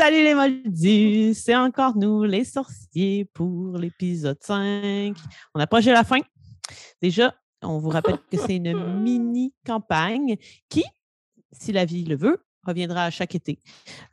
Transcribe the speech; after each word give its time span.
Salut 0.00 0.24
les 0.24 0.34
moldus, 0.34 1.34
c'est 1.34 1.54
encore 1.54 1.94
nous, 1.94 2.24
les 2.24 2.44
sorciers, 2.44 3.26
pour 3.34 3.76
l'épisode 3.76 4.38
5. 4.40 5.14
On 5.54 5.60
approche 5.60 5.84
de 5.84 5.90
la 5.90 6.04
fin. 6.04 6.20
Déjà, 7.02 7.34
on 7.60 7.76
vous 7.76 7.90
rappelle 7.90 8.16
que 8.16 8.38
c'est 8.38 8.56
une 8.56 8.72
mini-campagne 9.02 10.38
qui, 10.70 10.84
si 11.52 11.72
la 11.72 11.84
vie 11.84 12.06
le 12.06 12.16
veut, 12.16 12.42
reviendra 12.64 13.04
à 13.04 13.10
chaque 13.10 13.34
été 13.34 13.58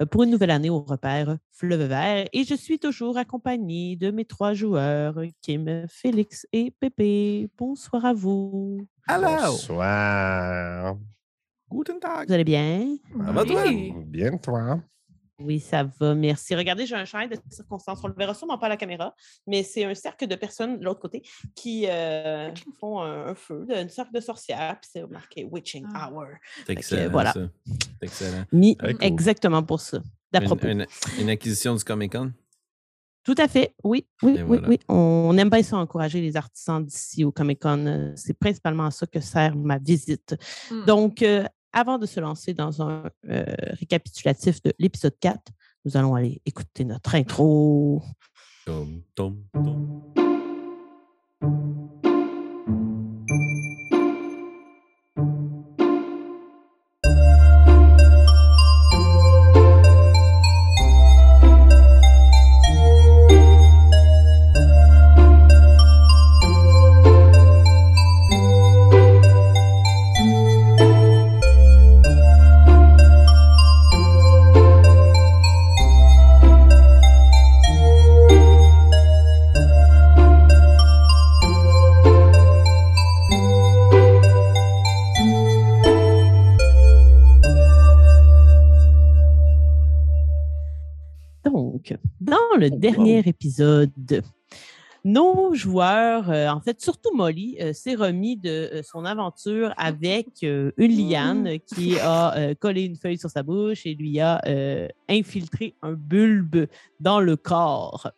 euh, 0.02 0.06
pour 0.06 0.24
une 0.24 0.32
nouvelle 0.32 0.52
année 0.52 0.70
au 0.70 0.82
repère 0.82 1.38
Fleuve 1.54 1.84
Vert. 1.84 2.28
Et 2.34 2.44
je 2.44 2.56
suis 2.56 2.80
toujours 2.80 3.18
accompagnée 3.18 3.96
de 3.96 4.12
mes 4.12 4.26
trois 4.26 4.54
joueurs, 4.54 5.16
Kim, 5.42 5.86
Félix 5.88 6.46
et 6.52 6.70
Pépé. 6.70 7.50
Bonsoir 7.58 8.04
à 8.04 8.12
vous. 8.12 8.86
Bonsoir. 9.08 10.98
Guten 11.72 12.00
Tag. 12.02 12.28
Vous 12.28 12.34
allez 12.34 12.44
bien? 12.44 12.98
Ça 13.26 13.32
va, 13.32 13.46
toi? 13.46 13.64
Bien, 14.06 14.36
toi? 14.36 14.82
Oui, 15.40 15.60
ça 15.60 15.84
va, 16.00 16.16
merci. 16.16 16.56
Regardez, 16.56 16.86
j'ai 16.88 16.96
un 16.96 17.06
champ 17.06 17.26
de 17.28 17.36
circonstances. 17.52 18.00
On 18.04 18.08
ne 18.08 18.14
le 18.14 18.18
verra 18.18 18.34
sûrement 18.34 18.58
pas 18.58 18.66
à 18.66 18.70
la 18.70 18.78
caméra, 18.78 19.14
mais 19.46 19.62
c'est 19.62 19.84
un 19.86 19.94
cercle 19.94 20.26
de 20.26 20.36
personnes 20.36 20.80
de 20.80 20.84
l'autre 20.86 21.00
côté 21.00 21.22
qui 21.56 21.86
euh, 21.88 22.50
font 22.80 23.02
un, 23.02 23.28
un 23.28 23.36
feu, 23.36 23.66
un 23.70 23.88
cercle 23.88 24.14
de 24.14 24.20
sorcières, 24.20 24.80
puis 24.82 24.90
c'est 24.92 25.08
marqué 25.08 25.44
Witching 25.44 25.86
Ah. 25.94 26.10
Hour. 26.12 26.26
C'est 26.66 26.74
que, 26.74 26.80
excellent. 26.80 27.12
voilà. 27.12 27.34
ça. 27.34 27.42
Excellent. 28.02 28.46
Mis 28.52 28.78
cool. 28.78 28.98
exactement 29.02 29.62
pour 29.62 29.80
ça. 29.80 30.00
D'à 30.32 30.40
Une, 30.42 30.60
une- 30.64 30.86
une 31.20 31.30
acquisition 31.30 31.76
du 31.76 31.84
Comic 31.84 32.14
Con? 32.14 32.34
Tout 33.24 33.36
à 33.38 33.48
fait, 33.50 33.76
oui, 33.84 34.08
oui, 34.24 34.32
Et 34.32 34.42
oui, 34.42 34.42
voilà. 34.44 34.70
oui. 34.70 34.80
On 34.88 35.38
aime 35.38 35.50
bien 35.50 35.62
ça, 35.62 35.76
encourager 35.78 36.22
les 36.22 36.36
artisans 36.38 36.84
d'ici 36.84 37.26
au 37.26 37.32
Comic 37.32 37.62
Con. 37.62 37.86
Euh, 37.86 38.12
C'est 38.16 38.34
principalement 38.40 38.86
à 38.86 38.92
ça 38.92 39.06
que 39.06 39.20
sert 39.20 39.56
ma 39.56 39.78
visite. 39.78 40.36
Hmm. 40.72 40.86
Donc, 40.86 41.22
euh, 41.22 41.44
avant 41.78 42.00
de 42.00 42.08
se 42.08 42.20
lancer 42.20 42.56
dans 42.56 42.82
un 42.82 43.04
euh, 43.30 43.46
récapitulatif 43.80 44.64
de 44.64 44.74
l'épisode 44.80 45.16
4, 45.20 45.40
nous 45.86 45.96
allons 45.96 46.16
aller 46.16 46.42
écouter 46.44 46.84
notre 46.86 47.14
intro. 47.14 48.02
Donc, 91.92 92.00
dans 92.20 92.58
le 92.58 92.70
dernier 92.70 93.20
épisode, 93.26 94.24
nos 95.08 95.54
joueurs, 95.54 96.30
euh, 96.30 96.50
en 96.50 96.60
fait, 96.60 96.82
surtout 96.82 97.16
Molly, 97.16 97.58
euh, 97.62 97.72
s'est 97.72 97.96
remis 97.96 98.36
de 98.36 98.50
euh, 98.50 98.82
son 98.84 99.06
aventure 99.06 99.74
avec 99.78 100.42
une 100.42 100.72
liane 100.78 101.60
qui 101.66 101.98
a 101.98 102.54
collé 102.56 102.84
une 102.84 102.98
feuille 102.98 103.18
sur 103.18 103.30
sa 103.30 103.42
bouche 103.42 103.86
et 103.86 103.96
lui 103.96 104.20
a 104.20 104.42
infiltré 105.08 105.76
un 105.82 105.94
bulbe 105.94 106.68
dans 107.00 107.22
le 107.22 107.38
corps. 107.38 108.12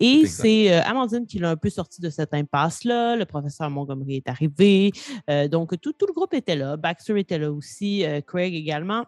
Et 0.00 0.26
c'est 0.26 0.72
Amandine 0.72 1.26
qui 1.26 1.38
l'a 1.38 1.50
un 1.50 1.56
peu 1.56 1.70
sorti 1.70 2.00
de 2.00 2.10
cette 2.10 2.34
impasse-là. 2.34 3.16
Le 3.16 3.24
professeur 3.24 3.70
Montgomery 3.70 4.16
est 4.16 4.28
arrivé. 4.28 4.92
Donc, 5.50 5.78
tout, 5.80 5.92
tout 5.92 6.06
le 6.06 6.12
groupe 6.12 6.34
était 6.34 6.56
là. 6.56 6.76
Baxter 6.76 7.18
était 7.18 7.38
là 7.38 7.52
aussi, 7.52 8.04
Craig 8.26 8.54
également. 8.54 9.04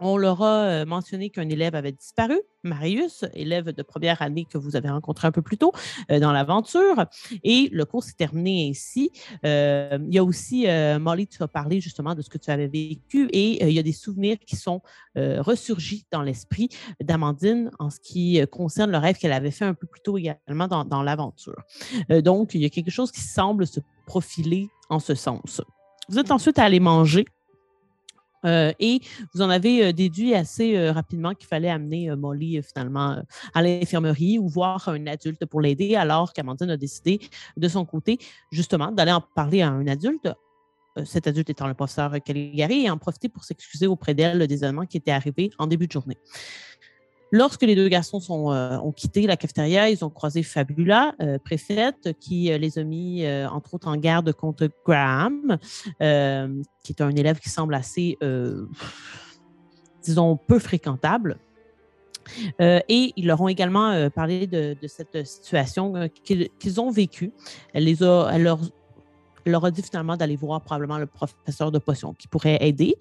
On 0.00 0.16
leur 0.16 0.42
a 0.42 0.84
mentionné 0.84 1.30
qu'un 1.30 1.48
élève 1.48 1.74
avait 1.74 1.92
disparu, 1.92 2.38
Marius, 2.62 3.24
élève 3.34 3.72
de 3.72 3.82
première 3.82 4.22
année 4.22 4.46
que 4.48 4.56
vous 4.56 4.76
avez 4.76 4.88
rencontré 4.88 5.26
un 5.26 5.32
peu 5.32 5.42
plus 5.42 5.58
tôt 5.58 5.72
dans 6.08 6.32
l'aventure. 6.32 7.06
Et 7.42 7.68
le 7.72 7.84
cours 7.84 8.04
s'est 8.04 8.14
terminé 8.14 8.68
ainsi. 8.70 9.10
Il 9.42 10.08
y 10.14 10.18
a 10.18 10.24
aussi, 10.24 10.66
Molly, 11.00 11.26
tu 11.26 11.42
as 11.42 11.48
parlé 11.48 11.80
justement 11.80 12.14
de 12.14 12.22
ce 12.22 12.30
que 12.30 12.38
tu 12.38 12.50
avais 12.50 12.68
vécu 12.68 13.28
et 13.32 13.66
il 13.66 13.72
y 13.72 13.78
a 13.78 13.82
des 13.82 13.92
souvenirs 13.92 14.38
qui 14.38 14.56
sont 14.56 14.82
ressurgis 15.16 16.06
dans 16.12 16.22
l'esprit 16.22 16.68
d'Amandine 17.02 17.70
en 17.78 17.90
ce 17.90 17.98
qui 18.00 18.40
concerne 18.50 18.90
le 18.90 18.98
rêve 18.98 19.16
qu'elle 19.18 19.32
avait 19.32 19.50
fait 19.50 19.64
un 19.64 19.74
peu 19.74 19.86
plus 19.86 20.00
tôt 20.00 20.16
également 20.16 20.68
dans, 20.68 21.02
l'aventure. 21.02 21.60
Donc, 22.08 22.54
il 22.54 22.62
y 22.62 22.64
a 22.64 22.70
quelque 22.70 22.90
chose 22.90 23.10
qui 23.10 23.20
semble 23.20 23.66
se 23.66 23.80
profiler 24.06 24.68
en 24.88 25.00
ce 25.00 25.14
sens. 25.14 25.60
Vous 26.08 26.18
êtes 26.18 26.30
ensuite 26.30 26.58
allé 26.58 26.80
manger 26.80 27.26
euh, 28.44 28.72
et 28.78 29.00
vous 29.34 29.42
en 29.42 29.50
avez 29.50 29.86
euh, 29.86 29.92
déduit 29.92 30.34
assez 30.34 30.76
euh, 30.76 30.92
rapidement 30.92 31.34
qu'il 31.34 31.48
fallait 31.48 31.70
amener 31.70 32.14
Molly 32.14 32.62
finalement 32.62 33.22
à 33.54 33.62
l'infirmerie 33.62 34.38
ou 34.38 34.48
voir 34.48 34.88
un 34.88 35.06
adulte 35.06 35.44
pour 35.46 35.60
l'aider, 35.60 35.96
alors 35.96 36.32
qu'Amandine 36.32 36.70
a 36.70 36.76
décidé 36.76 37.20
de 37.56 37.68
son 37.68 37.84
côté 37.84 38.18
justement 38.50 38.92
d'aller 38.92 39.12
en 39.12 39.20
parler 39.20 39.62
à 39.62 39.68
un 39.68 39.86
adulte. 39.86 40.28
Cet 41.04 41.28
adulte 41.28 41.48
étant 41.50 41.68
le 41.68 41.74
professeur 41.74 42.12
Caligari 42.24 42.86
et 42.86 42.90
en 42.90 42.98
profiter 42.98 43.28
pour 43.28 43.44
s'excuser 43.44 43.86
auprès 43.86 44.14
d'elle 44.14 44.44
des 44.48 44.64
événements 44.64 44.84
qui 44.84 44.96
étaient 44.96 45.12
arrivés 45.12 45.50
en 45.58 45.68
début 45.68 45.86
de 45.86 45.92
journée. 45.92 46.18
Lorsque 47.30 47.62
les 47.62 47.74
deux 47.74 47.88
garçons 47.88 48.20
euh, 48.30 48.78
ont 48.78 48.92
quitté 48.92 49.26
la 49.26 49.36
cafétéria, 49.36 49.90
ils 49.90 50.04
ont 50.04 50.10
croisé 50.10 50.42
Fabula, 50.42 51.14
euh, 51.20 51.38
préfète, 51.38 52.16
qui 52.18 52.50
euh, 52.50 52.58
les 52.58 52.78
a 52.78 52.84
mis, 52.84 53.26
entre 53.50 53.74
autres, 53.74 53.88
en 53.88 53.96
garde 53.96 54.32
contre 54.32 54.68
Graham, 54.86 55.58
qui 55.98 56.92
est 56.92 57.00
un 57.00 57.14
élève 57.14 57.38
qui 57.38 57.50
semble 57.50 57.74
assez, 57.74 58.18
disons, 60.02 60.36
peu 60.36 60.58
fréquentable. 60.58 61.38
Et 62.60 63.12
ils 63.16 63.26
leur 63.26 63.40
ont 63.40 63.48
également 63.48 64.10
parlé 64.10 64.46
de, 64.46 64.76
cette 64.86 65.26
situation 65.26 66.08
qu'ils 66.24 66.80
ont 66.80 66.90
vécue. 66.90 67.32
Elle, 67.72 67.88
a, 68.02 68.30
elle 68.32 68.46
leur 69.50 69.64
a 69.64 69.70
dit 69.70 69.82
finalement 69.82 70.16
d'aller 70.16 70.36
voir 70.36 70.62
probablement 70.62 70.98
le 70.98 71.06
professeur 71.06 71.72
de 71.72 71.78
potions 71.78 72.14
qui 72.14 72.28
pourrait 72.28 72.58
aider. 72.60 72.94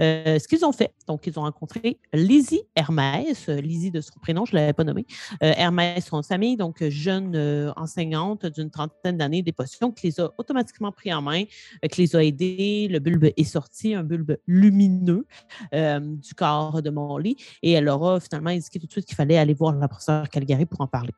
Euh, 0.00 0.38
ce 0.38 0.48
qu'ils 0.48 0.64
ont 0.64 0.72
fait, 0.72 0.92
donc 1.06 1.26
ils 1.26 1.38
ont 1.38 1.42
rencontré 1.42 1.98
Lizzie 2.12 2.62
Hermès, 2.74 3.48
euh, 3.48 3.60
Lizzie 3.60 3.90
de 3.90 4.00
son 4.00 4.18
prénom, 4.20 4.44
je 4.44 4.52
ne 4.52 4.60
l'avais 4.60 4.72
pas 4.72 4.84
nommé, 4.84 5.06
euh, 5.42 5.52
Hermès, 5.56 6.04
son 6.04 6.22
famille, 6.22 6.56
donc 6.56 6.82
jeune 6.88 7.34
euh, 7.34 7.72
enseignante 7.76 8.46
d'une 8.46 8.70
trentaine 8.70 9.16
d'années 9.16 9.42
des 9.42 9.52
potions, 9.52 9.92
qui 9.92 10.08
les 10.08 10.20
a 10.20 10.30
automatiquement 10.38 10.92
pris 10.92 11.12
en 11.12 11.22
main, 11.22 11.44
qui 11.90 12.02
les 12.02 12.16
a 12.16 12.24
aidés. 12.24 12.88
Le 12.90 12.98
bulbe 12.98 13.30
est 13.36 13.44
sorti, 13.44 13.94
un 13.94 14.02
bulbe 14.02 14.36
lumineux 14.46 15.26
du 15.72 16.34
corps 16.34 16.82
de 16.82 16.90
Molly, 16.90 17.36
et 17.62 17.72
elle 17.72 17.84
leur 17.84 18.04
a 18.04 18.20
finalement 18.20 18.50
indiqué 18.50 18.78
tout 18.78 18.86
de 18.86 18.92
suite 18.92 19.06
qu'il 19.06 19.16
fallait 19.16 19.38
aller 19.38 19.54
voir 19.54 19.74
la 19.74 19.88
professeure 19.88 20.28
Calgary 20.28 20.66
pour 20.66 20.80
en 20.80 20.86
parler. 20.86 21.12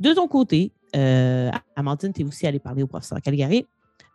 De 0.00 0.12
ton 0.14 0.26
côté, 0.26 0.72
Amandine, 0.94 2.12
tu 2.12 2.22
es 2.22 2.24
aussi 2.24 2.46
allée 2.46 2.58
parler 2.58 2.82
au 2.82 2.86
professeur 2.86 3.20
Calgary. 3.20 3.66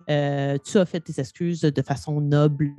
Euh, 0.10 0.58
tu 0.64 0.78
as 0.78 0.86
fait 0.86 1.02
tes 1.02 1.20
excuses 1.20 1.62
de 1.62 1.82
façon 1.82 2.22
noble, 2.22 2.72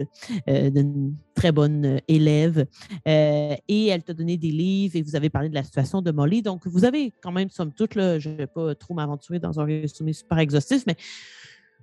euh, 0.48 0.70
d'une 0.70 1.14
très 1.34 1.53
bonne 1.53 1.84
euh, 1.84 1.98
élève, 2.08 2.66
euh, 3.06 3.54
et 3.69 3.87
elle 3.88 4.03
t'a 4.03 4.14
donné 4.14 4.38
des 4.38 4.50
livres 4.50 4.97
et 4.97 5.03
vous 5.03 5.14
avez 5.14 5.28
parlé 5.28 5.50
de 5.50 5.54
la 5.54 5.62
situation 5.62 6.00
de 6.00 6.10
Molly. 6.10 6.41
Donc, 6.41 6.66
vous 6.66 6.84
avez 6.84 7.12
quand 7.22 7.32
même, 7.32 7.50
somme 7.50 7.72
toute, 7.72 7.94
je 7.94 8.28
ne 8.28 8.34
vais 8.34 8.47
pas 8.47 8.75
trop 8.75 8.94
m'aventurer 8.94 9.38
dans 9.38 9.60
un 9.60 9.64
résumé 9.64 10.14
super 10.14 10.38
exhaustif, 10.38 10.84
mais 10.87 10.97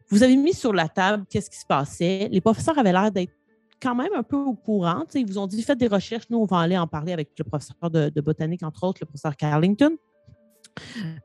vous 0.10 0.24
avez 0.24 0.36
mis 0.36 0.54
sur 0.54 0.74
la 0.74 0.88
table 0.88 1.26
qu'est-ce 1.30 1.50
qui 1.50 1.60
se 1.60 1.66
passait. 1.66 2.28
Les 2.32 2.42
professeurs 2.42 2.78
avaient 2.80 2.92
l'air 2.92 3.12
d'être 3.12 3.34
quand 3.80 3.96
même 3.96 4.14
un 4.16 4.24
peu 4.24 4.38
au 4.38 4.54
courant. 4.54 5.04
Ils 5.14 5.28
vous 5.28 5.38
ont 5.38 5.48
dit 5.48 5.62
faites 5.62 5.78
des 5.78 5.88
recherches, 5.88 6.26
nous, 6.32 6.40
on 6.40 6.46
va 6.46 6.60
aller 6.60 6.78
en 6.78 6.88
parler 6.88 7.14
avec 7.14 7.30
le 7.38 7.44
professeur 7.44 7.92
de 7.92 8.22
botanique, 8.22 8.64
entre 8.64 8.84
autres, 8.84 9.00
le 9.02 9.06
professeur 9.06 9.36
Carlington. 9.36 9.96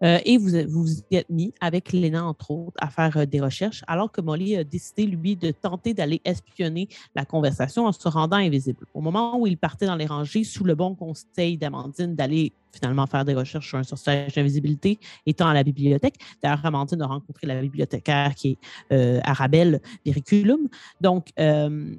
Euh, 0.03 0.19
et 0.25 0.39
vous 0.39 0.51
vous 0.69 1.03
êtes 1.11 1.29
mis 1.29 1.53
avec 1.61 1.93
Léna, 1.93 2.25
entre 2.25 2.51
autres, 2.51 2.77
à 2.81 2.89
faire 2.89 3.17
euh, 3.17 3.27
des 3.27 3.41
recherches, 3.41 3.83
alors 3.87 4.11
que 4.11 4.21
Molly 4.21 4.57
a 4.57 4.65
décidé, 4.65 5.07
lui, 5.07 5.37
de 5.37 5.51
tenter 5.51 5.95
d'aller 5.95 6.21
espionner 6.25 6.89
la 7.15 7.25
conversation 7.25 7.87
en 7.87 7.93
se 7.93 8.09
rendant 8.09 8.37
invisible. 8.37 8.87
Au 8.95 9.01
moment 9.01 9.39
où 9.39 9.47
il 9.47 9.59
partait 9.59 9.87
dans 9.87 9.97
les 9.97 10.07
rangées, 10.07 10.45
sous 10.45 10.65
le 10.65 10.75
bon 10.75 10.95
conseil 10.95 11.57
d'Amandine 11.59 12.15
d'aller 12.15 12.53
finalement 12.73 13.07
faire 13.07 13.25
des 13.25 13.35
recherches 13.35 13.69
sur 13.69 13.79
un 13.79 13.83
sortilège 13.83 14.35
d'invisibilité, 14.35 14.99
étant 15.27 15.49
à 15.49 15.55
la 15.55 15.65
bibliothèque. 15.65 16.15
D'ailleurs, 16.43 16.65
Amandine 16.65 17.03
a 17.03 17.07
rencontré 17.07 17.47
la 17.47 17.61
bibliothécaire 17.61 18.35
qui 18.37 18.51
est 18.51 18.59
euh, 18.95 19.21
Arabelle 19.25 19.81
Periculum. 20.05 20.69
Donc, 21.01 21.31
euh, 21.41 21.95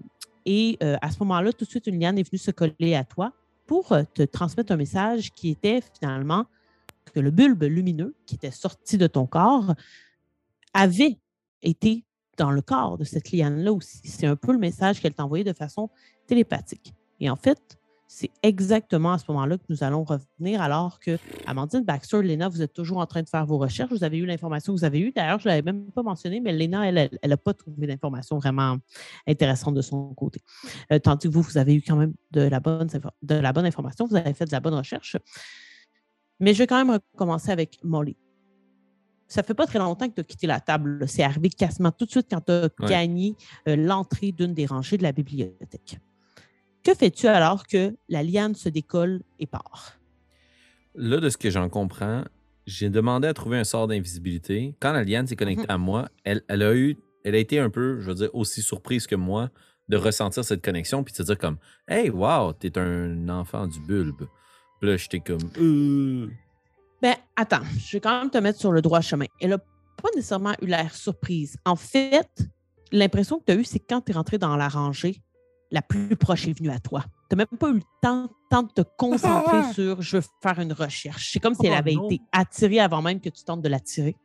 et 0.46 0.80
à 0.82 1.12
ce 1.12 1.20
moment-là, 1.20 1.54
tout 1.54 1.66
de 1.66 1.70
suite, 1.70 1.86
une 1.86 2.00
liane 2.00 2.18
est 2.18 2.24
venue 2.24 2.40
se 2.40 2.50
coller 2.50 2.96
à 2.96 3.04
toi 3.04 3.32
pour 3.68 3.96
te 4.16 4.24
transmettre 4.24 4.72
un 4.72 4.76
message 4.76 5.32
qui 5.34 5.50
était 5.50 5.82
finalement 6.00 6.46
que 7.14 7.20
le 7.20 7.32
bulbe 7.32 7.64
lumineux 7.64 8.16
qui 8.26 8.36
était 8.36 8.52
sorti 8.52 8.98
de 8.98 9.08
ton 9.08 9.26
corps 9.26 9.74
avait 10.74 11.20
été 11.62 12.06
dans 12.38 12.52
le 12.52 12.62
corps 12.62 12.98
de 12.98 13.04
cette 13.04 13.32
liane-là 13.32 13.74
aussi. 13.74 14.02
C'est 14.06 14.28
un 14.28 14.36
peu 14.36 14.52
le 14.52 14.58
message 14.58 15.02
qu'elle 15.02 15.14
t'a 15.14 15.26
envoyé 15.26 15.44
de 15.44 15.54
façon 15.54 15.90
télépathique. 16.28 16.94
Et 17.20 17.30
en 17.30 17.36
fait, 17.36 17.78
c'est 18.14 18.32
exactement 18.44 19.14
à 19.14 19.18
ce 19.18 19.24
moment-là 19.30 19.58
que 19.58 19.64
nous 19.70 19.86
allons 19.86 20.04
revenir, 20.04 20.62
alors 20.62 21.00
que 21.00 21.18
Amandine 21.46 21.86
Baxter, 21.86 22.22
Léna, 22.22 22.50
vous 22.50 22.62
êtes 22.62 22.74
toujours 22.74 22.98
en 22.98 23.06
train 23.06 23.22
de 23.22 23.30
faire 23.30 23.46
vos 23.46 23.58
recherches. 23.58 23.90
Vous 23.90 24.04
avez 24.04 24.18
eu 24.18 24.26
l'information 24.26 24.74
que 24.74 24.80
vous 24.80 24.84
avez 24.84 25.00
eue. 25.00 25.14
D'ailleurs, 25.16 25.40
je 25.40 25.48
ne 25.48 25.52
l'avais 25.54 25.62
même 25.62 25.90
pas 25.92 26.04
mentionné, 26.04 26.42
mais 26.42 26.52
Léna, 26.52 26.90
elle 26.90 27.10
n'a 27.24 27.38
pas 27.38 27.54
trouvé 27.54 27.88
d'informations 27.88 28.38
vraiment 28.38 28.78
intéressantes 29.28 29.76
de 29.76 29.82
son 29.82 30.14
côté. 30.14 30.42
Euh, 30.92 31.00
tandis 31.00 31.30
que 31.30 31.34
vous, 31.34 31.42
vous 31.42 31.58
avez 31.58 31.74
eu 31.74 31.82
quand 31.82 31.96
même 31.96 32.14
de 32.32 32.42
la, 32.42 32.60
bonne, 32.60 32.90
de 33.22 33.36
la 33.36 33.54
bonne 33.54 33.66
information, 33.66 34.06
vous 34.08 34.18
avez 34.18 34.34
fait 34.34 34.46
de 34.46 34.52
la 34.52 34.60
bonne 34.60 34.74
recherche. 34.74 35.16
Mais 36.42 36.54
je 36.54 36.58
vais 36.58 36.68
quand 36.68 36.84
même 36.84 37.00
recommencer 37.14 37.52
avec 37.52 37.78
Molly. 37.84 38.18
Ça 39.28 39.44
fait 39.44 39.54
pas 39.54 39.66
très 39.66 39.80
longtemps 39.80 40.10
que 40.10 40.16
tu 40.16 40.22
as 40.22 40.24
quitté 40.26 40.48
la 40.48 40.60
table. 40.60 41.08
C'est 41.08 41.24
arrivé 41.24 41.50
quasiment 41.50 41.92
tout 41.92 42.06
de 42.06 42.12
suite 42.12 42.28
quand 42.30 42.42
tu 42.42 42.52
as 42.52 42.70
gagné 42.82 43.36
euh, 43.70 43.78
l'entrée 43.78 44.34
d'une 44.34 44.54
des 44.54 44.66
rangées 44.66 44.98
de 44.98 45.04
la 45.04 45.14
bibliothèque. 45.14 46.00
Que 46.84 46.94
fais-tu 46.96 47.28
alors 47.28 47.66
que 47.68 47.96
la 48.10 48.24
liane 48.24 48.56
se 48.56 48.68
décolle 48.68 49.22
et 49.40 49.46
part? 49.46 50.00
Là, 50.96 51.20
de 51.20 51.30
ce 51.30 51.38
que 51.38 51.50
j'en 51.50 51.70
comprends, 51.70 52.26
j'ai 52.66 52.90
demandé 52.90 53.28
à 53.28 53.34
trouver 53.34 53.58
un 53.58 53.64
sort 53.64 53.88
d'invisibilité. 53.88 54.76
Quand 54.80 54.92
la 54.92 55.04
liane 55.04 55.28
s'est 55.28 55.36
connectée 55.36 55.64
mhm. 55.64 55.72
à 55.72 55.78
moi, 55.78 56.10
elle, 56.24 56.42
elle, 56.50 56.64
a 56.64 56.76
eu, 56.76 56.98
elle 57.24 57.36
a 57.36 57.38
été 57.38 57.60
un 57.60 57.70
peu, 57.70 58.02
je 58.02 58.08
veux 58.08 58.16
dire, 58.16 58.30
aussi 58.34 58.62
surprise 58.62 59.08
que 59.08 59.16
moi 59.16 59.50
de 59.90 59.98
ressentir 59.98 60.44
cette 60.44 60.64
connexion 60.64 61.04
puis 61.04 61.12
de 61.12 61.18
se 61.18 61.24
dire 61.24 61.38
comme 61.38 61.58
Hey, 61.88 62.10
wow, 62.10 62.54
t'es 62.54 62.78
un 62.78 63.30
enfant 63.30 63.68
du 63.68 63.80
bulbe. 63.80 64.28
Puis 64.82 64.90
là, 64.90 64.98
j'étais 64.98 65.20
comme 65.20 65.50
euh. 65.60 66.28
Ben, 67.02 67.16
attends, 67.36 67.62
je 67.78 67.98
vais 67.98 68.02
quand 68.02 68.20
même 68.20 68.32
te 68.32 68.38
mettre 68.40 68.60
sur 68.60 68.72
le 68.72 68.82
droit 68.82 69.02
chemin. 69.02 69.26
Elle 69.40 69.52
n'a 69.52 69.58
pas 69.60 70.10
nécessairement 70.16 70.56
eu 70.62 70.66
l'air 70.66 70.96
surprise. 70.96 71.56
En 71.66 71.76
fait, 71.76 72.30
l'impression 72.92 73.40
que 73.40 73.46
tu 73.46 73.52
as 73.52 73.56
eue, 73.56 73.64
c'est 73.64 73.80
quand 73.80 74.02
tu 74.02 74.12
es 74.12 74.16
rentré 74.16 74.40
dans 74.40 74.56
la 74.56 74.68
rangée, 74.68 75.22
la 75.70 75.84
plus 75.84 76.16
proche 76.16 76.48
est 76.48 76.58
venue 76.58 76.72
à 76.72 76.80
toi. 76.80 77.06
Tu 77.30 77.36
n'as 77.36 77.46
même 77.46 77.60
pas 77.60 77.70
eu 77.70 77.76
le 77.76 77.82
temps, 78.02 78.30
de 78.52 78.84
te 78.84 78.90
concentrer 78.98 79.62
ah! 79.64 79.74
sur 79.74 80.02
je 80.02 80.18
veux 80.18 80.24
faire 80.42 80.60
une 80.60 80.74
recherche. 80.74 81.32
C'est 81.32 81.40
comme 81.40 81.56
si 81.56 81.68
elle 81.68 81.74
oh 81.74 81.78
avait 81.78 81.94
été 81.94 82.20
attirée 82.32 82.80
avant 82.80 83.02
même 83.02 83.22
que 83.22 83.30
tu 83.30 83.44
tentes 83.46 83.62
de 83.62 83.70
l'attirer. 83.70 84.18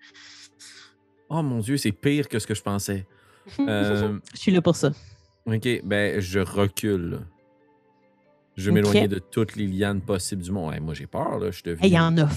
Oh 1.28 1.42
mon 1.42 1.60
Dieu, 1.60 1.76
c'est 1.76 1.92
pire 1.92 2.28
que 2.28 2.38
ce 2.38 2.46
que 2.46 2.54
je 2.54 2.62
pensais. 2.62 3.06
Euh, 3.60 4.18
je 4.34 4.40
suis 4.40 4.50
là 4.50 4.60
pour 4.60 4.74
ça. 4.74 4.90
OK, 5.46 5.68
ben 5.84 6.18
je 6.18 6.40
recule. 6.40 7.20
Je 8.56 8.70
vais 8.70 8.72
m'éloigner 8.72 9.08
de 9.08 9.18
toutes 9.18 9.56
les 9.56 9.66
lianes 9.66 10.00
possibles 10.00 10.42
du 10.42 10.50
monde. 10.50 10.78
moi, 10.80 10.94
j'ai 10.94 11.06
peur, 11.06 11.38
là. 11.38 11.50
Je 11.50 11.60
Il 11.82 11.90
y 11.90 11.98
en 11.98 12.16
a 12.18 12.28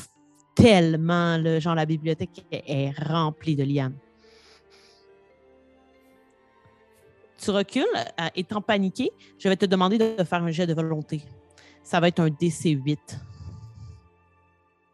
tellement, 0.56 1.38
là. 1.38 1.60
Genre, 1.60 1.76
la 1.76 1.86
bibliothèque 1.86 2.46
est 2.52 2.92
remplie 2.98 3.56
de 3.56 3.64
lianes. 3.64 3.98
tu 7.40 7.52
recules, 7.52 7.86
euh, 7.96 8.28
étant 8.36 8.62
paniqué, 8.62 9.12
je 9.38 9.50
vais 9.50 9.56
te 9.56 9.66
demander 9.66 9.98
de 9.98 10.24
faire 10.24 10.44
un 10.44 10.52
jet 10.52 10.68
de 10.68 10.74
volonté. 10.74 11.22
Ça 11.84 12.00
va 12.00 12.10
être 12.10 12.20
un 12.20 12.28
DC8. 12.28 12.98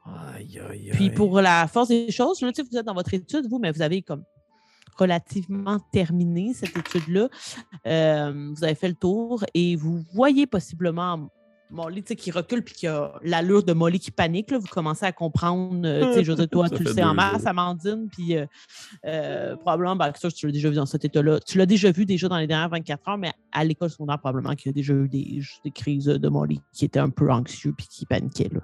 Aïe, 0.05 0.59
aïe, 0.69 0.89
Puis 0.91 1.09
pour 1.09 1.41
la 1.41 1.67
force 1.67 1.89
des 1.89 2.11
choses, 2.11 2.37
je 2.39 2.45
sais 2.53 2.63
que 2.63 2.69
vous 2.69 2.77
êtes 2.77 2.85
dans 2.85 2.93
votre 2.93 3.13
étude, 3.13 3.47
vous, 3.49 3.57
mais 3.57 3.71
vous 3.71 3.81
avez 3.81 4.01
comme 4.01 4.23
relativement 4.95 5.79
terminé 5.91 6.53
cette 6.53 6.77
étude-là. 6.77 7.29
Euh, 7.85 8.51
vous 8.55 8.63
avez 8.63 8.75
fait 8.75 8.89
le 8.89 8.95
tour 8.95 9.43
et 9.53 9.75
vous 9.75 10.03
voyez 10.13 10.47
possiblement 10.47 11.29
Molly 11.71 12.03
qui 12.03 12.31
recule 12.31 12.63
puis 12.63 12.73
qui 12.73 12.87
a 12.87 13.13
l'allure 13.23 13.63
de 13.63 13.73
Molly 13.73 13.99
qui 13.99 14.11
panique, 14.11 14.51
là, 14.51 14.57
vous 14.57 14.67
commencez 14.67 15.05
à 15.05 15.11
comprendre. 15.11 15.85
Euh, 15.85 16.23
je 16.23 16.31
veux 16.31 16.47
toi, 16.47 16.69
tu 16.75 16.83
le 16.83 16.93
sais 16.93 17.03
en 17.03 17.13
masse, 17.13 17.45
Amandine, 17.45 18.07
puis 18.11 18.37
euh, 18.37 18.45
euh, 19.05 19.55
probablement, 19.57 19.95
ben, 19.95 20.11
ça, 20.15 20.29
tu 20.31 20.45
l'as 20.45 20.51
déjà 20.51 20.69
vu 20.69 20.75
dans 20.75 20.85
cet 20.85 21.05
état-là. 21.05 21.39
Tu 21.39 21.57
l'as 21.57 21.65
déjà 21.65 21.91
vu 21.91 22.05
déjà 22.05 22.27
dans 22.27 22.37
les 22.37 22.47
dernières 22.47 22.69
24 22.69 23.09
heures, 23.09 23.17
mais 23.17 23.31
à 23.51 23.63
l'école 23.63 23.89
secondaire, 23.89 24.19
probablement 24.19 24.55
qu'il 24.55 24.69
y 24.69 24.73
a 24.73 24.73
déjà 24.73 24.93
eu 24.93 25.09
des, 25.09 25.41
des, 25.63 25.71
crises 25.71 26.05
de 26.05 26.29
Molly 26.29 26.61
qui 26.73 26.85
était 26.85 26.99
un 26.99 27.09
peu 27.09 27.31
anxieux 27.31 27.73
puis 27.75 27.87
qui 27.87 28.05
paniquait. 28.05 28.49
Là. 28.51 28.61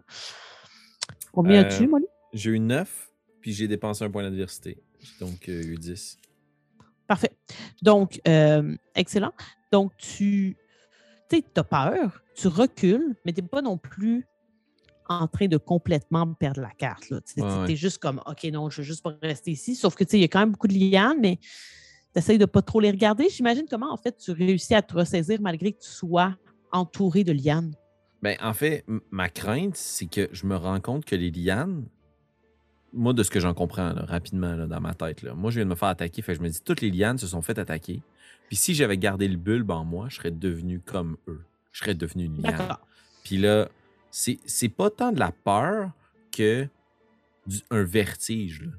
Combien 1.31 1.61
as-tu, 1.61 1.87
Molly? 1.87 2.05
J'ai 2.33 2.51
eu 2.51 2.59
9, 2.59 3.10
puis 3.41 3.53
j'ai 3.53 3.67
dépensé 3.67 4.03
un 4.03 4.09
point 4.09 4.23
d'adversité. 4.23 4.77
Donc, 5.19 5.47
eu 5.47 5.75
10. 5.75 6.17
Parfait. 7.07 7.31
Donc, 7.81 8.21
excellent. 8.95 9.33
Donc, 9.71 9.91
tu 9.97 10.55
tu 11.29 11.43
as 11.55 11.63
peur, 11.63 12.21
tu 12.35 12.47
recules, 12.47 13.15
mais 13.25 13.33
tu 13.33 13.41
n'es 13.41 13.47
pas 13.47 13.61
non 13.61 13.77
plus 13.77 14.27
en 15.07 15.27
train 15.27 15.47
de 15.47 15.57
complètement 15.57 16.33
perdre 16.33 16.61
la 16.61 16.71
carte. 16.71 17.13
Tu 17.25 17.41
es, 17.71 17.75
juste 17.75 17.97
comme, 17.97 18.21
OK, 18.25 18.43
non, 18.45 18.69
je 18.69 18.77
veux 18.77 18.83
juste 18.83 19.03
pas 19.03 19.15
rester 19.21 19.51
ici. 19.51 19.75
Sauf 19.75 19.95
que 19.95 20.03
il 20.13 20.19
y 20.19 20.23
a 20.23 20.27
quand 20.27 20.39
même 20.39 20.51
beaucoup 20.51 20.67
de 20.67 20.73
lianes, 20.73 21.19
mais 21.19 21.37
tu 22.13 22.19
essayes 22.19 22.37
de 22.37 22.45
pas 22.45 22.61
trop 22.61 22.79
les 22.79 22.91
regarder. 22.91 23.29
J'imagine 23.29 23.65
comment, 23.69 23.91
en 23.91 23.97
fait, 23.97 24.17
tu 24.17 24.31
réussis 24.31 24.73
à 24.73 24.81
te 24.81 24.93
ressaisir 24.93 25.39
malgré 25.41 25.73
que 25.73 25.79
tu 25.79 25.89
sois 25.89 26.35
entouré 26.71 27.23
de 27.23 27.33
lianes? 27.33 27.73
Ben, 28.21 28.37
en 28.41 28.53
fait, 28.53 28.85
ma 29.09 29.29
crainte, 29.29 29.75
c'est 29.75 30.05
que 30.05 30.29
je 30.31 30.45
me 30.45 30.55
rends 30.55 30.79
compte 30.79 31.05
que 31.05 31.15
les 31.15 31.31
lianes, 31.31 31.85
moi, 32.93 33.13
de 33.13 33.23
ce 33.23 33.31
que 33.31 33.39
j'en 33.39 33.53
comprends 33.53 33.93
rapidement 33.93 34.67
dans 34.67 34.81
ma 34.81 34.93
tête, 34.93 35.21
là, 35.21 35.33
moi, 35.33 35.51
je 35.51 35.55
viens 35.55 35.65
de 35.65 35.69
me 35.69 35.75
faire 35.75 35.89
attaquer. 35.89 36.21
Fait 36.21 36.35
je 36.35 36.41
me 36.41 36.49
dis, 36.49 36.61
toutes 36.61 36.81
les 36.81 36.91
lianes 36.91 37.17
se 37.17 37.27
sont 37.27 37.41
faites 37.41 37.59
attaquer. 37.59 38.01
Puis 38.47 38.57
si 38.57 38.73
j'avais 38.73 38.97
gardé 38.97 39.27
le 39.27 39.37
bulbe 39.37 39.71
en 39.71 39.85
moi, 39.85 40.07
je 40.09 40.17
serais 40.17 40.31
devenu 40.31 40.79
comme 40.79 41.17
eux. 41.27 41.41
Je 41.71 41.79
serais 41.79 41.95
devenu 41.95 42.25
une 42.25 42.41
liane. 42.41 42.77
Puis 43.23 43.37
là, 43.37 43.69
c'est 44.09 44.69
pas 44.69 44.89
tant 44.89 45.11
de 45.11 45.19
la 45.19 45.31
peur 45.31 45.91
que 46.31 46.67
un 47.69 47.83
vertige. 47.83 48.63
Là. 48.63 48.71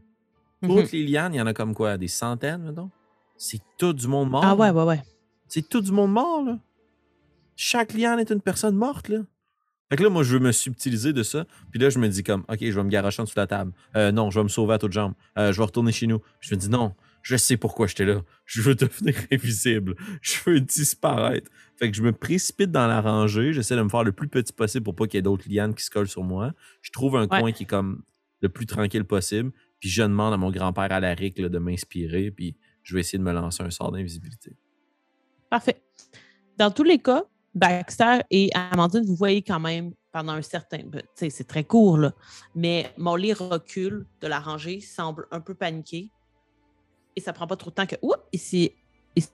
Mhm. 0.62 0.80
Toutes 0.82 0.92
les 0.92 1.06
lianes, 1.06 1.34
il 1.34 1.38
y 1.38 1.40
en 1.40 1.46
a 1.46 1.54
comme 1.54 1.74
quoi? 1.74 1.96
Des 1.96 2.08
centaines, 2.08 2.62
maintenant? 2.62 2.90
C'est 3.36 3.60
tout 3.78 3.92
du 3.92 4.06
monde 4.06 4.30
mort. 4.30 4.44
Ah 4.44 4.54
ouais, 4.54 4.70
ouais, 4.70 4.84
ouais. 4.84 5.02
C'est 5.48 5.68
tout 5.68 5.80
du 5.80 5.90
monde 5.90 6.12
mort, 6.12 6.44
là. 6.44 6.58
Chaque 7.56 7.92
liane 7.92 8.20
est 8.20 8.30
une 8.30 8.40
personne 8.40 8.76
morte, 8.76 9.08
là. 9.08 9.18
Fait 9.92 9.96
que 9.96 10.04
là, 10.04 10.08
moi, 10.08 10.22
je 10.22 10.32
veux 10.32 10.38
me 10.38 10.52
subtiliser 10.52 11.12
de 11.12 11.22
ça. 11.22 11.44
Puis 11.70 11.78
là, 11.78 11.90
je 11.90 11.98
me 11.98 12.08
dis 12.08 12.22
comme, 12.22 12.46
OK, 12.48 12.60
je 12.62 12.70
vais 12.70 12.82
me 12.82 12.88
garocher 12.88 13.20
en 13.20 13.24
dessous 13.24 13.34
de 13.34 13.40
la 13.42 13.46
table. 13.46 13.72
Euh, 13.94 14.10
non, 14.10 14.30
je 14.30 14.38
vais 14.40 14.42
me 14.42 14.48
sauver 14.48 14.72
à 14.72 14.78
toutes 14.78 14.92
jambes. 14.92 15.12
Euh, 15.36 15.52
je 15.52 15.58
vais 15.58 15.64
retourner 15.64 15.92
chez 15.92 16.06
nous. 16.06 16.22
Je 16.40 16.54
me 16.54 16.58
dis, 16.58 16.70
non, 16.70 16.94
je 17.20 17.36
sais 17.36 17.58
pourquoi 17.58 17.88
j'étais 17.88 18.06
là. 18.06 18.22
Je 18.46 18.62
veux 18.62 18.74
devenir 18.74 19.14
invisible. 19.30 19.94
Je 20.22 20.36
veux 20.46 20.60
disparaître. 20.62 21.50
Fait 21.76 21.90
que 21.90 21.96
je 21.98 22.02
me 22.02 22.12
précipite 22.12 22.70
dans 22.70 22.86
la 22.86 23.02
rangée. 23.02 23.52
J'essaie 23.52 23.76
de 23.76 23.82
me 23.82 23.90
faire 23.90 24.02
le 24.02 24.12
plus 24.12 24.28
petit 24.28 24.54
possible 24.54 24.82
pour 24.82 24.96
pas 24.96 25.06
qu'il 25.06 25.18
y 25.18 25.20
ait 25.20 25.22
d'autres 25.22 25.44
lianes 25.46 25.74
qui 25.74 25.84
se 25.84 25.90
collent 25.90 26.08
sur 26.08 26.22
moi. 26.22 26.54
Je 26.80 26.90
trouve 26.90 27.16
un 27.16 27.28
coin 27.28 27.52
qui 27.52 27.64
est 27.64 27.66
comme 27.66 28.02
le 28.40 28.48
plus 28.48 28.64
tranquille 28.64 29.04
possible. 29.04 29.52
Puis 29.78 29.90
je 29.90 30.02
demande 30.02 30.32
à 30.32 30.38
mon 30.38 30.50
grand-père 30.50 30.90
Alaric 30.90 31.38
de 31.38 31.58
m'inspirer. 31.58 32.30
Puis 32.30 32.56
je 32.82 32.94
vais 32.94 33.00
essayer 33.00 33.18
de 33.18 33.24
me 33.24 33.32
lancer 33.32 33.62
un 33.62 33.68
sort 33.68 33.92
d'invisibilité. 33.92 34.56
Parfait. 35.50 35.82
Dans 36.56 36.70
tous 36.70 36.82
les 36.82 36.98
cas, 36.98 37.24
Baxter 37.54 38.20
et 38.30 38.50
Amandine, 38.54 39.04
vous 39.04 39.14
voyez 39.14 39.42
quand 39.42 39.60
même 39.60 39.92
pendant 40.12 40.32
un 40.32 40.42
certain. 40.42 40.80
Ben, 40.84 41.02
c'est 41.14 41.46
très 41.46 41.64
court, 41.64 41.98
là. 41.98 42.12
Mais 42.54 42.92
Molly 42.96 43.32
recule 43.32 44.06
de 44.20 44.26
la 44.26 44.40
rangée, 44.40 44.80
semble 44.80 45.26
un 45.30 45.40
peu 45.40 45.54
paniqué 45.54 46.10
et 47.16 47.20
ça 47.20 47.32
prend 47.32 47.46
pas 47.46 47.56
trop 47.56 47.70
de 47.70 47.74
temps 47.74 47.86
que, 47.86 47.96
oups, 48.02 48.16
il 48.52 48.70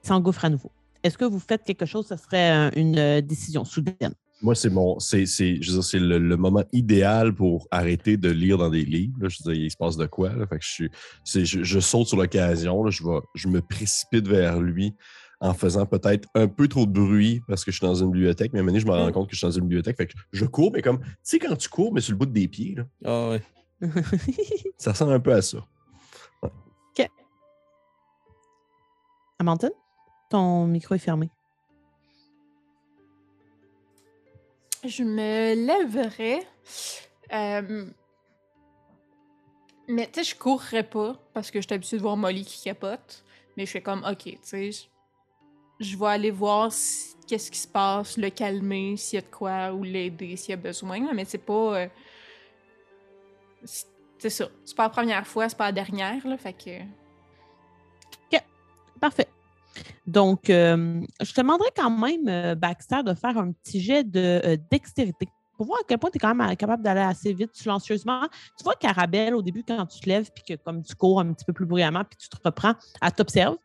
s'engouffre 0.03 0.45
à 0.45 0.51
nouveau. 0.51 0.73
Est-ce 1.03 1.17
que 1.17 1.25
vous 1.25 1.39
faites 1.39 1.63
quelque 1.63 1.87
chose, 1.87 2.07
ce 2.09 2.17
serait 2.17 2.71
une 2.75 2.99
euh, 2.99 3.21
décision 3.21 3.65
soudaine? 3.65 4.15
Moi, 4.41 4.55
c'est 4.55 4.71
mon, 4.71 4.99
c'est, 5.01 5.27
c'est, 5.27 5.59
c'est 5.83 5.99
le, 5.99 6.37
moment 6.37 6.65
idéal 6.73 7.35
pour 7.35 7.67
arrêter 7.71 8.17
de 8.17 8.31
lire 8.31 8.59
dans 8.59 8.71
des 8.71 8.85
livres. 8.85 9.29
Je 9.29 9.43
veux 9.43 9.53
dire, 9.53 9.65
il 9.65 9.71
se 9.71 9.77
passe 9.77 9.97
de 9.97 10.07
quoi? 10.07 10.31
Fait 10.49 10.59
je, 10.61 11.63
je, 11.65 11.81
saute 11.81 12.07
sur 12.07 12.17
l'occasion. 12.17 12.89
Je, 12.89 13.03
je 13.35 13.49
me 13.49 13.61
précipite 13.61 14.29
vers 14.29 14.61
lui 14.61 14.95
en 15.41 15.55
faisant 15.55 15.87
peut-être 15.87 16.29
un 16.35 16.49
peu 16.49 16.67
trop 16.69 16.87
de 16.87 16.93
bruit 16.93 17.41
parce 17.47 17.65
que 17.65 17.71
je 17.71 17.79
suis 17.79 17.87
dans 17.87 17.95
une 17.95 18.11
bibliothèque. 18.11 18.53
Mais 18.53 18.59
à 18.59 18.63
un 18.63 18.65
moment 18.65 18.73
donné, 18.73 18.81
je 18.81 18.87
me 18.87 18.93
rends 18.93 19.13
compte 19.13 19.29
que 19.29 19.35
je 19.35 19.39
suis 19.39 19.47
dans 19.47 19.53
une 19.53 19.65
bibliothèque. 19.65 19.97
Fait 19.97 20.07
que 20.07 20.15
je 20.33 20.45
cours, 20.45 20.73
mais 20.73 20.83
comme, 20.83 20.99
tu 21.01 21.09
sais, 21.23 21.39
quand 21.39 21.55
tu 21.57 21.69
cours, 21.69 21.93
mais 21.93 22.01
sur 22.01 22.13
le 22.13 22.19
bout 22.19 22.27
des 22.27 22.49
pieds. 22.49 22.75
Là, 22.75 22.85
ah 23.05 23.31
ouais. 23.31 23.43
ça 24.79 24.93
ressemble 24.93 25.13
un 25.13 25.21
peu 25.21 25.33
à 25.33 25.43
ça. 25.43 25.59
Amandine, 29.41 29.71
ton 30.31 30.67
micro 30.67 30.97
est 30.97 30.99
fermé. 30.99 31.31
Je 34.85 35.05
me 35.05 35.55
lèverais. 35.55 36.41
Euh, 37.33 37.87
mais 39.87 40.07
tu 40.07 40.25
sais, 40.25 40.25
je 40.25 40.37
courrais 40.37 40.83
pas 40.83 41.15
parce 41.35 41.51
que 41.51 41.61
je 41.61 41.67
suis 41.67 41.75
habituée 41.75 41.99
de 41.99 42.03
voir 42.03 42.17
Molly 42.17 42.45
qui 42.45 42.65
capote. 42.65 43.25
Mais 43.57 43.65
je 43.65 43.71
fais 43.71 43.83
comme, 43.83 44.05
ok, 44.05 44.25
tu 44.25 44.39
sais, 44.43 44.71
je 45.81 45.97
vais 45.97 46.07
aller 46.07 46.31
voir 46.31 46.71
qu'est-ce 47.27 47.51
qui 47.51 47.59
se 47.59 47.69
passe, 47.69 48.17
le 48.17 48.31
calmer 48.31 48.97
s'il 48.97 49.17
y 49.17 49.19
a 49.19 49.23
de 49.23 49.31
quoi 49.31 49.73
ou 49.73 49.83
l'aider 49.83 50.37
s'il 50.37 50.51
y 50.51 50.55
a 50.55 50.57
besoin. 50.57 51.13
Mais 51.15 51.25
c'est 51.25 51.39
pas. 51.39 51.81
Euh, 51.81 51.89
c'est 53.65 54.31
ça. 54.31 54.49
C'est 54.65 54.77
pas 54.77 54.85
la 54.85 54.91
première 54.91 55.27
fois, 55.27 55.49
c'est 55.49 55.59
pas 55.59 55.67
la 55.67 55.73
dernière, 55.73 56.27
là. 56.27 56.37
Fait 56.37 56.53
que. 56.53 56.71
Parfait. 59.01 59.29
Donc, 60.09 60.51
euh, 60.51 61.01
je 61.21 61.33
te 61.33 61.41
demanderais 61.41 61.71
quand 61.77 61.91
même, 61.91 62.29
euh, 62.29 62.57
Baxter, 62.57 63.05
de 63.05 63.15
faire 63.15 63.39
un 63.39 63.53
petit 63.53 63.81
jet 63.81 64.03
de 64.03 64.59
dextérité 64.73 65.29
pour 65.57 65.67
voir 65.67 65.79
à 65.81 65.83
quel 65.87 65.99
point 65.99 66.11
tu 66.11 66.17
es 66.17 66.21
quand 66.21 66.35
même 66.35 66.57
capable 66.57 66.83
d'aller 66.83 67.01
assez 67.01 67.33
vite, 67.33 67.51
silencieusement. 67.53 68.27
Tu 68.57 68.65
vois 68.65 68.75
Carabelle, 68.75 69.35
au 69.35 69.43
début, 69.43 69.65
quand 69.67 69.87
tu 69.87 70.01
te 70.01 70.09
lèves, 70.09 70.31
puis 70.33 70.43
que 70.43 70.63
comme 70.63 70.83
tu 70.83 70.95
cours 70.95 71.21
un 71.21 71.33
petit 71.33 71.45
peu 71.45 71.53
plus 71.53 71.67
bruyamment, 71.67 72.05
puis 72.05 72.17
tu 72.17 72.29
te 72.29 72.37
reprends, 72.45 72.75
elle 73.03 73.13
t'observe. 73.13 73.57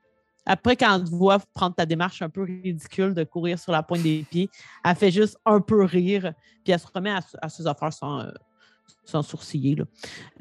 Après, 0.46 0.76
quand 0.76 0.96
elle 0.96 1.06
te 1.06 1.10
voit 1.10 1.40
prendre 1.54 1.76
ta 1.76 1.86
démarche 1.86 2.22
un 2.22 2.30
peu 2.30 2.44
ridicule 2.44 3.14
de 3.14 3.24
courir 3.24 3.58
sur 3.58 3.72
la 3.72 3.82
pointe 3.82 4.02
des 4.02 4.26
pieds, 4.30 4.50
elle 4.84 4.96
fait 4.96 5.12
juste 5.12 5.38
un 5.46 5.62
peu 5.62 5.84
rire, 5.84 6.34
puis 6.64 6.74
elle 6.74 6.80
se 6.80 6.88
remet 6.94 7.12
à, 7.12 7.22
à 7.42 7.50
ses 7.50 7.66
affaires 7.66 7.94
sans, 7.94 8.22
euh, 8.22 9.22
sourciller. 9.22 9.76
Là. 9.76 9.86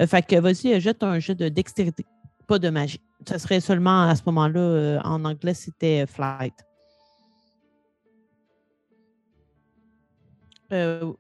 Euh, 0.00 0.06
fait 0.06 0.26
que 0.26 0.36
vas-y, 0.36 0.74
euh, 0.74 0.80
jette 0.80 1.02
un 1.02 1.18
jet 1.20 1.34
de 1.34 1.48
dextérité, 1.48 2.04
pas 2.48 2.58
de 2.58 2.68
magie. 2.68 3.00
Ça 3.28 3.38
serait 3.38 3.60
seulement 3.60 4.08
à 4.08 4.16
ce 4.16 4.22
moment-là, 4.26 5.00
en 5.04 5.24
anglais, 5.24 5.54
c'était 5.54 6.06
flight. 6.06 6.54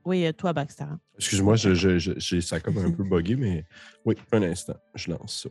Oui, 0.04 0.32
toi, 0.32 0.54
Baxter. 0.54 0.86
Excuse-moi, 1.18 1.56
je, 1.56 2.40
ça 2.40 2.58
comme 2.58 2.78
un 2.78 2.90
peu 2.90 3.04
bugué, 3.04 3.36
mais 3.36 3.66
oui, 4.04 4.16
un 4.32 4.42
instant, 4.42 4.76
je 4.94 5.10
lance 5.10 5.42
ça. 5.42 5.50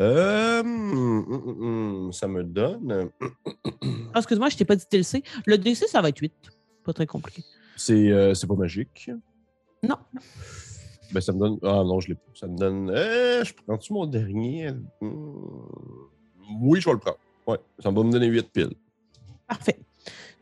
Euh, 0.00 0.60
hum, 0.60 1.24
hum, 1.28 1.62
hum, 2.06 2.12
ça 2.12 2.28
me 2.28 2.42
donne. 2.44 3.10
Ah, 4.14 4.18
excuse-moi, 4.20 4.48
je 4.48 4.56
t'ai 4.56 4.64
pas 4.64 4.76
dit 4.76 4.86
TLC. 4.86 5.22
Le 5.46 5.58
DC, 5.58 5.84
ça 5.88 6.00
va 6.00 6.08
être 6.08 6.18
8. 6.18 6.32
Pas 6.84 6.92
très 6.94 7.06
compliqué. 7.06 7.42
C'est 7.76 8.10
euh, 8.10 8.32
c'est 8.34 8.46
pas 8.46 8.54
magique. 8.54 9.10
Non. 9.82 9.96
Ben, 11.12 11.20
ça 11.20 11.32
me 11.32 11.38
donne. 11.38 11.58
Ah 11.62 11.82
non, 11.84 12.00
je 12.00 12.08
l'ai 12.08 12.14
pas. 12.14 12.22
Ça 12.34 12.46
me 12.46 12.56
donne. 12.56 12.90
Euh, 12.90 13.44
je 13.44 13.52
prends-tu 13.54 13.92
mon 13.92 14.06
dernier? 14.06 14.70
Oui, 15.02 16.80
je 16.80 16.86
vais 16.86 16.92
le 16.92 16.98
prendre. 16.98 17.18
Ouais, 17.46 17.58
ça 17.78 17.90
va 17.90 18.02
me 18.02 18.10
donner 18.10 18.26
8 18.26 18.50
piles. 18.52 18.74
Parfait. 19.46 19.78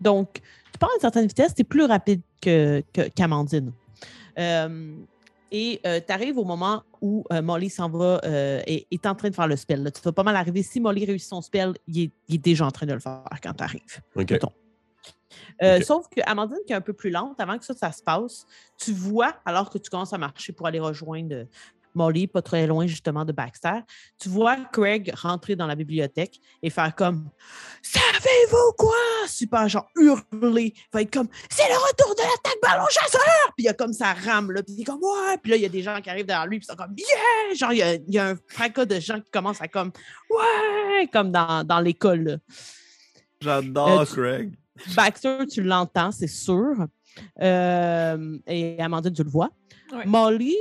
Donc, 0.01 0.41
tu 0.73 0.79
pars 0.79 0.91
à 0.91 0.95
une 0.95 1.01
certaine 1.01 1.27
vitesse, 1.27 1.55
tu 1.55 1.63
es 1.63 1.65
plus 1.65 1.85
rapide 1.85 2.21
que, 2.41 2.83
que- 2.93 3.09
qu'Amandine. 3.09 3.73
Euh, 4.39 4.95
et 5.51 5.81
tu 5.85 6.13
arrives 6.13 6.39
au 6.39 6.45
moment 6.45 6.83
où 7.01 7.25
euh, 7.33 7.43
Molly 7.43 7.69
s'en 7.69 7.91
va 7.91 8.21
euh, 8.25 8.63
et 8.67 8.87
est 8.91 9.07
en 9.07 9.15
train 9.15 9.29
de 9.29 9.35
faire 9.35 9.47
le 9.47 9.57
spell. 9.57 9.83
là. 9.83 9.91
Tu 9.91 10.01
vas 10.01 10.13
pas 10.13 10.23
mal 10.23 10.37
arriver. 10.37 10.63
Si 10.63 10.81
Molly 10.81 11.05
réussit 11.05 11.29
son 11.29 11.43
spell, 11.43 11.75
il 11.87 12.05
est, 12.05 12.13
il 12.29 12.37
est 12.37 12.39
déjà 12.39 12.67
en 12.67 12.71
train 12.71 12.87
de 12.87 12.95
le 12.95 12.99
faire 12.99 13.23
quand 13.43 13.53
tu 13.53 13.63
arrives. 13.63 14.01
OK. 14.17 14.31
Mettons. 14.31 14.53
Euh, 15.63 15.79
Ok. 15.79 15.85
Sauf 15.85 16.09
que 16.09 16.21
Amandine, 16.27 16.59
qui 16.67 16.73
est 16.73 16.77
un 16.77 16.81
peu 16.81 16.93
plus 16.93 17.11
lente, 17.11 17.39
avant 17.41 17.59
que 17.59 17.65
ça, 17.65 17.75
ça 17.75 17.93
se 17.93 18.03
passe, 18.03 18.47
tu 18.79 18.93
vois, 18.93 19.35
alors 19.45 19.69
que 19.71 19.79
tu 19.79 19.91
commences 19.91 20.13
à 20.13 20.19
marcher 20.19 20.53
pour 20.53 20.67
aller 20.67 20.81
rejoindre 20.81 21.35
euh, 21.35 21.45
Molly, 21.95 22.27
pas 22.27 22.43
très 22.43 22.67
loin 22.67 22.87
justement 22.87 23.25
de 23.25 23.33
Baxter, 23.33 23.81
tu 24.21 24.29
vois 24.29 24.57
Craig 24.73 25.13
rentrer 25.17 25.57
dans 25.57 25.67
la 25.67 25.75
bibliothèque 25.75 26.41
et 26.63 26.71
faire 26.71 26.95
comme 26.95 27.31
Savez-vous 27.83 28.73
quoi? 28.79 28.95
Super, 29.27 29.69
genre 29.69 29.89
hurler. 29.97 30.73
Il 30.75 30.89
va 30.93 31.03
être 31.03 31.13
comme 31.13 31.29
C'est 31.51 31.69
le 31.69 31.75
retour 31.77 32.15
de 32.15 32.23
l'attaque 32.23 32.59
ballon 32.63 32.87
chasseur! 32.91 33.21
Puis 33.57 33.65
il 33.65 33.65
y 33.65 33.69
a 33.69 33.75
comme 33.75 33.93
ça 33.93 34.13
rame, 34.15 34.51
là. 34.53 34.63
Puis 34.63 34.75
il 34.77 34.81
est 34.83 34.85
comme 34.85 35.01
Ouais! 35.03 35.37
Puis 35.43 35.51
là, 35.51 35.57
il 35.57 35.63
y 35.63 35.67
a 35.67 35.69
des 35.69 35.83
gens 35.83 36.01
qui 36.01 36.11
arrivent 36.11 36.27
derrière 36.27 36.47
lui, 36.47 36.59
puis 36.59 36.67
ils 36.69 36.73
sont 36.73 36.77
comme 36.77 36.95
Yeah! 36.97 37.55
Genre, 37.55 37.73
il 37.73 37.79
y 37.79 37.83
a, 37.83 37.95
il 37.95 38.15
y 38.15 38.19
a 38.19 38.31
un 38.31 38.35
fracas 38.49 38.85
de 38.87 38.99
gens 39.01 39.21
qui 39.21 39.31
commencent 39.31 39.63
à 39.63 39.69
comme 39.69 39.93
Ouais! 40.31 41.09
Comme 41.13 41.31
dans, 41.31 41.65
dans 41.65 41.81
l'école, 41.81 42.23
là. 42.23 42.37
J'adore 43.41 44.01
Euh, 44.01 44.05
Craig. 44.07 44.55
Baxter, 44.97 45.39
tu 45.51 45.63
l'entends, 45.63 46.11
c'est 46.11 46.27
sûr. 46.27 46.75
Euh, 47.41 48.39
et 48.47 48.81
Amandine, 48.81 49.13
tu 49.13 49.23
le 49.23 49.31
vois. 49.31 49.51
Ouais. 49.93 50.05
Molly, 50.07 50.57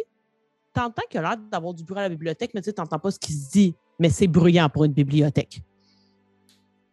t'entends 0.74 1.04
qu'il 1.10 1.20
a 1.20 1.22
l'air 1.24 1.38
d'avoir 1.38 1.74
du 1.74 1.84
bruit 1.84 2.00
à 2.00 2.04
la 2.04 2.10
bibliothèque, 2.10 2.52
mais 2.54 2.62
tu 2.62 2.66
sais, 2.66 2.74
t'entends 2.74 3.00
pas 3.00 3.12
ce 3.12 3.20
qui 3.20 3.34
se 3.34 3.52
dit. 3.52 3.76
Mais 4.00 4.10
c'est 4.10 4.28
bruyant 4.28 4.70
pour 4.70 4.84
une 4.86 4.94
bibliothèque. 4.94 5.62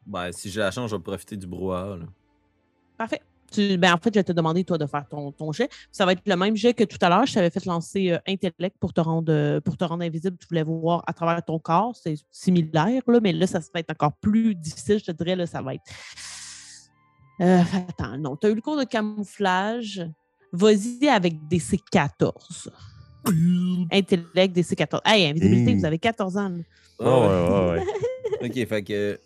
Ben, 0.06 0.32
si 0.32 0.50
j'ai 0.50 0.60
la 0.60 0.70
chance, 0.70 0.90
je 0.90 0.96
vais 0.96 1.02
profiter 1.02 1.36
du 1.36 1.46
brouhaha. 1.46 1.96
là. 1.96 2.04
Parfait. 2.98 3.22
Tu- 3.50 3.76
ben, 3.78 3.94
en 3.94 3.96
fait, 3.98 4.14
je 4.14 4.20
vais 4.20 4.24
te 4.24 4.32
demander, 4.32 4.62
toi, 4.64 4.78
de 4.78 4.86
faire 4.86 5.08
ton, 5.08 5.32
ton 5.32 5.50
jet. 5.50 5.68
Ça 5.90 6.04
va 6.06 6.12
être 6.12 6.22
le 6.24 6.36
même 6.36 6.54
jet 6.56 6.72
que 6.74 6.84
tout 6.84 6.98
à 7.00 7.08
l'heure. 7.08 7.26
Je 7.26 7.34
t'avais 7.34 7.50
fait 7.50 7.64
lancer 7.64 8.12
euh, 8.12 8.18
intellect 8.28 8.76
pour 8.78 8.92
te, 8.92 9.00
rendre, 9.00 9.32
euh, 9.32 9.60
pour 9.60 9.76
te 9.76 9.84
rendre 9.84 10.04
invisible. 10.04 10.36
Tu 10.38 10.46
voulais 10.48 10.62
voir 10.62 11.02
à 11.06 11.12
travers 11.12 11.44
ton 11.44 11.58
corps. 11.58 11.96
C'est 11.96 12.14
similaire, 12.30 13.02
là, 13.06 13.18
mais 13.20 13.32
là, 13.32 13.46
ça 13.46 13.58
va 13.74 13.80
être 13.80 13.90
encore 13.90 14.12
plus 14.12 14.54
difficile. 14.54 14.98
Je 15.00 15.06
te 15.06 15.12
dirais, 15.12 15.34
là, 15.36 15.46
ça 15.46 15.62
va 15.62 15.74
être. 15.74 15.82
Euh, 17.40 17.62
attends, 17.88 18.18
non. 18.18 18.36
Tu 18.36 18.46
as 18.46 18.50
eu 18.50 18.54
le 18.54 18.60
cours 18.60 18.76
de 18.76 18.84
camouflage. 18.84 20.06
Vas-y 20.52 21.08
avec 21.08 21.48
des 21.48 21.58
C14. 21.58 22.68
Intellect, 23.92 24.52
des 24.54 24.62
C14. 24.62 25.00
Hey, 25.04 25.26
invisibilité, 25.26 25.74
Mmh. 25.74 25.78
vous 25.78 25.84
avez 25.84 25.98
14 25.98 26.36
ans. 26.36 26.52
Ah 26.98 27.04
ouais, 27.04 27.26
ouais, 27.26 27.80
ouais. 28.42 28.48
Ok, 28.48 28.68
fait 28.68 28.82
que 28.82 29.18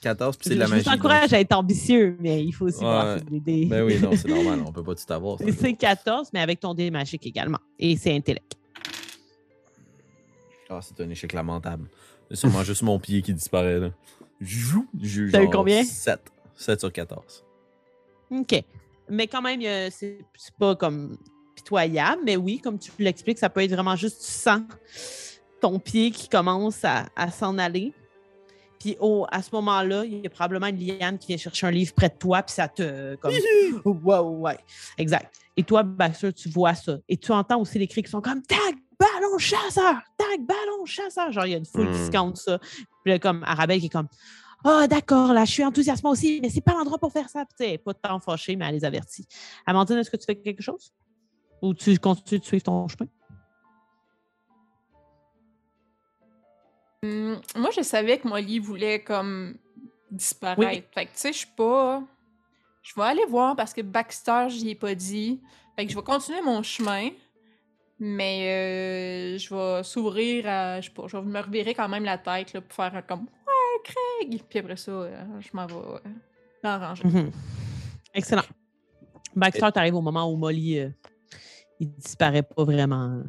14, 0.00 0.36
puis 0.36 0.44
c'est 0.48 0.50
de 0.50 0.54
Je 0.56 0.60
la 0.60 0.68
magie. 0.68 0.88
encourage 0.88 1.22
donc- 1.30 1.32
à 1.32 1.40
être 1.40 1.52
ambitieux, 1.52 2.16
mais 2.20 2.44
il 2.44 2.52
faut 2.52 2.66
aussi 2.66 2.78
Ouais. 2.78 2.84
voir 2.84 3.20
des, 3.22 3.40
des- 3.40 3.66
Ben 3.66 3.82
oui, 3.84 3.98
non, 4.00 4.10
c'est 4.14 4.28
normal, 4.28 4.60
on 4.66 4.72
peut 4.72 4.82
pas 4.84 4.94
tout 4.94 5.12
avoir. 5.12 5.38
ça. 5.38 5.44
des 5.44 5.52
C14, 5.52 6.28
mais 6.32 6.40
avec 6.40 6.60
ton 6.60 6.74
dé 6.74 6.90
magique 6.90 7.26
également. 7.26 7.58
Et 7.78 7.96
c'est 7.96 8.14
intellect. 8.14 8.54
Ah, 10.68 10.80
c'est 10.82 11.00
un 11.02 11.10
échec 11.10 11.32
lamentable. 11.32 11.88
C'est 12.30 12.36
sûrement 12.36 12.62
juste 12.64 12.82
mon 12.82 12.98
pied 12.98 13.22
qui 13.22 13.34
disparaît, 13.34 13.78
là. 13.80 13.90
Jou, 14.40 14.86
j'ai 15.00 15.30
T'as 15.30 15.42
eu 15.42 15.48
combien? 15.50 15.84
7. 15.84 16.20
7 16.56 16.80
sur 16.80 16.92
14. 16.92 17.44
OK. 18.30 18.62
Mais 19.08 19.26
quand 19.26 19.42
même, 19.42 19.60
c'est 19.90 20.18
c'est 20.36 20.54
pas 20.58 20.74
comme 20.74 21.16
pitoyable, 21.54 22.22
mais 22.24 22.36
oui, 22.36 22.58
comme 22.58 22.78
tu 22.78 22.90
l'expliques, 22.98 23.38
ça 23.38 23.48
peut 23.50 23.62
être 23.62 23.72
vraiment 23.72 23.96
juste 23.96 24.20
tu 24.20 24.30
sens 24.30 24.62
ton 25.60 25.78
pied 25.78 26.10
qui 26.10 26.28
commence 26.28 26.84
à, 26.84 27.06
à 27.16 27.30
s'en 27.30 27.56
aller. 27.58 27.92
Puis 28.78 28.96
au- 29.00 29.26
à 29.30 29.42
ce 29.42 29.48
moment-là, 29.54 30.04
il 30.04 30.20
y 30.20 30.26
a 30.26 30.30
probablement 30.30 30.66
une 30.66 30.78
liane 30.78 31.18
qui 31.18 31.28
vient 31.28 31.36
chercher 31.38 31.66
un 31.66 31.70
livre 31.70 31.94
près 31.94 32.08
de 32.10 32.14
toi, 32.18 32.42
puis 32.42 32.54
ça 32.54 32.68
te. 32.68 33.14
Comme... 33.16 33.32
ouais, 33.84 34.18
ouais. 34.18 34.58
Exact. 34.98 35.34
Et 35.56 35.62
toi, 35.62 35.82
Baxter, 35.82 36.32
tu 36.32 36.48
vois 36.50 36.74
ça. 36.74 36.98
Et 37.08 37.16
tu 37.16 37.32
entends 37.32 37.60
aussi 37.60 37.78
les 37.78 37.86
cris 37.86 38.02
qui 38.02 38.10
sont 38.10 38.20
comme 38.20 38.42
Tag, 38.42 38.74
ballon 38.98 39.38
chasseur! 39.38 39.94
Tag, 40.18 40.40
ballon 40.46 40.84
chasseur! 40.84 41.32
Genre, 41.32 41.46
il 41.46 41.52
y 41.52 41.54
a 41.54 41.58
une 41.58 41.64
foule 41.64 41.90
qui 41.90 41.98
Hmm. 41.98 42.06
se 42.06 42.10
compte 42.10 42.36
ça. 42.36 42.58
Puis 42.58 43.12
là, 43.12 43.18
comme 43.18 43.42
Arabelle 43.46 43.80
qui 43.80 43.86
est 43.86 43.90
comme 43.90 44.08
Ah, 44.64 44.86
d'accord, 44.88 45.32
là, 45.32 45.44
je 45.44 45.52
suis 45.52 45.64
enthousiasmée 45.64 46.10
aussi, 46.10 46.40
mais 46.42 46.50
c'est 46.50 46.60
pas 46.62 46.72
l'endroit 46.72 46.98
pour 46.98 47.12
faire 47.12 47.28
ça. 47.30 47.44
Puis, 47.44 47.54
tu 47.58 47.64
sais, 47.72 47.78
pas 47.78 47.92
de 47.92 47.98
temps 47.98 48.18
fâché, 48.18 48.56
mais 48.56 48.66
elle 48.66 48.74
les 48.74 48.84
avertit. 48.84 49.26
Amandine, 49.66 49.96
est-ce 49.98 50.10
que 50.10 50.16
tu 50.16 50.24
fais 50.26 50.36
quelque 50.36 50.62
chose? 50.62 50.92
Ou 51.64 51.72
tu 51.72 51.98
continues 51.98 52.40
de 52.40 52.44
suivre 52.44 52.62
ton 52.62 52.86
chemin? 52.88 53.08
Hum, 57.02 57.40
moi, 57.56 57.70
je 57.74 57.80
savais 57.80 58.18
que 58.18 58.28
Molly 58.28 58.58
voulait 58.58 59.02
comme 59.02 59.56
disparaître. 60.10 60.86
Fait 60.92 61.06
que, 61.06 61.12
tu 61.12 61.18
sais, 61.18 61.32
je 61.32 61.38
suis 61.38 61.54
pas. 61.56 62.02
Je 62.82 62.92
vais 62.94 63.06
aller 63.06 63.24
voir 63.24 63.56
parce 63.56 63.72
que 63.72 63.80
Baxter, 63.80 64.48
j'y 64.50 64.70
ai 64.70 64.74
pas 64.74 64.94
dit. 64.94 65.40
Fait 65.74 65.86
que 65.86 65.90
je 65.90 65.96
vais 65.96 66.02
continuer 66.02 66.42
mon 66.42 66.62
chemin. 66.62 67.08
Mais 67.98 69.36
euh, 69.36 69.38
je 69.38 69.54
vais 69.54 69.82
s'ouvrir 69.84 70.46
à. 70.46 70.82
Je 70.82 70.88
sais 70.88 70.94
pas, 70.94 71.06
je 71.06 71.16
vais 71.16 71.22
me 71.22 71.40
revirer 71.40 71.74
quand 71.74 71.88
même 71.88 72.04
la 72.04 72.18
tête 72.18 72.52
là, 72.52 72.60
pour 72.60 72.74
faire 72.74 72.94
un 72.94 73.00
comme 73.00 73.22
Ouais, 73.22 73.82
Craig! 73.84 74.42
Puis 74.50 74.58
après 74.58 74.76
ça, 74.76 74.90
euh, 74.90 75.40
je 75.40 75.48
m'en 75.54 75.66
vais 75.66 75.74
euh. 76.64 76.94
Mhm. 77.04 77.30
Excellent. 78.12 78.42
Baxter, 79.34 79.68
tu 79.72 79.78
arrives 79.78 79.94
au 79.94 80.02
moment 80.02 80.30
où 80.30 80.36
Molly, 80.36 80.78
euh, 80.78 80.88
il 81.80 81.90
disparaît 81.90 82.42
pas 82.42 82.64
vraiment. 82.64 83.22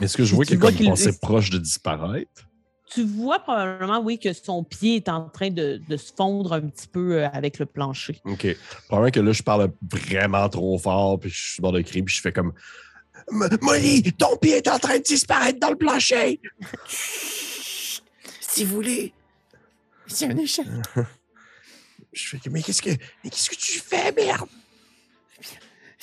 Est-ce 0.00 0.16
que 0.16 0.24
je 0.24 0.30
Tu 0.30 0.34
vois 0.56 0.72
qu'il 0.72 0.88
est 0.88 1.04
comme 1.04 1.18
proche 1.20 1.50
de 1.50 1.58
disparaître? 1.58 2.48
Tu 2.92 3.02
vois 3.02 3.40
probablement, 3.40 4.00
oui, 4.00 4.18
que 4.18 4.32
son 4.32 4.62
pied 4.62 4.96
est 4.96 5.08
en 5.08 5.28
train 5.28 5.50
de, 5.50 5.80
de 5.88 5.96
se 5.96 6.12
fondre 6.16 6.52
un 6.52 6.60
petit 6.60 6.86
peu 6.86 7.16
euh, 7.16 7.28
avec 7.30 7.58
le 7.58 7.66
plancher. 7.66 8.20
OK. 8.24 8.46
Probablement 8.86 9.10
que 9.10 9.20
là, 9.20 9.32
je 9.32 9.42
parle 9.42 9.72
vraiment 9.90 10.48
trop 10.48 10.78
fort, 10.78 11.18
puis 11.18 11.30
je 11.30 11.36
suis 11.36 11.54
sur 11.54 11.72
le 11.72 11.82
crier, 11.82 12.04
puis 12.04 12.14
je 12.14 12.20
fais 12.20 12.32
comme 12.32 12.52
Molly, 13.30 14.02
ton 14.12 14.36
pied 14.36 14.58
est 14.58 14.68
en 14.68 14.78
train 14.78 14.98
de 14.98 15.02
disparaître 15.02 15.58
dans 15.58 15.70
le 15.70 15.76
plancher! 15.76 16.40
Si 18.40 18.64
vous 18.64 18.76
voulez. 18.76 19.12
C'est 20.06 20.26
un 20.26 20.36
échec. 20.36 20.66
Je 22.12 22.28
fais 22.28 22.50
mais 22.50 22.62
qu'est-ce 22.62 22.80
que, 22.80 22.90
mais 22.90 23.28
qu'est-ce 23.30 23.50
que 23.50 23.56
tu 23.56 23.78
fais, 23.78 24.10
merde? 24.12 24.48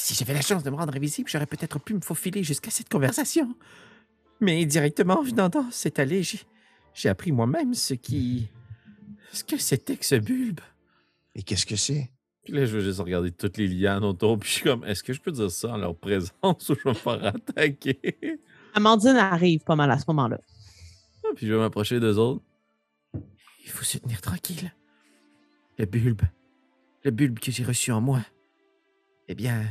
Si 0.04 0.16
j'avais 0.16 0.34
la 0.34 0.42
chance 0.42 0.64
de 0.64 0.70
me 0.70 0.76
rendre 0.76 0.94
invisible, 0.94 1.30
j'aurais 1.30 1.46
peut-être 1.46 1.80
pu 1.80 1.94
me 1.94 2.02
faufiler 2.02 2.44
jusqu'à 2.44 2.70
cette 2.70 2.90
conversation. 2.90 3.56
Mais 4.42 4.66
directement 4.66 5.20
en 5.20 5.24
venant 5.24 5.48
dans 5.48 5.72
cette 5.72 5.98
allée, 5.98 6.24
j'ai, 6.24 6.42
j'ai 6.94 7.08
appris 7.08 7.32
moi-même 7.32 7.74
ce 7.74 7.94
qui. 7.94 8.50
ce 9.32 9.46
que 9.46 9.58
c'était 9.58 9.96
que 9.96 10.06
ce 10.06 10.16
bulbe. 10.16 10.60
Mais 11.34 11.42
qu'est-ce 11.42 11.66
que 11.66 11.78
c'est? 11.78 12.12
Puis 12.44 12.52
là, 12.52 12.66
je 12.66 12.76
veux 12.76 12.84
juste 12.84 13.00
regarder 13.00 13.32
toutes 13.32 13.56
les 13.56 13.70
lianes 13.70 14.04
autour, 14.04 14.38
puis 14.38 14.50
je 14.50 14.54
suis 14.56 14.64
comme, 14.64 14.84
est-ce 14.84 15.04
que 15.04 15.14
je 15.14 15.22
peux 15.22 15.32
dire 15.32 15.50
ça 15.50 15.70
en 15.70 15.78
leur 15.78 15.96
présence 15.96 16.68
ou 16.70 16.76
je 16.76 16.84
vais 16.84 16.90
me 16.90 16.94
faire 16.96 17.24
attaquer? 17.24 18.18
Amandine 18.74 19.16
arrive 19.16 19.62
pas 19.62 19.78
mal 19.78 19.90
à 19.90 19.98
ce 19.98 20.04
moment-là. 20.10 20.42
puis 21.38 21.48
je 21.48 21.54
vais 21.54 21.60
m'approcher 21.60 22.02
d'eux 22.02 22.18
autres. 22.18 22.44
Il 23.64 23.70
faut 23.70 23.86
se 23.86 24.00
tenir 24.00 24.20
tranquille. 24.20 24.74
Le 25.78 25.86
bulbe. 25.86 26.24
Le 27.06 27.12
bulbe 27.12 27.40
que 27.40 27.54
j'ai 27.54 27.64
reçu 27.64 27.94
en 27.94 28.02
moi. 28.02 28.20
Eh 29.30 29.36
bien. 29.36 29.64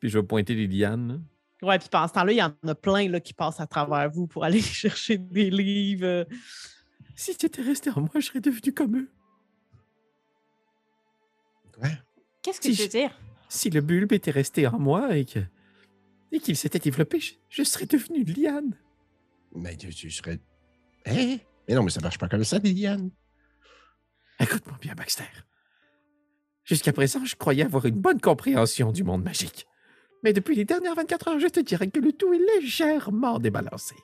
Puis 0.00 0.08
je 0.08 0.18
vais 0.18 0.26
pointer 0.26 0.54
les 0.54 0.66
lianes. 0.66 1.08
là. 1.62 1.68
Ouais, 1.68 1.78
puis 1.78 1.88
pendant 1.90 2.08
ce 2.08 2.14
temps-là, 2.14 2.32
il 2.32 2.38
y 2.38 2.42
en 2.42 2.54
a 2.66 2.74
plein 2.74 3.06
là, 3.08 3.20
qui 3.20 3.34
passent 3.34 3.60
à 3.60 3.66
travers 3.66 4.10
vous 4.10 4.26
pour 4.26 4.44
aller 4.44 4.60
chercher 4.62 5.18
des 5.18 5.50
livres. 5.50 6.26
Si 7.14 7.36
tu 7.36 7.46
étais 7.46 7.62
resté 7.62 7.90
en 7.90 8.00
moi, 8.00 8.10
je 8.16 8.20
serais 8.20 8.40
devenu 8.40 8.72
comme 8.72 8.96
eux. 8.96 9.10
Ouais. 11.82 11.90
Qu'est-ce 12.42 12.60
que 12.60 12.70
Si 12.70 12.76
tu 12.76 12.82
veux 12.82 12.86
je- 12.86 12.90
dire? 12.90 13.18
Si 13.48 13.68
le 13.70 13.80
bulbe 13.80 14.12
était 14.12 14.30
resté 14.30 14.66
en 14.66 14.78
moi 14.78 15.16
et 15.16 15.24
que. 15.24 15.40
et 16.32 16.38
qu'il 16.38 16.56
s'était 16.56 16.78
développé, 16.78 17.18
je, 17.20 17.32
je 17.48 17.62
serais 17.64 17.86
devenu 17.86 18.22
liane. 18.22 18.76
Mais 19.54 19.76
tu, 19.76 19.88
tu 19.92 20.10
serais. 20.10 20.38
Hein? 21.06 21.38
Mais 21.68 21.74
non, 21.74 21.82
mais 21.82 21.90
ça 21.90 22.00
marche 22.00 22.18
pas 22.18 22.28
comme 22.28 22.44
ça, 22.44 22.58
Liliane. 22.58 23.10
Écoute-moi 24.38 24.78
bien, 24.80 24.94
Baxter. 24.94 25.24
Jusqu'à 26.64 26.92
présent, 26.92 27.24
je 27.24 27.34
croyais 27.34 27.64
avoir 27.64 27.84
une 27.86 27.98
bonne 28.00 28.20
compréhension 28.20 28.92
du 28.92 29.02
monde 29.02 29.24
magique. 29.24 29.66
Mais 30.22 30.32
depuis 30.32 30.54
les 30.54 30.64
dernières 30.64 30.94
24 30.94 31.28
heures, 31.28 31.40
je 31.40 31.46
te 31.48 31.60
dirais 31.60 31.88
que 31.90 31.98
le 32.00 32.12
tout 32.12 32.32
est 32.34 32.38
légèrement 32.56 33.38
débalancé. 33.38 33.96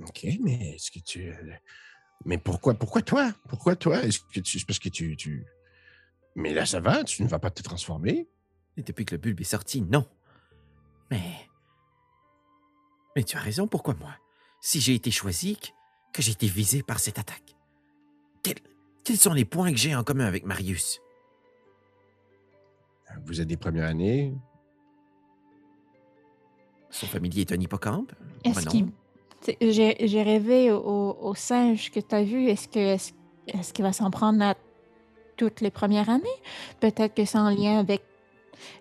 OK, 0.00 0.26
mais 0.40 0.74
est-ce 0.74 0.90
que 0.90 0.98
tu. 1.00 1.28
euh, 1.28 1.52
Mais 2.24 2.38
pourquoi, 2.38 2.74
pourquoi 2.74 3.02
toi? 3.02 3.32
Pourquoi 3.48 3.76
toi? 3.76 4.02
Est-ce 4.02 4.20
que 4.20 4.40
tu. 4.40 4.58
C'est 4.58 4.66
parce 4.66 4.78
que 4.78 4.88
tu, 4.88 5.16
tu. 5.16 5.44
Mais 6.34 6.54
là, 6.54 6.64
ça 6.64 6.80
va, 6.80 7.04
tu 7.04 7.22
ne 7.22 7.28
vas 7.28 7.38
pas 7.38 7.50
te 7.50 7.62
transformer. 7.62 8.26
Et 8.78 8.82
depuis 8.82 9.04
que 9.04 9.14
le 9.14 9.20
bulbe 9.20 9.40
est 9.40 9.44
sorti, 9.44 9.82
non. 9.82 10.08
Mais. 11.10 11.22
Mais 13.14 13.22
tu 13.24 13.36
as 13.36 13.40
raison, 13.40 13.66
pourquoi 13.68 13.94
moi? 13.94 14.14
Si 14.62 14.80
j'ai 14.80 14.94
été 14.94 15.10
choisi, 15.10 15.56
que- 15.58 15.68
que 16.14 16.22
j'ai 16.22 16.32
été 16.32 16.46
visé 16.46 16.82
par 16.82 16.98
cette 17.00 17.18
attaque. 17.18 17.54
Quels, 18.42 18.58
quels 19.04 19.18
sont 19.18 19.34
les 19.34 19.44
points 19.44 19.70
que 19.70 19.76
j'ai 19.78 19.94
en 19.94 20.02
commun 20.04 20.24
avec 20.24 20.44
Marius? 20.46 21.00
Vous 23.24 23.40
êtes 23.40 23.48
des 23.48 23.56
premières 23.56 23.88
années. 23.88 24.34
Son 26.90 27.06
familier 27.06 27.42
est 27.42 27.52
un 27.52 27.60
hippocampe? 27.60 28.12
Est-ce 28.44 28.64
non. 28.66 28.70
qu'il. 28.70 28.88
J'ai 29.60 29.96
j'ai 30.06 30.22
rêvé 30.22 30.70
au, 30.70 31.34
singe 31.34 31.90
que 31.90 32.00
tu 32.00 32.14
as 32.14 32.22
vu. 32.22 32.46
Est-ce 32.48 32.68
que 32.68 32.78
est-ce 32.78 33.12
est-ce 33.48 33.72
qu'il 33.72 33.84
va 33.84 33.92
s'en 33.92 34.10
prendre 34.10 34.42
à 34.42 34.54
toutes 35.36 35.60
les 35.60 35.70
premières 35.70 36.08
années? 36.10 36.38
Peut-être 36.80 37.14
que 37.14 37.24
c'est 37.24 37.38
en 37.38 37.50
lien 37.50 37.78
avec. 37.78 38.02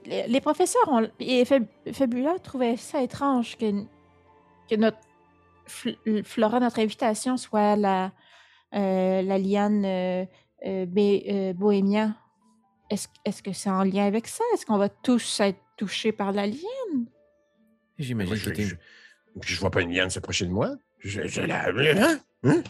Les, 0.06 0.28
les 0.28 0.42
professeurs 0.42 0.88
ont, 0.90 1.08
et 1.20 1.44
Fab- 1.46 1.66
Fabula 1.92 2.38
trouvaient 2.38 2.78
ça 2.78 3.02
étrange 3.02 3.58
que, 3.58 3.72
que 4.70 4.76
notre 4.76 5.00
Fl- 5.68 6.24
Flora, 6.24 6.60
notre 6.60 6.80
invitation, 6.80 7.38
soit 7.38 7.76
la, 7.76 8.12
euh, 8.76 9.22
la 9.24 9.38
liane 9.40 9.84
euh, 9.86 10.26
euh, 10.68 10.86
bé- 10.86 11.26
euh, 11.28 11.54
bohémien. 11.54 12.16
Est-ce 12.92 13.08
est-ce 13.26 13.42
que 13.42 13.54
c'est 13.54 13.70
en 13.70 13.84
lien 13.84 14.06
avec 14.06 14.28
ça? 14.28 14.44
Est-ce 14.54 14.66
qu'on 14.66 14.78
va 14.78 14.90
tous 14.90 15.40
être 15.40 15.60
touchés 15.78 16.12
par 16.12 16.32
la 16.34 16.46
liane? 16.46 17.06
J'imagine 17.98 18.36
je, 18.36 18.50
que 18.50 18.56
t'es- 18.56 18.64
je, 18.64 18.76
je 19.42 19.60
vois 19.60 19.72
pas 19.72 19.82
une 19.82 19.92
liane 19.94 20.10
s'approcher 20.10 20.46
de 20.46 20.52
moi. 20.52 20.76
Je, 21.00 21.26
je 21.28 21.42
la. 21.42 21.70
Hein? 21.70 22.20
Hein? 22.44 22.62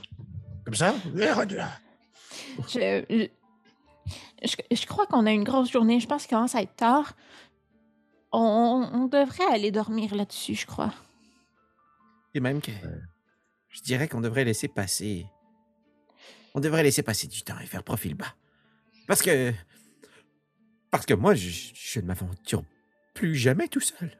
Comme 0.63 0.75
ça? 0.75 0.93
Je, 2.67 3.03
je, 3.09 3.27
je- 4.43 4.75
je 4.75 4.85
crois 4.85 5.07
qu'on 5.07 5.25
a 5.25 5.31
une 5.31 5.43
grosse 5.43 5.71
journée. 5.71 5.99
Je 5.99 6.07
pense 6.07 6.27
qu'il 6.27 6.35
commence 6.37 6.55
à 6.55 6.61
être 6.61 6.75
tard. 6.75 7.13
On, 8.31 8.89
on 8.93 9.07
devrait 9.07 9.51
aller 9.51 9.71
dormir 9.71 10.15
là-dessus, 10.15 10.55
je 10.55 10.65
crois. 10.65 10.93
Et 12.33 12.39
même 12.39 12.61
que. 12.61 12.71
Je 13.69 13.81
dirais 13.81 14.07
qu'on 14.07 14.21
devrait 14.21 14.43
laisser 14.45 14.67
passer. 14.67 15.25
On 16.53 16.59
devrait 16.59 16.83
laisser 16.83 17.03
passer 17.03 17.27
du 17.27 17.41
temps 17.41 17.57
et 17.59 17.65
faire 17.65 17.83
profil 17.83 18.13
bas. 18.15 18.35
Parce 19.07 19.21
que. 19.21 19.51
Parce 20.91 21.05
que 21.05 21.13
moi, 21.13 21.33
je, 21.33 21.49
je 21.73 21.99
ne 22.01 22.05
m'aventure 22.05 22.63
plus 23.13 23.35
jamais 23.35 23.67
tout 23.67 23.79
seul. 23.79 24.11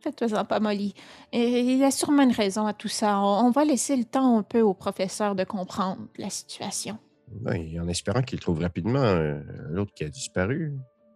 Faites-toi 0.00 0.44
pas, 0.44 0.60
Molly. 0.60 0.94
Et 1.32 1.60
il 1.60 1.76
y 1.76 1.84
a 1.84 1.90
sûrement 1.90 2.22
une 2.22 2.30
raison 2.32 2.66
à 2.66 2.72
tout 2.72 2.88
ça. 2.88 3.18
On, 3.20 3.46
on 3.46 3.50
va 3.50 3.64
laisser 3.64 3.96
le 3.96 4.04
temps 4.04 4.38
un 4.38 4.42
peu 4.44 4.60
au 4.60 4.72
professeur 4.72 5.34
de 5.34 5.42
comprendre 5.42 6.06
la 6.16 6.30
situation. 6.30 6.98
Oui, 7.44 7.78
en 7.80 7.88
espérant 7.88 8.22
qu'il 8.22 8.38
trouve 8.38 8.60
rapidement 8.60 9.02
euh, 9.02 9.40
l'autre 9.70 9.92
qui 9.94 10.04
a 10.04 10.08
disparu. 10.08 10.72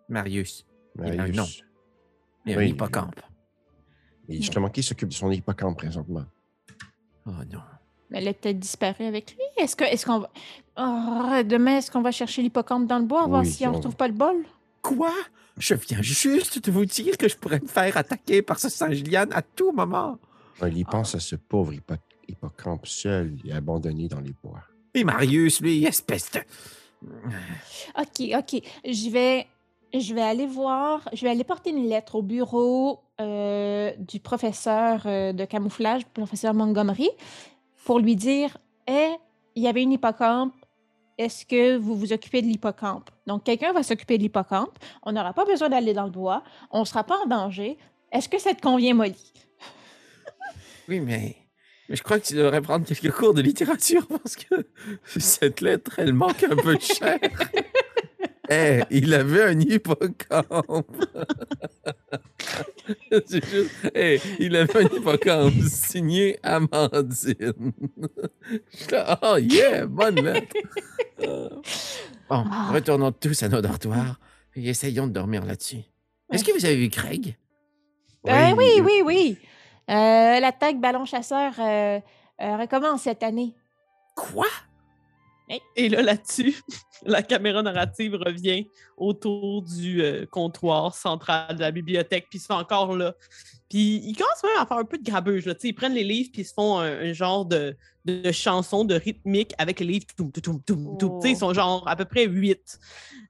Marius. 0.09 0.66
Il 0.97 1.04
a 1.04 1.06
un 1.12 1.16
Marius. 1.16 1.37
nom. 1.37 1.47
Et 2.47 2.54
un 2.54 2.59
Oui, 2.59 2.71
hippocampe. 2.71 3.21
Et 4.28 4.37
justement, 4.37 4.68
qui 4.68 4.82
s'occupe 4.82 5.09
de 5.11 5.14
son 5.14 5.30
hippocampe 5.30 5.78
présentement? 5.78 6.25
Oh 7.26 7.30
non. 7.50 7.61
Mais 8.12 8.19
elle 8.19 8.28
est 8.28 8.35
peut-être 8.35 8.59
disparue 8.59 9.04
avec 9.07 9.33
lui. 9.33 9.42
Est-ce 9.62 9.75
que 9.75 9.85
est-ce 9.85 10.07
qu'on 10.07 10.21
va. 10.21 10.31
Oh, 10.78 11.42
demain, 11.45 11.78
est-ce 11.78 11.90
qu'on 11.90 12.02
va 12.02 12.12
chercher 12.12 12.42
l'hippocampe 12.42 12.87
dans 12.87 12.99
le 12.99 13.04
bois, 13.04 13.26
voir 13.26 13.42
Oui, 13.42 13.50
si 13.50 13.66
on 13.66 13.71
on- 13.71 13.73
retrouve 13.75 13.97
pas 13.97 14.07
le 14.09 14.14
bol? 14.14 14.37
Quoi? 14.83 15.12
Je 15.59 15.75
viens 15.75 16.00
juste 16.02 16.64
de 16.64 16.71
vous 16.73 16.85
dire 16.87 17.16
que 17.19 17.28
je 17.28 17.37
pourrais 17.37 17.61
me 17.61 17.66
faire 17.66 17.97
attaquer 17.97 18.40
par 18.42 18.59
ce 18.59 18.68
singe 18.68 19.03
liane 19.05 19.33
à 19.33 19.42
tout 19.42 19.72
moment. 19.72 20.18
Il 20.66 20.79
y 20.79 20.85
pense 20.85 21.14
à 21.14 21.20
ce 21.20 21.37
pauvre 21.37 21.72
hippo- 21.72 21.96
hippocampe 22.29 22.87
seul 22.87 23.35
et 23.44 23.53
abandonné 23.53 24.09
dans 24.09 24.20
les 24.20 24.33
bois. 24.42 24.61
Et 24.94 25.05
Marius, 25.05 25.61
lui, 25.61 25.85
espèce 25.85 26.31
de. 26.33 26.40
OK, 27.98 28.31
OK. 28.38 28.62
Je 28.85 29.11
vais, 29.11 29.46
je 29.94 30.14
vais 30.14 30.22
aller 30.22 30.46
voir, 30.46 31.09
je 31.12 31.22
vais 31.22 31.31
aller 31.31 31.44
porter 31.44 31.70
une 31.70 31.88
lettre 31.88 32.14
au 32.16 32.22
bureau 32.22 33.01
euh, 33.20 33.92
du 33.98 34.20
professeur 34.20 35.03
euh, 35.07 35.33
de 35.33 35.44
camouflage, 35.44 36.05
professeur 36.07 36.55
Montgomery, 36.55 37.11
pour 37.85 37.99
lui 37.99 38.16
dire 38.16 38.57
Eh, 38.88 39.11
il 39.55 39.62
y 39.62 39.68
avait 39.68 39.83
une 39.83 39.92
hippocampe. 39.92 40.55
Est-ce 41.18 41.45
que 41.45 41.77
vous 41.77 41.95
vous 41.95 42.12
occupez 42.12 42.42
de 42.42 42.47
l'hippocampe? 42.47 43.11
Donc, 43.27 43.45
quelqu'un 43.45 43.73
va 43.73 43.83
s'occuper 43.83 44.16
de 44.16 44.23
l'hippocampe. 44.23 44.79
On 45.03 45.12
n'aura 45.12 45.33
pas 45.35 45.45
besoin 45.45 45.68
d'aller 45.68 45.92
dans 45.92 46.05
le 46.05 46.11
bois. 46.11 46.42
On 46.71 46.81
ne 46.81 46.85
sera 46.85 47.05
pas 47.05 47.18
en 47.18 47.27
danger. 47.27 47.77
Est-ce 48.11 48.29
que 48.29 48.38
ça 48.38 48.55
te 48.55 48.61
convient, 48.61 48.95
Molly? 48.95 49.33
Oui, 50.88 51.01
mais. 51.01 51.37
Mais 51.88 51.97
je 51.97 52.03
crois 52.03 52.18
que 52.18 52.27
tu 52.27 52.35
devrais 52.35 52.61
prendre 52.61 52.85
quelques 52.87 53.12
cours 53.12 53.35
de 53.35 53.42
littérature 53.42 54.07
parce 54.07 54.35
que 54.35 54.66
cette 55.18 55.61
lettre, 55.61 55.99
elle 55.99 56.12
manque 56.12 56.42
un 56.45 56.57
peu 56.57 56.75
de 56.75 56.81
chair. 56.81 57.18
Eh, 58.50 58.81
il 58.90 59.14
avait 59.14 59.44
un 59.44 59.61
hippocampe. 59.61 61.05
C'est 63.26 63.44
juste. 63.44 63.70
Eh, 63.94 64.20
il 64.40 64.57
avait 64.57 64.78
un 64.85 64.87
hippocampe 64.88 65.62
signé 65.68 66.38
Amandine. 66.42 67.72
Oh 69.22 69.37
yeah, 69.38 69.87
bonne 69.87 70.16
lettre. 70.16 70.55
Bon, 72.28 72.44
Ah. 72.50 72.70
retournons 72.72 73.12
tous 73.12 73.42
à 73.42 73.48
nos 73.48 73.61
dortoirs 73.61 74.18
et 74.57 74.68
essayons 74.68 75.07
de 75.07 75.12
dormir 75.12 75.44
là-dessus. 75.44 75.83
Est-ce 76.33 76.44
que 76.44 76.52
vous 76.52 76.64
avez 76.64 76.76
vu 76.76 76.88
Craig? 76.88 77.37
Euh, 78.26 78.52
oui, 78.57 78.81
oui, 78.83 79.02
oui. 79.05 79.38
Euh, 79.90 80.40
L'attaque 80.40 80.81
ballon 80.81 81.05
chasseur 81.05 81.52
euh, 81.59 82.00
euh, 82.40 82.57
recommence 82.57 83.02
cette 83.02 83.22
année. 83.22 83.55
Quoi? 84.16 84.46
Et 85.76 85.88
là, 85.88 86.02
là-dessus, 86.02 86.55
la 87.05 87.22
caméra 87.22 87.62
narrative 87.62 88.14
revient 88.14 88.66
autour 88.96 89.62
du 89.62 90.02
euh, 90.02 90.26
comptoir 90.26 90.94
central 90.94 91.57
de 91.57 91.61
la 91.61 91.70
bibliothèque, 91.70 92.26
puis 92.31 92.38
ils 92.38 92.42
sont 92.42 92.55
encore 92.55 92.96
là. 92.96 93.14
Puis 93.68 94.02
ils 94.05 94.14
commencent 94.14 94.42
même 94.42 94.61
à 94.62 94.66
faire 94.66 94.76
un 94.76 94.85
peu 94.85 94.98
de 94.98 95.02
grabuge. 95.02 95.46
Là. 95.46 95.55
Ils 95.62 95.74
prennent 95.74 95.94
les 95.94 96.05
livres, 96.05 96.28
puis 96.33 96.42
ils 96.42 96.44
se 96.44 96.52
font 96.52 96.78
un, 96.78 97.12
genre 97.14 97.46
de, 97.46 97.74
de 98.05 98.31
chanson, 98.31 98.85
de 98.85 98.94
rythmique 98.94 99.55
avec 99.57 99.81
les 99.81 99.87
livres. 99.87 100.07
Tu 100.16 100.24
sais, 101.22 101.31
Ils 101.31 101.37
sont 101.37 101.55
genre 101.55 101.83
à 101.88 101.96
peu 101.96 102.05
près 102.05 102.26
huit. 102.26 102.78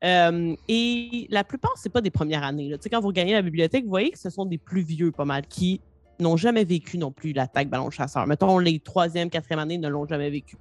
Euh, 0.02 0.56
et 0.66 1.28
la 1.30 1.44
plupart, 1.44 1.72
c'est 1.76 1.92
pas 1.92 2.00
des 2.00 2.10
premières 2.10 2.42
années. 2.42 2.68
Là. 2.68 2.76
Quand 2.90 3.00
vous 3.00 3.08
regagnez 3.08 3.34
la 3.34 3.42
bibliothèque, 3.42 3.84
vous 3.84 3.90
voyez 3.90 4.10
que 4.10 4.18
ce 4.18 4.30
sont 4.30 4.44
des 4.44 4.58
plus 4.58 4.82
vieux, 4.82 5.12
pas 5.12 5.24
mal, 5.24 5.46
qui 5.46 5.80
n'ont 6.18 6.36
jamais 6.36 6.64
vécu 6.64 6.98
non 6.98 7.12
plus 7.12 7.32
l'attaque 7.32 7.68
ballon 7.68 7.90
chasseur. 7.90 8.26
Mettons, 8.26 8.58
les 8.58 8.80
troisième, 8.80 9.30
quatrième 9.30 9.60
années 9.60 9.78
ne 9.78 9.88
l'ont 9.88 10.06
jamais 10.06 10.30
vécu. 10.30 10.56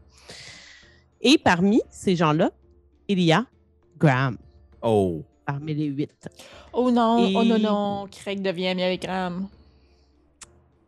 Et 1.21 1.37
parmi 1.37 1.81
ces 1.89 2.15
gens-là, 2.15 2.51
il 3.07 3.19
y 3.21 3.31
a 3.31 3.45
Graham, 3.97 4.37
Oh. 4.81 5.23
parmi 5.45 5.73
les 5.75 5.85
huit. 5.85 6.27
Oh 6.73 6.89
non, 6.91 7.31
oh 7.35 7.43
non, 7.43 7.59
non, 7.59 8.07
Craig 8.09 8.41
devient 8.41 8.67
ami 8.67 8.83
avec 8.83 9.03
Graham. 9.03 9.47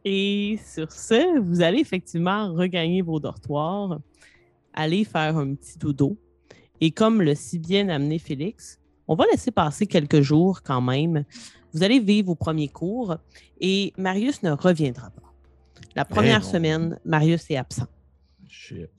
Et 0.06 0.60
sur 0.66 0.92
ce, 0.92 1.40
vous 1.40 1.62
allez 1.62 1.80
effectivement 1.80 2.52
regagner 2.54 3.02
vos 3.02 3.20
dortoirs, 3.20 4.00
aller 4.74 5.04
faire 5.06 5.38
un 5.38 5.54
petit 5.56 5.78
dodo. 5.78 6.18
Et 6.82 6.92
comme 6.92 7.22
le 7.22 7.36
si 7.36 7.60
bien 7.60 7.88
amené 7.90 8.20
Félix, 8.20 8.80
on 9.08 9.16
va 9.16 9.26
laisser 9.32 9.52
passer 9.52 9.86
quelques 9.86 10.22
jours 10.22 10.62
quand 10.64 10.82
même. 10.82 11.24
Vous 11.74 11.84
allez 11.84 12.00
vivre 12.00 12.28
vos 12.28 12.36
premiers 12.36 12.68
cours 12.68 13.18
et 13.62 13.94
Marius 13.98 14.44
ne 14.44 14.52
reviendra 14.52 15.10
pas. 15.12 15.34
La 15.96 16.06
première 16.06 16.42
non. 16.42 16.46
semaine, 16.52 17.00
Marius 17.06 17.50
est 17.52 17.58
absent. 17.58 17.88
Shit. 18.48 18.90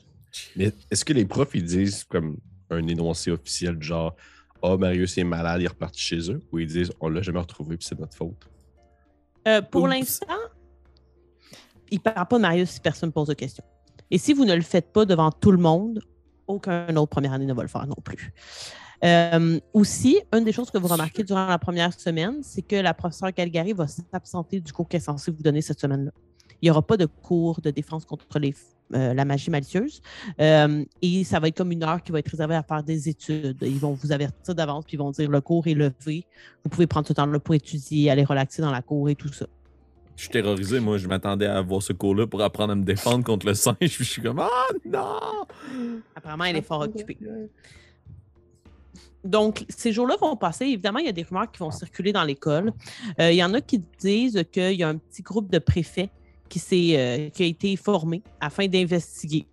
Mais 0.56 0.72
est-ce 0.90 1.04
que 1.04 1.12
les 1.12 1.24
profs, 1.24 1.54
ils 1.54 1.64
disent 1.64 2.04
comme 2.04 2.36
un 2.70 2.86
énoncé 2.86 3.30
officiel 3.30 3.78
du 3.78 3.86
genre 3.86 4.14
Ah, 4.62 4.76
Marius 4.76 5.18
est 5.18 5.24
malade, 5.24 5.60
il 5.60 5.64
est 5.64 5.68
reparti 5.68 6.00
chez 6.00 6.30
eux 6.30 6.42
ou 6.52 6.58
ils 6.58 6.66
disent 6.66 6.92
On 7.00 7.08
l'a 7.08 7.22
jamais 7.22 7.40
retrouvé 7.40 7.76
puis 7.76 7.86
c'est 7.86 7.98
notre 7.98 8.16
faute 8.16 8.48
Euh, 9.46 9.62
pour 9.62 9.88
l'instant, 9.88 10.26
il 11.90 11.98
ne 11.98 12.02
parle 12.02 12.26
pas 12.26 12.36
de 12.36 12.42
Marius 12.42 12.70
si 12.70 12.80
personne 12.80 13.08
ne 13.08 13.12
pose 13.12 13.28
de 13.28 13.34
questions. 13.34 13.64
Et 14.10 14.18
si 14.18 14.32
vous 14.32 14.44
ne 14.44 14.54
le 14.54 14.62
faites 14.62 14.92
pas 14.92 15.04
devant 15.04 15.30
tout 15.30 15.50
le 15.50 15.58
monde, 15.58 16.00
aucun 16.46 16.94
autre 16.96 17.10
première 17.10 17.32
année 17.32 17.46
ne 17.46 17.54
va 17.54 17.62
le 17.62 17.68
faire 17.68 17.86
non 17.86 17.96
plus. 18.02 18.32
Euh, 19.04 19.60
aussi, 19.72 20.20
une 20.32 20.44
des 20.44 20.52
choses 20.52 20.70
que 20.70 20.78
vous 20.78 20.88
remarquez 20.88 21.24
durant 21.24 21.46
la 21.46 21.58
première 21.58 21.92
semaine, 21.92 22.42
c'est 22.42 22.62
que 22.62 22.76
la 22.76 22.94
professeure 22.94 23.32
Calgary 23.34 23.72
va 23.72 23.86
s'absenter 23.86 24.60
du 24.60 24.72
cours 24.72 24.88
qu'elle 24.88 25.00
est 25.00 25.04
censée 25.04 25.30
vous 25.30 25.42
donner 25.42 25.60
cette 25.60 25.80
semaine-là. 25.80 26.12
Il 26.62 26.66
n'y 26.66 26.70
aura 26.70 26.82
pas 26.82 26.96
de 26.96 27.06
cours 27.06 27.60
de 27.60 27.70
défense 27.70 28.04
contre 28.04 28.38
les, 28.38 28.54
euh, 28.92 29.14
la 29.14 29.24
magie 29.24 29.50
malicieuse. 29.50 30.02
Euh, 30.40 30.84
et 31.00 31.24
ça 31.24 31.40
va 31.40 31.48
être 31.48 31.56
comme 31.56 31.72
une 31.72 31.82
heure 31.82 32.02
qui 32.02 32.12
va 32.12 32.18
être 32.18 32.28
réservée 32.28 32.54
à 32.54 32.62
faire 32.62 32.82
des 32.82 33.08
études. 33.08 33.56
Ils 33.62 33.78
vont 33.78 33.92
vous 33.92 34.12
avertir 34.12 34.54
d'avance, 34.54 34.84
puis 34.84 34.94
ils 34.94 34.98
vont 34.98 35.10
dire 35.10 35.30
le 35.30 35.40
cours 35.40 35.66
est 35.66 35.74
levé. 35.74 36.26
Vous 36.64 36.70
pouvez 36.70 36.86
prendre 36.86 37.06
ce 37.06 37.14
temps-là 37.14 37.38
pour 37.38 37.54
étudier, 37.54 38.10
aller 38.10 38.24
relaxer 38.24 38.60
dans 38.60 38.70
la 38.70 38.82
cour 38.82 39.08
et 39.08 39.14
tout 39.14 39.32
ça. 39.32 39.46
Je 40.16 40.22
suis 40.22 40.30
terrorisé, 40.30 40.80
moi. 40.80 40.98
Je 40.98 41.08
m'attendais 41.08 41.46
à 41.46 41.58
avoir 41.58 41.82
ce 41.82 41.92
cours-là 41.92 42.26
pour 42.26 42.42
apprendre 42.42 42.72
à 42.72 42.76
me 42.76 42.84
défendre 42.84 43.24
contre 43.24 43.46
le 43.46 43.54
singe. 43.54 43.76
Puis 43.80 43.88
je 43.88 44.04
suis 44.04 44.22
comme, 44.22 44.38
ah 44.38 44.48
non! 44.84 45.46
Apparemment, 46.14 46.44
elle 46.44 46.56
est 46.56 46.62
fort 46.62 46.82
occupée. 46.82 47.18
Donc, 49.24 49.64
ces 49.70 49.92
jours-là 49.92 50.16
vont 50.20 50.36
passer. 50.36 50.66
Évidemment, 50.66 50.98
il 50.98 51.06
y 51.06 51.08
a 51.08 51.12
des 51.12 51.22
rumeurs 51.22 51.50
qui 51.50 51.58
vont 51.58 51.70
circuler 51.70 52.12
dans 52.12 52.24
l'école. 52.24 52.72
Euh, 53.18 53.32
il 53.32 53.36
y 53.36 53.42
en 53.42 53.54
a 53.54 53.60
qui 53.60 53.82
disent 53.98 54.44
qu'il 54.52 54.74
y 54.74 54.82
a 54.82 54.88
un 54.88 54.98
petit 54.98 55.22
groupe 55.22 55.50
de 55.50 55.58
préfets 55.58 56.10
qui, 56.48 56.96
euh, 56.96 57.28
qui 57.30 57.42
a 57.42 57.46
été 57.46 57.76
formé 57.76 58.22
afin 58.40 58.66
d'investiguer. 58.66 59.46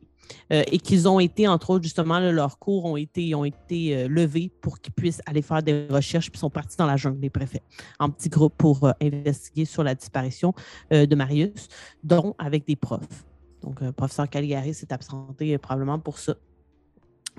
euh, 0.52 0.64
et 0.68 0.80
qu'ils 0.80 1.08
ont 1.10 1.20
été, 1.20 1.48
entre 1.48 1.72
autres, 1.72 1.84
justement, 1.84 2.20
leurs 2.20 2.58
cours 2.58 2.86
ont 2.86 2.96
été, 2.98 3.36
ont 3.36 3.44
été 3.44 3.96
euh, 3.96 4.08
levés 4.08 4.50
pour 4.62 4.80
qu'ils 4.80 4.94
puissent 4.94 5.22
aller 5.26 5.42
faire 5.42 5.62
des 5.62 5.88
recherches, 5.90 6.30
puis 6.32 6.40
sont 6.40 6.50
partis 6.50 6.78
dans 6.78 6.86
la 6.86 6.96
jungle, 6.98 7.20
les 7.22 7.30
préfets, 7.30 7.62
en 8.00 8.10
petit 8.10 8.30
groupe 8.30 8.54
pour 8.58 8.90
investiguer 9.02 9.66
sur 9.66 9.84
la 9.84 9.96
disparition 9.96 10.54
de 10.90 11.16
Marius, 11.16 11.68
dont 12.04 12.36
avec 12.38 12.66
des 12.66 12.76
profs. 12.76 13.26
Donc, 13.62 13.82
le 13.82 13.92
professeur 13.92 14.30
Caligari 14.30 14.74
s'est 14.74 14.92
absenté 14.94 15.58
probablement 15.58 16.00
pour 16.00 16.18
ça. 16.18 16.36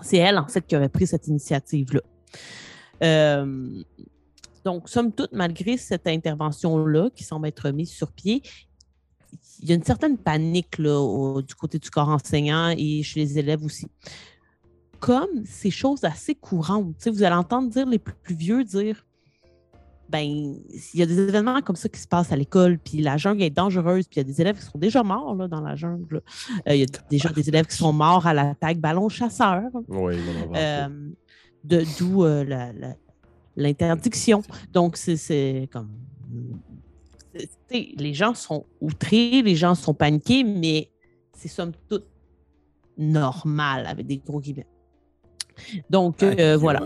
C'est 0.03 0.19
elle, 0.19 0.39
en 0.39 0.47
fait, 0.49 0.67
qui 0.67 0.77
aurait 0.77 0.89
pris 0.89 1.07
cette 1.07 1.27
initiative-là. 1.29 2.01
Donc, 4.65 4.89
somme 4.89 5.13
toute, 5.13 5.33
malgré 5.33 5.77
cette 5.77 6.07
intervention-là 6.07 7.11
qui 7.15 7.25
semble 7.25 7.49
être 7.49 7.71
mise 7.71 7.91
sur 7.91 8.13
pied, 8.13 8.43
il 9.61 9.69
y 9.69 9.73
a 9.73 9.75
une 9.77 9.85
certaine 9.85 10.19
panique 10.19 10.79
là, 10.79 10.99
au- 11.01 11.41
du 11.43 11.55
côté 11.55 11.79
du 11.79 11.89
corps 11.91 12.09
enseignant 12.09 12.75
et 12.77 13.03
chez 13.03 13.21
les 13.21 13.39
élèves 13.39 13.65
aussi. 13.65 13.87
Comme 15.01 15.45
ces 15.45 15.71
choses 15.71 16.05
assez 16.05 16.35
courantes, 16.35 16.95
sais, 16.99 17.11
vous 17.11 17.23
allez 17.25 17.35
entendre 17.35 17.69
dire 17.71 17.87
les 17.89 17.99
plus, 17.99 18.15
plus 18.23 18.35
vieux 18.35 18.63
dire 18.65 19.05
ben, 20.09 20.21
il 20.21 20.61
y 20.93 21.01
a 21.03 21.07
des 21.07 21.19
événements 21.19 21.63
comme 21.63 21.75
ça 21.77 21.89
qui 21.89 21.99
se 21.99 22.07
passent 22.07 22.33
à 22.33 22.37
l'école, 22.37 22.79
puis 22.79 23.01
la 23.01 23.17
jungle 23.17 23.43
est 23.45 23.49
dangereuse, 23.51 24.07
puis 24.07 24.17
il 24.17 24.19
y 24.19 24.21
a 24.21 24.25
des 24.25 24.41
élèves 24.43 24.59
qui 24.59 24.65
sont 24.67 24.79
déjà 24.79 25.03
morts 25.03 25.35
là, 25.35 25.49
dans 25.49 25.63
la 25.63 25.75
jungle. 25.75 26.21
Euh, 26.69 26.75
il 26.75 26.81
y 26.81 26.83
a 26.83 26.87
déjà 27.09 27.31
des 27.31 27.49
élèves 27.49 27.67
qui 27.67 27.77
sont 27.77 27.95
morts 27.95 28.27
à 28.27 28.35
l'attaque 28.35 28.79
ballon 28.79 29.09
chasseur. 29.09 29.63
Oui, 29.89 30.15
Euh, 30.55 30.89
D'où 31.65 32.25
euh, 32.25 32.45
l'interdiction. 33.57 34.43
Donc, 34.73 34.97
c'est- 34.99 35.17
c'est 35.17 35.69
comme. 35.73 35.89
Les 37.71 38.15
gens 38.15 38.35
sont 38.35 38.67
outrés, 38.81 39.43
les 39.43 39.57
gens 39.57 39.75
sont 39.75 39.95
paniqués, 39.95 40.45
mais 40.45 40.91
c'est 41.33 41.49
somme 41.49 41.73
toute 41.89 42.07
normal 42.99 43.87
avec 43.87 44.07
des 44.07 44.19
gros 44.19 44.41
guillemets. 44.41 44.67
Donc, 45.89 46.23
euh, 46.23 46.57
voilà. 46.57 46.83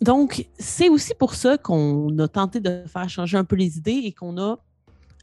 Donc, 0.00 0.46
c'est 0.58 0.88
aussi 0.88 1.14
pour 1.14 1.34
ça 1.34 1.56
qu'on 1.56 2.18
a 2.18 2.28
tenté 2.28 2.60
de 2.60 2.84
faire 2.86 3.08
changer 3.08 3.38
un 3.38 3.44
peu 3.44 3.56
les 3.56 3.78
idées 3.78 4.02
et 4.04 4.12
qu'on 4.12 4.36
a 4.38 4.58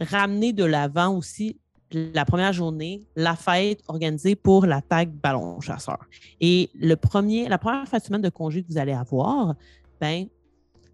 ramené 0.01 0.51
de 0.51 0.63
l'avant 0.63 1.15
aussi 1.15 1.59
la 1.91 2.25
première 2.25 2.53
journée, 2.53 3.03
la 3.15 3.35
fête 3.35 3.83
organisée 3.87 4.35
pour 4.35 4.65
l'attaque 4.65 5.11
ballon 5.11 5.61
chasseur. 5.61 5.99
Et 6.41 6.71
le 6.73 6.95
premier, 6.95 7.47
la 7.47 7.59
première 7.59 7.87
fin 7.87 7.99
de 7.99 8.03
semaine 8.03 8.21
de 8.21 8.29
congé 8.29 8.63
que 8.63 8.67
vous 8.67 8.79
allez 8.79 8.93
avoir, 8.93 9.53
ben, 10.01 10.25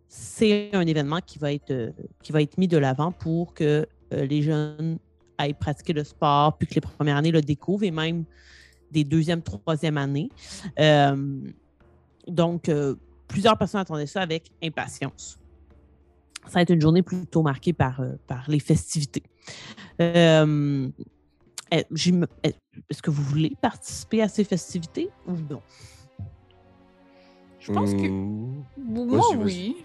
c'est 0.10 0.72
un 0.74 0.86
événement 0.88 1.20
qui 1.24 1.38
va 1.38 1.54
être, 1.54 1.70
euh, 1.70 1.92
qui 2.24 2.32
va 2.32 2.42
être 2.42 2.58
mis 2.58 2.68
de 2.68 2.78
l'avant 2.78 3.12
pour 3.12 3.54
que 3.54 3.88
euh, 4.12 4.26
les 4.26 4.42
jeunes 4.42 4.98
aillent 5.38 5.54
pratiquer 5.54 5.94
le 5.94 6.04
sport, 6.04 6.58
puis 6.58 6.68
que 6.68 6.74
les 6.76 6.82
premières 6.82 7.16
années 7.16 7.32
le 7.32 7.42
découvrent 7.42 7.84
et 7.84 7.92
même 7.92 8.26
des 8.92 9.04
deuxième, 9.04 9.44
troisième 9.44 9.98
années. 9.98 10.30
Euh, 10.80 11.40
donc, 12.28 12.70
euh, 12.70 12.96
plusieurs 13.28 13.56
personnes 13.56 13.82
attendaient 13.82 14.08
ça 14.08 14.22
avec 14.22 14.52
impatience. 14.64 15.40
Ça 16.46 16.54
va 16.54 16.62
être 16.64 16.72
une 16.72 16.82
journée 16.82 17.04
plutôt 17.04 17.44
marquée 17.44 17.74
par, 17.74 18.00
euh, 18.02 18.14
par 18.26 18.50
les 18.50 18.60
festivités. 18.60 19.22
Est-ce 20.00 20.92
que 23.04 23.12
vous 23.12 23.22
voulez 23.22 23.56
participer 23.62 24.24
à 24.24 24.28
ces 24.28 24.44
festivités 24.44 25.10
ou 25.28 25.34
non? 25.34 25.62
Je 27.60 27.72
pense 27.72 27.94
que. 27.94 28.08
Hmm, 28.08 28.64
Moi, 28.78 29.36
oui. 29.38 29.76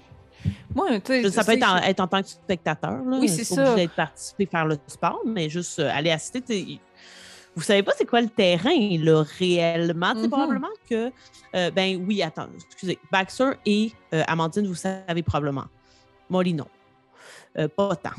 Moi. 0.74 0.88
Ça 1.30 1.44
peut 1.44 1.52
être 1.52 1.68
en, 1.68 1.76
être 1.78 2.00
en 2.00 2.07
tant 2.07 2.22
que 2.22 2.28
spectateur. 2.28 3.02
Là. 3.04 3.18
Oui, 3.20 3.28
c'est 3.28 3.44
ça. 3.44 3.74
d'être 3.74 3.94
participer, 3.94 4.46
faire 4.46 4.66
le 4.66 4.76
sport, 4.87 5.20
mais 5.24 5.48
juste 5.48 5.78
euh, 5.78 5.90
aller 5.92 6.11
assister. 6.11 6.80
Vous 7.57 7.62
savez 7.62 7.83
pas 7.85 7.92
c'est 7.96 8.04
quoi 8.07 8.20
le 8.20 8.28
terrain, 8.28 8.98
là, 8.98 9.22
réellement? 9.38 10.14
Sais, 10.14 10.22
Mhm. 10.22 10.28
Probablement 10.30 10.68
que. 10.90 11.12
euh, 11.54 11.70
ben 11.70 12.04
oui, 12.07 12.20
attends, 12.22 12.48
excusez. 12.66 12.98
Baxter 13.12 13.50
et 13.64 13.92
euh, 14.12 14.22
Amandine, 14.26 14.66
vous 14.66 14.74
savez 14.74 15.22
probablement. 15.22 15.66
Molly, 16.28 16.54
non. 16.54 16.66
Pas 17.54 17.94
tant. 17.96 18.11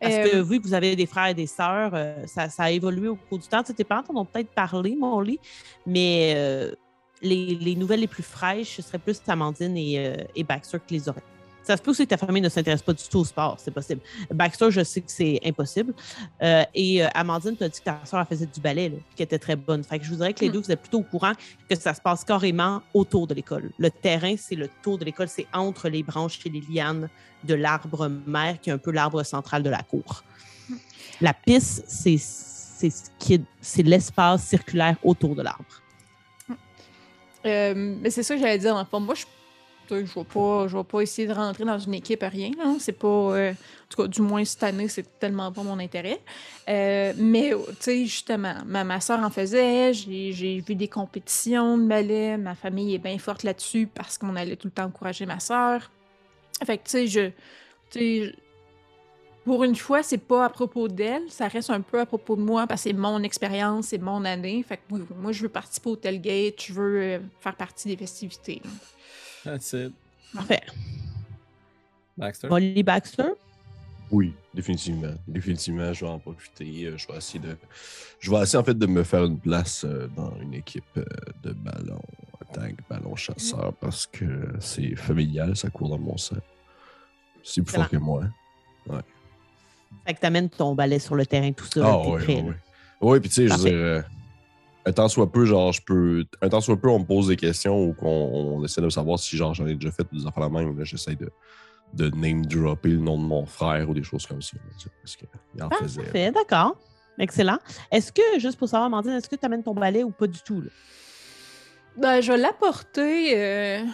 Parce 0.00 0.14
que 0.14 0.40
vu 0.40 0.60
que 0.60 0.66
vous 0.66 0.72
avez 0.72 0.96
des 0.96 1.04
frères 1.04 1.26
et 1.26 1.34
des 1.34 1.46
sœurs, 1.46 1.92
ça, 2.26 2.48
ça 2.48 2.62
a 2.64 2.70
évolué 2.70 3.08
au 3.08 3.16
cours 3.16 3.38
du 3.38 3.46
temps. 3.46 3.62
Tes 3.62 3.84
parents 3.84 4.02
t'en 4.02 4.16
ont 4.16 4.24
peut-être 4.24 4.48
parlé, 4.54 4.96
Molly, 4.96 5.38
mais 5.86 6.72
les, 7.22 7.54
les 7.54 7.74
nouvelles 7.76 8.00
les 8.00 8.06
plus 8.06 8.22
fraîches, 8.22 8.76
ce 8.76 8.82
serait 8.82 8.98
plus 8.98 9.20
Amandine 9.28 9.76
et, 9.76 9.98
euh, 9.98 10.16
et 10.34 10.44
Baxter 10.44 10.78
qui 10.86 10.94
les 10.94 11.08
auraient. 11.08 11.22
Ça 11.62 11.76
se 11.76 11.82
peut 11.82 11.90
aussi 11.90 12.04
que 12.04 12.08
ta 12.10 12.16
famille 12.16 12.40
ne 12.42 12.48
s'intéresse 12.48 12.80
pas 12.82 12.94
du 12.94 13.04
tout 13.04 13.18
au 13.18 13.24
sport, 13.24 13.56
c'est 13.62 13.70
possible. 13.70 14.00
Baxter, 14.32 14.70
je 14.70 14.82
sais 14.82 15.02
que 15.02 15.10
c'est 15.12 15.38
impossible. 15.44 15.92
Euh, 16.42 16.64
et 16.74 17.04
euh, 17.04 17.08
Amandine, 17.14 17.54
tu 17.56 17.62
as 17.62 17.68
dit 17.68 17.78
que 17.78 17.84
ta 17.84 18.00
soeur 18.06 18.26
faisait 18.26 18.46
du 18.46 18.60
ballet, 18.60 18.88
là, 18.88 18.96
puis 18.96 19.14
qu'elle 19.16 19.24
était 19.26 19.38
très 19.38 19.56
bonne. 19.56 19.84
Fait 19.84 19.98
que 19.98 20.04
je 20.04 20.10
voudrais 20.10 20.32
que 20.32 20.40
les 20.40 20.48
Mm. 20.48 20.52
deux, 20.52 20.60
vous 20.62 20.72
êtes 20.72 20.80
plutôt 20.80 21.00
au 21.00 21.02
courant 21.02 21.32
que 21.68 21.76
ça 21.78 21.92
se 21.92 22.00
passe 22.00 22.24
carrément 22.24 22.80
autour 22.94 23.26
de 23.26 23.34
l'école. 23.34 23.70
Le 23.78 23.90
terrain, 23.90 24.34
c'est 24.38 24.56
le 24.56 24.68
tour 24.82 24.96
de 24.96 25.04
l'école, 25.04 25.28
c'est 25.28 25.46
entre 25.52 25.88
les 25.90 26.02
branches 26.02 26.40
et 26.46 26.48
les 26.48 26.62
lianes 26.72 27.08
de 27.44 27.54
l'arbre 27.54 28.08
mère, 28.26 28.58
qui 28.60 28.70
est 28.70 28.72
un 28.72 28.78
peu 28.78 28.90
l'arbre 28.90 29.22
central 29.22 29.62
de 29.62 29.70
la 29.70 29.82
cour. 29.82 30.24
La 31.20 31.34
piste, 31.34 31.84
c'est 31.86 32.16
c'est 32.16 32.88
ce 32.88 33.10
qui 33.18 33.34
est- 33.34 33.42
c'est 33.60 33.82
l'espace 33.82 34.42
circulaire 34.46 34.96
autour 35.04 35.34
de 35.36 35.42
l'arbre. 35.42 35.79
Euh, 37.46 37.74
mais 37.76 38.10
c'est 38.10 38.22
ça 38.22 38.34
que 38.34 38.40
j'allais 38.40 38.58
dire. 38.58 38.74
Dans 38.74 38.80
le 38.80 38.86
fond, 38.86 39.00
moi, 39.00 39.14
je 39.14 39.24
je 39.88 39.94
vais 39.96 40.24
pas, 40.24 40.68
je 40.68 40.76
vais 40.76 40.84
pas 40.84 41.00
essayer 41.00 41.26
de 41.26 41.32
rentrer 41.32 41.64
dans 41.64 41.78
une 41.78 41.94
équipe, 41.94 42.22
rien. 42.22 42.50
là. 42.56 42.74
C'est 42.78 42.92
pas. 42.92 43.08
euh, 43.08 43.50
en 43.50 43.54
tout 43.88 44.02
cas, 44.02 44.08
du 44.08 44.22
moins 44.22 44.44
cette 44.44 44.62
année, 44.62 44.86
c'est 44.86 45.18
tellement 45.18 45.50
pas 45.50 45.64
mon 45.64 45.80
intérêt. 45.80 46.20
Euh, 46.68 47.12
mais, 47.16 47.50
tu 47.50 47.74
sais, 47.80 48.06
justement, 48.06 48.54
ma, 48.66 48.84
ma 48.84 49.00
soeur 49.00 49.18
en 49.18 49.30
faisait. 49.30 49.92
J'ai 49.92 50.60
vu 50.60 50.76
des 50.76 50.86
compétitions 50.86 51.76
de 51.76 51.88
ballet. 51.88 52.36
Ma 52.36 52.54
famille 52.54 52.94
est 52.94 52.98
bien 52.98 53.18
forte 53.18 53.42
là-dessus 53.42 53.88
parce 53.92 54.16
qu'on 54.16 54.36
allait 54.36 54.54
tout 54.54 54.68
le 54.68 54.72
temps 54.72 54.84
encourager 54.84 55.26
ma 55.26 55.40
soeur. 55.40 55.90
Fait 56.64 56.78
que, 56.78 56.84
tu 56.84 56.90
sais, 56.90 57.06
je- 57.08 58.30
pour 59.44 59.64
une 59.64 59.76
fois, 59.76 60.02
c'est 60.02 60.18
pas 60.18 60.44
à 60.44 60.48
propos 60.48 60.88
d'elle, 60.88 61.30
ça 61.30 61.48
reste 61.48 61.70
un 61.70 61.80
peu 61.80 62.00
à 62.00 62.06
propos 62.06 62.36
de 62.36 62.42
moi 62.42 62.66
parce 62.66 62.82
que 62.84 62.90
c'est 62.90 62.96
mon 62.96 63.22
expérience, 63.22 63.88
c'est 63.88 63.98
mon 63.98 64.24
année. 64.24 64.62
Fait 64.62 64.76
que 64.76 64.82
oui, 64.90 65.00
moi, 65.16 65.32
je 65.32 65.42
veux 65.42 65.48
participer 65.48 65.90
au 65.90 65.96
tailgate, 65.96 66.62
je 66.62 66.72
veux 66.72 67.00
euh, 67.00 67.18
faire 67.40 67.56
partie 67.56 67.88
des 67.88 67.96
festivités. 67.96 68.62
That's 69.44 69.72
it. 69.72 69.92
Parfait. 70.34 70.62
Baxter? 72.16 72.48
Molly 72.48 72.82
Baxter? 72.82 73.32
Oui, 74.10 74.34
définitivement. 74.52 75.14
Définitivement, 75.26 75.92
je 75.92 76.04
vais 76.04 76.10
en 76.10 76.18
profiter. 76.18 76.86
Euh, 76.86 76.98
Je 76.98 77.06
vais 77.06 77.16
essayer 77.16 77.38
de. 77.38 77.56
Je 78.18 78.30
vais 78.30 78.42
essayer 78.42 78.58
en 78.58 78.64
fait 78.64 78.78
de 78.78 78.86
me 78.86 79.04
faire 79.04 79.24
une 79.24 79.38
place 79.38 79.84
euh, 79.84 80.08
dans 80.16 80.34
une 80.40 80.54
équipe 80.54 80.84
euh, 80.96 81.04
de 81.42 81.52
ballon 81.52 82.02
attaque, 82.40 82.74
ballon 82.88 83.14
chasseur 83.16 83.72
parce 83.80 84.06
que 84.06 84.48
c'est 84.58 84.96
familial, 84.96 85.56
ça 85.56 85.70
court 85.70 85.88
dans 85.88 85.98
mon 85.98 86.16
sang. 86.16 86.36
C'est 87.42 87.62
plus 87.62 87.74
fort 87.74 87.88
que 87.88 87.96
moi. 87.96 88.24
Fait 90.06 90.14
que 90.14 90.20
t'amènes 90.20 90.48
ton 90.48 90.74
balai 90.74 90.98
sur 90.98 91.14
le 91.14 91.26
terrain, 91.26 91.52
tout 91.52 91.66
ça. 91.66 91.80
Ah 91.84 91.98
oui, 91.98 92.22
prêt, 92.22 92.42
oui, 92.46 92.54
oui. 93.00 93.20
Puis 93.20 93.28
tu 93.28 93.34
sais, 93.36 93.48
je 93.48 93.54
veux 93.54 93.64
dire, 93.70 93.74
euh, 93.74 94.02
un 94.86 94.92
temps 94.92 95.08
soit 95.08 95.30
peu, 95.30 95.44
genre, 95.44 95.72
je 95.72 95.82
peux. 95.82 96.24
Un 96.40 96.48
temps 96.48 96.60
soit 96.60 96.76
peu, 96.80 96.88
on 96.88 97.00
me 97.00 97.04
pose 97.04 97.28
des 97.28 97.36
questions 97.36 97.82
ou 97.84 97.92
qu'on 97.92 98.06
on 98.08 98.64
essaie 98.64 98.80
de 98.80 98.88
savoir 98.88 99.18
si, 99.18 99.36
genre, 99.36 99.54
j'en 99.54 99.66
ai 99.66 99.74
déjà 99.74 99.90
fait 99.90 100.06
ou 100.12 100.18
des 100.18 100.26
affaires 100.26 100.42
la 100.42 100.48
même. 100.48 100.76
Là, 100.78 100.84
j'essaie 100.84 101.14
de, 101.16 101.30
de 101.94 102.08
name 102.16 102.46
dropper 102.46 102.88
le 102.90 102.96
nom 102.98 103.18
de 103.18 103.26
mon 103.26 103.44
frère 103.46 103.88
ou 103.90 103.94
des 103.94 104.02
choses 104.02 104.26
comme 104.26 104.40
ça. 104.42 104.56
parce 105.02 105.16
qu'il 105.16 105.28
en 105.62 105.68
Ah, 105.70 105.76
faisait. 105.82 106.02
parfait, 106.02 106.30
d'accord. 106.32 106.76
Excellent. 107.18 107.58
Est-ce 107.92 108.10
que, 108.12 108.22
juste 108.38 108.58
pour 108.58 108.68
savoir, 108.68 108.86
Amandine, 108.86 109.12
est-ce 109.12 109.28
que 109.28 109.36
tu 109.36 109.44
amènes 109.44 109.62
ton 109.62 109.74
balai 109.74 110.02
ou 110.02 110.10
pas 110.10 110.26
du 110.26 110.40
tout? 110.40 110.62
là? 110.62 110.70
Ben, 111.98 112.20
je 112.22 112.32
vais 112.32 112.38
l'apporter. 112.38 113.32
euh, 113.36 113.84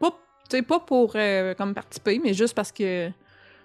Pas, 0.00 0.10
tu 0.50 0.56
sais, 0.56 0.62
pas 0.62 0.80
pour 0.80 1.12
euh, 1.14 1.54
comme 1.54 1.74
participer, 1.74 2.18
mais 2.18 2.34
juste 2.34 2.54
parce 2.54 2.72
que 2.72 3.10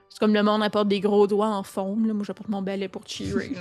c'est 0.09 0.19
comme 0.19 0.33
le 0.33 0.43
monde 0.43 0.63
apporte 0.63 0.87
des 0.87 0.99
gros 0.99 1.27
doigts 1.27 1.47
en 1.49 1.63
forme. 1.63 2.07
Là. 2.07 2.13
Moi, 2.13 2.23
j'apporte 2.25 2.49
mon 2.49 2.61
balai 2.61 2.87
pour 2.87 3.07
cheerer. 3.07 3.51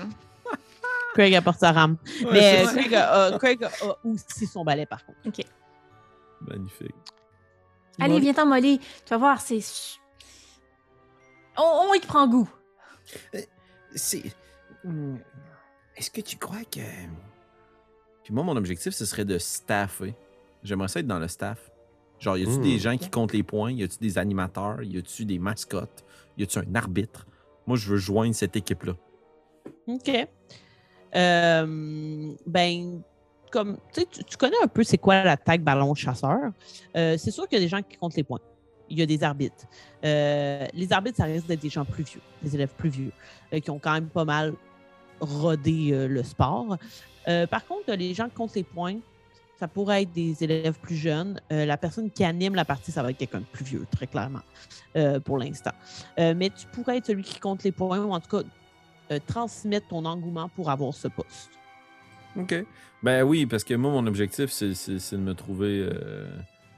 Craig 1.14 1.34
apporte 1.34 1.58
sa 1.60 1.72
rame. 1.72 1.96
Ouais, 2.22 2.28
Mais 2.32 2.64
euh. 2.64 2.68
Craig, 2.68 2.94
a, 2.94 3.24
a- 3.26 3.38
Craig 3.38 3.64
a 3.64 3.70
aussi 4.04 4.46
son 4.46 4.64
balai, 4.64 4.86
par 4.86 5.04
contre. 5.04 5.18
Magnifique. 6.40 6.94
Allez, 7.98 8.20
viens-t'en, 8.20 8.46
Molly. 8.46 8.78
Tu 8.78 9.10
vas 9.10 9.16
voir, 9.16 9.40
c'est. 9.40 9.60
On, 11.56 11.88
on 11.90 11.94
y 11.94 12.00
prend 12.00 12.28
goût. 12.28 12.48
C'est. 13.94 14.22
Hmm, 14.84 15.16
Est-ce 15.96 16.10
que 16.10 16.20
tu 16.20 16.36
crois 16.36 16.62
que. 16.70 16.80
Puis 18.22 18.32
moi, 18.34 18.44
mon 18.44 18.56
objectif, 18.56 18.94
ce 18.94 19.04
serait 19.04 19.24
de 19.24 19.38
staffer. 19.38 20.14
J'aimerais 20.62 20.88
ça 20.88 21.00
être 21.00 21.06
dans 21.06 21.18
le 21.18 21.28
staff. 21.28 21.58
Genre, 22.20 22.36
y 22.36 22.42
a-tu 22.42 22.58
Hmm. 22.58 22.62
des 22.62 22.78
gens 22.78 22.96
qui 22.96 23.10
comptent 23.10 23.32
les 23.32 23.42
points? 23.42 23.72
Y 23.72 23.82
a-tu 23.84 23.98
des 23.98 24.18
animateurs? 24.18 24.82
Y 24.82 24.98
a-tu 24.98 25.24
des 25.24 25.38
mascottes? 25.38 26.04
Y 26.38 26.44
a-tu 26.44 26.58
un 26.58 26.74
arbitre? 26.74 27.26
Moi, 27.66 27.76
je 27.76 27.90
veux 27.90 27.98
joindre 27.98 28.34
cette 28.34 28.56
équipe-là. 28.56 28.94
OK. 29.88 30.28
Euh, 31.14 32.34
ben, 32.46 33.02
comme 33.50 33.78
tu, 33.92 34.06
tu 34.06 34.36
connais 34.36 34.56
un 34.62 34.68
peu 34.68 34.84
c'est 34.84 34.98
quoi 34.98 35.22
la 35.24 35.36
tag 35.36 35.62
ballon 35.62 35.94
chasseur? 35.94 36.52
Euh, 36.96 37.16
c'est 37.18 37.30
sûr 37.30 37.48
qu'il 37.48 37.58
y 37.58 37.60
a 37.60 37.64
des 37.64 37.68
gens 37.68 37.82
qui 37.82 37.96
comptent 37.96 38.16
les 38.16 38.24
points. 38.24 38.40
Il 38.90 38.98
y 38.98 39.02
a 39.02 39.06
des 39.06 39.22
arbitres. 39.22 39.66
Euh, 40.04 40.66
les 40.72 40.92
arbitres, 40.92 41.18
ça 41.18 41.24
risque 41.24 41.46
d'être 41.46 41.60
des 41.60 41.68
gens 41.68 41.84
plus 41.84 42.04
vieux, 42.04 42.20
des 42.42 42.54
élèves 42.54 42.72
plus 42.76 42.88
vieux, 42.88 43.12
qui 43.52 43.70
ont 43.70 43.78
quand 43.78 43.92
même 43.92 44.08
pas 44.08 44.24
mal 44.24 44.54
rodé 45.20 45.90
le 46.08 46.22
sport. 46.22 46.78
Par 47.50 47.66
contre, 47.66 47.92
les 47.92 48.14
gens 48.14 48.28
qui 48.30 48.34
comptent 48.34 48.54
les 48.54 48.64
points, 48.64 48.96
ça 49.58 49.66
pourrait 49.66 50.02
être 50.02 50.12
des 50.12 50.44
élèves 50.44 50.78
plus 50.80 50.96
jeunes. 50.96 51.40
Euh, 51.50 51.64
la 51.64 51.76
personne 51.76 52.10
qui 52.10 52.24
anime 52.24 52.54
la 52.54 52.64
partie, 52.64 52.92
ça 52.92 53.02
va 53.02 53.10
être 53.10 53.18
quelqu'un 53.18 53.40
de 53.40 53.44
plus 53.44 53.64
vieux, 53.64 53.86
très 53.90 54.06
clairement, 54.06 54.42
euh, 54.96 55.18
pour 55.18 55.36
l'instant. 55.38 55.72
Euh, 56.18 56.34
mais 56.36 56.50
tu 56.50 56.66
pourrais 56.66 56.98
être 56.98 57.06
celui 57.06 57.24
qui 57.24 57.40
compte 57.40 57.64
les 57.64 57.72
points, 57.72 57.98
ou 57.98 58.12
en 58.12 58.20
tout 58.20 58.36
cas, 58.38 59.18
transmettre 59.26 59.88
ton 59.88 60.04
engouement 60.04 60.50
pour 60.50 60.70
avoir 60.70 60.92
ce 60.92 61.08
poste. 61.08 61.50
OK. 62.36 62.54
Ben 63.02 63.22
oui, 63.22 63.46
parce 63.46 63.64
que 63.64 63.72
moi, 63.72 63.90
mon 63.90 64.06
objectif, 64.06 64.50
c'est 64.50 64.68
de 64.68 65.16
me 65.16 65.32
trouver 65.32 65.88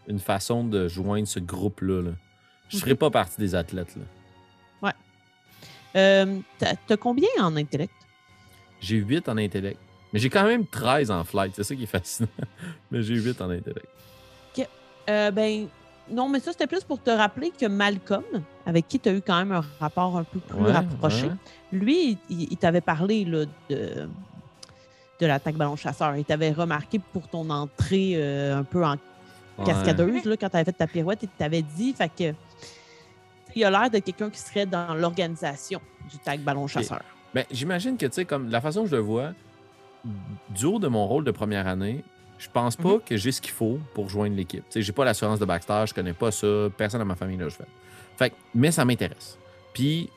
une 0.07 0.21
façon 0.21 0.62
de 0.62 0.87
joindre 0.87 1.27
ce 1.27 1.40
groupe-là. 1.40 2.03
là. 2.03 2.11
Je 2.69 2.77
ne 2.77 2.81
ferai 2.83 2.95
pas 2.95 3.11
partie 3.11 3.40
des 3.40 3.57
athlètes. 3.57 3.97
là. 3.97 4.93
T'as, 5.93 6.77
t'as 6.87 6.97
combien 6.97 7.29
en 7.40 7.57
intellect? 7.57 7.93
J'ai 8.81 8.99
8 8.99 9.29
en 9.29 9.37
intellect. 9.37 9.81
Mais 10.12 10.18
j'ai 10.18 10.31
quand 10.31 10.44
même 10.44 10.66
13 10.66 11.11
en 11.11 11.25
flight. 11.25 11.53
C'est 11.55 11.64
ça 11.64 11.75
qui 11.75 11.85
est 11.85 11.87
fascinant. 11.87 12.29
mais 12.90 13.03
j'ai 13.03 13.14
8 13.14 13.40
en 13.40 13.51
intellect. 13.51 13.87
Euh, 15.09 15.31
ben, 15.31 15.66
non, 16.11 16.29
mais 16.29 16.38
ça, 16.40 16.53
c'était 16.53 16.66
plus 16.66 16.85
pour 16.85 17.03
te 17.03 17.11
rappeler 17.11 17.51
que 17.59 17.66
Malcolm, 17.66 18.23
avec 18.66 18.87
qui 18.87 19.01
tu 19.01 19.09
as 19.09 19.12
eu 19.12 19.23
quand 19.23 19.38
même 19.38 19.51
un 19.53 19.64
rapport 19.81 20.16
un 20.16 20.25
peu 20.25 20.38
plus 20.38 20.59
Ouais, 20.61 20.70
rapproché, 20.73 21.27
ouais. 21.27 21.33
lui, 21.73 22.18
il, 22.29 22.53
il 22.53 22.57
t'avait 22.57 22.81
parlé 22.81 23.25
là, 23.25 23.44
de, 23.70 24.09
de 25.20 25.27
l'attaque 25.27 25.57
ballon 25.57 25.75
chasseur. 25.77 26.14
Il 26.16 26.25
t'avait 26.25 26.53
remarqué 26.53 27.01
pour 27.12 27.27
ton 27.29 27.49
entrée 27.51 28.12
euh, 28.16 28.57
un 28.59 28.62
peu 28.62 28.85
en 28.85 28.96
cascadeuse, 29.64 30.25
là, 30.25 30.37
quand 30.37 30.49
tu 30.49 30.57
avais 30.57 30.64
fait 30.64 30.73
ta 30.73 30.87
pirouette, 30.87 31.20
il 31.23 31.29
t'avait 31.29 31.62
dit, 31.62 31.92
fait 31.92 32.09
que 32.16 32.35
il 33.55 33.64
a 33.64 33.70
l'air 33.70 33.90
de 33.90 33.99
quelqu'un 33.99 34.31
qui 34.31 34.38
serait 34.38 34.66
dans 34.66 34.94
l'organisation 34.94 35.81
du 36.11 36.18
tag 36.18 36.40
ballon 36.40 36.66
chasseur. 36.66 37.03
Ben, 37.35 37.44
j'imagine 37.51 37.96
que, 37.96 38.07
tu 38.07 38.12
sais, 38.12 38.25
comme 38.25 38.49
la 38.49 38.61
façon 38.61 38.83
que 38.85 38.90
je 38.90 38.96
le 38.96 39.03
vois, 39.03 39.33
du 40.51 40.65
haut 40.67 40.79
de 40.79 40.89
mon 40.89 41.07
rôle 41.07 41.25
de 41.25 41.31
première 41.31 41.67
année, 41.67 42.05
je 42.39 42.49
pense 42.51 42.77
pas 42.77 42.95
Mhm. 42.95 43.01
que 43.07 43.17
j'ai 43.17 43.33
ce 43.33 43.41
qu'il 43.41 43.53
faut 43.53 43.79
pour 43.95 44.09
joindre 44.09 44.35
l'équipe. 44.37 44.65
Tu 44.65 44.75
sais, 44.75 44.83
j'ai 44.83 44.93
pas 44.93 45.05
l'assurance 45.05 45.39
de 45.39 45.45
backstage, 45.45 45.91
je 45.91 45.95
connais 45.95 46.15
pas 46.15 46.31
ça, 46.31 46.69
personne 46.77 47.01
dans 47.01 47.07
ma 47.07 47.17
famille 47.17 47.37
l'a 47.37 47.51
fait. 47.51 47.67
Fait 48.17 48.33
mais 48.55 48.71
ça 48.71 48.85
m'intéresse. 48.85 49.39
Puis, 49.75 50.09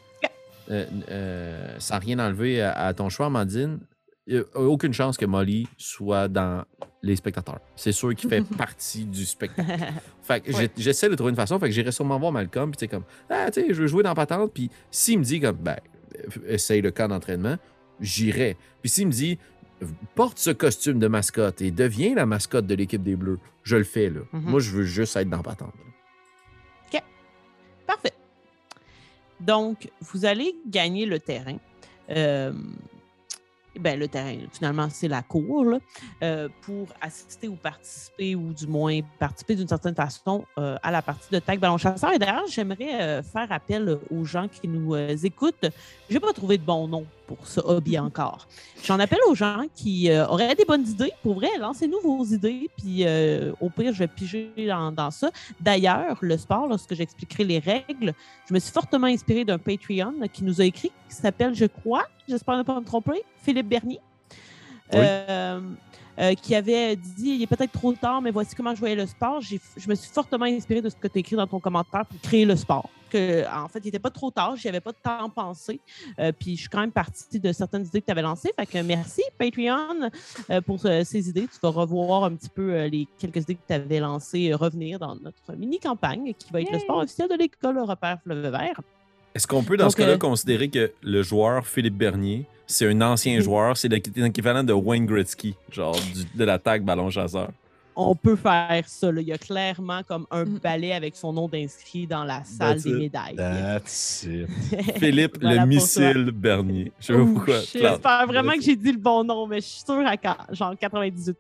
euh, 0.71 0.85
euh, 1.09 1.75
sans 1.79 1.99
rien 1.99 2.19
enlever 2.19 2.61
à, 2.61 2.71
à 2.73 2.93
ton 2.93 3.09
choix, 3.09 3.25
Amandine, 3.25 3.79
aucune 4.55 4.93
chance 4.93 5.17
que 5.17 5.25
Molly 5.25 5.67
soit 5.77 6.29
dans 6.29 6.63
les 7.01 7.17
spectateurs. 7.17 7.59
C'est 7.75 7.91
sûr 7.91 8.15
qu'il 8.15 8.29
fait 8.29 8.41
partie 8.57 9.03
du 9.03 9.25
spectacle. 9.25 9.69
Fait 10.23 10.39
que 10.39 10.53
Ouais. 10.55 10.69
j'essaie 10.77 11.09
de 11.09 11.15
trouver 11.15 11.31
une 11.31 11.35
façon. 11.35 11.59
Fait 11.59 11.65
que 11.67 11.73
j'irai 11.73 11.91
sûrement 11.91 12.17
voir 12.17 12.31
Malcolm. 12.31 12.71
Puis 12.71 12.77
tu 12.77 12.85
sais, 12.85 12.87
comme, 12.87 13.03
ah, 13.29 13.51
tu 13.51 13.59
sais, 13.59 13.73
je 13.73 13.81
veux 13.81 13.87
jouer 13.87 14.03
dans 14.03 14.13
Patente. 14.13 14.53
Puis 14.53 14.69
s'il 14.89 15.19
me 15.19 15.23
dit, 15.25 15.41
comme, 15.41 15.57
ben, 15.57 15.75
essaye 16.47 16.81
le 16.81 16.91
camp 16.91 17.09
d'entraînement, 17.09 17.57
j'irai. 17.99 18.55
Puis 18.81 18.89
s'il 18.89 19.07
me 19.07 19.11
dit, 19.11 19.37
porte 20.15 20.39
ce 20.39 20.51
costume 20.51 20.99
de 20.99 21.07
mascotte 21.07 21.61
et 21.61 21.71
deviens 21.71 22.15
la 22.15 22.25
mascotte 22.25 22.67
de 22.67 22.75
l'équipe 22.75 23.03
des 23.03 23.15
Bleus, 23.15 23.39
je 23.63 23.75
le 23.75 23.83
fais, 23.83 24.09
là. 24.09 24.21
Mhm. 24.31 24.41
Moi, 24.41 24.59
je 24.59 24.71
veux 24.71 24.83
juste 24.83 25.15
être 25.15 25.29
dans 25.29 25.41
Patente. 25.41 25.73
Parfait. 27.85 28.13
Donc, 29.39 29.89
vous 29.99 30.25
allez 30.25 30.55
gagner 30.65 31.05
le 31.05 31.19
terrain. 31.19 31.57
Euh, 32.09 32.53
ben, 33.79 33.99
le 33.99 34.07
terrain, 34.07 34.37
finalement, 34.51 34.87
c'est 34.91 35.07
la 35.07 35.23
cour 35.23 35.65
là, 35.65 35.79
euh, 36.21 36.47
pour 36.61 36.87
assister 37.01 37.47
ou 37.47 37.55
participer, 37.55 38.35
ou 38.35 38.53
du 38.53 38.67
moins 38.67 38.99
participer 39.19 39.55
d'une 39.55 39.67
certaine 39.67 39.95
façon 39.95 40.45
euh, 40.59 40.77
à 40.83 40.91
la 40.91 41.01
partie 41.01 41.29
de 41.31 41.39
tag 41.39 41.59
ballon 41.59 41.77
chasseur. 41.77 42.13
Et 42.13 42.19
d'ailleurs, 42.19 42.45
j'aimerais 42.47 43.01
euh, 43.01 43.23
faire 43.23 43.51
appel 43.51 43.97
aux 44.11 44.25
gens 44.25 44.47
qui 44.47 44.67
nous 44.67 44.95
écoutent. 45.25 45.65
Je 46.09 46.13
n'ai 46.13 46.19
pas 46.19 46.33
trouvé 46.33 46.57
de 46.57 46.63
bon 46.63 46.87
nom 46.87 47.05
pour 47.35 47.47
ce 47.47 47.59
hobby 47.59 47.97
encore. 47.97 48.47
J'en 48.83 48.99
appelle 48.99 49.19
aux 49.27 49.35
gens 49.35 49.63
qui 49.75 50.09
euh, 50.09 50.27
auraient 50.27 50.55
des 50.55 50.65
bonnes 50.65 50.87
idées. 50.87 51.11
Pour 51.21 51.35
vrai, 51.35 51.49
lancez-nous 51.59 51.99
vos 52.01 52.23
idées, 52.25 52.69
puis 52.77 53.05
euh, 53.05 53.51
au 53.61 53.69
pire, 53.69 53.93
je 53.93 53.99
vais 53.99 54.07
piger 54.07 54.51
dans, 54.67 54.91
dans 54.91 55.11
ça. 55.11 55.31
D'ailleurs, 55.59 56.17
le 56.21 56.37
sport, 56.37 56.67
lorsque 56.67 56.93
j'expliquerai 56.93 57.43
les 57.43 57.59
règles, 57.59 58.13
je 58.47 58.53
me 58.53 58.59
suis 58.59 58.71
fortement 58.71 59.07
inspiré 59.07 59.45
d'un 59.45 59.57
Patreon 59.57 60.13
qui 60.31 60.43
nous 60.43 60.61
a 60.61 60.65
écrit, 60.65 60.91
qui 61.09 61.15
s'appelle, 61.15 61.53
je 61.55 61.65
crois, 61.65 62.03
j'espère 62.27 62.57
ne 62.57 62.63
pas 62.63 62.79
me 62.79 62.85
tromper, 62.85 63.23
Philippe 63.43 63.69
Bernier, 63.69 63.99
Oui. 64.91 64.99
euh, 65.01 65.59
euh, 66.19 66.33
qui 66.35 66.55
avait 66.55 66.95
dit 66.95 67.29
il 67.29 67.41
est 67.41 67.47
peut-être 67.47 67.71
trop 67.71 67.93
tard, 67.93 68.21
mais 68.21 68.31
voici 68.31 68.55
comment 68.55 68.73
je 68.73 68.79
voyais 68.79 68.95
le 68.95 69.05
sport. 69.05 69.41
Je 69.41 69.89
me 69.89 69.95
suis 69.95 70.11
fortement 70.11 70.45
inspiré 70.45 70.81
de 70.81 70.89
ce 70.89 70.95
que 70.95 71.07
tu 71.07 71.17
as 71.17 71.19
écrit 71.19 71.35
dans 71.35 71.47
ton 71.47 71.59
commentaire 71.59 72.05
pour 72.05 72.19
créer 72.21 72.45
le 72.45 72.55
sport. 72.55 72.89
Que, 73.09 73.45
en 73.47 73.67
fait, 73.67 73.79
il 73.79 73.85
n'était 73.85 73.99
pas 73.99 74.09
trop 74.09 74.31
tard, 74.31 74.55
j'y 74.55 74.67
avais 74.67 74.79
pas 74.79 74.91
de 74.91 74.97
temps 74.97 75.29
pensé. 75.29 75.79
Euh, 76.19 76.31
puis 76.31 76.55
je 76.55 76.61
suis 76.61 76.69
quand 76.69 76.79
même 76.79 76.91
partie 76.91 77.39
de 77.39 77.51
certaines 77.51 77.85
idées 77.85 78.01
que 78.01 78.07
tu 78.07 78.11
avais 78.11 78.23
lancées. 78.23 78.51
Fait 78.57 78.65
que 78.65 78.79
merci, 78.79 79.21
Patreon, 79.37 80.09
euh, 80.49 80.61
pour 80.61 80.83
euh, 80.85 81.03
ces 81.03 81.29
idées. 81.29 81.47
Tu 81.47 81.59
vas 81.61 81.69
revoir 81.69 82.23
un 82.23 82.35
petit 82.35 82.49
peu 82.49 82.85
les 82.85 83.07
quelques 83.19 83.43
idées 83.43 83.55
que 83.55 83.67
tu 83.67 83.73
avais 83.73 83.99
lancées 83.99 84.51
revenir 84.55 84.97
dans 84.97 85.15
notre 85.15 85.53
mini-campagne 85.55 86.33
qui 86.33 86.51
va 86.51 86.61
être 86.61 86.71
le 86.71 86.79
sport 86.79 86.97
officiel 86.97 87.29
de 87.29 87.35
l'école 87.35 87.77
Repère 87.77 88.17
Fleuve 88.23 88.49
Vert. 88.49 88.81
Est-ce 89.35 89.47
qu'on 89.47 89.63
peut, 89.63 89.77
dans 89.77 89.85
Donc, 89.85 89.91
ce 89.93 89.97
cas-là, 89.97 90.13
euh, 90.13 90.17
considérer 90.17 90.69
que 90.69 90.91
le 91.01 91.23
joueur 91.23 91.65
Philippe 91.65 91.95
Bernier, 91.97 92.45
c'est 92.67 92.87
un 92.87 93.01
ancien 93.01 93.35
Mhm. 93.37 93.41
joueur, 93.43 93.77
c'est 93.77 93.87
l'équivalent 93.89 94.63
de 94.63 94.73
Wayne 94.73 95.05
Gretzky, 95.05 95.55
genre 95.71 95.95
du- 95.95 96.37
de 96.37 96.43
l'attaque 96.43 96.83
ballon 96.83 97.09
chasseur? 97.09 97.49
On 97.95 98.15
peut 98.15 98.35
faire 98.35 98.83
ça. 98.87 99.11
là. 99.11 99.21
Il 99.21 99.27
y 99.27 99.33
a 99.33 99.37
clairement 99.37 100.01
comme 100.01 100.25
un 100.31 100.45
balai 100.45 100.93
avec 100.93 101.15
son 101.15 101.31
nom 101.31 101.47
d'inscrit 101.47 102.07
dans 102.07 102.23
la 102.23 102.43
salle 102.43 102.75
That's 102.77 102.83
des 102.85 102.89
it. 102.89 102.95
médailles. 102.97 103.35
That's 103.35 104.23
it. 104.27 104.47
Philippe, 104.97 105.37
Voilà 105.39 105.61
le 105.61 105.67
missile 105.67 106.31
Bernier. 106.31 106.91
Je 106.99 107.05
sais 107.05 107.13
pas 107.13 107.19
Ouh, 107.19 107.33
pourquoi. 107.35 107.59
J'espère 107.59 108.25
vraiment 108.27 108.53
que 108.53 108.61
j'ai 108.61 108.75
dit 108.75 108.91
le 108.93 108.97
bon 108.97 109.23
nom, 109.23 109.45
mais 109.45 109.61
je 109.61 109.67
suis 109.67 109.83
sûre 109.85 110.03
à 110.07 110.53
genre 110.53 110.73
98 110.79 111.37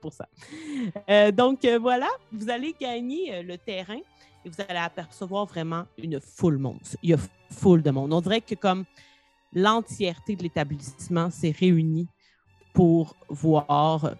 Euh, 1.09 1.31
Donc 1.31 1.65
euh, 1.65 1.79
voilà, 1.79 2.07
vous 2.31 2.47
allez 2.49 2.75
gagner 2.79 3.33
euh, 3.33 3.41
le 3.43 3.57
terrain 3.57 3.97
et 4.45 4.49
vous 4.49 4.61
allez 4.67 4.77
apercevoir 4.79 5.45
vraiment 5.47 5.85
une 5.97 6.19
foule 6.19 6.57
monde. 6.59 6.77
Il 7.01 7.09
y 7.11 7.13
a 7.13 7.17
foule 7.53 7.81
de 7.81 7.91
monde. 7.91 8.11
On 8.13 8.21
dirait 8.21 8.41
que 8.41 8.55
comme 8.55 8.85
l'entièreté 9.53 10.35
de 10.35 10.43
l'établissement 10.43 11.29
s'est 11.29 11.55
réunie 11.57 12.07
pour 12.73 13.15
voir 13.29 14.15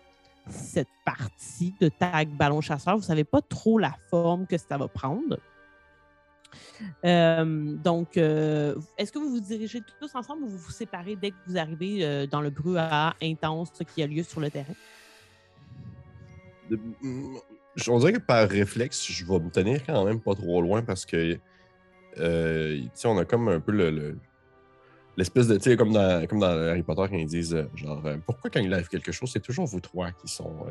cette 0.49 0.89
partie 1.05 1.73
de 1.79 1.89
tag 1.89 2.29
ballon 2.29 2.61
chasseur. 2.61 2.95
Vous 2.95 3.01
ne 3.01 3.05
savez 3.05 3.23
pas 3.23 3.41
trop 3.41 3.79
la 3.79 3.95
forme 4.09 4.45
que 4.45 4.57
ça 4.57 4.77
va 4.77 4.87
prendre. 4.87 5.39
Euh, 7.03 7.75
donc, 7.77 8.17
euh, 8.17 8.75
est-ce 8.97 9.11
que 9.11 9.17
vous 9.17 9.29
vous 9.29 9.39
dirigez 9.39 9.81
tous 9.99 10.13
ensemble 10.13 10.43
ou 10.43 10.49
vous 10.49 10.57
vous 10.57 10.71
séparez 10.71 11.15
dès 11.15 11.31
que 11.31 11.35
vous 11.47 11.57
arrivez 11.57 12.05
euh, 12.05 12.27
dans 12.27 12.41
le 12.41 12.49
brouhaha 12.49 13.15
intense 13.21 13.71
qui 13.93 14.03
a 14.03 14.07
lieu 14.07 14.23
sur 14.23 14.39
le 14.39 14.51
terrain? 14.51 14.75
De- 16.69 16.79
On 17.89 17.99
dirait 17.99 18.13
que 18.13 18.19
par 18.19 18.47
réflexe, 18.47 19.03
je 19.11 19.25
vais 19.25 19.39
me 19.39 19.49
tenir 19.49 19.83
quand 19.85 20.05
même 20.05 20.19
pas 20.19 20.35
trop 20.35 20.61
loin 20.61 20.83
parce 20.83 21.05
que, 21.05 21.39
euh, 22.19 22.79
on 23.05 23.17
a 23.17 23.25
comme 23.25 23.47
un 23.49 23.59
peu 23.59 23.71
le. 23.71 23.89
le- 23.91 24.17
L'espèce 25.15 25.47
de, 25.47 25.57
tu 25.57 25.69
sais, 25.69 25.77
comme 25.77 25.93
dans, 25.93 26.25
comme 26.25 26.39
dans 26.39 26.47
Harry 26.47 26.81
Potter, 26.81 27.03
quand 27.07 27.15
ils 27.19 27.27
disent, 27.27 27.53
euh, 27.53 27.65
genre, 27.75 28.01
euh, 28.03 28.17
pourquoi 28.25 28.49
quand 28.49 28.59
il 28.61 28.73
arrive 28.73 28.87
quelque 28.87 29.11
chose, 29.11 29.29
c'est 29.31 29.41
toujours 29.43 29.67
vous 29.67 29.79
trois 29.79 30.09
qui 30.11 30.27
sont, 30.27 30.65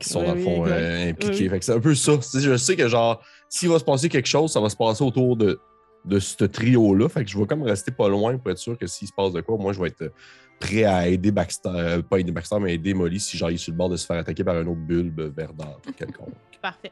qui 0.00 0.08
sont 0.08 0.18
Oui, 0.22 0.26
dans 0.26 0.34
le 0.34 0.40
fond, 0.40 0.64
impliqués. 0.64 1.48
Fait 1.48 1.60
que 1.60 1.64
c'est 1.64 1.74
un 1.74 1.78
peu 1.78 1.94
ça. 1.94 2.14
Je 2.34 2.56
sais 2.56 2.74
que, 2.74 2.88
genre, 2.88 3.22
s'il 3.48 3.68
va 3.68 3.78
se 3.78 3.84
passer 3.84 4.08
quelque 4.08 4.26
chose, 4.26 4.50
ça 4.52 4.60
va 4.60 4.68
se 4.68 4.74
passer 4.74 5.04
autour 5.04 5.36
de, 5.36 5.60
de 6.04 6.18
ce 6.18 6.44
trio-là. 6.44 7.08
Fait 7.08 7.24
que 7.24 7.30
je 7.30 7.38
vais 7.38 7.46
comme 7.46 7.62
rester 7.62 7.92
pas 7.92 8.08
loin 8.08 8.36
pour 8.36 8.50
être 8.50 8.58
sûr 8.58 8.76
que 8.76 8.88
s'il 8.88 9.06
se 9.06 9.12
passe 9.12 9.32
de 9.32 9.42
quoi, 9.42 9.56
moi, 9.56 9.72
je 9.72 9.80
vais 9.80 9.86
être 9.90 10.12
prêt 10.58 10.82
à 10.82 11.06
aider 11.06 11.30
Baxter, 11.30 11.68
euh, 11.72 12.02
pas 12.02 12.18
aider 12.18 12.32
Baxter, 12.32 12.58
mais 12.58 12.74
aider 12.74 12.94
Molly 12.94 13.20
si 13.20 13.36
est 13.36 13.56
sur 13.58 13.70
le 13.72 13.76
bord 13.78 13.90
de 13.90 13.96
se 13.96 14.06
faire 14.06 14.16
attaquer 14.16 14.42
par 14.42 14.56
un 14.56 14.66
autre 14.66 14.80
bulbe 14.80 15.32
verdâtre 15.36 15.94
quelconque. 15.96 16.34
Parfait. 16.60 16.90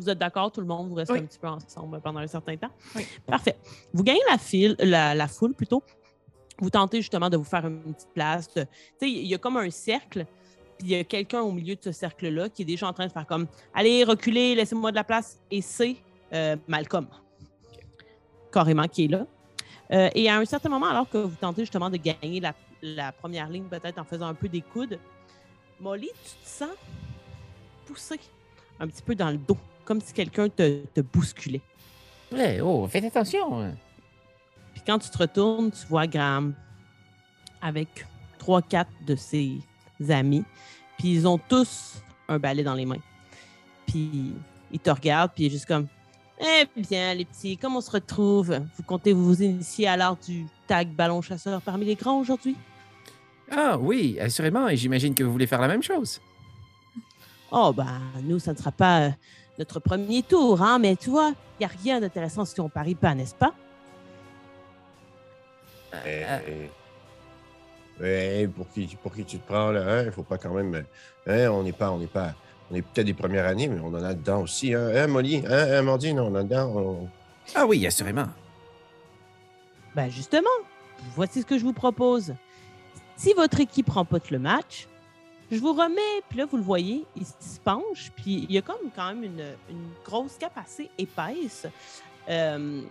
Vous 0.00 0.08
êtes 0.08 0.18
d'accord, 0.18 0.50
tout 0.50 0.60
le 0.62 0.66
monde? 0.66 0.88
Vous 0.88 0.94
restez 0.94 1.12
Oui. 1.12 1.18
un 1.20 1.26
petit 1.26 1.38
peu 1.38 1.46
ensemble 1.48 2.00
pendant 2.00 2.20
un 2.20 2.26
certain 2.26 2.56
temps? 2.56 2.70
Oui. 2.96 3.06
Parfait. 3.26 3.56
Vous 3.92 4.02
gagnez 4.02 4.20
la 4.30 4.38
file, 4.38 4.74
la, 4.78 5.14
la 5.14 5.28
foule 5.28 5.52
plutôt. 5.52 5.82
Vous 6.58 6.70
tentez 6.70 7.02
justement 7.02 7.28
de 7.28 7.36
vous 7.36 7.44
faire 7.44 7.66
une 7.66 7.92
petite 7.94 8.08
place. 8.14 8.48
Tu 8.48 8.60
sais, 8.98 9.10
il 9.10 9.26
y 9.26 9.34
a 9.34 9.38
comme 9.38 9.58
un 9.58 9.70
cercle, 9.70 10.24
puis 10.78 10.88
il 10.88 10.90
y 10.90 10.96
a 10.96 11.04
quelqu'un 11.04 11.42
au 11.42 11.52
milieu 11.52 11.74
de 11.74 11.80
ce 11.82 11.92
cercle-là 11.92 12.48
qui 12.48 12.62
est 12.62 12.64
déjà 12.64 12.86
en 12.88 12.92
train 12.94 13.06
de 13.06 13.12
faire 13.12 13.26
comme 13.26 13.46
Allez, 13.74 14.04
reculez, 14.04 14.54
laissez-moi 14.54 14.90
de 14.90 14.96
la 14.96 15.04
place. 15.04 15.38
Et 15.50 15.60
c'est 15.60 15.96
euh, 16.32 16.56
Malcolm, 16.66 17.06
carrément, 18.52 18.88
qui 18.88 19.04
est 19.04 19.08
là. 19.08 19.26
Euh, 19.92 20.08
et 20.14 20.30
à 20.30 20.36
un 20.38 20.44
certain 20.46 20.68
moment, 20.70 20.86
alors 20.86 21.08
que 21.10 21.18
vous 21.18 21.36
tentez 21.38 21.62
justement 21.62 21.90
de 21.90 21.96
gagner 21.98 22.40
la, 22.40 22.54
la 22.80 23.12
première 23.12 23.48
ligne, 23.48 23.64
peut-être 23.64 23.98
en 23.98 24.04
faisant 24.04 24.28
un 24.28 24.34
peu 24.34 24.48
des 24.48 24.62
coudes, 24.62 24.98
Molly, 25.78 26.08
tu 26.24 26.44
te 26.44 26.48
sens 26.48 26.70
poussé 27.86 28.18
un 28.78 28.86
petit 28.86 29.02
peu 29.02 29.14
dans 29.14 29.30
le 29.30 29.36
dos, 29.38 29.56
comme 29.90 30.00
si 30.00 30.12
quelqu'un 30.12 30.48
te, 30.48 30.84
te 30.94 31.00
bousculait. 31.00 31.62
Ouais, 32.30 32.60
oh, 32.60 32.86
faites 32.86 33.04
attention. 33.06 33.60
hein. 33.60 33.72
Puis 34.72 34.84
quand 34.86 35.00
tu 35.00 35.10
te 35.10 35.18
retournes, 35.18 35.72
tu 35.72 35.84
vois 35.88 36.06
Graham 36.06 36.54
avec 37.60 38.06
trois, 38.38 38.62
quatre 38.62 38.92
de 39.04 39.16
ses 39.16 39.58
amis. 40.08 40.44
Puis 40.96 41.12
ils 41.12 41.26
ont 41.26 41.38
tous 41.38 41.96
un 42.28 42.38
balai 42.38 42.62
dans 42.62 42.74
les 42.74 42.86
mains. 42.86 43.02
Puis 43.84 44.32
ils 44.70 44.78
te 44.78 44.90
regardent, 44.90 45.32
puis 45.34 45.42
il 45.42 45.46
est 45.48 45.50
juste 45.50 45.66
comme 45.66 45.88
Eh 46.38 46.66
bien, 46.76 47.12
les 47.12 47.24
petits, 47.24 47.56
comment 47.56 47.78
on 47.78 47.80
se 47.80 47.90
retrouve? 47.90 48.60
Vous 48.76 48.84
comptez 48.84 49.12
vous 49.12 49.42
initier 49.42 49.88
à 49.88 49.96
l'art 49.96 50.16
du 50.24 50.46
tag 50.68 50.86
ballon 50.86 51.20
chasseur 51.20 51.60
parmi 51.62 51.84
les 51.84 51.96
grands 51.96 52.20
aujourd'hui? 52.20 52.56
Ah 53.50 53.76
oui, 53.76 54.20
assurément, 54.20 54.68
et 54.68 54.76
j'imagine 54.76 55.16
que 55.16 55.24
vous 55.24 55.32
voulez 55.32 55.48
faire 55.48 55.60
la 55.60 55.66
même 55.66 55.82
chose. 55.82 56.20
Oh, 57.50 57.72
ben, 57.72 58.00
nous, 58.22 58.38
ça 58.38 58.52
ne 58.52 58.56
sera 58.56 58.70
pas 58.70 59.10
notre 59.60 59.78
premier 59.78 60.22
tour, 60.22 60.62
hein, 60.62 60.78
mais 60.78 60.96
tu 60.96 61.10
vois, 61.10 61.32
il 61.58 61.60
n'y 61.60 61.66
a 61.66 61.68
rien 61.82 62.00
d'intéressant 62.00 62.46
si 62.46 62.58
on 62.62 62.70
parie 62.70 62.94
pas, 62.94 63.14
n'est-ce 63.14 63.34
pas? 63.34 63.52
Euh, 65.94 66.66
Ouais, 68.00 68.48
pour 68.56 68.66
qui, 68.72 68.96
pour 69.02 69.12
qui 69.14 69.22
tu 69.26 69.38
te 69.38 69.46
prends, 69.46 69.70
là, 69.70 69.82
hein? 69.86 70.02
Il 70.06 70.10
faut 70.12 70.22
pas 70.22 70.38
quand 70.38 70.54
même. 70.54 70.86
Hein, 71.26 71.48
on 71.50 71.62
n'est 71.62 71.72
pas, 71.74 71.90
on 71.90 71.98
n'est 71.98 72.06
pas. 72.06 72.32
On 72.70 72.74
est 72.74 72.80
peut-être 72.80 73.04
des 73.04 73.12
premières 73.12 73.44
années, 73.44 73.68
mais 73.68 73.78
on 73.80 73.88
en 73.88 74.02
a 74.02 74.14
dedans 74.14 74.40
aussi, 74.40 74.72
hein? 74.72 74.90
Hein, 74.94 75.06
Molly? 75.08 75.42
Hein, 75.46 75.50
hein, 75.50 75.72
Amandine, 75.80 76.18
on 76.18 76.28
en 76.28 76.34
a 76.36 76.42
dedans. 76.42 76.72
on- 76.74 77.08
Ah 77.54 77.66
oui, 77.66 77.86
assurément. 77.86 78.28
Ben 79.94 80.08
justement, 80.08 80.48
voici 81.14 81.42
ce 81.42 81.46
que 81.46 81.58
je 81.58 81.64
vous 81.64 81.74
propose. 81.74 82.34
Si 83.16 83.34
votre 83.34 83.60
équipe 83.60 83.90
remporte 83.90 84.30
le 84.30 84.38
match, 84.38 84.88
je 85.50 85.58
vous 85.58 85.72
remets, 85.72 86.22
puis 86.28 86.38
là, 86.38 86.46
vous 86.46 86.56
le 86.56 86.62
voyez, 86.62 87.04
il 87.16 87.26
se 87.26 87.58
penche, 87.64 88.12
puis 88.16 88.46
il 88.48 88.52
y 88.52 88.58
a 88.58 88.62
comme 88.62 88.90
quand 88.94 89.08
même 89.08 89.24
une, 89.24 89.54
grosse 90.04 90.36
cape 90.38 90.56
assez 90.56 90.88
épaisse 90.96 91.66
euh, 92.28 92.82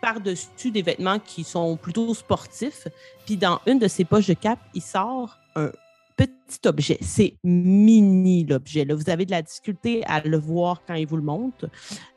par-dessus 0.00 0.70
des 0.70 0.82
vêtements 0.82 1.18
qui 1.18 1.42
sont 1.42 1.76
plutôt 1.76 2.12
sportifs. 2.12 2.86
Puis 3.24 3.36
dans 3.36 3.60
une 3.66 3.78
de 3.78 3.88
ses 3.88 4.04
poches 4.04 4.26
de 4.26 4.34
cape, 4.34 4.58
il 4.74 4.82
sort 4.82 5.38
un 5.54 5.70
petit 6.16 6.66
objet. 6.66 6.98
C'est 7.00 7.34
mini, 7.42 8.44
l'objet. 8.44 8.84
Vous 8.84 9.08
avez 9.08 9.24
de 9.24 9.30
la 9.30 9.42
difficulté 9.42 10.04
à 10.04 10.20
le 10.20 10.38
voir 10.38 10.82
quand 10.86 10.94
il 10.94 11.06
vous 11.06 11.16
le 11.16 11.22
montre. 11.22 11.68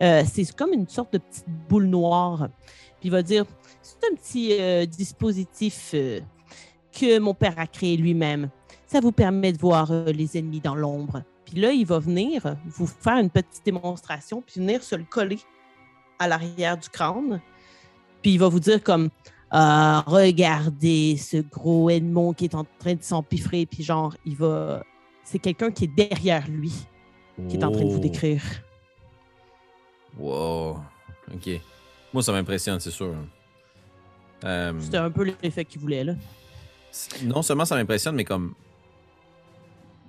Euh, 0.03 0.23
c'est 0.29 0.53
comme 0.55 0.73
une 0.73 0.87
sorte 0.87 1.13
de 1.13 1.19
petite 1.19 1.47
boule 1.69 1.85
noire. 1.85 2.49
Puis 2.99 3.07
il 3.07 3.11
va 3.11 3.23
dire 3.23 3.45
c'est 3.81 4.11
un 4.11 4.15
petit 4.15 4.57
euh, 4.59 4.85
dispositif 4.85 5.95
que 6.91 7.19
mon 7.19 7.33
père 7.33 7.57
a 7.57 7.65
créé 7.65 7.95
lui-même. 7.95 8.49
Ça 8.91 8.99
vous 8.99 9.11
permet 9.11 9.53
de 9.53 9.57
voir 9.59 9.91
euh, 9.91 10.05
les 10.11 10.37
ennemis 10.37 10.61
dans 10.61 10.73
l'ombre. 10.75 11.21
Puis 11.45 11.59
là, 11.59 11.71
il 11.71 11.85
va 11.85 11.99
venir 11.99 12.55
vous 12.65 12.87
faire 12.87 13.17
une 13.17 13.29
petite 13.29 13.63
démonstration, 13.63 14.41
puis 14.41 14.59
venir 14.59 14.81
se 14.83 14.95
le 14.95 15.03
coller 15.03 15.39
à 16.17 16.27
l'arrière 16.27 16.77
du 16.77 16.89
crâne. 16.89 17.39
Puis 18.21 18.31
il 18.33 18.39
va 18.39 18.47
vous 18.49 18.59
dire 18.59 18.81
comme 18.83 19.09
Ah, 19.51 20.03
regardez 20.07 21.17
ce 21.17 21.37
gros 21.37 21.89
Edmond 21.89 22.33
qui 22.33 22.45
est 22.45 22.55
en 22.55 22.65
train 22.79 22.95
de 22.95 23.03
s'empiffrer. 23.03 23.65
Puis 23.65 23.83
genre, 23.83 24.15
il 24.25 24.35
va. 24.35 24.83
C'est 25.23 25.39
quelqu'un 25.39 25.69
qui 25.71 25.83
est 25.85 25.95
derrière 25.95 26.47
lui 26.47 26.73
qui 27.47 27.55
est 27.55 27.63
en 27.63 27.71
train 27.71 27.85
de 27.85 27.89
vous 27.91 27.97
Oh. 27.97 28.01
décrire. 28.01 28.41
Wow. 30.17 30.79
OK. 31.33 31.49
Moi, 32.13 32.23
ça 32.23 32.31
m'impressionne, 32.31 32.79
c'est 32.79 32.91
sûr. 32.91 33.13
Euh, 34.43 34.73
C'était 34.79 34.97
un 34.97 35.11
peu 35.11 35.33
l'effet 35.41 35.63
qu'il 35.65 35.79
voulait, 35.79 36.03
là. 36.03 36.13
non 37.23 37.41
seulement 37.41 37.65
ça 37.65 37.75
m'impressionne, 37.75 38.15
mais 38.15 38.25
comme. 38.25 38.53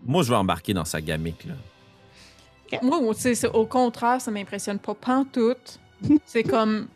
Moi, 0.04 0.22
je 0.22 0.30
vais 0.30 0.36
embarquer 0.36 0.72
dans 0.74 0.84
sa 0.84 1.00
gamique, 1.00 1.44
là. 1.44 1.54
Moi, 2.82 3.00
c'est- 3.14 3.46
au 3.48 3.66
contraire, 3.66 4.20
ça 4.20 4.30
m'impressionne 4.30 4.78
pas 4.78 4.94
pantoute. 4.94 5.78
c'est 6.26 6.44
comme... 6.44 6.88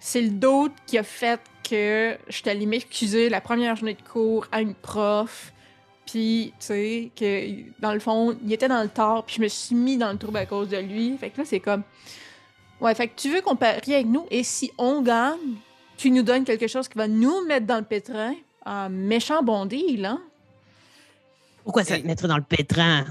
C'est 0.00 0.20
le 0.22 0.30
doute 0.30 0.72
qui 0.86 0.98
a 0.98 1.04
fait 1.04 1.40
que 1.68 2.16
j'étais 2.28 2.50
allée 2.50 2.66
m'excuser 2.66 3.28
la 3.28 3.40
première 3.40 3.76
journée 3.76 3.94
de 3.94 4.02
cours 4.02 4.46
à 4.50 4.60
une 4.60 4.74
prof. 4.74 5.52
Puis, 6.06 6.52
tu 6.58 6.66
sais, 6.66 7.10
que 7.14 7.80
dans 7.80 7.92
le 7.94 8.00
fond, 8.00 8.36
il 8.44 8.52
était 8.52 8.66
dans 8.66 8.82
le 8.82 8.88
tort, 8.88 9.24
puis 9.24 9.36
je 9.36 9.42
me 9.42 9.46
suis 9.48 9.76
mis 9.76 9.96
dans 9.96 10.10
le 10.10 10.18
trouble 10.18 10.38
à 10.38 10.46
cause 10.46 10.68
de 10.68 10.76
lui. 10.78 11.16
Fait 11.18 11.30
que 11.30 11.38
là, 11.38 11.44
c'est 11.46 11.60
comme... 11.60 11.84
Ouais, 12.80 12.92
fait 12.96 13.06
que 13.06 13.12
tu 13.14 13.30
veux 13.32 13.40
qu'on 13.42 13.54
parie 13.54 13.94
avec 13.94 14.06
nous, 14.06 14.26
et 14.28 14.42
si 14.42 14.72
on 14.76 15.02
gagne, 15.02 15.38
tu 15.96 16.10
nous 16.10 16.24
donnes 16.24 16.42
quelque 16.42 16.66
chose 16.66 16.88
qui 16.88 16.98
va 16.98 17.06
nous 17.06 17.46
mettre 17.46 17.66
dans 17.66 17.78
le 17.78 17.84
pétrin. 17.84 18.34
Un 18.66 18.88
méchant 18.88 19.42
bon 19.44 19.66
deal, 19.66 20.04
hein? 20.04 20.20
Pourquoi 21.64 21.84
ça 21.84 21.98
te 21.98 22.06
mettrait 22.06 22.28
dans 22.28 22.36
le 22.36 22.42
pétrin? 22.42 23.06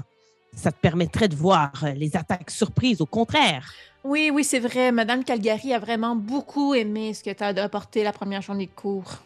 Ça 0.54 0.70
te 0.70 0.78
permettrait 0.78 1.28
de 1.28 1.34
voir 1.34 1.72
euh, 1.82 1.92
les 1.92 2.14
attaques 2.16 2.50
surprises, 2.50 3.00
au 3.00 3.06
contraire. 3.06 3.72
Oui, 4.04 4.30
oui, 4.32 4.44
c'est 4.44 4.58
vrai. 4.58 4.92
Madame 4.92 5.24
Calgary 5.24 5.72
a 5.72 5.78
vraiment 5.78 6.14
beaucoup 6.16 6.74
aimé 6.74 7.14
ce 7.14 7.22
que 7.22 7.30
tu 7.30 7.42
as 7.42 7.48
apporté 7.62 8.02
la 8.02 8.12
première 8.12 8.42
journée 8.42 8.66
de 8.66 8.72
cours. 8.72 9.22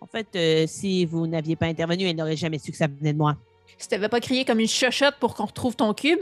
En 0.00 0.06
fait, 0.06 0.28
euh, 0.34 0.66
si 0.66 1.04
vous 1.04 1.26
n'aviez 1.26 1.56
pas 1.56 1.66
intervenu, 1.66 2.04
elle 2.04 2.16
n'aurait 2.16 2.36
jamais 2.36 2.58
su 2.58 2.70
que 2.70 2.76
ça 2.78 2.86
venait 2.86 3.12
de 3.12 3.18
moi. 3.18 3.36
Si 3.76 3.88
t'avais 3.88 4.08
pas 4.08 4.20
crié 4.20 4.44
comme 4.44 4.60
une 4.60 4.68
chochotte 4.68 5.16
pour 5.20 5.34
qu'on 5.34 5.46
retrouve 5.46 5.76
ton 5.76 5.92
cube, 5.92 6.20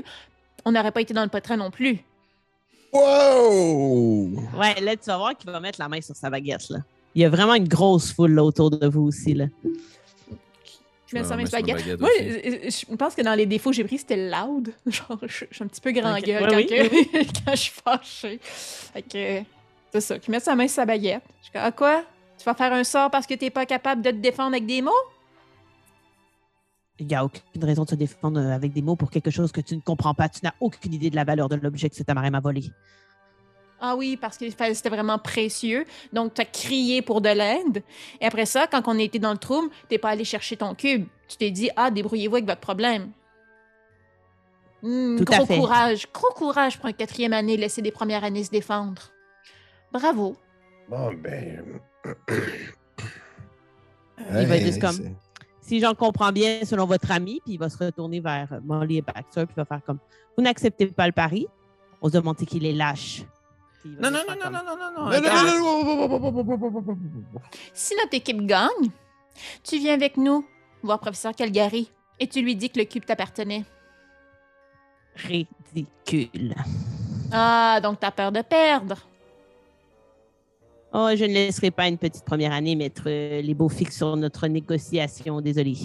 on 0.64 0.72
n'aurait 0.72 0.92
pas 0.92 1.00
été 1.00 1.14
dans 1.14 1.22
le 1.22 1.28
pétrin 1.28 1.56
non 1.56 1.70
plus. 1.70 1.98
Wow! 2.92 4.30
Ouais, 4.58 4.80
là, 4.80 4.96
tu 4.96 5.06
vas 5.06 5.18
voir 5.18 5.36
qu'il 5.36 5.50
va 5.50 5.60
mettre 5.60 5.78
la 5.78 5.88
main 5.88 6.00
sur 6.00 6.16
sa 6.16 6.30
baguette. 6.30 6.70
Là. 6.70 6.78
Il 7.14 7.22
y 7.22 7.24
a 7.24 7.28
vraiment 7.28 7.54
une 7.54 7.68
grosse 7.68 8.12
foule 8.12 8.32
là, 8.32 8.42
autour 8.42 8.70
de 8.70 8.86
vous 8.88 9.02
aussi. 9.02 9.34
Là. 9.34 9.46
Je 11.08 11.14
mets 11.16 11.24
ça 11.24 11.36
mes 11.36 11.44
ma 11.44 11.48
baguettes. 11.50 11.76
baguette 11.76 12.00
Moi, 12.00 12.10
je 12.18 12.84
je 12.90 12.96
pense 12.96 13.14
que 13.14 13.22
dans 13.22 13.34
les 13.34 13.46
défauts 13.46 13.70
que 13.70 13.76
j'ai 13.76 13.84
pris, 13.84 13.98
c'était 13.98 14.30
loud. 14.30 14.72
Genre, 14.86 15.18
je 15.22 15.44
je 15.50 15.54
suis 15.54 15.64
un 15.64 15.66
petit 15.66 15.80
peu 15.80 15.90
grand 15.92 16.16
Ok. 16.16 16.24
gueule 16.24 16.42
Ouais, 16.42 16.48
quand, 16.50 16.56
oui, 16.56 16.66
que- 16.66 17.42
quand 17.44 17.50
je 17.52 17.56
suis 17.56 17.72
fâchée. 17.84 18.38
Fait 18.42 19.02
que, 19.02 19.42
c'est 19.92 20.00
ça. 20.00 20.18
Qui 20.18 20.30
met 20.30 20.40
sa 20.40 20.54
main 20.54 20.66
sur 20.68 20.76
sa 20.76 20.86
baguette. 20.86 21.22
Je 21.42 21.50
comme, 21.52 21.62
ah 21.64 21.72
quoi? 21.72 22.04
Tu 22.38 22.44
vas 22.44 22.54
faire 22.54 22.72
un 22.72 22.84
sort 22.84 23.10
parce 23.10 23.26
que 23.26 23.34
t'es 23.34 23.50
pas 23.50 23.66
capable 23.66 24.02
de 24.02 24.10
te 24.10 24.16
défendre 24.16 24.50
avec 24.50 24.66
des 24.66 24.82
mots? 24.82 24.92
Il 27.00 27.06
n'y 27.06 27.14
a 27.14 27.24
aucune 27.24 27.42
raison 27.64 27.84
de 27.84 27.90
se 27.90 27.94
défendre 27.94 28.40
euh, 28.40 28.50
avec 28.54 28.72
des 28.72 28.82
mots 28.82 28.96
pour 28.96 29.10
quelque 29.10 29.30
chose 29.30 29.52
que 29.52 29.60
tu 29.60 29.76
ne 29.76 29.80
comprends 29.80 30.14
pas. 30.14 30.28
Tu 30.28 30.40
n'as 30.42 30.52
aucune 30.60 30.92
idée 30.94 31.10
de 31.10 31.16
la 31.16 31.24
valeur 31.24 31.48
de 31.48 31.54
l'objet 31.56 31.88
que 31.88 31.96
ce 31.96 32.02
tamarem 32.02 32.34
a 32.34 32.40
volé. 32.40 32.64
Ah 33.80 33.94
oui, 33.96 34.16
parce 34.16 34.36
que 34.36 34.44
c'était 34.50 34.88
vraiment 34.88 35.18
précieux. 35.18 35.84
Donc, 36.12 36.34
t'as 36.34 36.44
crié 36.44 37.00
pour 37.00 37.20
de 37.20 37.28
l'aide. 37.28 37.82
Et 38.20 38.26
après 38.26 38.46
ça, 38.46 38.66
quand 38.66 38.82
on 38.86 38.98
était 38.98 39.18
dans 39.20 39.30
le 39.32 39.38
trouble, 39.38 39.68
t'es 39.88 39.98
pas 39.98 40.10
allé 40.10 40.24
chercher 40.24 40.56
ton 40.56 40.74
cube. 40.74 41.06
Tu 41.28 41.36
t'es 41.36 41.50
dit, 41.50 41.70
ah, 41.76 41.90
débrouillez-vous 41.90 42.36
avec 42.36 42.46
votre 42.46 42.60
problème. 42.60 43.10
Hmm, 44.82 45.16
Tout 45.16 45.32
à 45.32 45.36
gros 45.38 45.46
fait. 45.46 45.56
courage. 45.58 46.06
Gros 46.12 46.32
courage 46.34 46.76
pour 46.78 46.86
un 46.86 46.92
quatrième 46.92 47.32
année, 47.32 47.56
laisser 47.56 47.82
des 47.82 47.90
premières 47.90 48.24
années 48.24 48.44
se 48.44 48.50
défendre. 48.50 49.02
Bravo. 49.92 50.36
Bon, 50.88 51.12
ben. 51.14 51.80
Il 54.40 54.46
va 54.46 54.56
être 54.56 54.64
juste 54.66 54.80
comme- 54.80 55.14
Si 55.60 55.80
j'en 55.80 55.94
comprends 55.94 56.32
bien, 56.32 56.60
selon 56.64 56.86
votre 56.86 57.10
ami, 57.10 57.40
puis 57.44 57.54
il 57.54 57.58
va 57.58 57.68
se 57.68 57.76
retourner 57.76 58.20
vers 58.20 58.48
Molly 58.64 58.98
et 58.98 59.02
Baxter, 59.02 59.44
puis 59.46 59.54
il 59.56 59.60
va 59.60 59.64
faire 59.64 59.80
comme 59.84 59.98
Vous 60.36 60.42
n'acceptez 60.42 60.86
pas 60.86 61.06
le 61.06 61.12
pari, 61.12 61.46
on 62.00 62.08
se 62.08 62.14
demande 62.14 62.36
qu'il 62.36 62.64
est 62.64 62.72
lâche. 62.72 63.22
Non, 63.84 64.10
non, 64.10 64.20
non, 64.28 64.34
non, 64.36 64.50
non, 64.50 64.62
non, 64.64 64.76
non, 64.76 65.04
Non, 65.04 65.10
non. 65.10 65.10
non, 65.10 65.28
attends. 65.28 65.44
non, 65.44 65.84
non, 65.84 66.80
non, 66.80 67.24
non. 67.34 67.40
Si 67.72 67.94
notre 67.96 68.14
équipe 68.14 68.44
gagne, 68.44 68.90
tu 69.62 69.78
viens 69.78 69.94
avec 69.94 70.16
nous 70.16 70.44
voir 70.82 70.98
professeur 71.00 71.32
Calgary 71.34 71.90
et 72.20 72.26
tu 72.26 72.42
lui 72.42 72.56
dis 72.56 72.70
que 72.70 72.78
le 72.80 72.84
cube 72.86 73.04
t'appartenait. 73.04 73.64
Ridicule. 75.16 76.54
Ah, 77.32 77.80
donc 77.82 78.00
t'as 78.00 78.10
peur 78.10 78.32
de 78.32 78.42
perdre. 78.42 78.96
Oh, 80.92 81.10
je 81.14 81.24
ne 81.24 81.32
laisserai 81.34 81.70
pas 81.70 81.86
une 81.88 81.98
petite 81.98 82.24
première 82.24 82.52
année 82.52 82.74
mettre 82.74 83.02
euh, 83.06 83.42
les 83.42 83.54
beaux 83.54 83.68
fixes 83.68 83.96
sur 83.98 84.16
notre 84.16 84.46
négociation, 84.48 85.40
désolé. 85.40 85.76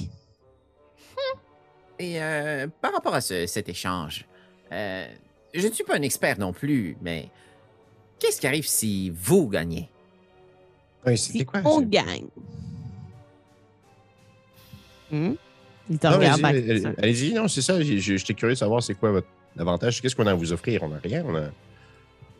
Et 2.00 2.22
euh, 2.22 2.68
par 2.82 2.94
rapport 2.94 3.14
à 3.14 3.22
ce- 3.22 3.46
cet 3.46 3.68
échange, 3.70 4.26
euh, 4.72 5.06
je 5.54 5.68
ne 5.68 5.74
suis 5.74 5.84
pas 5.84 5.96
un 5.98 6.02
expert 6.02 6.40
non 6.40 6.54
plus, 6.54 6.96
mais 7.02 7.30
qu'est-ce 8.24 8.40
qui 8.40 8.48
arrive 8.48 8.68
si 8.68 9.10
vous 9.10 9.48
gagnez? 9.50 9.90
Si 11.08 11.18
C'était 11.18 11.46
quoi? 11.46 11.62
on 11.66 11.82
gagne. 11.82 12.28
Hmm? 15.12 15.34
Il 15.90 16.00
te 16.00 16.08
regarde, 16.08 16.42
Allez-y, 16.98 17.34
non, 17.34 17.50
c'est 17.50 17.62
ça. 17.62 17.82
J'étais 17.82 18.34
curieux 18.34 18.54
de 18.54 18.58
savoir 18.58 18.82
c'est 18.82 18.96
quoi 18.96 19.12
votre 19.12 19.28
avantage. 19.60 20.02
Qu'est-ce 20.02 20.16
qu'on 20.16 20.28
a 20.28 20.32
à 20.32 20.36
vous 20.36 20.54
offrir? 20.54 20.82
On 20.84 20.90
n'a 20.90 21.00
rien. 21.00 21.26
On 21.28 21.36
a... 21.36 21.50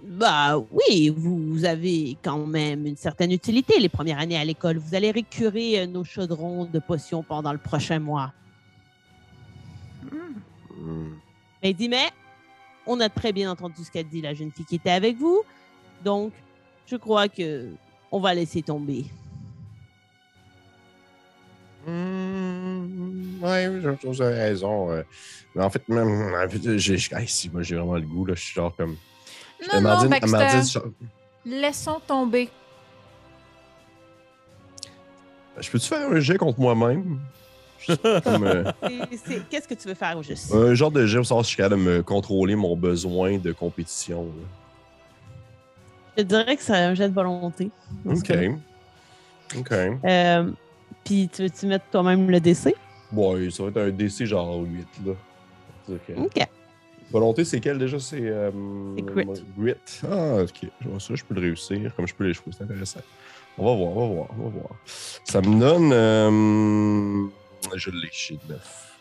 Bah 0.04 0.58
oui, 0.72 1.10
vous 1.10 1.66
avez 1.66 2.18
quand 2.24 2.46
même 2.46 2.86
une 2.86 2.96
certaine 2.96 3.32
utilité 3.32 3.80
les 3.80 3.90
premières 3.90 4.20
années 4.20 4.38
à 4.38 4.46
l'école. 4.46 4.78
Vous 4.78 4.96
allez 4.96 5.12
récurer 5.12 5.82
euh, 5.82 5.88
nos 5.88 6.04
chaudrons 6.04 6.66
de 6.66 6.80
potions 6.80 7.24
pendant 7.24 7.52
le 7.52 7.58
prochain 7.58 8.00
mois. 8.00 8.34
Hmm. 10.78 11.16
Mais 11.62 11.72
il 11.72 11.76
dit, 11.76 11.90
mais 11.90 12.10
on 12.88 13.00
a 13.02 13.10
très 13.10 13.34
bien 13.34 13.52
entendu 13.52 13.84
ce 13.84 13.92
qu'a 13.92 14.04
dit 14.04 14.22
la 14.22 14.34
jeune 14.34 14.52
fille 14.52 14.66
qui 14.66 14.76
était 14.76 14.90
avec 14.90 15.18
vous. 15.18 15.44
Donc, 16.04 16.34
je 16.86 16.96
crois 16.96 17.28
que 17.30 17.70
on 18.12 18.20
va 18.20 18.34
laisser 18.34 18.62
tomber. 18.62 19.06
Hmm, 21.86 23.44
ouais, 23.44 23.70
je 23.82 23.90
trouve 24.00 24.18
que 24.18 24.24
raison. 24.24 24.92
euh. 24.92 25.04
Mais 25.56 25.64
en 25.64 25.70
fait, 25.70 25.88
même, 25.90 26.34
en 26.34 26.50
fait, 26.50 26.78
j'ai, 26.78 26.96
hey, 26.96 27.28
si, 27.28 27.50
moi, 27.50 27.62
j'ai 27.62 27.76
vraiment 27.76 27.96
le 27.96 28.02
goût, 28.02 28.26
là. 28.26 28.34
Je 28.36 28.42
suis 28.42 28.54
genre 28.54 28.76
comme. 28.76 28.96
Non, 29.74 29.82
non, 29.82 30.10
Baxter. 30.10 30.80
Laissons 31.46 32.00
tomber. 32.06 32.50
je 35.60 35.70
peux-tu 35.70 35.88
faire 35.88 36.10
un 36.10 36.20
jet 36.20 36.38
contre 36.38 36.60
moi-même? 36.60 37.20
Euh, 37.90 38.72
C'est- 38.82 39.18
c'est- 39.18 39.42
Qu'est-ce 39.50 39.68
que 39.68 39.74
tu 39.74 39.90
veux 39.90 39.94
faire 39.94 40.18
au 40.18 40.24
juste? 40.24 40.54
un 40.54 40.74
genre 40.74 40.90
de 40.90 41.06
jet 41.06 41.18
pour 41.18 41.26
savoir 41.26 41.44
si 41.46 41.52
je 41.52 41.56
suis 41.56 41.64
capable 41.64 41.84
de 41.84 41.90
me 41.90 42.02
contrôler 42.02 42.56
mon 42.56 42.78
besoin 42.78 43.38
de 43.38 43.52
compétition. 43.52 44.24
là. 44.24 44.63
Je 46.18 46.24
te 46.24 46.28
dirais 46.28 46.56
que 46.56 46.62
c'est 46.64 46.74
un 46.76 46.94
jet 46.94 47.10
de 47.10 47.14
volonté. 47.14 47.72
OK. 48.06 48.32
OK. 49.58 49.72
Euh, 49.72 50.52
Puis 51.04 51.30
tu 51.32 51.44
veux-tu 51.44 51.66
mettre 51.68 51.86
toi-même 51.92 52.30
le 52.30 52.40
DC? 52.40 52.74
Bon, 53.12 53.36
ça 53.52 53.64
va 53.64 53.70
être 53.70 53.78
un 53.78 53.90
DC 53.92 54.26
genre 54.26 54.62
8, 54.62 54.88
là. 55.06 55.14
Ok. 56.18 56.48
Volonté, 57.12 57.46
c'est 57.46 57.60
quel 57.60 57.78
déjà? 57.78 58.00
C'est. 58.00 58.22
euh, 58.22 58.50
C'est 58.96 59.04
grit. 59.04 59.26
Grit. 59.58 59.76
Ah, 60.10 60.42
ok. 60.44 60.68
Je 60.82 60.88
vois 60.90 61.00
ça, 61.00 61.14
je 61.14 61.24
peux 61.24 61.36
le 61.36 61.42
réussir, 61.42 61.94
comme 61.96 62.08
je 62.08 62.16
peux 62.16 62.26
l'échouer. 62.26 62.52
C'est 62.58 62.64
intéressant. 62.64 63.02
On 63.58 63.66
va 63.66 63.76
voir, 63.76 63.96
on 63.98 64.08
va 64.10 64.14
voir, 64.16 64.30
on 64.40 64.44
va 64.46 64.50
voir. 64.50 64.70
Ça 65.26 65.42
me 65.42 65.60
donne. 65.60 65.92
euh, 65.94 67.28
Je 67.76 67.92
l'ai 67.92 68.10
chez 68.12 68.40
9. 68.50 68.98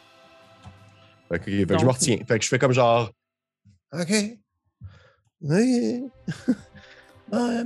Fait 1.31 1.39
que, 1.39 1.43
ok, 1.45 1.47
fait 1.61 1.67
que 1.67 1.79
je 1.79 1.85
me 1.87 1.91
retiens. 1.91 2.17
Fait 2.29 2.39
que 2.39 2.45
je 2.45 2.49
fais 2.51 2.59
comme 2.59 2.73
genre. 2.73 3.11
Ok. 3.95 4.13
Oui. 5.41 6.05
Ouais, 7.33 7.63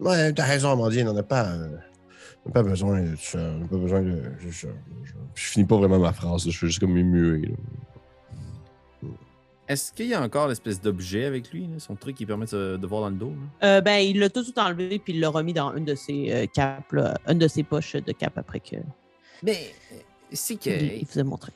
ouais, 0.00 0.32
t'as 0.32 0.44
raison, 0.44 0.70
Amandine, 0.72 1.08
on 1.08 1.12
n'a 1.14 1.22
pas. 1.22 1.52
euh, 1.52 1.68
pas 2.52 2.62
besoin 2.62 3.02
de 3.02 3.16
ça. 3.16 3.38
On 3.38 3.58
n'a 3.58 3.66
pas 3.68 3.76
besoin 3.76 4.00
de. 4.02 4.22
Je, 4.40 4.48
je- 4.48 4.66
je- 5.04 5.12
je 5.34 5.42
finis 5.50 5.64
pas 5.66 5.76
vraiment 5.76 5.98
ma 5.98 6.12
phrase, 6.12 6.48
je 6.48 6.56
fais 6.58 6.66
juste 6.66 6.80
comme 6.80 6.96
là. 6.96 7.48
Est-ce 9.68 9.92
qu'il 9.92 10.06
y 10.08 10.14
a 10.14 10.20
encore 10.20 10.48
l'espèce 10.48 10.80
d'objet 10.80 11.24
avec 11.24 11.50
lui, 11.52 11.62
là, 11.66 11.78
son 11.78 11.94
truc 11.94 12.16
qui 12.16 12.26
permet 12.26 12.46
de, 12.46 12.84
voir 12.86 13.02
dans 13.02 13.10
le 13.10 13.16
dos? 13.16 13.30
là? 13.62 13.76
Euh, 13.76 13.80
ben, 13.80 13.98
il 13.98 14.18
l'a 14.18 14.28
tout, 14.28 14.42
tout 14.44 14.58
enlevé 14.58 14.98
puis 14.98 15.14
il 15.14 15.20
l'a 15.20 15.28
remis 15.30 15.52
dans 15.52 15.74
une 15.76 15.84
de 15.84 15.94
ses 15.94 16.30
euh, 16.32 16.46
capes, 16.52 16.92
là, 16.92 17.16
une 17.28 17.38
de 17.38 17.48
ses 17.48 17.62
poches 17.62 17.94
de 17.94 18.12
cap 18.12 18.36
après 18.36 18.60
que 18.60 18.76
Mais 19.42 19.72
euh, 19.92 19.96
c'est 20.32 20.56
que 20.56 20.68
il, 20.68 20.98
il 20.98 21.06
vous 21.10 21.18
a 21.20 21.24
montré. 21.24 21.52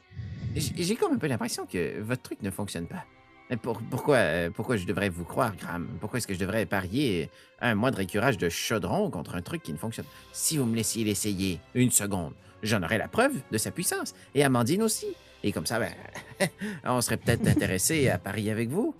j'ai 0.54 0.94
comme 0.96 1.14
un 1.14 1.18
peu 1.18 1.26
l'impression 1.26 1.66
que 1.66 2.00
votre 2.00 2.22
truc 2.22 2.40
ne 2.42 2.50
fonctionne 2.50 2.86
pas. 2.86 3.04
Mais 3.50 3.56
pour- 3.56 3.80
pourquoi, 3.90 4.16
euh, 4.16 4.50
pourquoi 4.50 4.76
je 4.76 4.86
devrais 4.86 5.08
vous 5.08 5.24
croire, 5.24 5.54
Graham? 5.56 5.88
Pourquoi 6.00 6.18
est-ce 6.18 6.26
que 6.26 6.34
je 6.34 6.38
devrais 6.38 6.66
parier 6.66 7.30
un 7.60 7.74
mois 7.76 7.90
de 7.92 7.96
récurage 7.96 8.38
de 8.38 8.48
chaudron 8.48 9.08
contre 9.10 9.36
un 9.36 9.42
truc 9.42 9.62
qui 9.62 9.72
ne 9.72 9.78
fonctionne? 9.78 10.06
Si 10.32 10.56
vous 10.58 10.64
me 10.66 10.74
laissiez 10.74 11.04
l'essayer 11.04 11.60
une 11.74 11.90
seconde, 11.92 12.32
j'en 12.62 12.82
aurais 12.82 12.98
la 12.98 13.06
preuve 13.08 13.34
de 13.52 13.58
sa 13.58 13.70
puissance. 13.70 14.14
Et 14.34 14.42
Amandine 14.42 14.82
aussi. 14.82 15.06
Et 15.44 15.52
comme 15.52 15.66
ça, 15.66 15.78
ben, 15.78 15.92
on 16.84 17.00
serait 17.00 17.18
peut-être 17.18 17.46
intéressé 17.46 18.08
à 18.08 18.18
parier 18.18 18.50
avec 18.50 18.68
vous. 18.68 18.94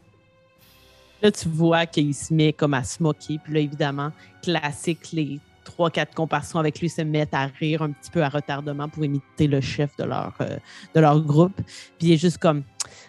Là, 1.22 1.32
tu 1.32 1.48
vois 1.48 1.86
qu'il 1.86 2.14
se 2.14 2.32
met 2.32 2.52
comme 2.52 2.74
à 2.74 2.84
se 2.84 3.02
moquer. 3.02 3.38
Puis 3.42 3.52
là, 3.52 3.60
évidemment, 3.60 4.12
classique, 4.42 5.10
les 5.12 5.40
trois, 5.66 5.90
quatre 5.90 6.14
comparsons 6.14 6.58
avec 6.58 6.80
lui 6.80 6.88
se 6.88 7.02
mettent 7.02 7.34
à 7.34 7.46
rire 7.46 7.82
un 7.82 7.90
petit 7.92 8.10
peu 8.10 8.22
à 8.22 8.28
retardement 8.30 8.88
pour 8.88 9.04
imiter 9.04 9.46
le 9.46 9.60
chef 9.60 9.94
de 9.98 10.04
leur, 10.04 10.32
euh, 10.40 10.56
de 10.94 11.00
leur 11.00 11.20
groupe. 11.20 11.56
Puis 11.98 12.08
il 12.08 12.12
est 12.12 12.16
juste 12.16 12.38
comme 12.38 12.62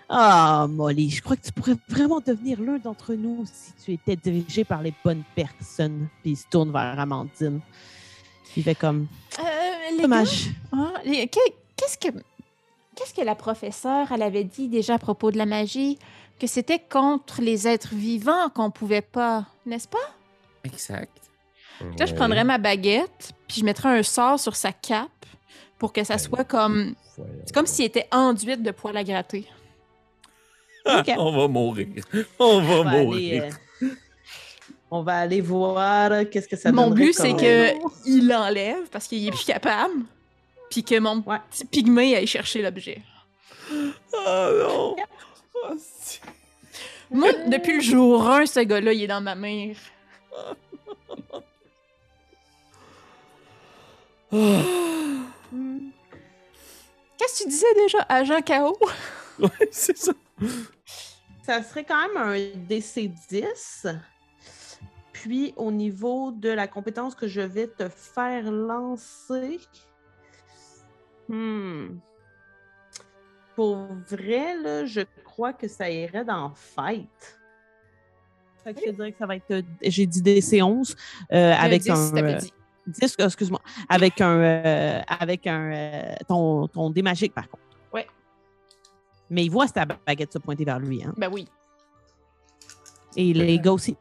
Ah, 0.09 0.67
Molly, 0.69 1.09
je 1.09 1.21
crois 1.21 1.35
que 1.37 1.43
tu 1.43 1.51
pourrais 1.51 1.75
vraiment 1.87 2.19
devenir 2.19 2.59
l'un 2.61 2.77
d'entre 2.79 3.13
nous 3.13 3.45
si 3.45 3.73
tu 3.85 3.93
étais 3.93 4.15
dirigé 4.15 4.63
par 4.63 4.81
les 4.81 4.93
bonnes 5.05 5.23
personnes. 5.35 6.07
Puis 6.21 6.31
il 6.31 6.35
se 6.37 6.45
tourne 6.49 6.71
vers 6.71 6.99
Amandine. 6.99 7.61
Il 8.55 8.63
fait 8.63 8.75
comme 8.75 9.07
Euh, 9.39 9.43
les 9.95 10.01
Dommage. 10.01 10.47
hein, 10.73 10.93
qu'est-ce 11.05 11.97
que 11.97 12.07
qu'est-ce 12.95 13.13
que 13.13 13.21
la 13.21 13.35
professeure 13.35 14.11
elle 14.11 14.23
avait 14.23 14.43
dit 14.45 14.67
déjà 14.67 14.95
à 14.95 14.99
propos 14.99 15.29
de 15.31 15.37
la 15.37 15.45
magie? 15.45 15.99
Que 16.39 16.47
c'était 16.47 16.79
contre 16.79 17.41
les 17.41 17.67
êtres 17.67 17.93
vivants 17.95 18.49
qu'on 18.53 18.69
pouvait 18.71 19.01
pas, 19.01 19.45
n'est-ce 19.65 19.87
pas? 19.87 20.07
Exact. 20.63 21.11
Là, 21.99 22.05
je 22.05 22.13
prendrais 22.13 22.43
ma 22.43 22.57
baguette 22.57 23.33
puis 23.47 23.57
je 23.61 23.65
mettrais 23.65 23.89
un 23.99 24.03
sort 24.03 24.39
sur 24.39 24.55
sa 24.55 24.71
cape 24.71 25.09
pour 25.77 25.93
que 25.93 26.03
ça 26.03 26.17
soit 26.17 26.43
comme 26.43 26.95
c'est 27.45 27.53
comme 27.53 27.65
s'il 27.67 27.85
était 27.85 28.07
enduite 28.11 28.61
de 28.63 28.71
poils 28.71 28.97
à 28.97 29.03
gratter. 29.03 29.45
Ok. 30.85 31.11
On 31.17 31.31
va 31.37 31.47
mourir. 31.47 31.87
On 32.39 32.61
va 32.61 32.73
On 32.79 32.83
va 32.83 32.91
mourir. 33.03 33.43
aller, 33.43 33.51
euh, 33.83 33.87
on 34.89 35.01
va 35.03 35.17
aller 35.17 35.41
voir 35.41 36.11
qu'est-ce 36.31 36.47
que 36.47 36.55
ça 36.55 36.71
Mon 36.71 36.91
but 36.91 37.13
c'est 37.13 37.29
comme- 37.31 37.39
que 37.39 37.73
il 38.05 38.27
l'enlève 38.27 38.87
parce 38.91 39.07
qu'il 39.07 39.25
est 39.27 39.31
plus 39.31 39.45
capable 39.45 39.93
puis 40.69 40.83
que 40.83 40.97
mon 40.99 41.21
Ouais. 41.25 41.37
petit 41.51 41.65
pygmée 41.65 42.15
aille 42.15 42.27
chercher 42.27 42.61
l'objet. 42.61 43.01
Oh 43.71 43.85
non! 44.15 44.95
Oh, 45.55 45.73
si. 45.77 46.19
Moi, 47.09 47.29
depuis 47.47 47.75
le 47.75 47.81
jour 47.81 48.29
1, 48.29 48.45
ce 48.45 48.59
gars-là, 48.61 48.93
il 48.93 49.03
est 49.03 49.07
dans 49.07 49.21
ma 49.21 49.33
mère. 49.35 49.75
Qu'est-ce 57.17 57.39
que 57.39 57.43
tu 57.43 57.49
disais 57.49 57.73
déjà, 57.75 58.05
agent 58.09 58.41
KO? 58.41 58.77
Ouais, 59.39 59.69
c'est 59.69 59.95
ça. 59.95 60.13
Ça 61.43 61.61
serait 61.61 61.83
quand 61.83 62.07
même 62.07 62.17
un 62.17 62.35
DC10. 62.67 63.95
Puis, 65.13 65.53
au 65.57 65.71
niveau 65.71 66.31
de 66.31 66.49
la 66.49 66.67
compétence 66.67 67.13
que 67.13 67.27
je 67.27 67.41
vais 67.41 67.67
te 67.67 67.87
faire 67.87 68.51
lancer, 68.51 69.59
hmm, 71.27 71.99
pour 73.55 73.87
vrai, 74.09 74.55
là, 74.61 74.85
je 74.85 75.01
crois 75.23 75.53
que 75.53 75.67
ça 75.67 75.89
irait 75.89 76.25
dans 76.25 76.51
Fight. 76.55 77.39
Fait 78.63 78.73
que 78.73 78.81
je 78.85 78.91
dirais 78.91 79.11
que 79.11 79.17
ça 79.17 79.25
va 79.25 79.35
être, 79.35 79.51
euh, 79.51 79.61
j'ai 79.83 80.05
dit 80.05 80.21
DC11, 80.21 80.95
euh, 81.31 81.53
avec 81.53 81.85
Le 81.85 81.93
10, 81.93 82.13
un... 82.15 82.37
dit. 82.37 82.53
10, 82.87 83.15
euh, 83.19 83.25
excuse-moi, 83.25 83.61
avec 83.89 84.19
un, 84.21 84.37
euh, 84.39 85.01
avec 85.07 85.45
un, 85.47 85.71
euh, 85.71 86.15
ton, 86.27 86.67
ton 86.67 86.89
dé 86.89 87.01
magique, 87.01 87.33
par 87.33 87.47
contre. 87.49 87.63
Ouais. 87.93 88.07
Mais 89.29 89.45
il 89.45 89.49
voit 89.49 89.67
sa 89.67 89.85
baguette 89.85 90.33
se 90.33 90.39
pointer 90.39 90.65
vers 90.65 90.79
lui, 90.79 91.03
hein. 91.03 91.13
Ben 91.17 91.29
oui. 91.31 91.47
Et 93.15 93.33
les 93.33 93.59
gars 93.59 93.73
aussi. 93.73 93.95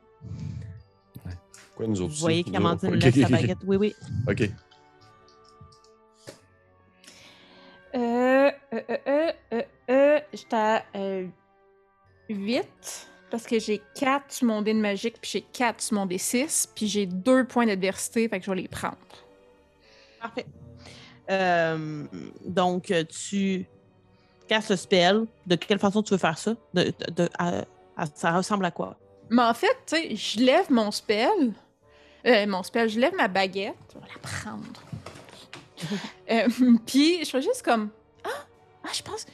Quoi, 1.77 1.87
nous 1.87 2.01
autres 2.03 2.13
Vous 2.15 2.21
voyez 2.21 2.43
aussi? 2.43 2.53
qu'Amandine 2.53 2.95
Ok, 2.95 3.03
laisse 3.03 3.17
ok, 3.17 3.23
sa 3.23 3.29
baguette. 3.29 3.59
Oui, 3.67 3.77
oui. 3.77 3.95
Ok. 4.29 4.51
Euh, 7.95 8.51
euh, 8.75 8.81
euh, 8.91 8.97
euh, 9.09 9.33
euh, 9.55 9.63
euh, 9.91 10.21
j'étais 10.33 10.57
à 10.57 10.83
8 12.29 13.09
parce 13.31 13.45
que 13.45 13.59
j'ai 13.59 13.83
4 13.97 14.33
sur 14.33 14.47
mon 14.47 14.63
dé 14.63 14.73
de 14.75 14.79
magique, 14.81 15.17
puis 15.21 15.31
j'ai 15.33 15.41
4 15.43 15.81
sur 15.81 15.95
mon 15.97 16.07
dé 16.07 16.19
6, 16.19 16.71
puis 16.75 16.87
j'ai 16.87 17.07
2 17.07 17.45
points 17.45 17.67
d'adversité, 17.67 18.29
fait 18.29 18.39
que 18.39 18.45
je 18.47 18.51
vais 18.51 18.57
les 18.63 18.69
prendre. 18.69 18.97
Parfait. 20.21 20.47
Euh, 21.31 22.05
donc, 22.45 22.93
tu 23.29 23.67
casses 24.49 24.71
le 24.71 24.77
spell. 24.77 25.27
De 25.47 25.57
quelle 25.57 25.79
façon 25.79 26.03
tu 26.03 26.13
veux 26.13 26.19
faire 26.19 26.39
ça? 26.39 26.55
De, 26.73 26.85
de- 26.85 27.13
de- 27.25 27.29
à- 27.39 27.65
à- 27.97 28.07
ça 28.15 28.31
ressemble 28.37 28.65
à 28.65 28.71
quoi? 28.71 28.97
Mais 29.29 29.43
en 29.43 29.55
fait, 29.55 29.77
tu 29.87 29.97
sais, 29.97 30.15
je 30.17 30.41
lève 30.41 30.71
mon 30.71 30.91
spell. 30.93 31.53
Euh, 32.27 32.47
mon 32.47 32.63
spell, 32.63 32.89
je 32.89 33.01
lève 33.01 33.15
ma 33.17 33.27
baguette. 33.29 33.75
Je 33.93 33.99
vais 33.99 34.07
la 34.07 34.21
prendre. 34.21 34.83
euh, 36.31 36.77
puis 36.87 37.25
je 37.25 37.31
fais 37.31 37.43
juste 37.43 37.63
comme 37.63 37.91
Ah! 38.25 38.29
Ah, 38.85 38.89
je 38.93 39.03
pense. 39.03 39.27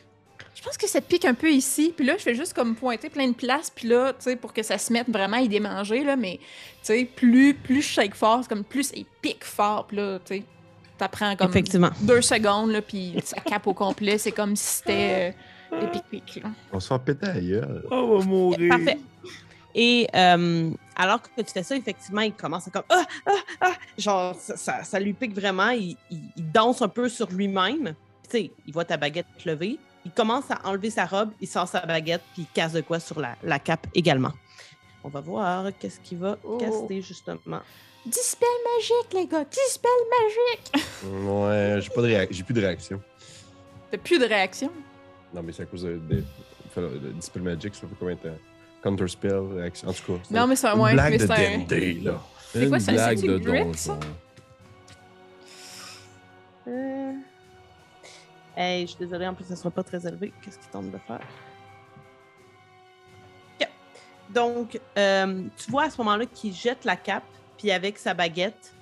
Je 0.63 0.67
pense 0.69 0.77
que 0.79 0.89
ça 0.89 1.01
te 1.01 1.07
pique 1.07 1.25
un 1.25 1.35
peu 1.35 1.51
ici. 1.51 1.93
Puis 1.97 2.07
là, 2.07 2.15
je 2.17 2.23
fais 2.23 2.37
juste 2.37 2.55
comme 2.55 2.77
pointer 2.77 3.11
plein 3.11 3.27
de 3.27 3.35
places. 3.35 3.69
Puis 3.69 3.89
là, 3.89 4.13
tu 4.13 4.21
sais, 4.21 4.37
pour 4.37 4.53
que 4.53 4.63
ça 4.63 4.79
se 4.79 4.93
mette 4.93 5.09
vraiment 5.11 5.39
à 5.39 5.41
y 5.41 5.49
démanger, 5.49 6.05
là. 6.05 6.15
Mais, 6.15 6.39
tu 6.39 6.45
sais, 6.83 7.05
plus, 7.05 7.53
plus 7.55 7.83
je 7.83 7.89
shake 7.89 8.15
fort, 8.15 8.39
c'est 8.43 8.49
comme 8.49 8.63
plus 8.63 8.93
il 8.95 9.05
pique 9.21 9.43
fort. 9.45 9.87
Puis 9.89 9.97
là, 9.97 10.21
tu 10.25 10.37
sais, 10.37 10.45
t'apprends 10.97 11.35
comme 11.35 11.51
Effectivement. 11.51 11.91
deux 12.03 12.23
secondes, 12.23 12.71
là. 12.71 12.81
Puis 12.81 13.13
ça 13.25 13.41
cape 13.41 13.67
au 13.67 13.75
complet. 13.75 14.19
C'est 14.19 14.31
comme 14.31 14.55
si 14.55 14.77
c'était 14.77 15.35
euh, 15.73 15.81
le 15.81 15.91
pic-pic, 15.91 16.43
là. 16.45 16.51
On 16.73 16.79
se 16.79 16.87
fait 16.95 17.01
péter 17.07 17.27
à 17.27 17.35
la 17.35 17.41
gueule. 17.41 17.85
On 17.91 18.19
va 18.19 18.25
mourir. 18.25 18.69
Parfait. 18.69 18.99
Et 19.75 20.07
euh, 20.15 20.71
alors 20.95 21.23
que 21.23 21.29
tu 21.43 21.51
fais 21.53 21.63
ça, 21.65 21.75
effectivement, 21.75 22.21
il 22.21 22.35
commence 22.35 22.69
à 22.69 22.71
comme 22.71 22.83
ah, 22.91 23.05
ah, 23.27 23.31
ah, 23.63 23.73
genre 23.99 24.35
ça, 24.39 24.57
ça- 24.57 24.85
ça 24.85 25.01
lui 25.01 25.15
pique 25.15 25.35
vraiment. 25.35 25.71
Il, 25.71 25.97
il- 26.11 26.21
il 26.37 26.53
danse 26.53 26.83
un 26.83 26.89
peu 26.89 27.09
sur 27.09 27.29
lui-même. 27.33 27.95
Tu 28.25 28.31
sais, 28.31 28.51
il 28.67 28.73
voit 28.73 28.85
ta 28.85 28.97
baguette 28.99 29.27
levée. 29.45 29.79
Il 30.05 30.11
commence 30.13 30.51
à 30.51 30.59
enlever 30.69 30.91
sa 30.91 31.07
robe, 31.07 31.31
il 31.41 31.47
sort 31.49 31.69
sa 31.69 31.81
baguette, 31.87 32.23
puis 32.35 32.43
il 32.43 32.47
casse 32.53 32.73
de 32.73 32.81
quoi 32.81 32.99
sur 33.01 33.21
la, 33.21 33.37
la 33.43 33.59
cape 33.59 33.87
également. 33.95 34.33
On 35.05 35.09
va 35.09 35.21
voir 35.21 35.67
qu'est-ce 35.79 36.01
qu'il 36.01 36.19
va 36.19 36.37
Oh. 36.45 36.59
caster 36.59 37.03
justement. 37.03 37.61
Dispel 38.05 38.49
magique, 38.77 39.13
les 39.15 39.27
gars! 39.27 39.45
Dispel 39.45 39.91
magique! 40.21 40.73
Ouais, 41.25 41.79
j'ai 41.81 41.89
pas 41.91 42.03
de 42.03 42.07
réac- 42.09 42.29
j'ai 42.33 42.43
plus 42.43 42.55
de 42.55 42.61
réaction. 42.61 43.01
T'as 43.93 43.99
plus 43.99 44.19
de 44.19 44.25
réaction? 44.25 44.71
Non, 45.33 45.43
mais 45.43 45.53
c'est 45.53 45.63
à 45.63 45.67
cause 45.67 45.83
de, 45.83 45.93
de, 45.99 46.25
de- 46.77 46.99
de 46.99 47.13
Dispel 47.13 47.43
Magic, 47.43 47.75
ça 47.75 47.83
fait 47.83 47.95
combien 47.99 48.15
de 48.17 48.21
temps? 48.21 48.39
Counter 48.83 49.07
spell, 49.09 49.41
réaction. 49.55 49.89
En 49.89 49.93
tout 49.93 50.03
cas, 50.15 50.19
c'est 50.29 50.35
Non, 50.35 50.47
mais 50.49 50.57
c'est 50.57 50.67
un 50.67 50.79
ouais, 50.81 50.93
blague 50.95 51.13
de 51.19 51.27
c'est 51.27 51.33
un- 51.33 51.59
D&D, 51.59 52.01
là. 52.03 52.21
C'est 52.53 52.69
quoi, 52.69 52.79
Une 52.79 52.83
ça, 52.83 52.93
blague 52.93 53.21
de 53.71 53.77
ça? 53.77 53.99
Euh, 56.69 57.02
Hey, 58.57 58.83
je 58.87 58.93
suis 58.93 58.99
désolée, 58.99 59.27
en 59.27 59.35
plus, 59.35 59.45
ça 59.45 59.57
sera 59.57 59.71
pas 59.71 59.83
très 59.83 60.07
élevé. 60.07 60.33
Qu'est-ce 60.43 60.59
qu'il 60.59 60.69
tente 60.69 60.91
de 60.91 60.99
faire? 61.07 61.21
Ok. 63.61 63.69
Donc, 64.31 64.81
euh, 64.99 65.45
tu 65.57 65.71
vois 65.71 65.85
à 65.85 65.91
ce 65.91 65.99
moment-là 65.99 66.27
qu'il 66.27 66.53
jette 66.53 66.85
la 66.85 66.97
cape, 66.97 67.25
puis 67.57 67.71
avec 67.71 67.99
sa 67.99 68.15
baguette, 68.15 68.75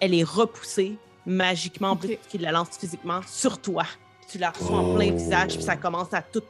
elle 0.00 0.14
est 0.14 0.22
repoussée 0.24 0.96
magiquement, 1.26 1.90
en 1.90 1.96
plus 1.96 2.14
Ok. 2.14 2.20
qu'il 2.28 2.42
la 2.42 2.52
lance 2.52 2.76
physiquement 2.78 3.20
sur 3.26 3.60
toi. 3.60 3.84
Puis 4.20 4.30
tu 4.32 4.38
la 4.38 4.50
reçois 4.50 4.78
en 4.78 4.94
plein 4.94 5.10
Oh. 5.12 5.16
visage, 5.16 5.54
puis 5.54 5.62
ça 5.62 5.76
commence 5.76 6.12
à 6.14 6.22
tout 6.22 6.42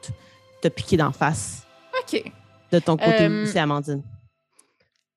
te 0.62 0.68
piquer 0.68 0.96
d'en 0.98 1.12
face. 1.12 1.66
Ok. 2.00 2.22
De 2.70 2.78
ton 2.78 2.96
côté 2.96 3.24
Euh, 3.24 3.42
aussi, 3.44 3.58
Amandine. 3.58 4.02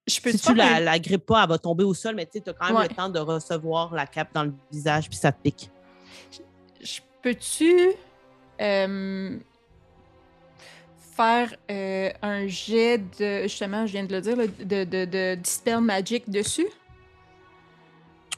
Je 0.07 0.19
peux 0.19 0.31
Si 0.31 0.39
tu 0.39 0.53
la, 0.53 0.79
la 0.79 0.99
grippes 0.99 1.25
pas, 1.25 1.43
elle 1.43 1.49
va 1.49 1.57
tomber 1.57 1.83
au 1.83 1.93
sol, 1.93 2.15
mais 2.15 2.25
tu 2.25 2.39
as 2.45 2.53
quand 2.53 2.67
même 2.67 2.75
Ouais. 2.77 2.87
le 2.89 2.95
temps 2.95 3.09
de 3.09 3.19
recevoir 3.19 3.93
la 3.93 4.05
cape 4.07 4.33
dans 4.33 4.43
le 4.43 4.53
visage, 4.71 5.07
puis 5.09 5.17
ça 5.17 5.31
te 5.31 5.41
pique. 5.41 5.69
Je 6.83 6.99
peux-tu 7.21 7.91
euh, 8.61 9.37
faire 11.15 11.55
euh, 11.71 12.09
un 12.21 12.47
jet 12.47 12.97
de. 13.19 13.43
Justement, 13.43 13.85
je 13.85 13.93
viens 13.93 14.03
de 14.03 14.13
le 14.13 14.21
dire, 14.21 14.35
là, 14.35 14.47
de, 14.47 14.83
de, 14.83 15.05
de 15.05 15.35
Dispel 15.35 15.79
Magic 15.79 16.29
dessus? 16.29 16.67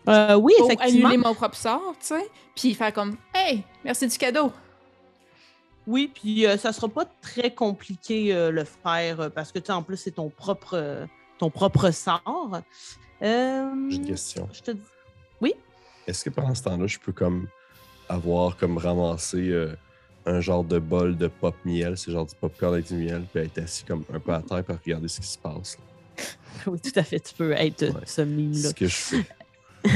Euh, 0.07 0.35
oui, 0.35 0.53
pour 0.59 0.71
effectivement. 0.71 1.09
annuler 1.09 1.23
mon 1.23 1.33
propre 1.33 1.55
sort, 1.55 1.95
tu 1.99 2.07
sais. 2.07 2.29
Puis 2.55 2.75
faire 2.75 2.93
comme 2.93 3.17
Hey, 3.33 3.63
merci 3.83 4.07
du 4.07 4.17
cadeau. 4.17 4.51
Oui, 5.87 6.11
puis 6.13 6.45
euh, 6.45 6.57
ça 6.57 6.73
sera 6.73 6.87
pas 6.87 7.05
très 7.21 7.53
compliqué 7.53 8.33
euh, 8.33 8.51
le 8.51 8.63
faire 8.63 9.31
parce 9.31 9.51
que 9.51 9.59
tu 9.59 9.67
sais, 9.67 9.71
en 9.73 9.81
plus, 9.83 9.97
c'est 9.97 10.11
ton 10.11 10.29
propre, 10.29 10.75
euh, 10.75 11.05
ton 11.39 11.49
propre 11.49 11.89
sort. 11.91 12.61
Euh, 13.21 13.89
J'ai 13.89 13.95
une 13.97 14.07
question. 14.07 14.47
Je 14.53 14.61
te 14.61 14.71
dis. 14.71 14.81
Est-ce 16.07 16.23
que 16.23 16.29
pendant 16.29 16.53
ce 16.53 16.61
temps-là, 16.63 16.85
je 16.85 16.99
peux 16.99 17.11
comme 17.11 17.47
avoir 18.09 18.57
comme 18.57 18.77
ramassé 18.77 19.49
euh, 19.49 19.75
un 20.25 20.41
genre 20.41 20.63
de 20.63 20.79
bol 20.79 21.15
de 21.17 21.27
pop 21.27 21.55
miel, 21.65 21.97
c'est 21.97 22.11
genre 22.11 22.25
du 22.25 22.35
popcorn 22.35 22.73
avec 22.73 22.87
du 22.87 22.95
miel, 22.95 23.23
puis 23.33 23.43
être 23.43 23.57
assis 23.59 23.83
comme 23.83 24.03
un 24.13 24.19
peu 24.19 24.33
à 24.33 24.41
terre 24.41 24.63
pour 24.63 24.77
regarder 24.83 25.07
ce 25.07 25.19
qui 25.21 25.27
se 25.27 25.37
passe. 25.37 25.77
Oui, 26.67 26.79
tout 26.79 26.97
à 26.97 27.03
fait. 27.03 27.19
Tu 27.19 27.33
peux 27.33 27.51
être 27.51 27.83
euh, 27.83 27.91
Ouais. 27.91 28.01
ce 28.05 28.21
mime-là. 28.21 28.69
Ce 28.69 28.73
que 28.73 28.87
je 28.87 28.95
fais. 28.95 29.25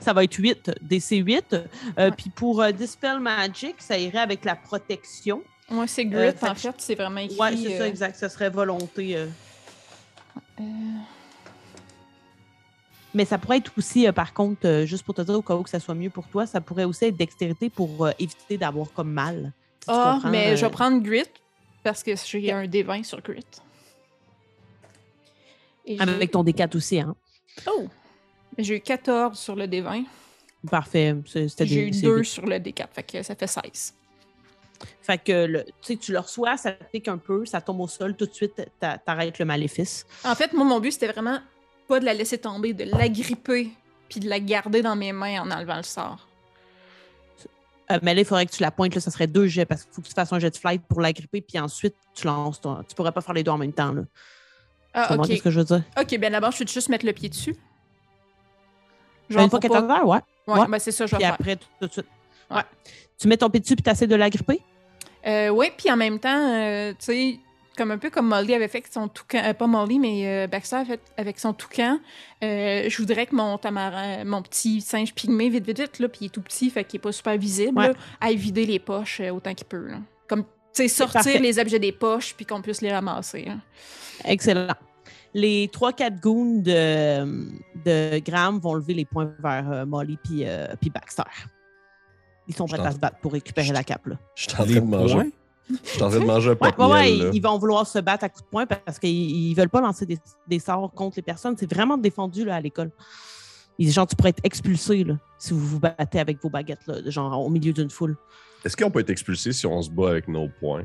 ça 0.00 0.12
va 0.12 0.24
être 0.24 0.34
8, 0.36 0.70
DC 0.80 1.10
8. 1.26 1.44
Euh, 1.52 1.64
Ouais. 1.98 2.10
Puis 2.12 2.30
pour 2.30 2.62
euh, 2.62 2.70
Dispel 2.70 3.18
Magic, 3.20 3.74
ça 3.78 3.98
irait 3.98 4.18
avec 4.20 4.44
la 4.44 4.54
protection. 4.56 5.42
Moi, 5.68 5.86
c'est 5.88 6.04
Grit, 6.06 6.28
Euh, 6.28 6.32
en 6.42 6.54
fait, 6.54 6.74
c'est 6.78 6.94
vraiment 6.94 7.20
écrit. 7.20 7.36
Ouais, 7.38 7.56
c'est 7.56 7.76
ça, 7.78 7.88
exact. 7.88 8.16
Ça 8.16 8.28
serait 8.28 8.48
volonté. 8.50 9.18
Mais 13.14 13.24
ça 13.24 13.38
pourrait 13.38 13.58
être 13.58 13.72
aussi, 13.78 14.06
euh, 14.08 14.12
par 14.12 14.34
contre, 14.34 14.66
euh, 14.66 14.86
juste 14.86 15.04
pour 15.04 15.14
te 15.14 15.22
dire 15.22 15.34
au 15.36 15.42
cas 15.42 15.54
où 15.54 15.62
que 15.62 15.70
ça 15.70 15.78
soit 15.80 15.94
mieux 15.94 16.10
pour 16.10 16.26
toi, 16.26 16.46
ça 16.46 16.60
pourrait 16.60 16.84
aussi 16.84 17.04
être 17.06 17.16
dextérité 17.16 17.70
pour 17.70 18.06
euh, 18.06 18.10
éviter 18.18 18.58
d'avoir 18.58 18.90
comme 18.92 19.12
mal. 19.12 19.52
Si 19.84 19.90
Ah, 19.90 20.12
comprends, 20.14 20.30
mais 20.30 20.56
je 20.56 20.66
vais 20.66 20.70
prendre 20.72 21.00
Grit 21.00 21.30
parce 21.84 22.02
que 22.02 22.12
j'ai 22.16 22.50
un 22.50 22.64
D20 22.66 23.04
sur 23.04 23.20
Grit. 23.22 23.44
Et 25.86 26.00
Avec 26.00 26.30
ton 26.32 26.42
D4 26.42 26.76
aussi, 26.76 26.98
hein. 27.00 27.14
Oh! 27.68 27.86
J'ai 28.58 28.76
eu 28.76 28.80
14 28.80 29.38
sur 29.38 29.54
le 29.54 29.66
D20. 29.66 30.04
Parfait. 30.70 31.14
J'ai 31.26 31.44
eu 31.88 31.92
c'est 31.92 32.06
2 32.06 32.18
des- 32.18 32.24
sur 32.24 32.46
le 32.46 32.56
D4, 32.58 32.88
fait 32.92 33.02
que 33.02 33.22
ça 33.22 33.34
fait 33.36 33.46
16. 33.46 33.94
Fait 35.02 35.18
que 35.18 35.44
le- 35.46 35.64
tu 35.82 36.10
le 36.12 36.18
reçois, 36.18 36.56
ça 36.56 36.72
pique 36.72 37.06
un 37.08 37.18
peu, 37.18 37.44
ça 37.44 37.60
tombe 37.60 37.80
au 37.80 37.86
sol, 37.88 38.16
tout 38.16 38.26
de 38.26 38.32
suite, 38.32 38.60
t'a- 38.80 38.98
t'arrêtes 38.98 39.38
le 39.38 39.44
maléfice. 39.44 40.06
En 40.24 40.34
fait, 40.34 40.52
moi, 40.52 40.64
mon 40.64 40.80
but, 40.80 40.92
c'était 40.92 41.08
vraiment 41.08 41.38
pas 41.88 42.00
de 42.00 42.04
la 42.04 42.14
laisser 42.14 42.38
tomber, 42.38 42.72
de 42.72 42.84
l'agripper, 42.84 43.70
puis 44.08 44.20
de 44.20 44.28
la 44.28 44.40
garder 44.40 44.82
dans 44.82 44.96
mes 44.96 45.12
mains 45.12 45.42
en 45.42 45.50
enlevant 45.50 45.76
le 45.76 45.82
sort. 45.82 46.26
Euh, 47.90 47.98
mais 48.02 48.14
là, 48.14 48.22
il 48.22 48.24
faudrait 48.24 48.46
que 48.46 48.52
tu 48.52 48.62
la 48.62 48.70
pointes, 48.70 48.94
là, 48.94 49.00
ça 49.00 49.10
serait 49.10 49.26
deux 49.26 49.46
jets, 49.46 49.66
parce 49.66 49.84
qu'il 49.84 49.92
faut 49.92 50.00
que 50.00 50.08
tu 50.08 50.14
fasses 50.14 50.32
un 50.32 50.38
jet 50.38 50.50
de 50.50 50.56
flight 50.56 50.82
pour 50.88 51.00
l'agripper, 51.02 51.42
puis 51.42 51.58
ensuite, 51.58 51.94
tu 52.14 52.26
lances 52.26 52.60
ton... 52.60 52.82
Tu 52.84 52.94
pourrais 52.94 53.12
pas 53.12 53.20
faire 53.20 53.34
les 53.34 53.42
deux 53.42 53.50
en 53.50 53.58
même 53.58 53.72
temps, 53.74 53.92
là. 53.92 54.02
Tu 54.02 54.08
Ah, 54.94 55.06
comprends 55.08 55.24
ok. 55.24 55.36
ce 55.36 55.42
que 55.42 55.50
je 55.50 55.58
veux 55.58 55.64
dire? 55.66 55.82
Ok, 56.00 56.16
bien 56.18 56.30
d'abord, 56.30 56.52
je 56.52 56.60
vais 56.60 56.66
juste 56.66 56.88
mettre 56.88 57.04
le 57.04 57.12
pied 57.12 57.28
dessus. 57.28 57.54
Une 59.30 59.50
fois 59.50 59.58
qu'elle 59.60 59.70
pas- 59.70 60.04
ouais. 60.04 60.18
Ouais, 60.46 60.60
Ouais. 60.60 60.66
ben 60.68 60.78
c'est 60.78 60.92
ça, 60.92 61.06
je 61.06 61.10
vais 61.12 61.16
Puis 61.18 61.26
après, 61.26 61.56
tout, 61.56 61.66
tout 61.80 61.86
de 61.86 61.92
suite. 61.92 62.06
Ouais. 62.50 62.62
Tu 63.18 63.26
mets 63.28 63.36
ton 63.36 63.48
pied 63.50 63.60
dessus, 63.60 63.74
puis 63.74 63.82
tu 63.82 63.90
essaies 63.90 64.06
de 64.06 64.14
l'agripper? 64.16 64.60
Euh, 65.26 65.48
oui, 65.48 65.70
puis 65.76 65.90
en 65.90 65.96
même 65.96 66.18
temps, 66.20 66.52
euh, 66.54 66.92
tu 66.92 66.96
sais, 67.06 67.38
comme 67.76 67.90
un 67.90 67.98
peu 67.98 68.10
comme 68.10 68.28
Molly 68.28 68.54
avait 68.54 68.68
fait 68.68 68.78
avec 68.78 68.92
son 68.92 69.08
toucan, 69.08 69.38
euh, 69.44 69.54
pas 69.54 69.66
Molly, 69.66 69.98
mais 69.98 70.26
euh, 70.26 70.46
Baxter 70.46 70.76
avait 70.76 70.84
fait 70.86 71.00
avec 71.16 71.38
son 71.38 71.52
toucan, 71.52 71.98
euh, 72.42 72.88
je 72.88 72.96
voudrais 72.98 73.26
que 73.26 73.34
mon 73.34 73.58
tamarin, 73.58 74.24
mon 74.24 74.42
petit 74.42 74.80
singe 74.80 75.14
pygmée, 75.14 75.48
vite, 75.48 75.66
vite, 75.66 75.80
vite, 75.80 75.98
là, 75.98 76.08
puis 76.08 76.18
il 76.22 76.26
est 76.26 76.30
tout 76.30 76.40
petit, 76.42 76.70
fait 76.70 76.84
qu'il 76.84 76.98
est 76.98 77.02
pas 77.02 77.12
super 77.12 77.36
visible, 77.36 77.78
Ouais. 77.78 77.88
là, 77.88 77.94
aille 78.20 78.36
vider 78.36 78.64
les 78.66 78.78
poches 78.78 79.20
euh, 79.20 79.30
autant 79.30 79.54
qu'il 79.54 79.66
peut. 79.66 79.88
là. 79.88 79.98
Comme, 80.28 80.42
tu 80.44 80.48
sais, 80.72 80.88
sortir 80.88 81.22
parfait. 81.22 81.38
les 81.38 81.58
objets 81.58 81.78
des 81.78 81.92
poches, 81.92 82.34
puis 82.34 82.46
qu'on 82.46 82.62
puisse 82.62 82.80
les 82.80 82.92
ramasser. 82.92 83.46
hein. 83.48 83.60
Excellent. 84.24 84.74
Les 85.36 85.66
3-4 85.66 86.20
goons 86.20 86.60
de, 86.62 87.24
de 87.84 88.18
Graham 88.20 88.60
vont 88.60 88.74
lever 88.74 88.94
les 88.94 89.04
points 89.04 89.32
vers 89.40 89.68
euh, 89.72 89.84
Molly 89.84 90.16
puis, 90.22 90.42
euh, 90.46 90.68
puis 90.80 90.90
Baxter. 90.90 91.24
Ils 92.46 92.54
sont 92.54 92.66
prêts 92.66 92.78
à 92.78 92.92
se 92.92 92.98
battre 92.98 93.18
pour 93.18 93.32
récupérer 93.32 93.72
la 93.72 93.82
cape. 93.82 94.06
Là. 94.06 94.16
Je 94.36 94.42
suis 94.42 94.52
en 94.52 94.64
train 94.64 94.74
de 94.74 94.80
manger. 94.80 95.32
Je 95.70 95.88
suis 95.88 96.02
en 96.02 96.10
train 96.10 96.20
de 96.20 96.24
manger 96.24 96.50
un 96.50 96.52
Ouais, 96.52 96.72
pop 96.72 96.78
ouais, 96.78 96.86
ouais, 96.86 97.16
miel. 97.16 97.30
ils, 97.32 97.40
vont 97.40 97.58
vouloir 97.58 97.86
se 97.86 97.98
battre 97.98 98.24
à 98.24 98.28
coups 98.28 98.44
de 98.44 98.48
poing 98.50 98.66
parce 98.66 98.98
qu'ils 98.98 99.50
ne 99.50 99.56
veulent 99.56 99.70
pas 99.70 99.80
lancer 99.80 100.04
des, 100.04 100.18
des 100.46 100.58
sorts 100.58 100.92
contre 100.92 101.16
les 101.16 101.22
personnes. 101.22 101.56
C'est 101.58 101.72
vraiment 101.72 101.96
défendu 101.96 102.44
là, 102.44 102.56
à 102.56 102.60
l'école. 102.60 102.90
Ils 103.78 103.86
disent, 103.86 103.94
genre, 103.94 104.06
tu 104.06 104.14
pourrais 104.14 104.30
être 104.30 104.44
expulsé 104.44 105.04
là, 105.04 105.14
si 105.38 105.52
vous 105.52 105.60
vous 105.60 105.80
battez 105.80 106.20
avec 106.20 106.40
vos 106.42 106.50
baguettes, 106.50 106.86
là, 106.86 106.96
genre 107.10 107.44
au 107.44 107.48
milieu 107.48 107.72
d'une 107.72 107.90
foule. 107.90 108.16
Est-ce 108.64 108.76
qu'on 108.76 108.90
peut 108.90 109.00
être 109.00 109.10
expulsé 109.10 109.52
si 109.52 109.66
on 109.66 109.80
se 109.82 109.90
bat 109.90 110.10
avec 110.10 110.28
nos 110.28 110.48
points? 110.48 110.84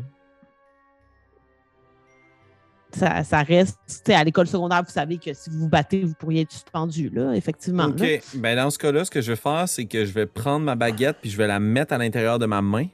Ça, 2.91 3.23
ça 3.23 3.43
reste, 3.43 3.77
à 4.09 4.23
l'école 4.23 4.47
secondaire, 4.47 4.82
vous 4.84 4.91
savez 4.91 5.19
que 5.19 5.32
si 5.34 5.51
vous 5.51 5.59
vous 5.59 5.69
battez, 5.69 6.03
vous 6.03 6.15
pourriez 6.15 6.41
être 6.41 6.51
suspendu, 6.51 7.09
là, 7.09 7.34
effectivement. 7.36 7.86
là. 7.86 7.93
OK. 7.93 8.21
Ben 8.36 8.55
dans 8.55 8.71
ce 8.71 8.80
cas-là, 8.80 9.05
ce 9.05 9.11
que 9.11 9.21
je 9.21 9.32
vais 9.32 9.36
faire, 9.38 9.69
c'est 9.69 9.86
que 9.86 10.05
je 10.05 10.11
vais 10.11 10.25
prendre 10.25 10.65
ma 10.65 10.75
baguette 10.75 11.17
puis 11.21 11.30
je 11.30 11.38
vais 11.38 11.45
la 11.45 11.59
mettre 11.59 11.93
à 11.93 11.99
l'intérieur 11.99 12.39
de 12.39 12.47
ma 12.47 12.63
main. 12.63 12.88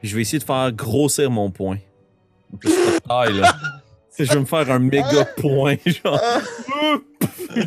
Puis 0.00 0.08
je 0.08 0.14
vais 0.16 0.22
essayer 0.22 0.38
de 0.38 0.44
faire 0.44 0.70
grossir 0.72 1.30
mon 1.30 1.50
de 2.52 2.98
taille, 3.00 3.38
là. 3.40 3.52
Tu 3.52 3.58
sais, 4.10 4.24
je 4.26 4.32
vais 4.32 4.40
me 4.40 4.44
faire 4.46 4.70
un 4.70 4.78
méga 4.78 5.24
point, 5.36 5.76
genre. 5.86 6.20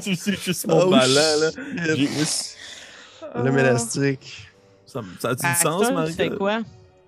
tu 0.02 0.16
sais, 0.16 0.34
juste 0.34 0.68
mon 0.68 0.82
Oh, 0.84 0.90
ballon, 0.92 1.14
là. 1.16 1.52
shit. 1.96 1.98
J'ai- 1.98 3.42
Le 3.44 3.52
mélastique. 3.52 4.48
Ça, 4.86 5.02
ça 5.20 5.30
a-tu 5.30 5.38
du 5.38 5.48
Baxter, 5.48 5.64
sens, 5.70 5.88
tu 5.88 5.94
Marie? 5.94 6.14
fais 6.14 6.30
quoi? 6.30 6.60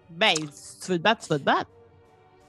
Ben, 0.09 0.33
si 0.53 0.79
tu 0.85 0.91
veux 0.91 0.97
te 0.97 1.03
battre, 1.03 1.21
tu 1.23 1.27
vas 1.29 1.39
te 1.39 1.43
battre. 1.43 1.67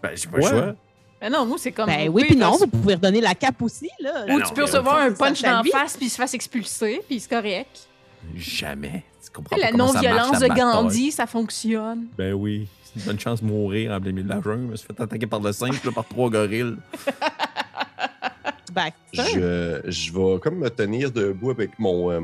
Ben, 0.03 0.11
j'ai 0.15 0.29
pas 0.29 0.37
le 0.37 0.43
choix. 0.43 0.75
Mais 1.21 1.31
non, 1.31 1.47
moi, 1.47 1.57
c'est 1.59 1.73
comme. 1.73 1.87
Ben 1.87 2.09
oui, 2.09 2.25
puis 2.27 2.37
non, 2.37 2.57
vous 2.57 2.67
pouvez 2.67 2.95
redonner 2.95 3.21
la 3.21 3.35
cape 3.35 3.61
aussi, 3.63 3.89
là. 4.01 4.27
Ou 4.29 4.39
non, 4.39 4.45
tu 4.47 4.53
peux 4.55 4.63
recevoir 4.63 4.99
un 4.99 5.13
punch 5.13 5.41
ça 5.41 5.49
dans 5.51 5.57
la 5.57 5.63
lui. 5.63 5.71
face, 5.71 5.97
puis 5.97 6.07
il 6.07 6.11
se 6.11 6.17
fasse 6.17 6.35
expulser, 6.35 7.01
puis 7.09 7.19
c'est 7.19 7.31
correct. 7.31 7.89
Jamais. 8.37 9.05
Tu 9.25 9.31
comprends 9.31 9.57
pas 9.57 9.63
La 9.63 9.73
non-violence 9.73 10.39
de. 10.41 10.47
Gandhi, 10.49 11.11
ça 11.13 11.27
fonctionne. 11.27 12.07
Ben 12.19 12.33
oui. 12.35 12.69
C'est 12.85 13.01
une 13.01 13.07
bonne 13.07 13.21
chance 13.21 13.43
de 13.43 13.47
mourir 13.47 13.93
en 13.93 14.01
plein 14.01 14.13
milieu 14.13 14.25
de 14.25 14.29
la 14.29 14.41
jungle. 14.41 14.67
Je 14.67 14.71
me 14.73 14.77
suis 14.77 14.87
fait 14.87 15.01
attaquer 15.01 15.27
par 15.27 15.41
le 15.41 15.53
singe, 15.53 15.83
là, 15.85 15.91
par 15.93 16.05
trois 16.07 16.31
gorilles. 16.31 16.77
Baxter. 18.73 19.23
Je, 19.85 19.91
je 19.91 20.13
vais 20.13 20.41
comme 20.41 20.59
me 20.59 20.69
tenir 20.71 21.11
debout 21.13 21.51
avec 21.51 21.79
mon. 21.79 22.11
euh, 22.11 22.21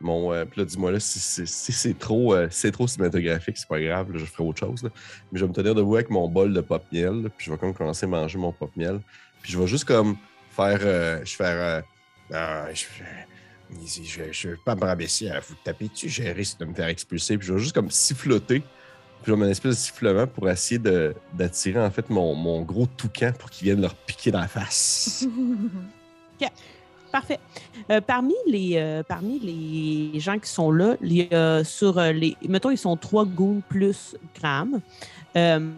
mon 0.00 0.32
euh, 0.32 0.44
puis 0.44 0.60
là, 0.60 0.64
dis-moi 0.66 0.90
là, 0.92 1.00
si, 1.00 1.18
si- 1.20 1.46
si 1.46 1.72
c'est 1.72 1.98
trop, 1.98 2.34
euh, 2.34 2.48
si 2.50 2.60
c'est 2.60 2.72
trop 2.72 2.86
cinématographique, 2.86 3.56
c'est 3.56 3.68
pas 3.68 3.80
grave, 3.80 4.12
là, 4.12 4.18
je 4.18 4.24
ferai 4.24 4.44
autre 4.44 4.58
chose. 4.58 4.82
là. 4.82 4.90
Mais 5.30 5.38
je 5.38 5.44
vais 5.44 5.48
me 5.48 5.54
tenir 5.54 5.74
debout 5.74 5.94
avec 5.94 6.10
mon 6.10 6.28
bol 6.28 6.52
de 6.52 6.60
pop 6.60 6.82
miel, 6.92 7.30
puis 7.36 7.46
je 7.46 7.52
vais 7.52 7.58
comme 7.58 7.72
commencer 7.72 8.04
à 8.04 8.08
manger 8.08 8.38
mon 8.38 8.52
pop 8.52 8.70
miel. 8.76 9.00
Puis 9.42 9.52
je 9.52 9.58
vais 9.58 9.66
juste 9.66 9.84
comme 9.84 10.16
faire. 10.50 10.78
euh, 10.82 11.18
je 11.24 11.30
vais 11.38 11.44
faire. 11.44 11.56
euh, 11.60 11.80
Ah, 12.34 12.66
je, 12.74 12.84
je, 13.86 14.02
je, 14.02 14.22
je 14.32 14.48
vais 14.48 14.56
pas 14.64 14.74
me 14.74 14.84
rabaisser 14.84 15.30
à 15.30 15.40
vous 15.40 15.54
taper 15.64 15.88
dessus, 15.88 16.08
j'ai 16.08 16.30
risque 16.32 16.58
de 16.58 16.64
me 16.66 16.74
faire 16.74 16.88
expulser. 16.88 17.38
Puis 17.38 17.46
je 17.48 17.54
vais 17.54 17.60
juste 17.60 17.74
comme 17.74 17.90
siffloter. 17.90 18.60
Puis 18.60 19.30
je 19.30 19.32
vais 19.32 19.36
mettre 19.36 19.46
une 19.46 19.52
espèce 19.52 19.76
de 19.76 19.80
sifflement 19.80 20.26
pour 20.26 20.48
essayer 20.50 20.78
de- 20.78 21.14
d'attirer 21.32 21.80
en 21.80 21.90
fait 21.90 22.10
mon, 22.10 22.34
mon 22.34 22.62
gros 22.62 22.86
toucan 22.86 23.32
pour 23.38 23.50
qu'il 23.50 23.66
vienne 23.66 23.80
leur 23.80 23.94
piquer 23.94 24.30
dans 24.30 24.40
la 24.40 24.48
face. 24.48 25.24
Parfait. 27.12 27.38
Euh, 27.90 28.00
parmi, 28.00 28.32
les, 28.46 28.72
euh, 28.76 29.02
parmi 29.02 29.38
les 29.38 30.18
gens 30.18 30.38
qui 30.38 30.48
sont 30.48 30.72
là, 30.72 30.96
il 31.02 31.12
y 31.12 31.34
a 31.34 31.62
sur 31.62 31.98
euh, 31.98 32.10
les. 32.10 32.38
Mettons, 32.48 32.70
ils 32.70 32.78
sont 32.78 32.96
trois 32.96 33.26
goons 33.26 33.62
plus 33.68 34.16
Graham. 34.40 34.80
Euh, 35.36 35.70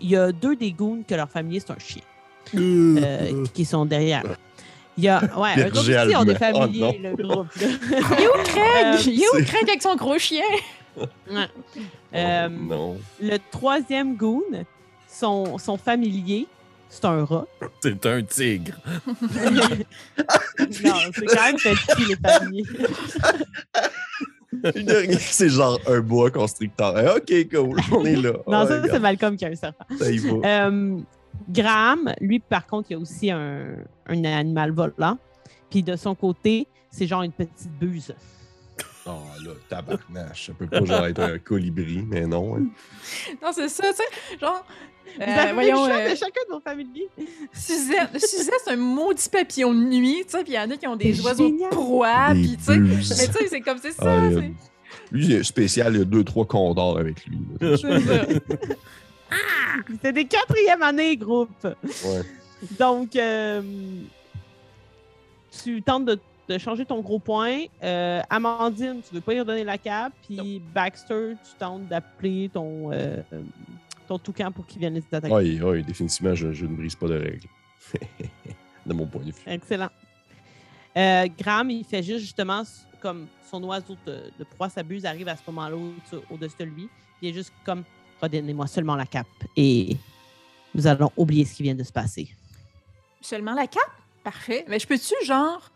il 0.00 0.08
y 0.08 0.16
a 0.16 0.32
deux 0.32 0.56
des 0.56 0.72
goons 0.72 1.02
que 1.06 1.14
leur 1.14 1.28
famille, 1.28 1.60
c'est 1.60 1.72
un 1.72 1.78
chien, 1.78 2.00
euh, 2.56 3.44
qui 3.52 3.66
sont 3.66 3.84
derrière. 3.84 4.22
Il 4.98 5.04
y 5.04 5.08
a. 5.08 5.20
Ouais, 5.38 5.70
aussi 5.72 5.88
Berger 5.90 6.16
ont 6.16 6.24
des 6.24 6.34
allemand. 6.34 6.58
Oh, 6.58 6.62
familiers, 6.66 7.00
le 7.02 7.14
groupe. 7.16 7.46
là. 7.56 7.66
Yo, 8.20 8.30
Craig! 8.44 8.84
Euh, 8.84 9.10
Yo, 9.10 9.22
c'est- 9.32 9.44
Craig 9.44 9.68
avec 9.68 9.80
son 9.82 9.94
gros 9.96 10.18
chien! 10.18 10.42
Ouais. 11.30 11.46
Euh, 12.14 12.48
Oh, 12.50 12.64
non. 12.74 12.96
le 13.22 13.36
troisième 13.52 14.16
goon, 14.16 14.42
son, 15.08 15.56
son 15.58 15.76
familier, 15.76 16.48
c'est 16.88 17.04
un 17.04 17.24
rat. 17.24 17.46
C'est 17.80 18.04
un 18.06 18.20
tigre. 18.22 18.74
non, 19.22 19.62
c'est 21.14 21.26
quand 21.26 21.44
même 21.46 21.56
petit, 21.56 22.04
les 22.04 22.16
dernier, 24.82 25.18
c'est 25.18 25.50
genre 25.50 25.78
un 25.86 26.00
bois 26.00 26.30
constricteur. 26.32 26.98
Eh, 26.98 27.08
ok, 27.18 27.48
cool, 27.54 27.80
on 27.92 28.04
est 28.04 28.16
là. 28.16 28.32
Non, 28.46 28.66
ça, 28.66 28.82
c'est 28.90 28.98
Malcolm 28.98 29.36
qui 29.36 29.44
a 29.44 29.48
un 29.48 29.54
serpent. 29.54 29.84
ça 29.98 30.10
y 30.10 30.18
va. 30.18 30.30
Euh, 30.66 30.96
Graham, 31.48 32.12
lui, 32.20 32.38
par 32.38 32.66
contre, 32.66 32.90
il 32.90 32.94
y 32.94 32.96
a 32.96 32.98
aussi 32.98 33.30
un, 33.30 33.76
un 34.06 34.24
animal 34.24 34.72
volant. 34.72 35.18
Puis 35.70 35.82
de 35.82 35.96
son 35.96 36.14
côté, 36.14 36.66
c'est 36.90 37.06
genre 37.06 37.22
une 37.22 37.32
petite 37.32 37.70
buse. 37.80 38.14
Oh 39.06 39.12
là, 39.44 39.50
tabarnache. 39.68 40.46
Ça 40.48 40.52
peut 40.52 40.66
pas 40.66 40.84
genre 40.84 41.06
être 41.06 41.20
un 41.20 41.38
colibri, 41.38 42.04
mais 42.06 42.26
non. 42.26 42.56
hein. 42.56 42.66
Non, 43.42 43.48
c'est 43.52 43.68
ça, 43.68 43.84
tu 43.90 43.96
sais. 43.96 44.38
Genre. 44.38 44.64
Vous 45.16 45.22
euh, 45.22 45.26
avez 45.26 45.52
voyons, 45.54 45.86
le 45.86 45.90
chat 45.92 45.98
euh, 46.00 46.10
de 46.10 46.14
chacun 46.16 46.40
de 46.48 46.52
vos 46.54 46.60
familiers. 46.60 47.08
Suzette, 47.52 48.18
Suzette, 48.20 48.54
c'est 48.62 48.72
un 48.72 48.76
maudit 48.76 49.28
papillon 49.30 49.72
de 49.72 49.80
nuit, 49.84 50.22
tu 50.26 50.32
sais, 50.36 50.44
puis 50.44 50.52
il 50.52 50.56
y 50.56 50.58
en 50.58 50.70
a 50.70 50.76
qui 50.76 50.86
ont 50.86 50.96
des 50.96 51.18
oiseaux 51.22 51.48
de 51.48 51.68
proie, 51.70 52.28
puis 52.32 52.56
tu 52.58 52.62
sais. 52.64 52.76
Mais 52.78 52.96
tu 52.98 53.02
sais, 53.04 53.48
c'est 53.48 53.60
comme 53.62 53.78
c'est 53.78 53.92
ça. 53.92 54.04
Ah, 54.06 54.28
c'est- 54.30 54.52
Lui, 55.10 55.24
il 55.24 55.32
est 55.32 55.42
spécial, 55.44 55.94
il 55.94 55.98
y 56.00 56.02
a 56.02 56.04
deux, 56.04 56.24
trois 56.24 56.44
condors 56.46 56.98
avec 56.98 57.24
lui. 57.26 57.38
là. 57.58 57.76
c'est 59.30 59.92
ça. 59.92 59.98
C'est 60.02 60.12
des 60.12 60.24
quatrième 60.26 60.82
années, 60.82 61.16
groupe. 61.16 61.50
Ouais. 61.64 62.22
Donc, 62.78 63.14
euh, 63.16 63.62
tu 65.62 65.82
tentes 65.82 66.04
de, 66.06 66.18
de 66.48 66.58
changer 66.58 66.84
ton 66.84 67.00
gros 67.00 67.18
point. 67.18 67.64
Euh, 67.82 68.20
Amandine, 68.30 69.00
tu 69.06 69.14
veux 69.14 69.20
pas 69.20 69.34
y 69.34 69.40
redonner 69.40 69.64
la 69.64 69.78
cape. 69.78 70.12
Puis 70.26 70.60
Baxter, 70.74 71.34
tu 71.44 71.50
tentes 71.58 71.86
d'appeler 71.88 72.50
ton, 72.52 72.90
euh, 72.92 73.16
ton 74.06 74.18
toucan 74.18 74.50
pour 74.52 74.66
qu'il 74.66 74.80
vienne 74.80 74.94
les 74.94 75.04
attaquer. 75.12 75.34
Oui, 75.34 75.60
oui, 75.62 75.82
définitivement, 75.82 76.34
je, 76.34 76.52
je 76.52 76.66
ne 76.66 76.74
brise 76.76 76.94
pas 76.94 77.06
de 77.08 77.18
règles. 77.18 77.48
de 78.86 78.92
mon 78.94 79.06
point 79.06 79.22
de 79.22 79.26
vue. 79.32 79.42
Excellent. 79.46 79.90
Euh, 80.96 81.26
Graham, 81.38 81.70
il 81.70 81.84
fait 81.84 82.02
juste 82.02 82.20
justement 82.20 82.62
comme 83.00 83.26
son 83.50 83.62
oiseau 83.64 83.96
de, 84.06 84.18
de 84.38 84.44
proie 84.44 84.68
s'abuse, 84.68 85.06
arrive 85.06 85.28
à 85.28 85.36
ce 85.36 85.42
moment-là 85.48 85.76
au- 85.76 85.94
au-dessus 86.34 86.56
de 86.58 86.64
lui. 86.64 86.88
Il 87.22 87.28
est 87.28 87.32
juste 87.32 87.52
comme 87.64 87.84
redonnez-moi 88.20 88.66
seulement 88.66 88.96
la 88.96 89.06
cape 89.06 89.26
et 89.56 89.96
nous 90.74 90.86
allons 90.86 91.10
oublier 91.16 91.44
ce 91.44 91.54
qui 91.54 91.62
vient 91.62 91.74
de 91.74 91.82
se 91.82 91.92
passer. 91.92 92.28
Seulement 93.20 93.54
la 93.54 93.66
cape? 93.66 93.82
Parfait. 94.22 94.64
Mais 94.68 94.78
je 94.78 94.86
peux-tu, 94.86 95.14
genre, 95.24 95.70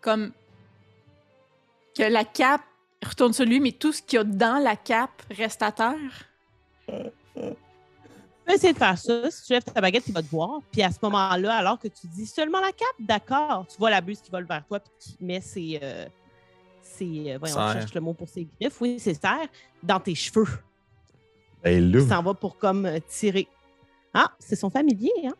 comme. 0.00 0.32
que 1.96 2.02
la 2.02 2.24
cape 2.24 2.62
retourne 3.04 3.32
sur 3.32 3.44
lui, 3.44 3.60
mais 3.60 3.72
tout 3.72 3.92
ce 3.92 4.02
qu'il 4.02 4.16
y 4.16 4.20
a 4.20 4.24
dans 4.24 4.62
la 4.62 4.76
cape 4.76 5.22
reste 5.30 5.62
à 5.62 5.72
terre? 5.72 6.28
Tu 6.86 8.46
peux 8.46 8.52
essayer 8.54 8.72
de 8.72 8.78
faire 8.78 8.98
ça. 8.98 9.30
Si 9.30 9.44
tu 9.46 9.52
lèves 9.52 9.64
ta 9.64 9.80
baguette, 9.80 10.04
il 10.08 10.14
va 10.14 10.22
te 10.22 10.28
voir. 10.28 10.60
Puis 10.72 10.82
à 10.82 10.90
ce 10.90 10.98
moment-là, 11.02 11.54
alors 11.56 11.78
que 11.78 11.88
tu 11.88 12.06
dis 12.08 12.26
seulement 12.26 12.60
la 12.60 12.72
cape, 12.72 12.96
d'accord, 12.98 13.66
tu 13.68 13.76
vois 13.78 13.90
la 13.90 14.00
buse 14.00 14.20
qui 14.20 14.30
vole 14.30 14.44
vers 14.46 14.64
toi 14.66 14.80
puis 14.80 14.90
qui 14.98 15.16
met 15.24 15.40
ses. 15.40 15.78
euh, 15.82 16.06
ses 16.82 17.32
euh, 17.34 17.38
voyons, 17.38 17.54
Serre. 17.54 17.72
cherche 17.74 17.94
le 17.94 18.00
mot 18.00 18.14
pour 18.14 18.28
ses 18.28 18.48
griffes. 18.60 18.80
Oui, 18.80 18.98
ses 18.98 19.14
serres 19.14 19.48
dans 19.82 20.00
tes 20.00 20.14
cheveux. 20.14 20.48
Ben 21.62 21.90
là, 21.92 22.00
Il 22.00 22.08
s'en 22.08 22.22
va 22.22 22.34
pour 22.34 22.56
comme 22.58 22.86
euh, 22.86 22.98
tirer. 23.08 23.46
Ah, 24.14 24.30
c'est 24.38 24.56
son 24.56 24.70
familier, 24.70 25.10
hein? 25.26 25.34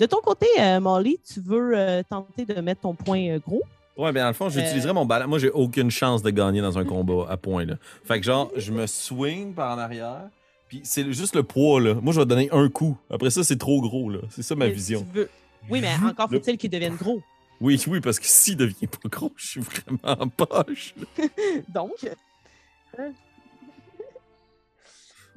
De 0.00 0.06
ton 0.06 0.20
côté, 0.20 0.46
euh, 0.58 0.80
Molly, 0.80 1.18
tu 1.24 1.40
veux 1.40 1.76
euh, 1.76 2.02
tenter 2.08 2.44
de 2.44 2.60
mettre 2.60 2.80
ton 2.82 2.94
point 2.94 3.28
euh, 3.30 3.38
gros? 3.38 3.62
Ouais, 3.96 4.12
bien 4.12 4.22
dans 4.22 4.28
le 4.28 4.34
fond, 4.34 4.48
j'utiliserais 4.48 4.92
mon 4.92 5.04
ballon. 5.06 5.28
Moi, 5.28 5.38
j'ai 5.38 5.50
aucune 5.50 5.90
chance 5.90 6.20
de 6.22 6.30
gagner 6.30 6.60
dans 6.60 6.76
un 6.78 6.84
combat 6.84 7.26
à 7.30 7.36
point. 7.36 7.64
Là. 7.64 7.74
Fait 8.04 8.18
que 8.18 8.26
genre, 8.26 8.50
je 8.56 8.72
me 8.72 8.86
swing 8.88 9.54
par 9.54 9.76
en 9.76 9.78
arrière. 9.78 10.22
Puis 10.68 10.80
c'est 10.82 11.12
juste 11.12 11.36
le 11.36 11.44
poids, 11.44 11.80
là. 11.80 11.94
Moi, 11.94 12.12
je 12.12 12.18
vais 12.18 12.26
donner 12.26 12.48
un 12.50 12.68
coup. 12.68 12.96
Après 13.08 13.30
ça, 13.30 13.44
c'est 13.44 13.58
trop 13.58 13.80
gros, 13.80 14.10
là. 14.10 14.18
C'est 14.30 14.42
ça 14.42 14.56
ma 14.56 14.64
Euh, 14.64 14.68
vision. 14.70 15.06
tu 15.12 15.18
veux- 15.18 15.30
Oui, 15.70 15.80
mais 15.80 15.92
encore 16.04 16.28
Le- 16.30 16.40
faut-il 16.40 16.58
qu'il 16.58 16.70
devienne 16.70 16.96
gros. 16.96 17.20
Oui, 17.60 17.80
oui, 17.86 18.00
parce 18.00 18.18
que 18.18 18.26
s'il 18.26 18.56
devient 18.56 18.88
pas 18.88 19.08
gros, 19.08 19.30
je 19.36 19.46
suis 19.46 19.60
vraiment 19.60 20.22
en 20.22 20.28
poche. 20.28 20.94
là. 21.18 21.24
Donc. 21.68 21.92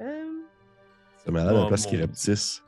Euh, 0.00 0.04
euh, 0.04 0.24
c'est 1.24 1.30
malade 1.32 1.48
à 1.48 1.52
la 1.58 1.64
Oh, 1.64 1.68
place 1.68 1.82
qu'il 1.86 1.98
Dieu. 1.98 2.06
rapetisse. 2.06 2.62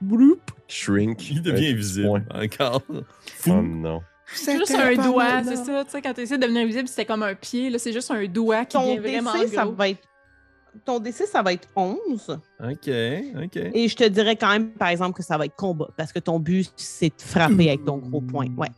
Bloop. 0.00 0.50
Shrink. 0.68 1.30
Il 1.30 1.42
devient 1.42 1.68
Un 1.68 1.72
invisible. 1.72 2.06
point. 2.06 2.22
Encore. 2.34 2.82
Fou. 3.36 3.50
Oh 3.52 3.62
non. 3.62 4.00
juste 4.32 4.74
un 4.74 4.94
doigt, 4.94 5.42
c'est 5.44 5.56
ça. 5.56 5.84
Tu 5.84 5.90
sais, 5.90 6.02
quand 6.02 6.12
tu 6.14 6.20
essaies 6.20 6.36
de 6.38 6.42
devenir 6.42 6.62
invisible, 6.62 6.86
c'était 6.88 7.06
comme 7.06 7.22
un 7.22 7.34
pied. 7.34 7.70
Là, 7.70 7.78
c'est 7.78 7.92
juste 7.92 8.10
un 8.10 8.24
doigt 8.26 8.64
qui 8.64 8.76
ton 8.76 8.94
devient 8.94 8.98
vraiment 9.20 9.32
DC, 9.38 9.48
ça 9.54 9.64
va 9.64 9.88
être. 9.88 10.02
Ton 10.84 11.00
DC, 11.00 11.26
ça 11.26 11.42
va 11.42 11.52
être 11.54 11.66
11. 11.74 12.38
OK, 12.60 12.90
OK. 13.42 13.56
Et 13.56 13.88
je 13.88 13.96
te 13.96 14.04
dirais 14.04 14.36
quand 14.36 14.50
même, 14.52 14.70
par 14.72 14.88
exemple, 14.88 15.16
que 15.16 15.24
ça 15.24 15.36
va 15.38 15.46
être 15.46 15.56
combat. 15.56 15.88
Parce 15.96 16.12
que 16.12 16.18
ton 16.20 16.38
but, 16.38 16.70
c'est 16.76 17.08
de 17.08 17.14
frapper 17.20 17.68
avec 17.70 17.84
ton 17.84 17.96
gros 17.96 18.20
point. 18.20 18.46
Ouais. 18.56 18.68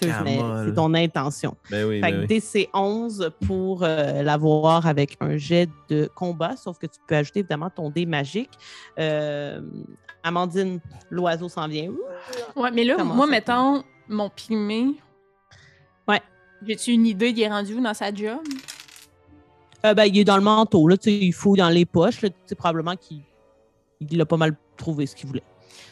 C'est 0.00 0.74
ton 0.74 0.92
intention. 0.94 1.56
Ben 1.70 1.86
oui, 1.86 2.00
Fait 2.00 2.12
ben 2.12 2.26
que 2.26 2.32
oui. 2.32 2.40
DC 2.40 2.68
11 2.74 3.30
pour 3.46 3.82
euh, 3.82 4.22
l'avoir 4.22 4.86
avec 4.86 5.16
un 5.20 5.36
jet 5.36 5.68
de 5.88 6.08
combat, 6.14 6.56
sauf 6.56 6.78
que 6.78 6.86
tu 6.86 6.98
peux 7.06 7.14
ajouter 7.14 7.40
évidemment 7.40 7.70
ton 7.70 7.90
dé 7.90 8.06
magique. 8.06 8.50
Euh, 8.98 9.60
Amandine, 10.22 10.80
l'oiseau 11.10 11.48
s'en 11.48 11.68
vient. 11.68 11.92
Ouais, 12.56 12.70
mais 12.72 12.84
là, 12.84 12.96
Comment 12.98 13.14
moi, 13.14 13.26
mettons, 13.26 13.84
mon 14.08 14.28
pygmée. 14.28 14.94
Ouais. 16.08 16.20
J'ai-tu 16.66 16.92
une 16.92 17.06
idée, 17.06 17.30
il 17.30 17.40
est 17.40 17.48
rendu 17.48 17.74
où 17.74 17.80
dans 17.80 17.94
sa 17.94 18.12
job? 18.12 18.40
Euh, 19.84 19.94
ben, 19.94 20.04
il 20.04 20.18
est 20.18 20.24
dans 20.24 20.36
le 20.36 20.42
manteau, 20.42 20.88
là, 20.88 20.96
il 21.04 21.32
fouille 21.32 21.58
dans 21.58 21.68
les 21.68 21.84
poches. 21.84 22.22
là, 22.22 22.30
tu 22.30 22.36
sais, 22.46 22.54
probablement 22.54 22.96
qu'il 22.96 23.20
il 24.00 24.20
a 24.20 24.26
pas 24.26 24.36
mal 24.36 24.56
trouvé 24.76 25.06
ce 25.06 25.14
qu'il 25.14 25.28
voulait. 25.28 25.42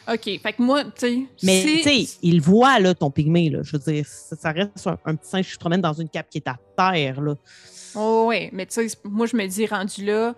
OK, 0.07 0.23
fait 0.23 0.53
que 0.53 0.61
moi, 0.61 0.83
tu 0.83 0.91
sais. 0.97 1.19
Mais 1.43 1.63
tu 1.63 1.83
sais, 1.83 2.17
il 2.21 2.39
voit 2.41 2.79
là, 2.79 2.93
ton 2.93 3.09
pygmée. 3.09 3.49
Là, 3.49 3.59
je 3.63 3.71
veux 3.75 3.79
dire, 3.93 4.05
ça, 4.05 4.35
ça 4.35 4.51
reste 4.51 4.85
un, 4.85 4.97
un 5.05 5.15
petit 5.15 5.29
singe 5.29 5.45
qui 5.47 5.53
se 5.53 5.57
promène 5.57 5.81
dans 5.81 5.93
une 5.93 6.09
cape 6.09 6.29
qui 6.29 6.37
est 6.37 6.47
à 6.47 6.57
terre. 6.77 7.21
Là. 7.21 7.35
Oh, 7.95 8.25
ouais, 8.27 8.49
mais 8.53 8.65
tu 8.67 8.87
sais, 8.87 8.97
moi, 9.03 9.25
je 9.25 9.35
me 9.35 9.47
dis, 9.47 9.65
rendu 9.65 10.05
là, 10.05 10.35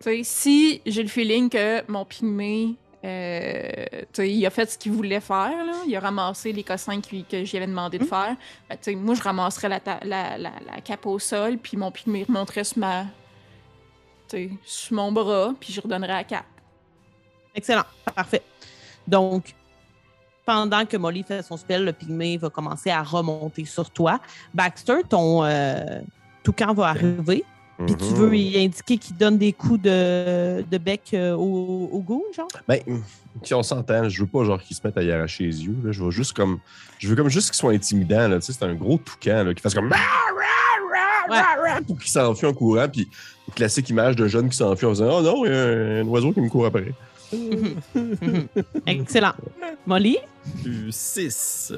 tu 0.00 0.04
sais, 0.04 0.20
si 0.24 0.80
j'ai 0.86 1.02
le 1.02 1.08
feeling 1.08 1.50
que 1.50 1.90
mon 1.90 2.04
pygmée, 2.04 2.76
euh, 3.04 3.60
tu 3.92 4.06
sais, 4.14 4.30
il 4.30 4.46
a 4.46 4.50
fait 4.50 4.70
ce 4.70 4.78
qu'il 4.78 4.92
voulait 4.92 5.20
faire, 5.20 5.64
là, 5.64 5.74
il 5.86 5.94
a 5.94 6.00
ramassé 6.00 6.52
les 6.52 6.62
cossins 6.64 7.00
que 7.00 7.44
j'y 7.44 7.56
avais 7.56 7.66
demandé 7.66 7.98
de 7.98 8.04
Mm. 8.04 8.08
faire, 8.08 8.36
ben, 8.70 8.76
tu 8.76 8.90
sais, 8.90 8.94
moi, 8.94 9.14
je 9.14 9.22
ramasserais 9.22 9.68
la, 9.68 9.80
ta- 9.80 10.00
la, 10.02 10.38
la, 10.38 10.52
la 10.66 10.80
cape 10.80 11.04
au 11.06 11.18
sol, 11.18 11.58
puis 11.58 11.76
mon 11.76 11.90
pygmée 11.90 12.24
remonterait 12.24 12.64
sur 12.64 12.78
ma. 12.78 13.04
Tu 14.28 14.36
sais, 14.36 14.50
sur 14.64 14.96
mon 14.96 15.12
bras, 15.12 15.54
puis 15.60 15.72
je 15.72 15.80
redonnerais 15.80 16.12
la 16.14 16.24
cape. 16.24 16.46
Excellent. 17.56 17.84
Parfait. 18.14 18.42
Donc, 19.08 19.54
pendant 20.44 20.84
que 20.86 20.96
Molly 20.96 21.24
fait 21.24 21.42
son 21.42 21.56
spell, 21.56 21.84
le 21.84 21.92
pygmée 21.92 22.36
va 22.36 22.50
commencer 22.50 22.90
à 22.90 23.02
remonter 23.02 23.64
sur 23.64 23.90
toi. 23.90 24.20
Baxter, 24.54 24.98
ton 25.08 25.44
euh, 25.44 26.00
toucan 26.44 26.72
va 26.74 26.88
arriver. 26.88 27.44
Puis 27.84 27.94
tu 27.96 28.04
Mhm. 28.04 28.14
veux 28.14 28.36
y 28.36 28.64
indiquer 28.64 28.96
qu'il 28.96 29.16
donne 29.16 29.36
des 29.36 29.52
coups 29.52 29.82
de, 29.82 30.62
de 30.62 30.78
bec 30.78 31.10
euh, 31.12 31.34
au, 31.34 31.90
au 31.92 31.98
goût, 32.00 32.24
genre? 32.34 32.48
Ben, 32.66 32.80
si 33.42 33.52
on 33.52 33.62
s'entend, 33.62 34.08
je 34.08 34.20
veux 34.22 34.26
pas 34.26 34.44
genre 34.44 34.62
qu'ils 34.62 34.74
se 34.76 34.80
mettent 34.82 34.96
à 34.96 35.02
y 35.02 35.12
arracher 35.12 35.44
les 35.44 35.64
yeux. 35.66 35.76
Là. 35.84 35.92
Je 35.92 36.02
veux 36.02 36.10
juste 36.10 36.32
comme. 36.32 36.58
Je 36.98 37.06
veux 37.08 37.16
comme 37.16 37.28
juste 37.28 37.48
qu'ils 37.50 37.58
soient 37.58 37.72
intimidants. 37.72 38.28
Là. 38.28 38.36
Tu 38.36 38.46
sais, 38.46 38.52
c'est 38.58 38.64
un 38.64 38.74
gros 38.74 38.96
toucan 38.96 39.44
là, 39.44 39.52
qui 39.52 39.60
fasse 39.60 39.74
comme. 39.74 39.92
Pour 41.86 41.98
qu'il 41.98 42.10
s'enfuit 42.10 42.46
en 42.46 42.54
courant. 42.54 42.88
Puis, 42.88 43.08
classique 43.54 43.90
image 43.90 44.16
de 44.16 44.26
jeune 44.26 44.48
qui 44.48 44.56
s'enfuit 44.56 44.86
en 44.86 44.90
faisant 44.90 45.18
Oh 45.18 45.22
non, 45.22 45.44
il 45.44 45.52
y 45.52 45.54
a 45.54 45.58
un, 45.60 46.00
un 46.02 46.06
oiseau 46.06 46.32
qui 46.32 46.40
me 46.40 46.48
court 46.48 46.66
après. 46.66 46.94
Excellent. 48.86 49.34
Molly, 49.86 50.18
6. 50.90 51.72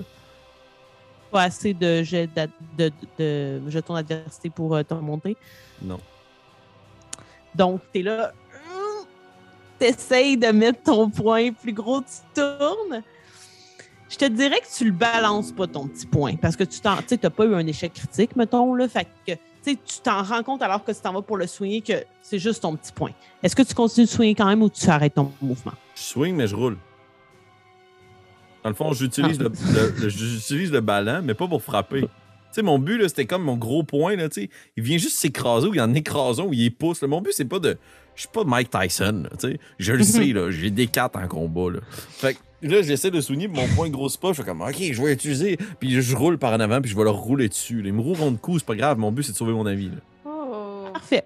pas 1.30 1.42
assez 1.42 1.74
de 1.74 2.03
jet 2.03 2.28
de, 2.34 2.49
de, 2.76 2.92
de 3.18 3.70
jetons 3.70 3.94
d'adversité 3.94 4.51
pour 4.51 4.74
euh, 4.74 4.82
te 4.82 4.94
monter. 4.94 5.36
Non. 5.82 5.99
Donc, 7.55 7.80
t'es 7.92 8.03
là. 8.03 8.32
hum, 8.70 9.07
T'essayes 9.78 10.36
de 10.36 10.49
mettre 10.49 10.82
ton 10.82 11.11
point 11.11 11.53
plus 11.53 11.72
gros, 11.72 12.01
tu 12.01 12.40
tournes. 12.40 13.03
Je 14.09 14.16
te 14.16 14.24
dirais 14.24 14.61
que 14.61 14.74
tu 14.74 14.84
le 14.86 14.92
balances 14.92 15.53
pas, 15.53 15.66
ton 15.66 15.86
petit 15.86 16.07
point, 16.07 16.36
parce 16.36 16.57
que 16.57 16.64
tu 16.64 16.80
t'as 16.80 17.30
pas 17.30 17.44
eu 17.44 17.55
un 17.55 17.66
échec 17.66 17.92
critique, 17.92 18.36
mettons, 18.36 18.74
là. 18.74 18.88
Fait 18.88 19.07
que, 19.26 19.32
tu 19.65 19.73
sais, 19.73 19.79
tu 19.85 20.01
t'en 20.03 20.23
rends 20.23 20.43
compte 20.43 20.63
alors 20.63 20.85
que 20.85 20.93
tu 20.93 21.01
t'en 21.01 21.13
vas 21.13 21.23
pour 21.23 21.37
le 21.37 21.47
soigner 21.47 21.81
que 21.81 21.93
c'est 22.23 22.39
juste 22.39 22.63
ton 22.63 22.75
petit 22.77 22.93
point. 22.93 23.11
Est-ce 23.43 23.55
que 23.57 23.63
tu 23.63 23.75
continues 23.75 24.07
de 24.07 24.11
soigner 24.11 24.35
quand 24.35 24.47
même 24.47 24.63
ou 24.63 24.69
tu 24.71 24.89
arrêtes 24.89 25.15
ton 25.15 25.33
mouvement? 25.43 25.73
Je 25.95 26.03
swing, 26.03 26.35
mais 26.37 26.47
je 26.47 26.57
roule. 26.57 26.77
Dans 28.65 28.71
le 28.71 28.75
fond, 28.75 28.93
j'utilise 28.93 29.39
le, 29.39 29.49
le- 29.73 29.95
le- 30.03 30.09
j'utilise 30.09 30.73
le 30.73 30.81
ballon, 30.81 31.23
mais 31.23 31.35
pas 31.35 31.47
pour 31.47 31.63
frapper. 31.63 32.03
Tu 32.03 32.09
sais, 32.53 32.63
mon 32.63 32.79
but, 32.79 32.99
là, 32.99 33.09
c'était 33.09 33.27
comme 33.27 33.43
mon 33.45 33.57
gros 33.57 33.83
point, 33.83 34.17
là, 34.17 34.29
tu 34.29 34.43
sais. 34.43 34.51
Il 34.77 34.83
vient 34.83 34.99
juste 34.99 35.19
s'écraser 35.19 35.69
ou 35.69 35.75
il 35.75 35.81
en 35.81 35.93
écrase 35.95 36.41
un 36.41 36.45
ou 36.45 36.53
il 36.53 36.75
pousse. 36.75 37.01
là. 37.03 37.09
Mon 37.09 37.21
but, 37.21 37.33
c'est 37.33 37.45
pas 37.45 37.59
de. 37.59 37.77
Je 38.15 38.23
suis 38.23 38.31
pas 38.33 38.43
Mike 38.45 38.71
Tyson, 38.71 39.25
là, 39.25 39.31
sais. 39.39 39.59
Je 39.79 39.93
le 39.93 40.03
sais, 40.03 40.33
là. 40.33 40.51
J'ai 40.51 40.71
des 40.71 40.87
cartes 40.89 41.15
en 41.17 41.29
combat, 41.29 41.71
là. 41.75 41.81
Fait 41.91 42.35
que 42.35 42.39
là, 42.63 42.83
j'essaie 42.83 43.11
de 43.11 43.21
puis 43.21 43.49
mon 43.49 43.67
point 43.75 43.89
grosse 43.89 44.17
pas. 44.17 44.29
Je 44.33 44.43
fais 44.43 44.45
comme, 44.45 44.63
OK, 44.63 44.77
je 44.81 45.03
vais 45.03 45.13
utiliser. 45.13 45.57
Puis 45.79 46.01
je 46.01 46.17
roule 46.17 46.39
par 46.39 46.53
en 46.53 46.61
avant, 46.61 46.81
puis 46.81 46.91
je 46.91 46.97
vais 46.97 47.05
leur 47.05 47.17
rouler 47.17 47.49
dessus. 47.49 47.83
Ils 47.85 47.93
me 47.93 48.01
rouleront 48.01 48.31
de 48.33 48.37
coups, 48.39 48.59
c'est 48.61 48.67
pas 48.67 48.75
grave. 48.77 48.99
Mon 48.99 49.13
but, 49.13 49.23
c'est 49.23 49.33
de 49.33 49.37
sauver 49.37 49.53
mon 49.53 49.67
avis, 49.67 49.89
là. 49.91 49.97
Oh. 50.25 50.89
Parfait. 50.93 51.25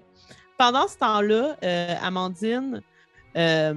Pendant 0.57 0.87
ce 0.87 0.97
temps-là, 0.97 1.57
euh, 1.63 1.95
Amandine, 2.01 2.81
euh, 3.35 3.73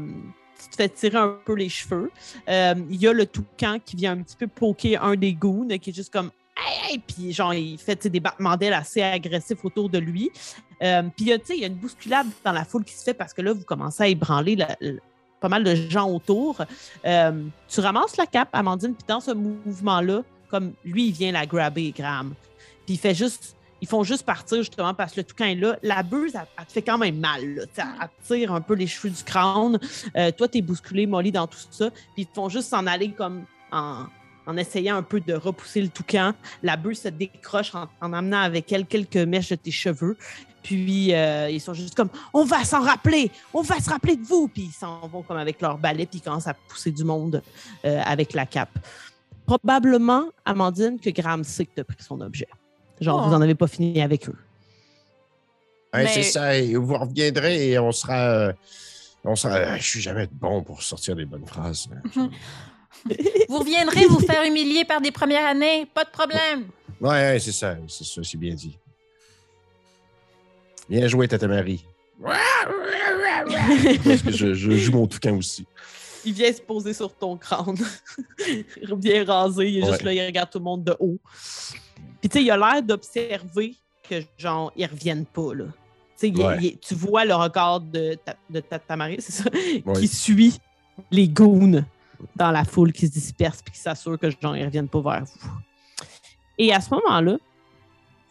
tu 0.62 0.68
te 0.70 0.76
fais 0.76 0.88
tirer 0.88 1.18
un 1.18 1.36
peu 1.44 1.54
les 1.54 1.68
cheveux. 1.68 2.10
Euh, 2.48 2.74
Il 2.90 3.00
y 3.00 3.08
a 3.08 3.12
le 3.12 3.26
toucan 3.26 3.78
qui 3.84 3.96
vient 3.96 4.12
un 4.12 4.22
petit 4.22 4.36
peu 4.36 4.46
poker 4.46 5.02
un 5.02 5.16
des 5.16 5.32
goons, 5.32 5.68
qui 5.78 5.90
est 5.90 5.94
juste 5.94 6.12
comme 6.12 6.30
Hey, 6.58 6.96
ouais! 6.96 7.02
Puis 7.06 7.32
genre, 7.32 7.52
il 7.52 7.76
fait 7.78 8.06
des 8.06 8.20
battements 8.20 8.56
d'ailes 8.56 8.72
assez 8.72 9.02
agressifs 9.02 9.62
autour 9.64 9.90
de 9.90 9.98
lui. 9.98 10.30
Euh, 10.82 11.02
puis 11.02 11.26
il 11.26 11.28
y 11.28 11.32
a, 11.32 11.38
tu 11.38 11.46
sais, 11.46 11.54
il 11.56 11.60
y 11.60 11.64
a 11.64 11.66
une 11.68 11.74
bousculade 11.74 12.26
dans 12.44 12.52
la 12.52 12.64
foule 12.64 12.84
qui 12.84 12.94
se 12.94 13.02
fait 13.04 13.14
parce 13.14 13.34
que 13.34 13.42
là, 13.42 13.52
vous 13.52 13.64
commencez 13.64 14.02
à 14.02 14.08
ébranler 14.08 14.56
la- 14.56 14.76
la- 14.80 14.92
pas 15.40 15.48
mal 15.48 15.64
de 15.64 15.74
gens 15.74 16.10
autour. 16.10 16.62
Euh, 17.04 17.42
tu 17.68 17.80
ramasses 17.80 18.16
la 18.16 18.26
cape, 18.26 18.48
Amandine, 18.52 18.94
puis 18.94 19.04
dans 19.06 19.20
ce 19.20 19.32
mouvement-là, 19.32 20.22
comme 20.48 20.72
lui, 20.84 21.08
il 21.08 21.12
vient 21.12 21.32
la 21.32 21.46
grabber, 21.46 21.92
Graham. 21.96 22.34
Puis 22.86 22.96
fait 22.96 23.14
juste. 23.14 23.54
Ils 23.82 23.88
font 23.88 24.02
juste 24.02 24.24
partir 24.24 24.56
justement 24.58 24.94
parce 24.94 25.12
que 25.12 25.20
le 25.20 25.24
toucan 25.24 25.44
est 25.44 25.54
là. 25.54 25.76
La 25.82 26.02
buse, 26.02 26.32
elle, 26.34 26.66
te 26.66 26.72
fait 26.72 26.80
quand 26.80 26.96
même 26.96 27.18
mal. 27.18 27.44
Là, 27.44 27.62
elle 27.76 28.08
tire 28.26 28.54
un 28.54 28.62
peu 28.62 28.72
les 28.72 28.86
cheveux 28.86 29.10
du 29.10 29.22
crâne. 29.22 29.78
Euh, 30.16 30.30
toi, 30.30 30.48
t'es 30.48 30.62
bousculé, 30.62 31.06
Molly, 31.06 31.30
dans 31.30 31.46
tout 31.46 31.58
ça. 31.70 31.90
Puis 31.90 32.26
ils 32.26 32.34
font 32.34 32.48
juste 32.48 32.70
s'en 32.70 32.86
aller 32.86 33.10
comme 33.10 33.44
en, 33.70 34.06
en 34.46 34.56
essayant 34.56 34.96
un 34.96 35.02
peu 35.02 35.20
de 35.20 35.34
repousser 35.34 35.80
le 35.82 35.88
toucan. 35.88 36.32
La 36.62 36.76
buse 36.76 37.00
se 37.02 37.08
décroche 37.08 37.74
en, 37.74 37.88
en 38.00 38.12
amenant 38.12 38.40
avec 38.40 38.72
elle 38.72 38.86
quelques 38.86 39.16
mèches 39.16 39.50
de 39.50 39.54
tes 39.56 39.70
cheveux. 39.70 40.16
Puis 40.62 41.14
euh, 41.14 41.48
ils 41.48 41.60
sont 41.60 41.74
juste 41.74 41.94
comme 41.94 42.08
on 42.34 42.44
va 42.44 42.64
s'en 42.64 42.80
rappeler, 42.82 43.30
on 43.54 43.62
va 43.62 43.78
se 43.78 43.88
rappeler 43.88 44.16
de 44.16 44.24
vous. 44.24 44.48
Puis 44.48 44.62
ils 44.64 44.72
s'en 44.72 45.06
vont 45.06 45.22
comme 45.22 45.36
avec 45.36 45.60
leur 45.60 45.78
balai, 45.78 46.06
puis 46.06 46.18
ils 46.18 46.22
commencent 46.22 46.48
à 46.48 46.54
pousser 46.54 46.90
du 46.90 47.04
monde 47.04 47.42
euh, 47.84 48.00
avec 48.04 48.32
la 48.34 48.46
cape. 48.46 48.76
Probablement, 49.46 50.24
Amandine, 50.44 50.98
que 50.98 51.10
Graham 51.10 51.44
sait 51.44 51.66
que 51.66 51.74
tu 51.76 51.80
as 51.80 51.84
pris 51.84 51.96
son 52.02 52.20
objet. 52.20 52.48
Genre, 53.00 53.20
Oh. 53.20 53.26
vous 53.26 53.30
n'en 53.30 53.40
avez 53.42 53.54
pas 53.54 53.68
fini 53.68 54.00
avec 54.02 54.28
eux. 54.28 54.34
Ouais, 55.94 56.02
Mais- 56.04 56.12
C'est 56.12 56.22
ça, 56.24 56.56
et 56.58 56.74
vous 56.74 56.96
reviendrez 56.98 57.70
et 57.70 57.78
on 57.78 57.92
sera. 57.92 58.28
euh, 58.30 58.52
on 59.22 59.36
sera. 59.36 59.76
Je 59.76 59.86
suis 59.88 60.00
jamais 60.00 60.26
bon 60.32 60.62
pour 60.64 60.82
sortir 60.82 61.14
des 61.14 61.24
bonnes 61.26 61.46
phrases. 61.46 61.88
Vous 63.48 63.58
reviendrez 63.58 64.06
vous 64.06 64.18
faire 64.20 64.42
humilier 64.44 64.84
par 64.84 65.00
des 65.00 65.10
premières 65.12 65.46
années, 65.46 65.86
pas 65.92 66.04
de 66.04 66.10
problème. 66.10 66.68
Ouais, 67.00 67.10
ouais, 67.10 67.38
c'est 67.38 67.52
ça, 67.52 67.76
c'est 67.88 68.04
ça, 68.04 68.22
c'est 68.24 68.36
bien 68.38 68.54
dit. 68.54 68.76
Bien 70.88 71.06
joué, 71.08 71.28
Tata 71.28 71.46
Marie. 71.46 71.84
Parce 74.04 74.22
que 74.22 74.30
je, 74.32 74.54
je 74.54 74.70
joue 74.72 74.92
mon 74.92 75.06
toucan 75.06 75.36
aussi. 75.36 75.66
Il 76.24 76.32
vient 76.32 76.52
se 76.52 76.60
poser 76.60 76.92
sur 76.92 77.12
ton 77.14 77.36
crâne. 77.36 77.76
bien 78.96 79.24
rasé. 79.24 79.68
Il 79.70 79.78
est 79.78 79.86
juste 79.86 80.02
là, 80.02 80.12
il 80.12 80.24
regarde 80.26 80.50
tout 80.50 80.58
le 80.58 80.64
monde 80.64 80.84
de 80.84 80.96
haut. 80.98 81.18
Puis, 82.20 82.28
tu 82.28 82.38
sais, 82.38 82.44
il 82.44 82.50
a 82.50 82.56
l'air 82.56 82.82
d'observer 82.82 83.74
que, 84.08 84.22
genre, 84.38 84.72
ils 84.76 84.86
reviennent 84.86 85.26
pas, 85.26 85.54
là. 85.54 85.64
Tu 85.66 85.72
sais, 86.16 86.28
il- 86.28 86.38
Ouais. 86.38 86.56
il- 86.60 86.78
tu 86.78 86.94
vois 86.94 87.24
le 87.24 87.34
regard 87.34 87.80
de 87.80 88.14
ta, 88.24 88.36
de 88.50 88.60
ta, 88.60 88.78
Tamari, 88.78 89.16
c'est 89.20 89.32
ça, 89.32 89.44
Ouais. 89.84 90.00
qui 90.00 90.08
suit 90.08 90.58
les 91.10 91.28
goons 91.28 91.84
dans 92.34 92.50
la 92.50 92.64
foule 92.64 92.92
qui 92.92 93.06
se 93.06 93.12
disperse 93.12 93.62
puis 93.62 93.72
qui 93.72 93.80
s'assure 93.80 94.18
que, 94.18 94.30
genre, 94.30 94.56
ils 94.56 94.64
reviennent 94.64 94.88
pas 94.88 95.00
vers 95.00 95.24
vous. 95.24 95.50
Et 96.58 96.72
à 96.72 96.80
ce 96.80 96.90
moment-là, 96.94 97.38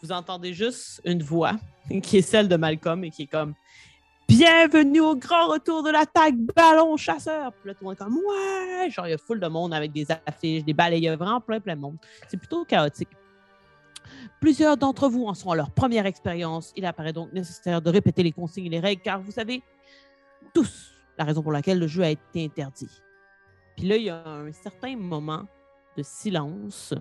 vous 0.02 0.12
entendez 0.12 0.54
juste 0.54 1.02
une 1.06 1.24
voix 1.24 1.54
qui 2.04 2.18
est 2.18 2.22
celle 2.22 2.48
de 2.48 2.56
Malcolm 2.56 3.04
et 3.04 3.12
qui 3.12 3.24
est 3.24 3.28
comme 3.28 3.54
Bienvenue 4.28 5.02
au 5.02 5.16
grand 5.16 5.48
retour 5.50 5.84
de 5.84 5.92
l'attaque 5.92 6.36
ballon 6.36 6.98
chasseur. 6.98 7.52
Puis 7.54 7.72
tout 7.74 7.78
le 7.82 7.86
monde 7.86 7.94
est 7.94 8.04
comme 8.04 8.18
Ouais! 8.18 8.90
Genre, 8.90 9.06
il 9.08 9.12
y 9.12 9.14
a 9.14 9.20
full 9.20 9.40
de 9.40 9.48
monde 9.48 9.72
avec 9.72 9.92
des 9.92 10.08
affiches, 10.26 10.64
des 10.64 11.08
a 11.08 11.16
vraiment 11.16 11.40
plein, 11.40 11.60
plein 11.60 11.76
de 11.76 11.82
monde. 11.82 11.98
C'est 12.28 12.38
plutôt 12.38 12.66
chaotique. 12.66 13.10
Plusieurs 14.40 14.78
d'entre 14.78 15.10
vous 15.10 15.26
en 15.26 15.36
sont 15.36 15.52
à 15.52 15.56
leur 15.56 15.70
première 15.70 16.08
expérience. 16.08 16.74
Il 16.76 16.86
apparaît 16.86 17.14
donc 17.14 17.32
nécessaire 17.34 17.82
de 17.82 17.90
répéter 17.92 18.24
les 18.24 18.32
consignes 18.32 18.66
et 18.66 18.70
les 18.70 18.80
règles 18.80 19.02
car 19.04 19.22
vous 19.22 19.32
savez 19.32 19.62
tous 20.54 20.92
la 21.18 21.24
raison 21.24 21.44
pour 21.44 21.52
laquelle 21.52 21.80
le 21.80 21.88
jeu 21.88 22.04
a 22.04 22.10
été 22.10 22.46
interdit. 22.46 22.90
Puis 23.76 23.88
là, 23.88 23.98
il 23.98 24.04
y 24.04 24.10
a 24.10 24.28
un 24.28 24.52
certain 24.52 24.96
moment 24.96 25.46
de 25.98 26.04
silence. 26.04 26.94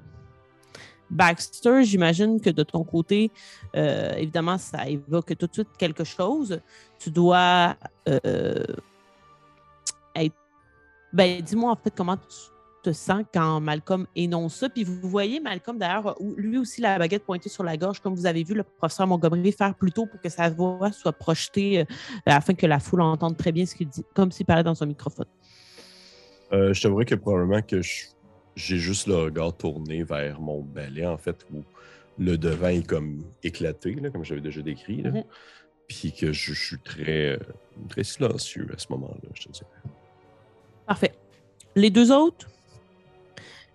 Baxter, 1.10 1.84
j'imagine 1.84 2.40
que 2.40 2.50
de 2.50 2.62
ton 2.62 2.82
côté, 2.82 3.30
euh, 3.76 4.14
évidemment, 4.14 4.58
ça 4.58 4.88
évoque 4.88 5.36
tout 5.36 5.46
de 5.46 5.52
suite 5.52 5.68
quelque 5.78 6.04
chose. 6.04 6.60
Tu 6.98 7.10
dois 7.10 7.76
euh, 8.08 8.64
être. 10.16 10.34
Ben, 11.12 11.40
dis-moi 11.40 11.70
en 11.70 11.76
fait 11.76 11.92
comment 11.94 12.16
tu 12.16 12.54
te 12.82 12.92
sens 12.92 13.24
quand 13.32 13.60
Malcolm 13.60 14.06
énonce 14.16 14.56
ça. 14.56 14.68
Puis 14.68 14.84
vous 14.84 15.08
voyez 15.08 15.40
Malcolm 15.40 15.78
d'ailleurs, 15.78 16.16
lui 16.36 16.58
aussi 16.58 16.80
la 16.80 16.98
baguette 16.98 17.24
pointée 17.24 17.48
sur 17.48 17.64
la 17.64 17.76
gorge, 17.76 18.00
comme 18.00 18.14
vous 18.14 18.26
avez 18.26 18.44
vu 18.44 18.54
le 18.54 18.62
professeur 18.62 19.06
Montgomery 19.06 19.52
faire 19.52 19.74
plus 19.74 19.92
tôt 19.92 20.06
pour 20.06 20.20
que 20.20 20.28
sa 20.28 20.50
voix 20.50 20.92
soit 20.92 21.12
projetée 21.12 21.80
euh, 21.80 21.84
afin 22.26 22.54
que 22.54 22.66
la 22.66 22.78
foule 22.78 23.00
entende 23.00 23.36
très 23.36 23.52
bien 23.52 23.64
ce 23.64 23.74
qu'il 23.74 23.88
dit, 23.88 24.04
comme 24.14 24.30
s'il 24.30 24.46
parlait 24.46 24.62
dans 24.62 24.82
un 24.82 24.86
microphone. 24.86 25.26
Euh, 26.54 26.72
je 26.72 26.82
t'avouerais 26.82 27.04
que 27.04 27.14
probablement 27.16 27.62
que 27.62 27.80
j'ai 28.54 28.78
juste 28.78 29.08
le 29.08 29.16
regard 29.16 29.56
tourné 29.56 30.04
vers 30.04 30.40
mon 30.40 30.62
balai, 30.62 31.06
en 31.06 31.18
fait, 31.18 31.44
où 31.52 31.62
le 32.18 32.38
devant 32.38 32.68
est 32.68 32.86
comme 32.86 33.24
éclaté, 33.42 33.94
là, 33.94 34.10
comme 34.10 34.24
j'avais 34.24 34.40
déjà 34.40 34.62
décrit. 34.62 35.02
là. 35.02 35.10
Mhm. 35.10 35.24
Puis 35.88 36.12
que 36.12 36.32
je, 36.32 36.54
je 36.54 36.66
suis 36.66 36.78
très, 36.78 37.32
euh, 37.32 37.38
très 37.88 38.04
silencieux 38.04 38.68
à 38.74 38.78
ce 38.78 38.86
moment-là, 38.90 39.28
je 39.34 39.44
te 39.44 39.52
dirais. 39.52 39.66
Parfait. 40.86 41.12
Les 41.74 41.90
deux 41.90 42.12
autres? 42.12 42.48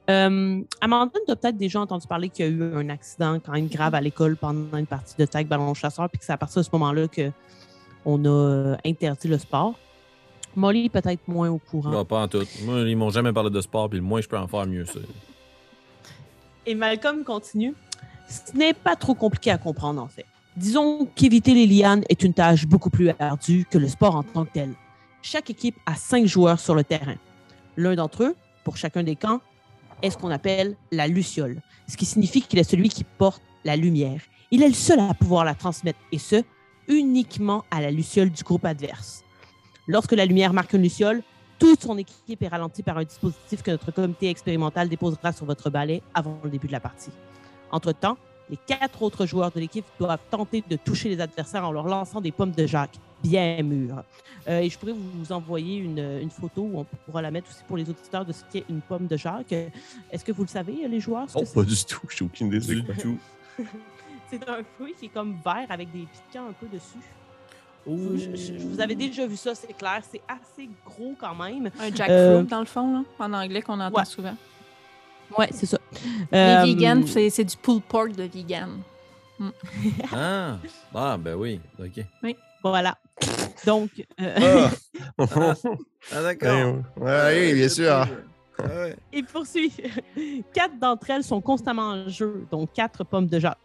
Euh, 0.09 0.63
Amandine, 0.81 1.21
tu 1.25 1.31
as 1.31 1.35
peut-être 1.35 1.57
déjà 1.57 1.81
entendu 1.81 2.07
parler 2.07 2.29
qu'il 2.29 2.45
y 2.45 2.47
a 2.47 2.51
eu 2.51 2.73
un 2.73 2.89
accident 2.89 3.39
quand 3.39 3.51
même 3.51 3.67
grave 3.67 3.93
à 3.93 4.01
l'école 4.01 4.37
pendant 4.37 4.75
une 4.77 4.87
partie 4.87 5.15
de 5.17 5.25
tag 5.25 5.47
ballon 5.47 5.73
chasseur, 5.75 6.09
puis 6.09 6.17
que 6.17 6.25
c'est 6.25 6.33
à 6.33 6.37
partir 6.37 6.61
de 6.61 6.65
ce 6.65 6.71
moment-là 6.73 7.07
qu'on 7.07 8.25
a 8.25 8.29
euh, 8.29 8.75
interdit 8.85 9.27
le 9.27 9.37
sport. 9.37 9.77
Molly, 10.55 10.89
peut-être 10.89 11.27
moins 11.27 11.49
au 11.49 11.57
courant. 11.57 11.89
Non, 11.89 12.05
pas 12.05 12.23
en 12.23 12.27
tout. 12.27 12.45
Moi, 12.63 12.79
ils 12.81 12.97
m'ont 12.97 13.09
jamais 13.09 13.31
parlé 13.31 13.49
de 13.49 13.61
sport, 13.61 13.89
puis 13.89 13.99
le 13.99 14.05
moins 14.05 14.21
je 14.21 14.27
peux 14.27 14.37
en 14.37 14.47
faire, 14.47 14.65
mieux 14.65 14.85
c'est. 14.85 14.99
Et 16.65 16.75
Malcolm 16.75 17.23
continue. 17.23 17.73
Ce 18.27 18.55
n'est 18.55 18.73
pas 18.73 18.95
trop 18.95 19.15
compliqué 19.15 19.51
à 19.51 19.57
comprendre, 19.57 20.01
en 20.01 20.07
fait. 20.07 20.25
Disons 20.55 21.07
qu'éviter 21.15 21.53
les 21.53 21.65
lianes 21.65 22.03
est 22.09 22.21
une 22.23 22.33
tâche 22.33 22.65
beaucoup 22.65 22.89
plus 22.89 23.11
ardue 23.19 23.65
que 23.69 23.77
le 23.77 23.87
sport 23.87 24.15
en 24.15 24.23
tant 24.23 24.45
que 24.45 24.51
tel. 24.51 24.73
Chaque 25.21 25.49
équipe 25.49 25.77
a 25.85 25.95
cinq 25.95 26.25
joueurs 26.25 26.59
sur 26.59 26.75
le 26.75 26.83
terrain. 26.83 27.15
L'un 27.77 27.95
d'entre 27.95 28.23
eux, 28.23 28.35
pour 28.63 28.77
chacun 28.77 29.03
des 29.03 29.15
camps, 29.15 29.41
est 30.01 30.09
ce 30.09 30.17
qu'on 30.17 30.31
appelle 30.31 30.75
la 30.91 31.07
luciole, 31.07 31.61
ce 31.87 31.97
qui 31.97 32.05
signifie 32.05 32.41
qu'il 32.41 32.59
est 32.59 32.69
celui 32.69 32.89
qui 32.89 33.03
porte 33.03 33.41
la 33.63 33.75
lumière. 33.75 34.21
Il 34.51 34.63
est 34.63 34.67
le 34.67 34.73
seul 34.73 34.99
à 34.99 35.13
pouvoir 35.13 35.45
la 35.45 35.55
transmettre, 35.55 35.99
et 36.11 36.19
ce, 36.19 36.43
uniquement 36.87 37.63
à 37.71 37.81
la 37.81 37.91
luciole 37.91 38.29
du 38.29 38.43
groupe 38.43 38.65
adverse. 38.65 39.23
Lorsque 39.89 40.11
la 40.11 40.27
lumière 40.27 40.53
marque 40.53 40.73
une 40.73 40.83
luciole, 40.83 41.23
toute 41.57 41.81
son 41.81 41.97
équipe 41.97 42.43
est 42.43 42.47
ralentie 42.47 42.83
par 42.83 42.99
un 42.99 43.03
dispositif 43.03 43.63
que 43.63 43.71
notre 43.71 43.89
comité 43.89 44.29
expérimental 44.29 44.87
déposera 44.87 45.31
sur 45.31 45.47
votre 45.47 45.71
balai 45.71 46.03
avant 46.13 46.39
le 46.43 46.51
début 46.51 46.67
de 46.67 46.73
la 46.73 46.79
partie. 46.79 47.09
Entre-temps, 47.71 48.15
les 48.51 48.57
quatre 48.67 49.01
autres 49.01 49.25
joueurs 49.25 49.49
de 49.49 49.59
l'équipe 49.59 49.85
doivent 49.99 50.21
tenter 50.29 50.63
de 50.69 50.75
toucher 50.75 51.09
les 51.09 51.19
adversaires 51.19 51.67
en 51.67 51.71
leur 51.71 51.87
lançant 51.87 52.21
des 52.21 52.31
pommes 52.31 52.51
de 52.51 52.67
Jacques 52.67 52.99
bien 53.23 53.63
mûres. 53.63 54.03
Euh, 54.47 54.59
et 54.59 54.69
je 54.69 54.77
pourrais 54.77 54.93
vous 54.93 55.31
envoyer 55.31 55.77
une, 55.77 56.19
une 56.21 56.29
photo 56.29 56.69
où 56.71 56.79
on 56.81 56.85
pourra 57.07 57.23
la 57.23 57.31
mettre 57.31 57.49
aussi 57.49 57.63
pour 57.67 57.75
les 57.75 57.89
auditeurs 57.89 58.25
de 58.25 58.31
ce 58.31 58.43
qu'est 58.51 58.65
une 58.69 58.81
pomme 58.81 59.07
de 59.07 59.17
Jacques. 59.17 59.51
Est-ce 60.11 60.23
que 60.23 60.31
vous 60.31 60.43
le 60.43 60.49
savez, 60.49 60.87
les 60.87 60.99
joueurs? 60.99 61.25
que 61.25 61.51
pas 61.51 61.63
du 61.63 61.75
tout. 61.83 62.01
J'ai 62.15 62.25
aucune 62.25 62.53
idée. 62.53 62.83
C'est 64.29 64.47
un 64.47 64.59
fruit 64.75 64.93
qui 64.99 65.07
est 65.07 65.09
comme 65.09 65.35
vert 65.43 65.65
avec 65.69 65.91
des 65.91 66.05
piquants 66.05 66.47
un 66.47 66.53
peu 66.53 66.67
dessus. 66.67 66.99
Vous, 67.85 68.17
je- 68.17 68.35
je- 68.35 68.53
vous 68.67 68.79
avez 68.81 68.95
déjà 68.95 69.25
vu 69.25 69.35
ça, 69.37 69.55
c'est 69.55 69.73
clair. 69.73 70.01
C'est 70.11 70.21
assez 70.27 70.69
gros 70.85 71.15
quand 71.19 71.33
même. 71.35 71.71
Un 71.79 71.85
jackfruit, 71.87 72.09
Euh, 72.11 72.43
dans 72.43 72.59
le 72.59 72.65
fond, 72.65 72.93
là, 72.93 73.03
en 73.19 73.33
anglais, 73.33 73.61
qu'on 73.61 73.79
entend 73.79 73.97
ouais. 73.97 74.05
souvent. 74.05 74.35
Ouais, 75.37 75.49
c'est 75.51 75.65
ça. 75.65 75.77
Les 76.31 76.37
Euh, 76.37 76.63
vegans, 76.65 77.05
c'est 77.07 77.29
c'est 77.29 77.43
du 77.45 77.55
pulled 77.57 77.83
pork 77.83 78.11
de 78.13 78.23
vegan. 78.23 78.79
Ah, 80.13 80.57
ah, 80.93 81.17
ben 81.17 81.35
oui, 81.35 81.61
ok. 81.79 82.03
Voilà. 82.63 82.97
Donc, 83.65 83.89
euh, 84.19 84.67
Ah, 85.17 85.17
Ah, 86.11 86.21
d'accord. 86.23 86.75
Ouais, 86.97 87.39
oui, 87.39 87.53
bien 87.53 87.69
sûr. 87.69 87.91
Ah. 87.91 88.07
Il 89.13 89.23
poursuit. 89.25 89.71
Quatre 90.53 90.77
d'entre 90.77 91.09
elles 91.11 91.23
sont 91.23 91.39
constamment 91.39 91.91
en 91.91 92.09
jeu, 92.09 92.45
donc 92.51 92.73
quatre 92.73 93.05
pommes 93.05 93.27
de 93.27 93.39
Jacques. 93.39 93.57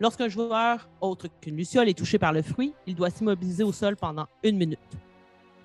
Lorsqu'un 0.00 0.28
joueur 0.28 0.88
autre 1.00 1.28
qu'une 1.40 1.56
luciole 1.56 1.88
est 1.88 1.96
touché 1.98 2.18
par 2.18 2.32
le 2.32 2.42
fruit, 2.42 2.74
il 2.86 2.94
doit 2.94 3.10
s'immobiliser 3.10 3.62
au 3.64 3.72
sol 3.72 3.96
pendant 3.96 4.26
une 4.42 4.56
minute. 4.58 4.78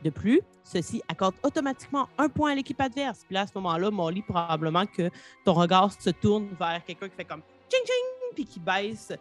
De 0.04 0.10
plus, 0.10 0.42
ceci 0.64 1.02
accorde 1.08 1.36
automatiquement 1.44 2.08
un 2.18 2.28
point 2.30 2.52
à 2.54 2.56
l'équipe 2.56 2.80
adverse. 2.82 3.20
Puis 3.26 3.36
là, 3.36 3.42
à 3.42 3.48
ce 3.48 3.52
moment-là, 3.56 3.92
Molly, 3.92 4.22
probablement 4.24 4.86
que 4.86 5.10
ton 5.46 5.54
regard 5.54 5.92
se 5.92 6.10
tourne 6.10 6.48
vers 6.60 6.84
quelqu'un 6.86 7.08
qui 7.10 7.16
fait 7.16 7.26
comme 7.26 7.42
ching 7.70 7.82
ching, 7.86 8.34
puis 8.36 8.46
qui 8.46 8.60
baisse 8.60 9.14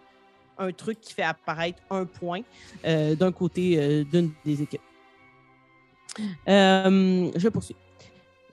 un 0.58 0.72
truc 0.72 1.00
qui 1.00 1.12
fait 1.12 1.22
apparaître 1.22 1.82
un 1.90 2.04
point 2.06 2.40
euh, 2.84 3.14
d'un 3.14 3.32
côté 3.32 3.78
euh, 3.78 4.04
d'une 4.04 4.30
des 4.44 4.62
équipes. 4.62 4.80
Euh, 6.48 7.30
je 7.36 7.48
poursuis. 7.48 7.76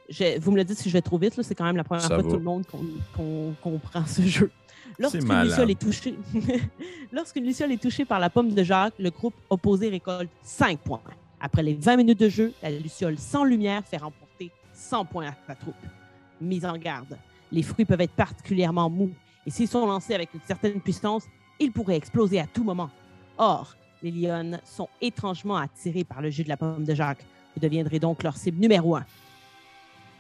Je- 0.09 0.39
vous 0.39 0.51
me 0.51 0.57
le 0.57 0.63
dites 0.63 0.77
si 0.77 0.89
je 0.89 0.93
vais 0.93 1.01
trop 1.01 1.17
vite, 1.17 1.41
c'est 1.41 1.55
quand 1.55 1.65
même 1.65 1.75
la 1.77 1.83
première 1.83 2.03
Ça 2.03 2.09
fois 2.15 2.23
que 2.23 2.29
tout 2.29 2.37
le 2.37 2.43
monde 2.43 2.65
qu'on 3.15 3.55
comprend 3.61 4.05
ce 4.05 4.21
jeu. 4.21 4.51
Lorsqu'une 4.99 5.43
luciole 5.43 5.71
est 5.71 5.79
touchée, 5.79 6.15
lorsqu'une 7.11 7.45
luciole 7.45 7.71
est 7.71 7.81
touchée 7.81 8.05
par 8.05 8.19
la 8.19 8.29
pomme 8.29 8.53
de 8.53 8.63
Jacques, 8.63 8.95
le 8.97 9.11
groupe 9.11 9.35
opposé 9.49 9.89
récolte 9.89 10.29
5 10.41 10.79
points. 10.79 11.01
Après 11.39 11.61
les 11.61 11.75
20 11.75 11.97
minutes 11.97 12.19
de 12.19 12.29
jeu, 12.29 12.53
la 12.63 12.71
luciole 12.71 13.17
sans 13.19 13.43
lumière 13.43 13.83
fait 13.85 13.97
remporter 13.97 14.51
100 14.73 15.05
points 15.05 15.27
à 15.27 15.35
sa 15.45 15.55
troupe. 15.55 15.75
Mise 16.41 16.65
en 16.65 16.77
garde, 16.77 17.17
les 17.51 17.61
fruits 17.61 17.85
peuvent 17.85 18.01
être 18.01 18.13
particulièrement 18.13 18.89
mous 18.89 19.11
Et 19.45 19.51
s'ils 19.51 19.67
sont 19.67 19.85
lancés 19.85 20.15
avec 20.15 20.33
une 20.33 20.41
certaine 20.41 20.81
puissance, 20.81 21.25
ils 21.59 21.71
pourraient 21.71 21.95
exploser 21.95 22.39
à 22.39 22.47
tout 22.47 22.63
moment. 22.63 22.89
Or, 23.37 23.75
les 24.01 24.11
lions 24.11 24.59
sont 24.63 24.89
étrangement 25.01 25.57
attirés 25.57 26.03
par 26.03 26.21
le 26.21 26.29
jus 26.29 26.43
de 26.43 26.49
la 26.49 26.57
pomme 26.57 26.83
de 26.83 26.95
Jacques. 26.95 27.25
Vous 27.55 27.61
deviendrez 27.61 27.99
donc 27.99 28.23
leur 28.23 28.35
cible 28.35 28.59
numéro 28.59 28.95
un. 28.95 29.05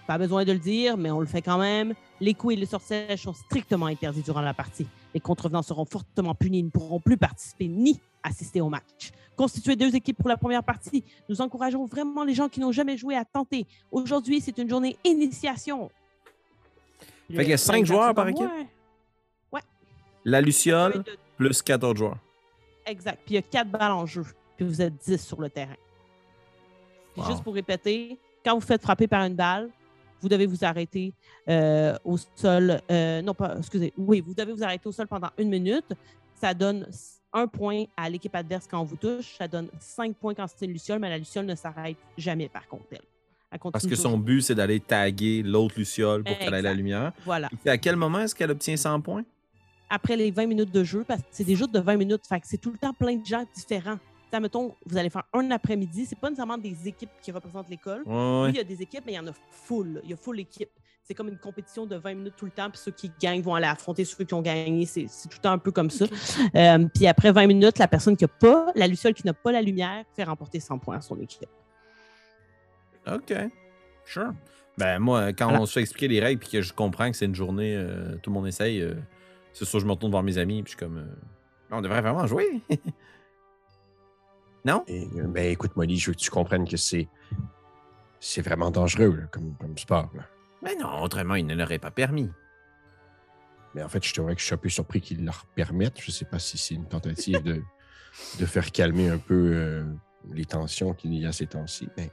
Pas 0.07 0.17
besoin 0.17 0.45
de 0.45 0.51
le 0.51 0.59
dire, 0.59 0.97
mais 0.97 1.11
on 1.11 1.19
le 1.19 1.25
fait 1.25 1.41
quand 1.41 1.57
même. 1.57 1.93
Les 2.19 2.33
coups 2.33 2.53
et 2.55 2.57
le 2.57 2.65
sortilège 2.65 3.21
sont 3.23 3.33
strictement 3.33 3.85
interdits 3.85 4.21
durant 4.23 4.41
la 4.41 4.53
partie. 4.53 4.87
Les 5.13 5.19
contrevenants 5.19 5.61
seront 5.61 5.85
fortement 5.85 6.33
punis 6.33 6.59
et 6.59 6.63
ne 6.63 6.69
pourront 6.69 6.99
plus 6.99 7.17
participer 7.17 7.67
ni 7.67 7.99
assister 8.23 8.59
au 8.61 8.69
match. 8.69 9.11
Constituer 9.35 9.75
deux 9.75 9.95
équipes 9.95 10.17
pour 10.17 10.29
la 10.29 10.37
première 10.37 10.63
partie. 10.63 11.03
Nous 11.29 11.41
encourageons 11.41 11.85
vraiment 11.85 12.23
les 12.23 12.33
gens 12.33 12.49
qui 12.49 12.59
n'ont 12.59 12.71
jamais 12.71 12.97
joué 12.97 13.15
à 13.15 13.23
tenter. 13.23 13.67
Aujourd'hui, 13.91 14.41
c'est 14.41 14.57
une 14.57 14.67
journée 14.69 14.97
initiation. 15.03 15.91
Fait 17.29 17.41
qu'il 17.43 17.49
y 17.49 17.53
a 17.53 17.57
cinq 17.57 17.85
joueurs 17.85 18.15
par 18.15 18.27
équipe? 18.27 18.49
Ouais. 19.51 19.61
La 20.25 20.41
Luciole, 20.41 21.03
de- 21.03 21.17
plus 21.37 21.61
quatre 21.61 21.83
autres 21.83 21.99
joueurs. 21.99 22.17
Exact. 22.85 23.19
Puis 23.25 23.33
il 23.33 23.35
y 23.35 23.39
a 23.39 23.41
quatre 23.43 23.69
balles 23.69 23.91
en 23.91 24.05
jeu. 24.07 24.25
Puis 24.55 24.65
vous 24.65 24.81
êtes 24.81 24.95
10 25.05 25.23
sur 25.23 25.39
le 25.39 25.49
terrain. 25.49 25.75
Wow. 27.15 27.25
juste 27.25 27.43
pour 27.43 27.53
répéter, 27.53 28.17
quand 28.45 28.55
vous 28.55 28.65
faites 28.65 28.81
frapper 28.81 29.07
par 29.07 29.23
une 29.23 29.35
balle, 29.35 29.69
vous 30.21 30.29
devez 30.29 30.45
vous 30.45 30.63
arrêter 30.63 31.13
euh, 31.49 31.95
au 32.03 32.17
sol. 32.17 32.81
euh, 32.91 33.21
non, 33.21 33.33
pas, 33.33 33.55
excusez. 33.57 33.93
Oui, 33.97 34.21
vous 34.21 34.33
devez 34.33 34.53
vous 34.53 34.63
arrêter 34.63 34.87
au 34.87 34.91
sol 34.91 35.07
pendant 35.07 35.29
une 35.37 35.49
minute. 35.49 35.93
Ça 36.35 36.53
donne 36.53 36.87
un 37.33 37.47
point 37.47 37.85
à 37.95 38.09
l'équipe 38.09 38.35
adverse 38.35 38.67
quand 38.69 38.79
on 38.79 38.83
vous 38.83 38.95
touche. 38.95 39.35
Ça 39.37 39.47
donne 39.47 39.69
cinq 39.79 40.15
points 40.15 40.33
quand 40.33 40.45
c'est 40.47 40.65
une 40.65 40.73
Luciole, 40.73 40.99
mais 40.99 41.09
la 41.09 41.17
Luciole 41.17 41.45
ne 41.45 41.55
s'arrête 41.55 41.97
jamais, 42.17 42.49
par 42.49 42.67
contre, 42.67 42.85
elle. 42.91 43.01
Elle 43.49 43.59
Parce 43.71 43.87
que 43.87 43.95
son 43.95 44.17
but, 44.17 44.41
c'est 44.41 44.55
d'aller 44.55 44.81
taguer 44.81 45.41
l'autre 45.41 45.75
Luciole 45.77 46.23
pour 46.23 46.37
qu'elle 46.37 46.53
ait 46.53 46.61
la 46.61 46.73
lumière. 46.73 47.13
Voilà. 47.23 47.49
Et 47.65 47.69
à 47.69 47.77
quel 47.77 47.95
moment 47.95 48.19
est-ce 48.19 48.35
qu'elle 48.35 48.51
obtient 48.51 48.75
100 48.75 48.99
points? 48.99 49.23
après 49.89 50.15
les 50.15 50.31
20 50.31 50.47
minutes 50.47 50.71
de 50.71 50.83
jeu, 50.83 51.03
parce 51.07 51.21
que 51.21 51.27
c'est 51.31 51.43
des 51.43 51.55
jeux 51.55 51.67
de 51.67 51.79
20 51.79 51.97
minutes, 51.97 52.21
fait 52.27 52.39
que 52.39 52.47
c'est 52.47 52.57
tout 52.57 52.71
le 52.71 52.77
temps 52.77 52.93
plein 52.93 53.15
de 53.15 53.25
gens 53.25 53.45
différents. 53.55 53.99
Ça, 54.31 54.39
mettons, 54.41 54.75
vous 54.85 54.97
allez 54.97 55.09
faire 55.09 55.23
un 55.33 55.51
après-midi, 55.51 56.05
c'est 56.05 56.19
pas 56.19 56.29
nécessairement 56.29 56.57
des 56.57 56.87
équipes 56.87 57.09
qui 57.21 57.31
représentent 57.31 57.69
l'école. 57.69 58.01
Ouais, 58.05 58.13
Oui, 58.13 58.41
ouais. 58.43 58.49
il 58.49 58.55
y 58.57 58.59
a 58.59 58.63
des 58.63 58.81
équipes, 58.81 59.03
mais 59.05 59.13
il 59.13 59.15
y 59.15 59.19
en 59.19 59.27
a 59.27 59.31
full. 59.51 60.01
Il 60.03 60.09
y 60.09 60.13
a 60.13 60.17
full 60.17 60.39
équipe. 60.39 60.69
C'est 61.03 61.13
comme 61.13 61.29
une 61.29 61.37
compétition 61.37 61.85
de 61.85 61.95
20 61.95 62.15
minutes 62.15 62.33
tout 62.35 62.43
le 62.43 62.51
temps, 62.51 62.69
puis 62.69 62.77
ceux 62.83 62.91
qui 62.91 63.09
gagnent 63.21 63.41
vont 63.41 63.55
aller 63.55 63.65
affronter 63.67 64.03
ceux 64.03 64.25
qui 64.25 64.33
ont 64.33 64.41
gagné. 64.41 64.85
C'est 64.85 65.05
tout 65.05 65.37
le 65.37 65.41
temps 65.41 65.53
un 65.53 65.57
peu 65.57 65.71
comme 65.71 65.89
ça. 65.89 66.03
Euh, 66.55 66.85
puis 66.93 67.07
après 67.07 67.31
20 67.31 67.47
minutes, 67.47 67.77
la 67.79 67.87
personne 67.87 68.17
qui 68.17 68.25
n'a 68.25 68.27
pas, 68.27 68.67
la 68.75 68.87
Luciole 68.87 69.13
qui 69.13 69.25
n'a 69.25 69.33
pas 69.33 69.53
la 69.53 69.61
lumière, 69.61 70.03
fait 70.13 70.25
remporter 70.25 70.59
100 70.59 70.79
points 70.79 70.97
à 70.97 71.01
son 71.01 71.17
équipe. 71.21 71.47
OK. 73.09 73.33
Sure. 74.03 74.33
Ben, 74.77 74.99
moi, 74.99 75.31
quand 75.33 75.45
Voilà. 75.45 75.61
on 75.61 75.65
se 75.65 75.73
fait 75.73 75.81
expliquer 75.81 76.09
les 76.09 76.19
règles 76.19 76.39
puis 76.39 76.49
que 76.49 76.61
je 76.61 76.73
comprends 76.73 77.09
que 77.09 77.15
c'est 77.15 77.25
une 77.25 77.35
journée, 77.35 77.75
euh, 77.75 78.15
tout 78.21 78.29
le 78.29 78.33
monde 78.33 78.47
essaye, 78.47 78.81
euh, 78.81 78.93
c'est 79.53 79.63
sûr, 79.65 79.79
je 79.79 79.85
me 79.85 79.91
retourne 79.91 80.11
voir 80.11 80.23
mes 80.23 80.37
amis 80.37 80.61
puis 80.61 80.73
je 80.73 80.77
suis 80.77 80.85
comme. 80.85 80.97
euh, 80.97 81.05
On 81.71 81.81
devrait 81.81 82.01
vraiment 82.01 82.27
jouer. 82.27 82.61
non? 84.67 84.83
Et, 84.87 85.07
euh, 85.15 85.23
ben, 85.27 85.49
écoute, 85.51 85.75
Molly, 85.75 85.97
je 85.97 86.07
veux 86.11 86.13
que 86.13 86.19
tu 86.19 86.29
comprennes 86.29 86.67
que 86.67 86.77
c'est. 86.77 87.07
C'est 88.19 88.41
vraiment 88.41 88.71
dangereux 88.71 89.15
là, 89.15 89.27
comme, 89.31 89.55
comme 89.59 89.77
sport. 89.77 90.09
là. 90.15 90.23
Mais 90.63 90.75
non, 90.75 91.01
autrement, 91.01 91.35
il 91.35 91.45
ne 91.45 91.55
l'aurait 91.55 91.79
pas 91.79 91.91
permis. 91.91 92.29
Mais 93.75 93.83
en 93.83 93.89
fait, 93.89 94.03
je 94.03 94.13
t'avouerais 94.13 94.35
que 94.35 94.41
je 94.41 94.45
suis 94.47 94.55
un 94.55 94.57
peu 94.57 94.69
surpris 94.69 95.01
qu'ils 95.01 95.23
leur 95.23 95.45
permettent. 95.55 96.01
Je 96.01 96.09
ne 96.09 96.13
sais 96.13 96.25
pas 96.25 96.39
si 96.39 96.57
c'est 96.57 96.73
une 96.73 96.87
tentative 96.87 97.43
de, 97.43 97.61
de 98.39 98.45
faire 98.45 98.71
calmer 98.71 99.09
un 99.09 99.19
peu 99.19 99.51
euh, 99.53 99.85
les 100.33 100.45
tensions 100.45 100.93
qu'il 100.93 101.13
y 101.13 101.25
a 101.27 101.31
ces 101.31 101.45
temps-ci. 101.45 101.87
Mais 101.95 102.11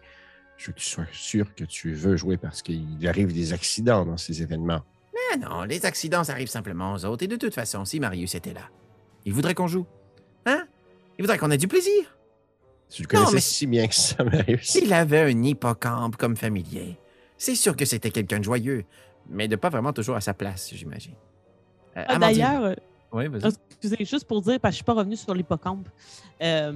je 0.59 0.67
veux 0.67 0.73
que 0.75 0.79
tu 0.79 0.87
sois 0.87 1.07
sûr 1.11 1.55
que 1.55 1.65
tu 1.65 1.95
veux 1.95 2.17
jouer 2.17 2.37
parce 2.37 2.61
qu'il 2.61 3.09
arrive 3.09 3.33
des 3.33 3.55
accidents 3.55 4.05
dans 4.05 4.19
ces 4.19 4.43
événements. 4.43 4.83
Mais 5.15 5.39
non, 5.39 5.63
les 5.63 5.87
accidents 5.87 6.29
arrivent 6.29 6.49
simplement 6.51 6.93
aux 6.93 7.05
autres. 7.07 7.25
Et 7.25 7.29
de 7.29 7.37
toute 7.37 7.55
façon, 7.55 7.87
si 7.87 7.99
Marius 7.99 8.35
était 8.35 8.53
là, 8.53 8.69
il 9.25 9.33
voudrait 9.33 9.55
qu'on 9.55 9.69
joue. 9.69 9.87
Hein? 10.45 10.67
Il 11.19 11.23
voudrait 11.23 11.39
qu'on 11.39 11.51
ait 11.51 11.57
du 11.57 11.69
plaisir. 11.69 12.15
Tu 12.95 13.03
le 13.03 13.09
connaissais 13.09 13.35
mais- 13.35 13.41
si 13.41 13.67
bien 13.67 13.89
que 13.89 13.95
ça, 13.95 14.23
Marius. 14.23 14.69
S'il 14.69 14.93
avait 14.93 15.23
un 15.33 15.43
hippocampe 15.43 16.17
comme 16.17 16.37
familier, 16.37 16.97
c'est 17.37 17.57
sûr 17.57 17.75
que 17.77 17.85
c'était 17.85 18.11
quelqu'un 18.11 18.39
de 18.39 18.45
joyeux, 18.45 18.85
mais 19.29 19.49
de 19.49 19.57
pas 19.57 19.69
vraiment 19.69 19.93
toujours 19.93 20.15
à 20.15 20.21
sa 20.21 20.33
place, 20.33 20.71
j'imagine. 20.73 21.15
Euh, 21.97 22.05
Ah, 22.07 22.19
D'ailleurs, 22.19 22.75
vas-y. 23.13 23.53
excusez, 23.71 24.05
juste 24.05 24.27
pour 24.27 24.43
dire, 24.43 24.61
parce 24.61 24.71
que 24.73 24.75
je 24.75 24.77
suis 24.77 24.85
pas 24.85 24.93
revenue 24.95 25.17
sur 25.17 25.35
l'hippocampe. 25.35 25.89
Euh, 26.41 26.73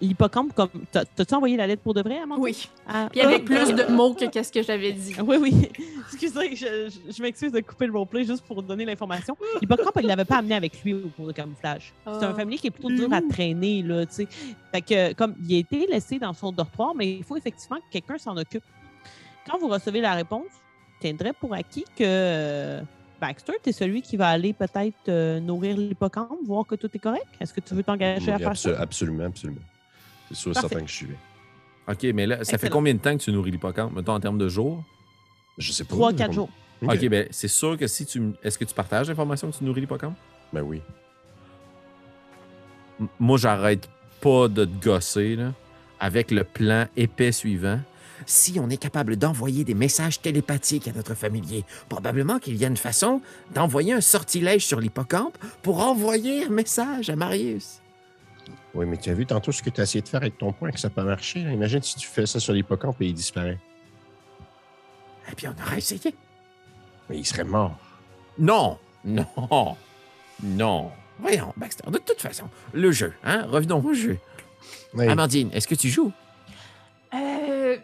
l'hippocampe, 0.00 0.52
comme. 0.54 0.70
t'as- 0.90 1.04
T'as-tu 1.04 1.34
envoyé 1.34 1.56
la 1.56 1.66
lettre 1.66 1.82
pour 1.82 1.94
de 1.94 2.02
vrai, 2.02 2.18
Amandine? 2.18 2.42
Oui. 2.44 2.68
Ah, 2.86 3.08
Puis 3.10 3.20
avec 3.20 3.42
ah, 3.42 3.44
plus 3.44 3.74
de 3.74 3.92
mots 3.92 4.14
que 4.14 4.24
qu'est-ce 4.26 4.52
que 4.52 4.62
j'avais 4.62 4.92
dit. 4.92 5.14
Oui, 5.24 5.36
oui. 5.40 5.68
Excusez, 6.12 6.56
je, 6.56 6.90
je- 6.90 7.12
je 7.12 7.22
m'excuse 7.22 7.52
de 7.52 7.60
couper 7.60 7.86
le 7.86 7.92
roleplay 7.92 8.24
juste 8.24 8.44
pour 8.44 8.62
donner 8.62 8.84
l'information. 8.84 9.36
L'hippocampe, 9.60 9.92
il 9.96 10.02
ne 10.02 10.08
l'avait 10.08 10.24
pas 10.24 10.36
amené 10.38 10.54
avec 10.54 10.82
lui 10.82 10.94
au 10.94 11.08
cours 11.16 11.26
de 11.28 11.32
camouflage. 11.32 11.92
C'est 12.04 12.10
un 12.24 12.30
Ah. 12.30 12.34
familier 12.34 12.58
qui 12.58 12.66
est 12.66 12.70
plutôt 12.70 12.90
dur 12.90 13.12
à 13.12 13.20
traîner, 13.22 13.82
là, 13.82 14.04
tu 14.06 14.14
sais. 14.14 14.28
Fait 14.72 14.82
que, 14.82 15.12
comme, 15.14 15.34
il 15.48 15.54
a 15.54 15.58
été 15.58 15.86
laissé 15.86 16.18
dans 16.18 16.32
son 16.32 16.52
dortoir, 16.52 16.94
mais 16.94 17.16
il 17.16 17.24
faut 17.24 17.36
effectivement 17.36 17.76
que 17.78 17.90
quelqu'un 17.92 18.18
s'en 18.18 18.36
occupe. 18.36 18.64
Quand 19.50 19.58
vous 19.58 19.68
recevez 19.68 20.00
la 20.00 20.14
réponse, 20.14 20.46
je 20.96 21.08
tiendrais 21.08 21.32
pour 21.32 21.54
acquis 21.54 21.84
que 21.96 22.04
euh, 22.04 22.80
Baxter, 23.20 23.54
tu 23.62 23.70
es 23.70 23.72
celui 23.72 24.02
qui 24.02 24.16
va 24.16 24.28
aller 24.28 24.52
peut-être 24.52 24.94
euh, 25.08 25.40
nourrir 25.40 25.76
l'hippocampe, 25.76 26.38
voir 26.44 26.66
que 26.66 26.74
tout 26.74 26.90
est 26.92 26.98
correct? 26.98 27.26
Est-ce 27.40 27.52
que 27.54 27.60
tu 27.60 27.74
veux 27.74 27.82
t'engager 27.82 28.32
à 28.32 28.38
faire 28.38 28.56
ça? 28.56 28.78
Absolument, 28.80 29.24
absolument. 29.24 29.60
C'est 30.30 30.36
sûr 30.36 30.50
et 30.50 30.54
Parfait. 30.54 30.68
certain 30.68 30.84
que 30.84 30.90
je 30.90 30.96
suis. 30.96 31.08
OK, 31.88 32.02
mais 32.14 32.26
là, 32.26 32.44
ça 32.44 32.56
fait 32.56 32.70
combien 32.70 32.94
de 32.94 33.00
temps 33.00 33.16
que 33.16 33.22
tu 33.22 33.32
nourris 33.32 33.50
l'hippocampe, 33.50 33.92
mettons 33.94 34.12
en 34.14 34.20
termes 34.20 34.38
de 34.38 34.48
jours? 34.48 34.84
Je 35.58 35.72
sais 35.72 35.84
pas. 35.84 35.94
Trois, 35.94 36.12
là, 36.12 36.16
quatre 36.18 36.26
comme- 36.28 36.34
jours. 36.34 36.50
Ok. 36.82 36.94
OK, 36.94 37.08
ben 37.08 37.26
c'est 37.30 37.48
sûr 37.48 37.76
que 37.76 37.86
si 37.86 38.06
tu. 38.06 38.32
Est-ce 38.42 38.56
que 38.58 38.64
tu 38.64 38.72
partages 38.74 39.08
l'information 39.08 39.50
que 39.50 39.56
tu 39.56 39.64
nourris 39.64 39.82
l'hippocampe? 39.82 40.14
Ben 40.52 40.62
oui. 40.62 40.80
M- 43.00 43.08
Moi, 43.18 43.38
j'arrête 43.38 43.88
pas 44.20 44.48
de 44.48 44.64
te 44.64 44.84
gosser, 44.84 45.36
là, 45.36 45.52
avec 45.98 46.30
le 46.30 46.44
plan 46.44 46.86
épais 46.96 47.32
suivant. 47.32 47.80
si 48.26 48.60
on 48.60 48.68
est 48.68 48.76
capable 48.76 49.16
d'envoyer 49.16 49.64
des 49.64 49.72
messages 49.74 50.20
télépathiques 50.20 50.86
à 50.88 50.92
notre 50.92 51.14
familier, 51.14 51.64
probablement 51.88 52.38
qu'il 52.38 52.56
y 52.56 52.64
a 52.66 52.68
une 52.68 52.76
façon 52.76 53.22
d'envoyer 53.54 53.94
un 53.94 54.02
sortilège 54.02 54.66
sur 54.66 54.78
l'hippocampe 54.78 55.38
pour 55.62 55.80
envoyer 55.80 56.44
un 56.44 56.50
message 56.50 57.08
à 57.08 57.16
Marius. 57.16 57.79
Oui, 58.74 58.86
mais 58.86 58.96
tu 58.96 59.10
as 59.10 59.14
vu 59.14 59.26
tantôt 59.26 59.52
ce 59.52 59.62
que 59.62 59.70
tu 59.70 59.80
as 59.80 59.84
essayé 59.84 60.02
de 60.02 60.08
faire 60.08 60.20
avec 60.22 60.38
ton 60.38 60.52
point, 60.52 60.70
que 60.70 60.78
ça 60.80 60.88
n'a 60.88 60.94
pas 60.94 61.04
marché. 61.04 61.42
là. 61.42 61.52
Imagine 61.52 61.82
si 61.82 61.96
tu 61.96 62.06
fais 62.06 62.26
ça 62.26 62.38
sur 62.40 62.52
l'hippocampe 62.52 63.00
et 63.02 63.06
il 63.06 63.14
disparaît. 63.14 63.58
Et 65.30 65.34
puis 65.34 65.46
on 65.48 65.62
aura 65.62 65.76
essayé. 65.76 66.14
Mais 67.08 67.18
il 67.18 67.24
serait 67.26 67.44
mort. 67.44 67.76
Non, 68.38 68.78
non, 69.04 69.76
non. 70.42 70.90
Voyons, 71.18 71.52
Baxter, 71.56 71.90
de 71.90 71.98
toute 71.98 72.20
façon, 72.20 72.48
le 72.72 72.90
jeu, 72.92 73.12
hein? 73.24 73.44
Revenons 73.48 73.84
au 73.84 73.92
jeu. 73.92 74.18
Oui. 74.94 75.06
Amandine, 75.08 75.50
est-ce 75.52 75.68
que 75.68 75.74
tu 75.74 75.88
joues? 75.88 76.12
Euh, 77.12 77.76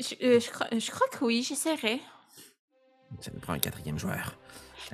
je, 0.00 0.14
euh, 0.24 0.40
je 0.40 0.50
crois, 0.50 0.66
je 0.72 0.90
crois 0.90 1.06
que 1.08 1.24
oui, 1.24 1.44
j'essaierai. 1.46 2.00
Ça 3.20 3.30
nous 3.32 3.40
prend 3.40 3.52
un 3.52 3.58
quatrième 3.58 3.98
joueur. 3.98 4.36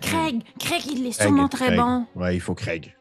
Craig, 0.03 0.43
Craig, 0.61 0.83
il 0.87 1.07
est 1.07 1.11
Craig, 1.11 1.23
sûrement 1.27 1.49
très 1.49 1.66
Craig. 1.69 1.79
bon. 1.79 2.07
Ouais, 2.14 2.37
il 2.37 2.41
faut 2.41 2.55
Craig. 2.55 2.95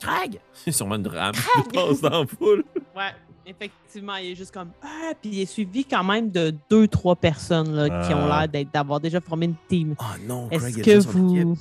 Craig! 0.00 0.40
C'est 0.52 0.72
sûrement 0.72 0.96
une 0.96 1.02
drame 1.02 1.32
qui 1.34 1.72
passe 1.72 2.00
dans 2.00 2.20
la 2.22 2.26
foule. 2.26 2.64
Ouais, 2.96 3.12
effectivement, 3.46 4.16
il 4.16 4.32
est 4.32 4.34
juste 4.34 4.52
comme 4.52 4.70
Ah, 4.82 5.12
puis 5.20 5.30
il 5.32 5.40
est 5.40 5.46
suivi 5.46 5.84
quand 5.84 6.04
même 6.04 6.30
de 6.30 6.54
deux, 6.70 6.86
trois 6.88 7.16
personnes 7.16 7.72
là, 7.74 8.06
qui 8.06 8.14
ont 8.14 8.30
Ah. 8.30 8.40
l'air 8.40 8.48
d'être- 8.48 8.72
d'avoir 8.72 9.00
déjà 9.00 9.20
formé 9.20 9.46
une 9.46 9.54
team. 9.68 9.94
Oh 9.98 10.04
non, 10.26 10.48
Est-ce 10.50 10.62
Craig 10.72 10.78
est 10.78 10.82
que 10.82 10.98
vous. 11.08 11.56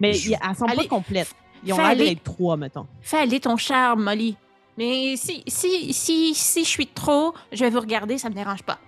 Mais 0.00 0.12
Je- 0.12 0.30
il- 0.30 0.38
elles 0.42 0.56
sont 0.56 0.66
pas 0.66 0.84
complètes. 0.86 1.34
Ils 1.64 1.72
ont 1.72 1.78
l'air 1.78 1.96
d'être 1.96 2.22
trois, 2.22 2.56
mettons. 2.56 2.86
Fais 3.00 3.18
aller 3.18 3.40
ton 3.40 3.56
charme, 3.56 4.04
Molly. 4.04 4.36
Mais 4.76 5.16
si, 5.16 5.42
si, 5.48 5.92
si, 5.92 6.34
si 6.34 6.64
je 6.64 6.68
suis 6.68 6.86
trop, 6.86 7.34
je 7.50 7.64
vais 7.64 7.70
vous 7.70 7.80
regarder, 7.80 8.16
ça 8.16 8.28
me 8.30 8.34
dérange 8.34 8.62
pas. 8.62 8.78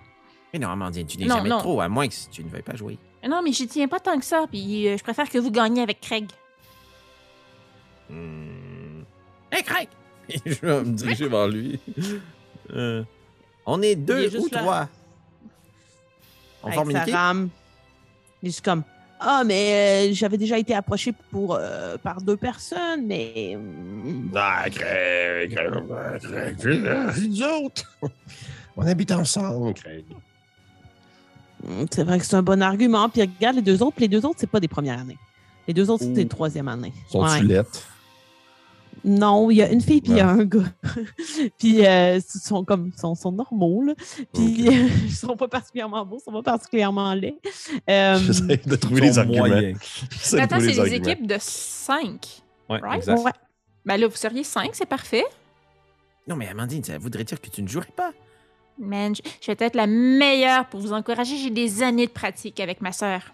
Mais 0.53 0.59
non, 0.59 0.69
Amandine, 0.69 1.05
tu 1.05 1.17
n'es 1.17 1.27
jamais 1.27 1.49
non. 1.49 1.57
trop, 1.59 1.81
à 1.81 1.89
moins 1.89 2.07
que 2.07 2.13
tu 2.31 2.43
ne 2.43 2.49
veuilles 2.49 2.61
pas 2.61 2.75
jouer. 2.75 2.97
Mais 3.21 3.27
Non, 3.29 3.41
mais 3.43 3.51
j'y 3.51 3.67
tiens 3.67 3.87
pas 3.89 3.99
tant 3.99 4.17
que 4.17 4.25
ça, 4.25 4.45
puis 4.49 4.87
euh, 4.87 4.97
je 4.97 5.03
préfère 5.03 5.29
que 5.29 5.37
vous 5.37 5.51
gagniez 5.51 5.81
avec 5.81 5.99
Craig. 5.99 6.27
Hmm. 8.11 9.03
Hé, 9.51 9.63
Craig! 9.63 9.87
je 10.45 10.53
vais 10.65 10.83
me 10.83 10.93
diriger 10.93 11.27
vers 11.27 11.47
lui. 11.47 11.79
Euh, 12.73 13.03
On 13.65 13.81
est 13.81 13.95
deux 13.95 14.33
est 14.33 14.37
ou 14.37 14.47
là. 14.49 14.59
trois. 14.61 14.89
On 16.63 16.67
Avec 16.67 16.75
forme 16.75 16.91
une 16.91 16.97
équipe? 16.97 17.13
rame. 17.13 17.49
Il 18.41 18.47
est 18.47 18.51
juste 18.51 18.63
comme 18.63 18.83
Ah, 19.19 19.43
mais 19.45 20.09
euh, 20.09 20.13
j'avais 20.13 20.37
déjà 20.37 20.57
été 20.57 20.73
approché 20.73 21.11
pour, 21.31 21.55
euh, 21.55 21.97
par 21.97 22.21
deux 22.21 22.37
personnes, 22.37 23.07
mais. 23.07 23.57
hum, 23.57 24.31
Ah, 24.35 24.69
Craig, 24.69 25.53
Craig, 25.53 27.27
nous 27.27 27.43
autres. 27.43 27.97
On 28.77 28.85
habite 28.87 29.11
ensemble, 29.11 29.73
Craig. 29.73 30.05
hum, 31.67 31.85
C'est 31.91 32.03
vrai 32.05 32.19
que 32.19 32.25
c'est 32.25 32.35
un 32.37 32.43
bon 32.43 32.61
argument. 32.61 33.09
Puis 33.09 33.21
regarde 33.21 33.57
les 33.57 33.61
deux 33.61 33.83
autres, 33.83 33.95
puis 33.97 34.03
les 34.05 34.07
deux 34.19 34.25
autres, 34.25 34.37
c'est 34.39 34.47
pas 34.49 34.61
des 34.61 34.69
premières 34.69 34.99
années. 34.99 35.17
Les 35.67 35.73
deux 35.73 35.89
autres, 35.89 36.03
c'est 36.03 36.13
des 36.13 36.27
troisième 36.27 36.69
années. 36.69 36.93
Sont-tu 37.09 37.45
Ouais. 37.47 37.63
Non, 39.03 39.49
il 39.49 39.55
y 39.57 39.63
a 39.63 39.71
une 39.71 39.81
fille 39.81 40.01
puis 40.01 40.11
il 40.11 40.17
y 40.17 40.21
a 40.21 40.29
Ah. 40.29 40.33
un 40.33 40.45
gars. 40.45 40.71
puis 41.57 41.85
euh, 41.85 42.17
ils 42.17 42.21
sont 42.21 42.63
comme 42.63 42.91
sont, 42.97 43.15
sont 43.15 43.31
normaux 43.31 43.83
là. 43.83 43.93
Puis 44.33 44.67
Ok. 44.67 44.73
ils 45.05 45.11
sont 45.11 45.35
pas 45.35 45.47
particulièrement 45.47 46.05
beaux, 46.05 46.17
ils 46.19 46.23
sont 46.23 46.31
pas 46.31 46.43
particulièrement 46.43 47.13
laids. 47.13 47.37
Euh, 47.89 48.17
J'essaie 48.19 48.57
de 48.57 48.75
trouver 48.75 49.01
les 49.01 49.17
arguments. 49.17 49.47
de 49.49 50.37
Attends, 50.39 50.59
c'est 50.59 50.67
des 50.67 50.79
arguments. 50.79 50.95
équipes 51.09 51.27
de 51.27 51.37
5. 51.39 52.41
Ouais, 52.69 52.79
Right? 52.79 52.97
exact. 52.97 53.19
ouais. 53.23 53.31
Ben 53.85 53.97
là, 53.97 54.07
vous 54.07 54.15
seriez 54.15 54.43
5, 54.43 54.69
c'est 54.73 54.85
parfait. 54.85 55.25
Non, 56.27 56.35
mais 56.35 56.47
Amandine, 56.47 56.83
ça 56.83 56.97
voudrait 56.99 57.23
dire 57.23 57.41
que 57.41 57.49
tu 57.49 57.63
ne 57.63 57.67
jouerais 57.67 57.91
pas. 57.95 58.11
Man, 58.77 59.15
je 59.15 59.21
je 59.41 59.47
vais 59.51 59.57
être 59.65 59.75
la 59.75 59.87
meilleure 59.87 60.67
pour 60.69 60.79
vous 60.79 60.93
encourager. 60.93 61.35
J'ai 61.37 61.49
des 61.49 61.81
années 61.83 62.05
de 62.05 62.11
pratique 62.11 62.59
avec 62.59 62.79
ma 62.81 62.91
sœur. 62.91 63.33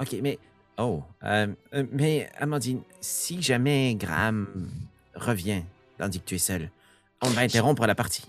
Ok, 0.00 0.16
mais. 0.22 0.38
Oh. 0.78 1.02
euh, 1.24 1.46
euh, 1.72 1.84
mais, 1.90 2.28
Amandine, 2.38 2.80
si 3.00 3.40
jamais 3.40 3.94
Graham 3.94 4.46
revient, 5.16 5.62
tandis 5.98 6.20
que 6.20 6.24
tu 6.24 6.34
es 6.36 6.38
seule, 6.38 6.70
on 7.22 7.28
va 7.28 7.42
interrompre 7.42 7.86
la 7.86 7.94
partie. 7.94 8.24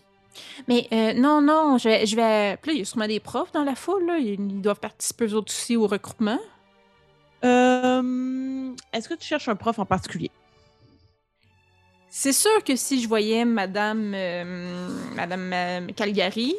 Mais 0.67 0.87
euh, 0.91 1.13
non, 1.13 1.41
non, 1.41 1.77
je 1.77 1.89
vais, 1.89 2.05
je 2.05 2.15
vais. 2.15 2.57
Puis 2.61 2.71
là, 2.71 2.73
il 2.75 2.79
y 2.79 2.81
a 2.81 2.85
sûrement 2.85 3.07
des 3.07 3.19
profs 3.19 3.51
dans 3.51 3.63
la 3.63 3.75
foule. 3.75 4.05
Là. 4.05 4.17
Ils, 4.17 4.61
doivent 4.61 4.79
participer 4.79 5.25
eux 5.25 5.33
autres 5.33 5.51
aussi 5.51 5.75
au 5.75 5.87
regroupement. 5.87 6.39
Euh, 7.43 8.73
Est-ce 8.93 9.09
que 9.09 9.13
tu 9.15 9.27
cherches 9.27 9.47
un 9.47 9.55
prof 9.55 9.79
en 9.79 9.85
particulier? 9.85 10.31
C'est 12.09 12.33
sûr 12.33 12.63
que 12.63 12.75
si 12.75 13.01
je 13.01 13.07
voyais 13.07 13.45
Madame, 13.45 14.13
euh, 14.15 14.89
Madame 15.15 15.51
euh, 15.53 15.87
Calgary, 15.95 16.55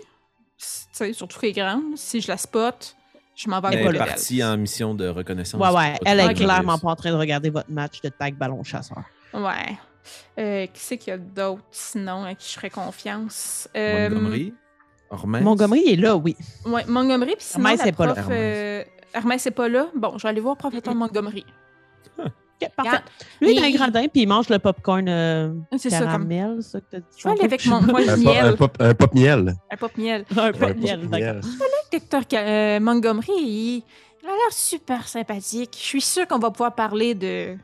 surtout 0.56 1.40
qu'elle 1.40 1.50
est 1.50 1.52
grande, 1.52 1.96
si 1.96 2.20
je 2.20 2.28
la 2.28 2.36
spot, 2.36 2.94
je 3.34 3.48
m'en 3.48 3.60
vais 3.60 3.68
à 3.68 3.72
Elle 3.72 3.84
pas 3.84 3.92
est 3.92 3.98
partie 3.98 4.44
en 4.44 4.56
mission 4.56 4.94
de 4.94 5.08
reconnaissance. 5.08 5.60
Ouais, 5.60 5.76
ouais. 5.76 5.98
Elle 6.04 6.20
est 6.20 6.34
clairement 6.34 6.78
pas 6.78 6.90
en 6.90 6.96
train 6.96 7.10
de 7.10 7.16
regarder 7.16 7.50
votre 7.50 7.70
match 7.70 8.00
de 8.02 8.08
tag 8.08 8.34
ballon 8.34 8.62
chasseur. 8.62 9.02
Ouais. 9.32 9.76
Euh, 10.38 10.66
qui 10.66 10.80
c'est 10.80 10.96
qu'il 10.98 11.10
y 11.10 11.14
a 11.14 11.18
d'autres 11.18 11.62
sinon 11.70 12.24
à 12.24 12.34
qui 12.34 12.48
je 12.48 12.54
ferais 12.54 12.70
confiance? 12.70 13.68
Euh, 13.76 14.08
Montgomery? 14.08 14.54
Montgomery 15.10 15.92
est 15.92 15.96
là, 15.96 16.16
oui. 16.16 16.36
Ouais, 16.66 16.84
Montgomery, 16.86 17.34
puis 17.36 17.44
sinon, 17.44 17.64
Hermès 17.66 17.80
la 17.80 17.88
est 17.88 17.92
pas 17.92 18.06
là. 18.06 18.12
prof, 18.14 18.26
euh, 18.30 18.84
Hermès 19.14 19.46
est 19.46 19.50
pas 19.50 19.68
là. 19.68 19.86
Bon, 19.94 20.16
je 20.18 20.22
vais 20.22 20.28
aller 20.28 20.40
voir 20.40 20.56
professeur 20.56 20.94
Montgomery. 20.94 21.44
Ok, 22.18 22.68
parfait. 22.74 22.90
Regarde, 22.90 23.04
Lui, 23.40 23.52
il 23.52 23.58
est 23.58 23.60
Mais- 23.60 23.66
un 23.68 23.70
gradin, 23.70 24.08
puis 24.08 24.22
il 24.22 24.26
mange 24.28 24.48
le 24.48 24.58
popcorn 24.58 25.08
euh, 25.08 25.52
C'est 25.78 25.90
ça, 25.90 25.98
comme... 26.00 26.06
caramel, 26.28 26.62
ça 26.62 26.80
que 26.80 26.86
t'as 26.90 26.98
dit. 26.98 27.06
Je 27.16 27.24
vais 27.24 27.30
aller 27.30 27.44
avec 27.44 27.64
mon, 27.66 27.76
Un, 27.76 27.86
pop, 27.86 28.16
miel. 28.18 28.44
un, 28.46 28.52
pop, 28.54 28.76
un 28.80 28.94
pop 28.94 29.14
miel. 29.14 29.54
Un 29.70 29.76
pop 29.76 29.96
miel. 29.96 30.24
Un 30.36 30.52
pop 30.52 30.76
miel, 30.76 31.08
d'accord. 31.08 31.50
Docteur 31.92 32.22
Ca- 32.28 32.40
euh, 32.46 32.80
Montgomery, 32.80 33.30
il, 33.38 33.76
il 34.22 34.26
a 34.26 34.30
l'air 34.32 34.52
super 34.52 35.06
sympathique. 35.08 35.76
Je 35.80 35.84
suis 35.86 36.00
sûre 36.00 36.26
qu'on 36.26 36.38
va 36.40 36.50
pouvoir 36.50 36.74
parler 36.74 37.14
de 37.14 37.56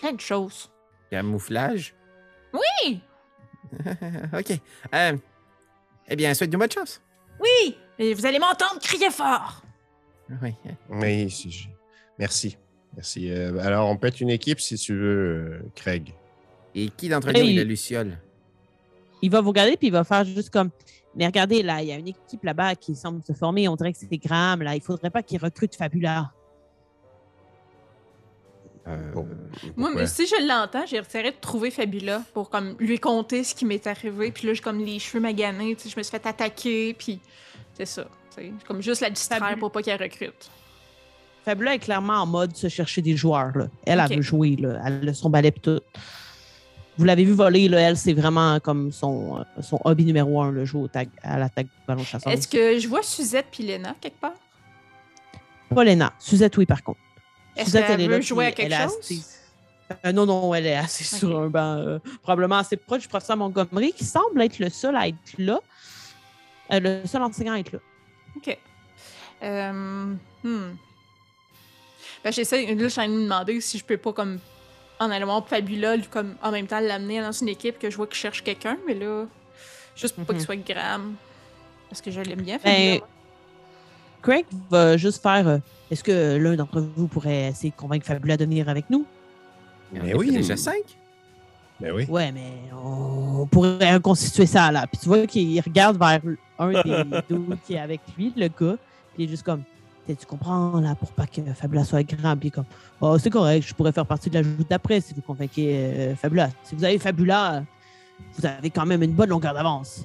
plein 0.00 0.12
de 0.12 0.20
choses. 0.20 0.70
Camouflage? 1.10 1.94
Oui! 2.52 3.00
ok. 4.38 4.58
Euh, 4.94 5.16
eh 6.08 6.16
bien, 6.16 6.34
souhaite-nous 6.34 6.58
bonne 6.58 6.70
chance. 6.70 7.00
Oui! 7.40 7.76
Et 7.98 8.14
vous 8.14 8.26
allez 8.26 8.38
m'entendre 8.38 8.80
crier 8.80 9.10
fort! 9.10 9.62
Oui. 10.42 10.54
Oui, 10.88 11.30
si 11.30 11.50
je- 11.50 11.68
merci. 12.18 12.56
Merci. 12.94 13.30
Euh, 13.30 13.58
alors, 13.60 13.88
on 13.88 13.96
peut 13.96 14.08
être 14.08 14.20
une 14.20 14.30
équipe 14.30 14.60
si 14.60 14.76
tu 14.76 14.94
veux, 14.94 15.60
euh, 15.62 15.62
Craig. 15.74 16.12
Et 16.74 16.88
qui 16.90 17.08
d'entre 17.08 17.32
nous 17.32 17.38
est 17.38 17.52
la 17.54 17.64
Luciole? 17.64 18.18
Il 19.22 19.30
va 19.30 19.40
vous 19.40 19.48
regarder, 19.50 19.76
puis 19.76 19.88
il 19.88 19.92
va 19.92 20.04
faire 20.04 20.24
juste 20.24 20.50
comme. 20.50 20.70
Mais 21.16 21.26
regardez, 21.26 21.62
là, 21.62 21.82
il 21.82 21.88
y 21.88 21.92
a 21.92 21.96
une 21.96 22.08
équipe 22.08 22.44
là-bas 22.44 22.76
qui 22.76 22.94
semble 22.94 23.22
se 23.24 23.32
former. 23.32 23.68
On 23.68 23.74
dirait 23.76 23.92
que 23.92 23.98
c'est 23.98 24.16
Graham, 24.18 24.62
là. 24.62 24.76
Il 24.76 24.80
faudrait 24.80 25.10
pas 25.10 25.22
qu'il 25.22 25.38
recrute 25.40 25.74
Fabula. 25.74 26.32
Euh, 28.90 29.12
Bon, 29.12 29.26
Moi, 29.76 29.90
mais 29.94 30.06
si 30.06 30.26
je 30.26 30.46
l'entends, 30.46 30.84
j'essaierai 30.86 31.30
de 31.30 31.36
trouver 31.40 31.70
Fabula 31.70 32.22
pour 32.34 32.50
comme 32.50 32.74
lui 32.78 32.98
conter 32.98 33.44
ce 33.44 33.54
qui 33.54 33.64
m'est 33.64 33.86
arrivé. 33.86 34.30
Puis 34.32 34.46
là, 34.46 34.54
j'ai 34.54 34.60
comme 34.62 34.78
les 34.84 34.98
cheveux 34.98 35.20
maganés, 35.20 35.76
je 35.82 35.96
me 35.96 36.02
suis 36.02 36.10
fait 36.10 36.26
attaquer, 36.26 36.94
puis 36.94 37.20
c'est 37.74 37.86
ça. 37.86 38.04
tu 38.36 38.42
sais, 38.42 38.52
Comme 38.66 38.82
juste 38.82 39.00
la 39.00 39.10
distraire 39.10 39.40
Fabula. 39.40 39.58
pour 39.58 39.70
pas 39.72 39.82
qu'elle 39.82 40.00
recrute. 40.02 40.50
Fabula 41.44 41.74
est 41.74 41.78
clairement 41.78 42.14
en 42.14 42.26
mode 42.26 42.54
se 42.56 42.68
chercher 42.68 43.00
des 43.02 43.16
joueurs, 43.16 43.56
là. 43.56 43.68
Elle, 43.86 43.98
Ok. 44.00 44.06
elle 44.10 44.16
veut 44.16 44.22
jouer, 44.22 44.56
là. 44.56 44.80
Elle 44.84 45.08
a 45.08 45.14
son 45.14 45.30
balai 45.30 45.52
tout. 45.52 45.80
Vous 46.98 47.04
l'avez 47.04 47.24
vu 47.24 47.32
voler, 47.32 47.68
là. 47.68 47.80
Elle, 47.80 47.96
c'est 47.96 48.12
vraiment 48.12 48.60
comme 48.60 48.92
son, 48.92 49.38
euh, 49.38 49.62
son 49.62 49.80
hobby 49.84 50.04
numéro 50.04 50.42
un, 50.42 50.50
le 50.52 50.64
au 50.76 50.86
tag, 50.88 51.08
à 51.22 51.38
la 51.38 51.48
tag 51.48 51.66
ballon 51.88 52.04
chasseur. 52.04 52.30
Est-ce 52.32 52.46
que 52.46 52.78
je 52.78 52.86
vois 52.88 53.02
Suzette 53.02 53.46
puis 53.50 53.62
Léna 53.64 53.94
quelque 54.00 54.20
part? 54.20 54.34
Pas 55.74 55.84
Léna. 55.84 56.12
Suzette, 56.18 56.56
oui, 56.58 56.66
par 56.66 56.82
contre. 56.82 57.00
Est-ce 57.60 57.72
qu'elle 57.72 57.90
elle 57.92 58.00
est 58.02 58.06
veut 58.08 58.14
là, 58.16 58.20
jouer 58.20 58.46
à 58.46 58.52
quelque 58.52 58.74
chose? 58.74 58.96
assise. 59.00 59.36
Euh, 60.04 60.12
non, 60.12 60.24
non, 60.26 60.54
elle 60.54 60.66
est 60.66 60.76
assise 60.76 61.12
Ok. 61.14 61.18
sur 61.18 61.38
un 61.40 61.48
banc, 61.48 61.76
euh, 61.78 61.98
probablement 62.22 62.58
assez 62.58 62.76
proche 62.76 63.02
du 63.02 63.08
professeur 63.08 63.36
Montgomery, 63.36 63.92
qui 63.92 64.04
semble 64.04 64.40
être 64.42 64.58
le 64.58 64.70
seul 64.70 64.94
à 64.96 65.08
être 65.08 65.16
là. 65.38 65.58
Euh, 66.72 66.78
le 66.80 67.06
seul 67.06 67.22
enseignant 67.22 67.54
à 67.54 67.58
être 67.58 67.72
là. 67.72 67.78
OK. 68.36 68.56
Euh, 69.42 69.72
hmm. 70.44 70.76
Ben, 72.22 72.32
j'essaie, 72.32 72.66
là, 72.66 72.74
je 72.76 72.88
suis 72.88 73.00
en 73.00 73.04
train 73.04 73.08
de 73.08 73.16
me 73.18 73.22
demander 73.24 73.60
si 73.60 73.78
je 73.78 73.84
peux 73.84 73.96
pas, 73.96 74.12
comme, 74.12 74.38
en 75.00 75.10
allant 75.10 75.26
voir 75.26 75.48
Fabula, 75.48 75.96
lui, 75.96 76.06
comme, 76.06 76.36
en 76.42 76.50
même 76.52 76.66
temps, 76.66 76.78
l'amener 76.80 77.20
dans 77.20 77.32
une 77.32 77.48
équipe 77.48 77.78
que 77.78 77.90
je 77.90 77.96
vois 77.96 78.06
qu'il 78.06 78.16
cherche 78.16 78.44
quelqu'un, 78.44 78.76
mais 78.86 78.94
là, 78.94 79.24
juste 79.96 80.14
pour 80.14 80.24
pas 80.24 80.34
Mhm. 80.34 80.38
qu'il 80.38 80.46
soit 80.46 80.56
Graham. 80.56 81.14
Parce 81.88 82.00
que 82.02 82.10
je 82.12 82.20
l'aime 82.20 82.42
bien, 82.42 82.58
Ben, 82.62 82.98
Fabula. 83.00 83.06
Craig 84.22 84.44
va 84.70 84.96
juste 84.96 85.22
faire 85.22 85.46
euh, 85.48 85.58
Est-ce 85.90 86.04
que 86.04 86.36
l'un 86.36 86.56
d'entre 86.56 86.80
vous 86.80 87.08
pourrait 87.08 87.48
essayer 87.48 87.70
de 87.70 87.76
convaincre 87.76 88.06
Fabula 88.06 88.36
de 88.36 88.44
venir 88.44 88.68
avec 88.68 88.88
nous? 88.90 89.06
Mais 89.92 90.14
oui. 90.14 90.28
est 90.28 90.32
déjà 90.32 90.56
cinq. 90.56 90.82
Ben 91.80 91.92
oui. 91.92 92.04
Ouais, 92.08 92.30
mais 92.30 92.52
on 92.74 93.46
pourrait 93.46 93.94
reconstituer 93.94 94.46
ça 94.46 94.70
là. 94.70 94.86
Puis 94.86 95.00
tu 95.00 95.08
vois 95.08 95.26
qu'il 95.26 95.58
regarde 95.60 95.98
vers 95.98 96.20
un 96.58 96.82
des 96.82 97.20
deux 97.28 97.46
qui 97.66 97.74
est 97.74 97.78
avec 97.78 98.00
lui, 98.16 98.32
le 98.36 98.48
gars, 98.48 98.76
puis 99.14 99.18
il 99.18 99.24
est 99.24 99.28
juste 99.28 99.42
comme 99.42 99.62
tu 100.06 100.26
comprends 100.26 100.80
là 100.80 100.94
pour 100.94 101.12
pas 101.12 101.26
que 101.26 101.40
Fabula 101.54 101.84
soit 101.84 102.02
grand? 102.02 102.36
Puis 102.36 102.46
il 102.46 102.48
est 102.48 102.50
comme 102.50 102.64
oh, 103.00 103.18
c'est 103.18 103.30
correct, 103.30 103.66
je 103.66 103.74
pourrais 103.74 103.92
faire 103.92 104.06
partie 104.06 104.28
de 104.28 104.34
la 104.34 104.42
joute 104.42 104.68
d'après 104.68 105.00
si 105.00 105.14
vous 105.14 105.22
convainquez 105.22 105.74
euh, 105.74 106.16
Fabula. 106.16 106.50
Si 106.64 106.74
vous 106.74 106.84
avez 106.84 106.98
Fabula, 106.98 107.64
vous 108.36 108.46
avez 108.46 108.70
quand 108.70 108.86
même 108.86 109.02
une 109.02 109.12
bonne 109.12 109.30
longueur 109.30 109.54
d'avance. 109.54 110.04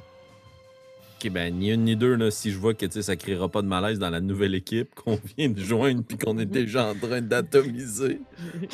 Ok, 1.25 1.31
ben, 1.31 1.53
ni 1.57 1.71
une 1.71 1.83
ni 1.85 1.95
deux, 1.95 2.15
là, 2.15 2.29
si 2.29 2.51
je 2.51 2.57
vois 2.59 2.73
que 2.73 2.89
ça 3.01 3.15
créera 3.15 3.49
pas 3.49 3.61
de 3.61 3.67
malaise 3.67 3.97
dans 3.99 4.09
la 4.09 4.19
nouvelle 4.21 4.53
équipe 4.53 4.93
qu'on 4.95 5.19
vient 5.37 5.49
de 5.49 5.59
joindre 5.59 6.03
puis 6.07 6.17
qu'on 6.17 6.37
est 6.37 6.45
déjà 6.45 6.87
en 6.91 6.95
train 6.95 7.21
d'atomiser. 7.21 8.19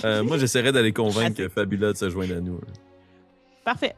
Euh, 0.04 0.24
moi, 0.24 0.38
j'essaierais 0.38 0.72
d'aller 0.72 0.92
convaincre 0.92 1.48
Fabula 1.48 1.94
de 1.94 1.98
se 1.98 2.10
joindre 2.10 2.36
à 2.38 2.40
nous. 2.42 2.56
là. 2.56 2.68
Parfait. 3.64 3.96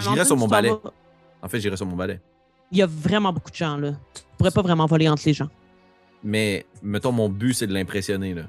J'irai 0.00 0.24
sur 0.24 0.36
mon 0.36 0.48
balai. 0.48 0.68
vas- 0.70 0.92
En 1.42 1.48
fait, 1.48 1.60
j'irai 1.60 1.76
sur 1.76 1.86
mon 1.86 1.96
balai. 1.96 2.20
Il 2.72 2.78
y 2.78 2.82
a 2.82 2.86
vraiment 2.86 3.32
beaucoup 3.32 3.50
de 3.50 3.56
gens 3.56 3.76
là. 3.76 3.92
Tu 4.14 4.22
pourrais 4.36 4.50
pas 4.52 4.62
vraiment 4.62 4.86
voler 4.86 5.08
entre 5.08 5.22
les 5.26 5.32
gens. 5.34 5.48
Mais, 6.22 6.66
mettons, 6.82 7.12
mon 7.12 7.28
but, 7.28 7.54
c'est 7.54 7.66
de 7.66 7.72
l'impressionner. 7.74 8.34
là. 8.34 8.42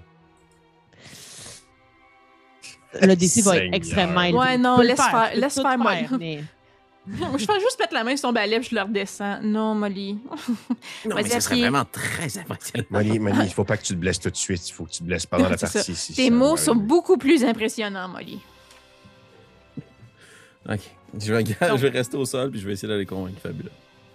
Le 3.02 3.16
DC 3.16 3.42
va 3.42 3.58
être 3.58 3.74
extrêmement 3.74 4.22
élevé. 4.24 4.38
Ouais, 4.38 4.58
non, 4.58 4.80
laisse 4.82 5.02
faire, 5.02 5.32
laisse 5.36 5.62
faire, 5.62 5.78
Molly. 5.78 6.40
Je 7.08 7.46
fais 7.46 7.60
juste 7.60 7.80
mettre 7.80 7.94
la 7.94 8.04
main 8.04 8.12
sur 8.16 8.28
son 8.30 8.34
balai 8.34 8.60
puis 8.60 8.70
je 8.72 8.76
le 8.76 8.82
redescends. 8.82 9.40
Non, 9.42 9.74
Molly. 9.76 10.18
Non, 11.06 11.16
mais 11.16 11.24
ce 11.28 11.40
serait 11.40 11.60
vraiment 11.60 11.86
très 11.92 12.38
impressionnant. 12.38 12.86
Molly, 12.92 13.20
Molly, 13.20 13.46
il 13.46 13.54
faut 13.54 13.64
pas 13.64 13.78
que 13.78 13.84
tu 13.84 13.94
te 13.94 14.00
blesses 14.00 14.20
tout 14.20 14.30
de 14.30 14.36
suite. 14.36 14.70
Il 14.70 14.72
faut 14.74 14.86
que 14.86 14.92
tu 14.92 15.00
te 15.00 15.04
blesses 15.04 15.26
pendant 15.26 15.50
la 15.50 15.58
ça. 15.58 15.68
partie. 15.68 15.96
si 15.96 16.14
Tes 16.14 16.30
ça 16.30 16.34
mots 16.36 16.58
sont 16.58 16.76
beaucoup 16.76 17.18
plus 17.18 17.44
impressionnants, 17.44 18.08
Molly. 18.08 18.40
Ok. 20.70 20.80
Je 21.20 21.34
vais, 21.34 21.44
je 21.46 21.76
vais 21.76 21.90
rester 21.90 22.18
au 22.18 22.26
sol 22.26 22.52
puis 22.52 22.60
je 22.60 22.68
vais 22.68 22.74
essayer 22.74 22.88
d'aller 22.88 23.06
convaincre 23.06 23.40
Fabula. 23.42 23.70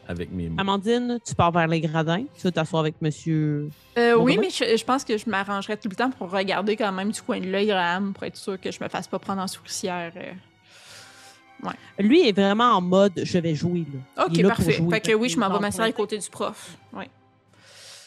Avec 0.09 0.30
mes 0.30 0.49
mots. 0.49 0.55
Amandine, 0.61 1.18
tu 1.26 1.34
pars 1.34 1.51
vers 1.51 1.66
les 1.66 1.80
gradins. 1.80 2.24
Tu 2.37 2.43
vas 2.45 2.53
t'asseoir 2.53 2.80
avec 2.80 3.03
monsieur. 3.03 3.68
Euh, 3.99 4.14
oui, 4.14 4.39
mais 4.39 4.51
je, 4.51 4.76
je 4.76 4.84
pense 4.84 5.03
que 5.05 5.18
je 5.18 5.28
m'arrangerais 5.28 5.76
tout 5.76 5.89
le 5.89 5.97
temps 5.97 6.11
pour 6.12 6.30
regarder 6.30 6.76
quand 6.76 6.93
même 6.93 7.11
du 7.11 7.20
coin 7.20 7.41
de 7.41 7.47
l'œil 7.51 7.66
Graham 7.66 8.12
pour 8.14 8.22
être 8.22 8.37
sûr 8.37 8.61
que 8.61 8.70
je 8.70 8.78
me 8.82 8.89
fasse 8.89 9.09
pas 9.09 9.18
prendre 9.18 9.43
en 9.43 9.49
souricière. 9.49 10.12
euh. 10.16 10.32
Lui 11.99 12.29
est 12.29 12.33
vraiment 12.33 12.73
en 12.77 12.81
mode 12.81 13.13
je 13.25 13.39
vais 13.39 13.55
jouer. 13.55 13.85
Là. 13.93 14.25
Il 14.29 14.33
Ok, 14.33 14.39
est 14.39 14.43
là 14.43 14.49
pour 14.51 14.57
parfait. 14.59 14.73
jouer. 14.73 14.91
Fait 14.91 15.01
que 15.01 15.15
oui, 15.15 15.29
je 15.29 15.39
m'en 15.39 15.51
vais 15.51 15.59
m'asseoir 15.59 15.87
à 15.89 15.93
côté 15.93 16.19
du 16.19 16.29
prof. 16.29 16.77
Ouais. 16.93 17.09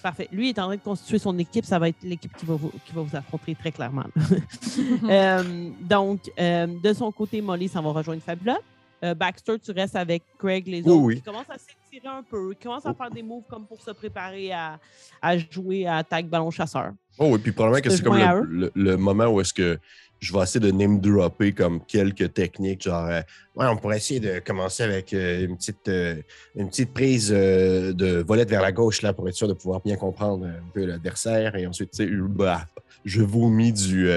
Parfait. 0.02 0.30
Lui 0.32 0.50
est 0.50 0.60
en 0.60 0.68
train 0.68 0.76
de 0.78 0.82
constituer 0.82 1.20
son 1.20 1.38
équipe. 1.40 1.66
Ça 1.66 1.78
va 1.78 1.90
être 1.90 2.02
l'équipe 2.04 2.32
qui 2.38 2.46
va 2.46 2.56
vous, 2.56 2.72
qui 2.86 2.94
va 2.94 3.02
vous 3.02 3.16
affronter 3.16 3.56
très 3.56 3.72
clairement. 3.72 4.06
Euh, 5.10 5.70
donc, 5.82 6.22
euh, 6.40 6.68
de 6.68 6.94
son 6.94 7.12
côté, 7.12 7.42
Molly 7.42 7.68
s'en 7.68 7.82
va 7.82 7.92
rejoindre 7.92 8.22
Fabula. 8.22 8.58
Euh, 9.04 9.14
Baxter, 9.14 9.58
tu 9.60 9.72
restes 9.72 9.96
avec 9.96 10.24
Craig, 10.38 10.68
les 10.68 10.82
Oui, 10.84 10.90
autres. 10.92 11.02
oui. 11.04 11.16
Qui 11.18 11.22
commencent 11.22 11.50
à 11.50 11.58
s'étirer 11.58 12.08
un 12.14 12.24
peu. 12.24 12.54
Qui 12.54 12.64
commencent 12.66 12.86
à 12.86 12.94
faire 12.94 13.10
des 13.10 13.24
moves 13.24 13.44
comme 13.50 13.66
pour 13.66 13.82
se 13.82 13.92
préparer 13.92 14.52
à, 14.52 14.80
à 15.22 15.38
jouer 15.38 15.86
à 15.88 16.04
tag 16.04 16.28
ballon 16.28 16.52
chasseur. 16.52 16.92
Oh 17.18 17.28
oui, 17.32 17.40
puis 17.40 17.52
probablement 17.52 17.82
que 17.82 17.90
c'est 17.90 18.04
comme 18.04 18.70
le 18.76 18.96
moment 18.98 19.26
où 19.28 19.42
est-ce 19.42 19.54
que 19.54 19.80
je 20.20 20.34
vais 20.34 20.44
essayer 20.44 20.60
de 20.60 20.72
name 20.72 21.00
dropper 21.00 21.54
comme 21.54 21.84
quelques 21.86 22.34
techniques, 22.34 22.84
genre 22.84 23.06
euh, 23.06 23.22
Ouais, 23.56 23.66
on 23.68 23.76
pourrait 23.76 23.98
essayer 23.98 24.20
de 24.20 24.40
commencer 24.40 24.84
avec 24.84 25.14
euh, 25.14 25.46
une, 25.46 25.58
petite, 25.58 25.88
euh, 25.90 26.16
une 26.56 26.70
petite 26.70 26.94
prise 26.94 27.30
de 27.30 28.24
volette 28.26 28.50
vers 28.50 28.62
la 28.62 28.72
gauche 28.72 29.02
là, 29.02 29.12
pour 29.14 29.28
être 29.28 29.36
sûr 29.36 29.48
de 29.48 29.54
pouvoir 29.54 29.82
bien 29.82 29.98
comprendre 29.98 30.46
un 30.46 30.72
peu 30.74 30.86
l'adversaire. 30.86 31.56
Et 31.56 31.68
ensuite, 31.68 31.92
tu 31.92 32.06
sais, 32.06 32.10
bah, 32.30 32.66
je 33.04 33.22
vomis 33.22 33.74
du, 33.74 34.10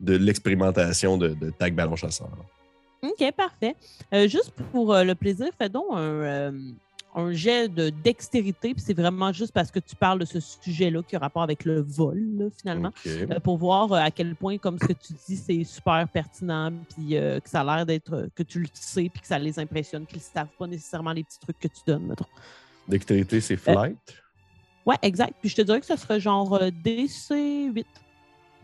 de 0.00 0.16
l'expérimentation 0.16 1.18
de, 1.18 1.34
tag 1.58 1.74
ballon 1.74 1.96
chasseur. 1.96 2.30
OK, 3.02 3.32
parfait. 3.36 3.74
Juste 4.28 4.52
pour 4.72 4.94
le 4.94 5.14
plaisir, 5.14 5.48
fais 5.58 5.68
donc 5.68 5.86
un, 5.92 6.52
un 7.14 7.32
jet 7.32 7.68
de 7.68 7.90
dextérité. 7.90 8.74
Puis 8.74 8.82
c'est 8.84 8.94
vraiment 8.94 9.32
juste 9.32 9.52
parce 9.52 9.70
que 9.70 9.78
tu 9.78 9.94
parles 9.96 10.18
de 10.18 10.24
ce 10.24 10.40
sujet-là 10.40 11.02
qui 11.02 11.16
a 11.16 11.18
rapport 11.18 11.42
avec 11.42 11.64
le 11.64 11.80
vol, 11.80 12.18
là, 12.38 12.46
finalement. 12.56 12.92
Euh, 13.06 13.40
pour 13.40 13.56
voir 13.56 13.92
euh, 13.92 13.96
à 13.98 14.10
quel 14.10 14.34
point, 14.34 14.58
comme 14.58 14.78
ce 14.78 14.86
que 14.86 14.92
tu 14.92 15.12
dis, 15.26 15.36
c'est 15.36 15.64
super 15.64 16.06
pertinent, 16.08 16.72
puis 16.94 17.16
euh, 17.16 17.40
que 17.40 17.48
ça 17.48 17.60
a 17.60 17.76
l'air 17.76 17.86
d'être, 17.86 18.28
que 18.34 18.42
tu 18.42 18.60
le 18.60 18.66
sais, 18.72 19.08
puis 19.08 19.20
que 19.20 19.26
ça 19.26 19.38
les 19.38 19.58
impressionne, 19.58 20.06
qu'ils 20.06 20.18
ne 20.18 20.22
savent 20.22 20.48
pas 20.58 20.66
nécessairement 20.66 21.12
les 21.12 21.24
petits 21.24 21.38
trucs 21.40 21.58
que 21.58 21.68
tu 21.68 21.80
donnes, 21.86 22.06
mettons. 22.06 22.26
Dextérité, 22.88 23.40
c'est 23.40 23.56
flight? 23.56 23.96
Ouais, 24.84 24.96
exact. 25.02 25.34
Puis 25.40 25.48
je 25.48 25.56
te 25.56 25.62
dirais 25.62 25.80
que 25.80 25.86
ce 25.86 25.96
serait 25.96 26.20
genre 26.20 26.54
euh, 26.54 26.70
DC 26.70 27.72
8. 27.74 27.86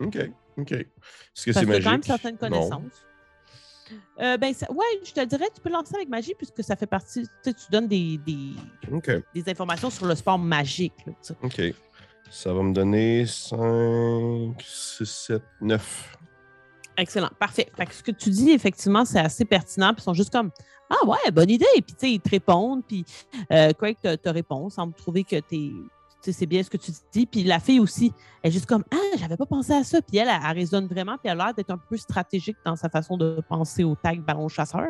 OK. 0.01 0.17
OK. 0.57 0.71
Est-ce 0.71 0.85
Parce 1.33 1.45
que 1.45 1.53
c'est 1.53 1.65
magique? 1.65 1.83
quand 1.83 1.91
même 1.91 2.03
certaines 2.03 2.37
Non. 2.49 2.83
Euh, 4.19 4.37
ben, 4.37 4.53
ça- 4.53 4.71
ouais, 4.71 4.85
je 5.03 5.11
te 5.11 5.23
dirais, 5.25 5.45
tu 5.53 5.61
peux 5.61 5.69
lancer 5.71 5.95
avec 5.95 6.09
magie 6.09 6.33
puisque 6.37 6.63
ça 6.63 6.75
fait 6.75 6.85
partie, 6.87 7.23
tu 7.23 7.29
sais, 7.43 7.53
tu 7.53 7.71
donnes 7.71 7.87
des, 7.87 8.17
des, 8.25 8.51
des 9.33 9.49
informations 9.49 9.89
sur 9.89 10.05
le 10.05 10.15
sport 10.15 10.37
magique. 10.39 10.93
là. 11.05 11.13
OK. 11.43 11.61
Ça 12.29 12.53
va 12.53 12.61
me 12.63 12.73
donner 12.73 13.25
5, 13.25 14.55
6, 14.61 15.05
7, 15.05 15.43
9. 15.61 16.17
Excellent, 16.97 17.29
parfait. 17.39 17.69
Fait 17.75 17.85
que 17.85 17.93
ce 17.93 18.03
que 18.03 18.11
tu 18.11 18.29
dis, 18.29 18.51
effectivement, 18.51 19.05
c'est 19.05 19.19
assez 19.19 19.45
pertinent. 19.45 19.93
Puis 19.93 20.01
ils 20.01 20.03
sont 20.03 20.13
juste 20.13 20.31
comme 20.31 20.51
Ah 20.89 21.05
ouais, 21.07 21.31
bonne 21.31 21.49
idée. 21.49 21.65
Puis 21.75 21.83
tu 21.87 21.95
sais, 21.97 22.11
ils 22.11 22.19
te 22.21 22.29
répondent. 22.29 22.83
Puis 22.85 23.05
euh, 23.51 23.71
Craig 23.73 23.97
te, 24.01 24.15
te 24.15 24.29
répond, 24.29 24.69
semble 24.69 24.93
trouver 24.93 25.23
que 25.23 25.37
tu 25.37 25.43
sais, 25.49 25.71
c'est 26.21 26.45
bien 26.45 26.61
ce 26.63 26.69
que 26.69 26.77
tu 26.77 26.91
dis. 27.11 27.25
Puis 27.25 27.43
la 27.43 27.59
fille 27.59 27.79
aussi, 27.79 28.11
elle 28.43 28.49
est 28.49 28.53
juste 28.53 28.65
comme 28.65 28.83
Ah, 28.91 29.17
j'avais 29.17 29.37
pas 29.37 29.45
pensé 29.45 29.73
à 29.73 29.83
ça. 29.83 30.01
Puis 30.01 30.17
elle, 30.17 30.27
elle, 30.27 30.39
elle 30.47 30.55
raisonne 30.57 30.87
vraiment. 30.87 31.13
Puis 31.17 31.31
elle 31.31 31.39
a 31.41 31.45
l'air 31.45 31.53
d'être 31.53 31.71
un 31.71 31.77
peu 31.77 31.97
stratégique 31.97 32.57
dans 32.65 32.75
sa 32.75 32.89
façon 32.89 33.17
de 33.17 33.41
penser 33.47 33.83
au 33.83 33.95
tag 33.95 34.21
ballon 34.21 34.47
chasseur. 34.47 34.87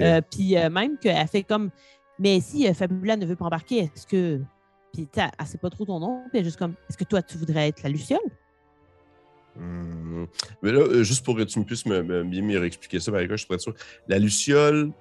Euh, 0.00 0.20
puis 0.30 0.56
euh, 0.56 0.68
même 0.70 0.98
qu'elle 0.98 1.26
fait 1.28 1.42
comme 1.42 1.70
Mais 2.18 2.40
si 2.40 2.68
euh, 2.68 2.74
Fabula 2.74 3.16
ne 3.16 3.26
veut 3.26 3.36
pas 3.36 3.46
embarquer, 3.46 3.90
est-ce 3.94 4.06
que. 4.06 4.40
Puis 4.92 5.08
elle, 5.16 5.30
elle 5.38 5.46
sait 5.46 5.58
pas 5.58 5.70
trop 5.70 5.84
ton 5.84 6.00
nom. 6.00 6.22
Puis 6.30 6.30
elle 6.34 6.40
est 6.40 6.44
juste 6.44 6.58
comme 6.58 6.74
Est-ce 6.88 6.98
que 6.98 7.04
toi, 7.04 7.22
tu 7.22 7.38
voudrais 7.38 7.68
être 7.68 7.82
la 7.82 7.88
Luciole 7.88 8.18
Hmm. 9.56 10.26
Mais 10.62 10.70
là, 10.72 11.02
juste 11.02 11.24
pour 11.24 11.36
que 11.36 11.42
tu 11.42 11.58
me 11.58 11.64
puisses 11.64 11.84
me, 11.84 12.02
me- 12.02 12.22
bien 12.22 12.40
me 12.42 12.56
réexpliquer 12.56 13.00
ça, 13.00 13.10
Marika, 13.10 13.34
je 13.34 13.38
suis 13.38 13.48
pas 13.48 13.58
sûr. 13.58 13.74
La 14.06 14.18
luciole 14.18 14.92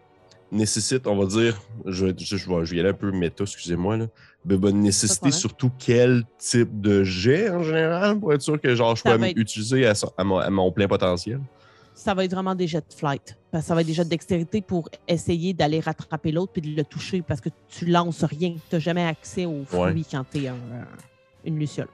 nécessite, 0.51 1.07
on 1.07 1.15
va 1.15 1.25
dire, 1.25 1.59
je, 1.85 2.05
vais- 2.07 2.15
je, 2.17 2.37
je 2.37 2.49
vais, 2.49 2.65
je 2.65 2.71
vais 2.71 2.77
y 2.77 2.79
aller 2.79 2.89
un 2.89 2.93
peu 2.93 3.11
méta, 3.11 3.43
excusez-moi, 3.43 3.97
là, 3.97 4.07
mais 4.45 4.55
va 4.55 4.71
nécessiter 4.71 5.19
problème. 5.19 5.39
surtout 5.39 5.71
quel 5.77 6.23
type 6.37 6.79
de 6.81 7.03
jet 7.03 7.49
en 7.49 7.63
général 7.63 8.19
pour 8.19 8.33
être 8.33 8.41
sûr 8.41 8.59
que 8.59 8.73
genre, 8.75 8.95
je 8.95 9.01
Ça 9.03 9.11
peux 9.11 9.17
va 9.17 9.29
être- 9.29 9.37
utiliser 9.37 9.85
à, 9.85 10.23
mon, 10.23 10.37
à 10.37 10.49
mon 10.49 10.71
plein 10.71 10.87
potentiel. 10.87 11.39
ça 11.93 12.13
va 12.13 12.23
être 12.25 12.31
vraiment 12.33 12.55
des 12.55 12.65
jets 12.67 12.79
de 12.79 12.93
flight. 12.93 13.37
Parce 13.51 13.63
que 13.63 13.67
ça 13.67 13.75
va 13.75 13.81
être 13.81 13.87
des 13.87 13.93
jets 13.93 14.05
de 14.05 14.09
dextérité 14.09 14.61
pour 14.61 14.89
essayer 15.07 15.53
d'aller 15.53 15.79
rattraper 15.81 16.31
l'autre 16.31 16.53
puis 16.53 16.61
de 16.61 16.75
le 16.75 16.83
toucher 16.85 17.21
parce 17.21 17.41
que 17.41 17.49
tu 17.67 17.85
lances 17.85 18.23
rien. 18.23 18.53
Tu 18.69 18.75
n'as 18.75 18.79
jamais 18.79 19.03
accès 19.03 19.45
aux 19.45 19.65
fruits 19.65 19.79
Ouais. 19.81 20.01
quand 20.09 20.23
tu 20.31 20.45
es 20.45 20.51
une 21.45 21.59
luciole. 21.59 21.87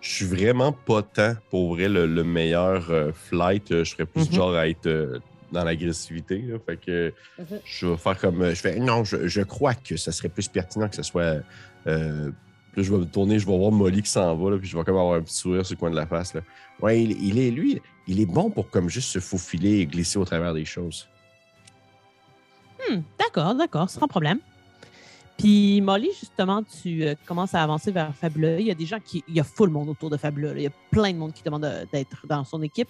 Je 0.00 0.08
suis 0.14 0.24
vraiment 0.24 0.72
pas 0.72 1.02
tant 1.02 1.34
pour 1.50 1.74
vrai 1.74 1.88
le, 1.90 2.06
le 2.06 2.24
meilleur 2.24 2.90
euh, 2.90 3.12
flight. 3.12 3.70
Euh, 3.70 3.84
Je 3.84 3.90
serais 3.90 4.06
plus 4.06 4.22
Mhm. 4.22 4.28
du 4.28 4.34
genre 4.36 4.54
à 4.54 4.66
être 4.66 4.86
euh, 4.86 5.18
dans 5.52 5.64
l'agressivité. 5.64 6.44
Fait 6.66 6.76
que 6.76 7.12
Mhm. 7.38 7.46
je 7.64 7.86
vais 7.86 7.96
faire 7.96 8.18
comme. 8.18 8.42
euh, 8.42 8.54
je 8.54 8.60
fais 8.60 8.78
Non, 8.78 9.04
je, 9.04 9.26
je 9.28 9.42
crois 9.42 9.74
que 9.74 9.96
ça 9.96 10.12
serait 10.12 10.28
plus 10.28 10.48
pertinent 10.48 10.88
que 10.88 10.96
ce 10.96 11.02
soit. 11.02 11.36
Euh, 11.86 12.30
puis 12.72 12.84
je 12.84 12.92
vais 12.92 12.98
me 12.98 13.04
tourner, 13.06 13.38
je 13.38 13.46
vais 13.46 13.56
voir 13.58 13.72
Molly 13.72 14.02
qui 14.02 14.10
s'en 14.10 14.36
va, 14.36 14.50
là, 14.52 14.58
puis 14.58 14.68
je 14.68 14.76
vais 14.76 14.84
comme 14.84 14.96
avoir 14.96 15.14
un 15.14 15.22
petit 15.22 15.34
sourire 15.34 15.66
sur 15.66 15.74
le 15.74 15.80
coin 15.80 15.90
de 15.90 15.96
la 15.96 16.06
face. 16.06 16.34
Là. 16.34 16.40
Ouais, 16.80 17.02
il, 17.02 17.10
il 17.22 17.38
est, 17.38 17.50
lui, 17.50 17.80
il 18.06 18.20
est 18.20 18.26
bon 18.26 18.48
pour 18.50 18.70
comme 18.70 18.88
juste 18.88 19.08
se 19.10 19.18
faufiler 19.18 19.78
et 19.80 19.86
glisser 19.86 20.18
au 20.18 20.24
travers 20.24 20.54
des 20.54 20.64
choses. 20.64 21.08
Hmm, 22.88 23.00
d'accord, 23.18 23.54
d'accord, 23.54 23.90
sans 23.90 24.06
problème. 24.08 24.38
Puis 25.36 25.80
Molly, 25.80 26.10
justement, 26.18 26.62
tu 26.62 27.02
euh, 27.04 27.14
commences 27.26 27.54
à 27.54 27.62
avancer 27.62 27.90
vers 27.90 28.14
Fabuleux. 28.14 28.60
Il 28.60 28.66
y 28.66 28.70
a 28.70 28.74
des 28.74 28.84
gens 28.86 29.00
qui. 29.00 29.24
Il 29.26 29.34
y 29.34 29.40
a 29.40 29.44
full 29.44 29.70
monde 29.70 29.88
autour 29.88 30.10
de 30.10 30.16
Fabuleux. 30.18 30.52
Il 30.56 30.62
y 30.62 30.66
a 30.66 30.72
plein 30.90 31.12
de 31.12 31.16
monde 31.18 31.32
qui 31.32 31.42
demande 31.42 31.62
de- 31.62 31.86
d'être 31.92 32.26
dans 32.26 32.44
son 32.44 32.62
équipe. 32.62 32.88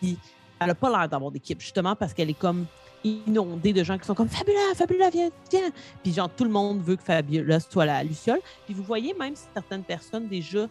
Puis 0.00 0.18
elle 0.60 0.66
n'a 0.68 0.74
pas 0.74 0.90
l'air 0.90 1.08
d'avoir 1.08 1.30
d'équipe, 1.30 1.60
justement, 1.60 1.94
parce 1.94 2.14
qu'elle 2.14 2.30
est 2.30 2.38
comme 2.38 2.66
inondée 3.04 3.72
de 3.72 3.84
gens 3.84 3.96
qui 3.98 4.06
sont 4.06 4.14
comme 4.14 4.28
Fabula, 4.28 4.74
Fabula, 4.74 5.10
viens, 5.10 5.30
viens. 5.50 5.70
Puis 6.02 6.12
genre, 6.12 6.28
tout 6.28 6.44
le 6.44 6.50
monde 6.50 6.82
veut 6.82 6.96
que 6.96 7.02
Fabula 7.02 7.60
soit 7.60 7.86
la 7.86 8.02
Luciole. 8.02 8.40
Puis 8.64 8.74
vous 8.74 8.82
voyez 8.82 9.14
même 9.14 9.34
certaines 9.54 9.84
personnes 9.84 10.26
déjà 10.28 10.66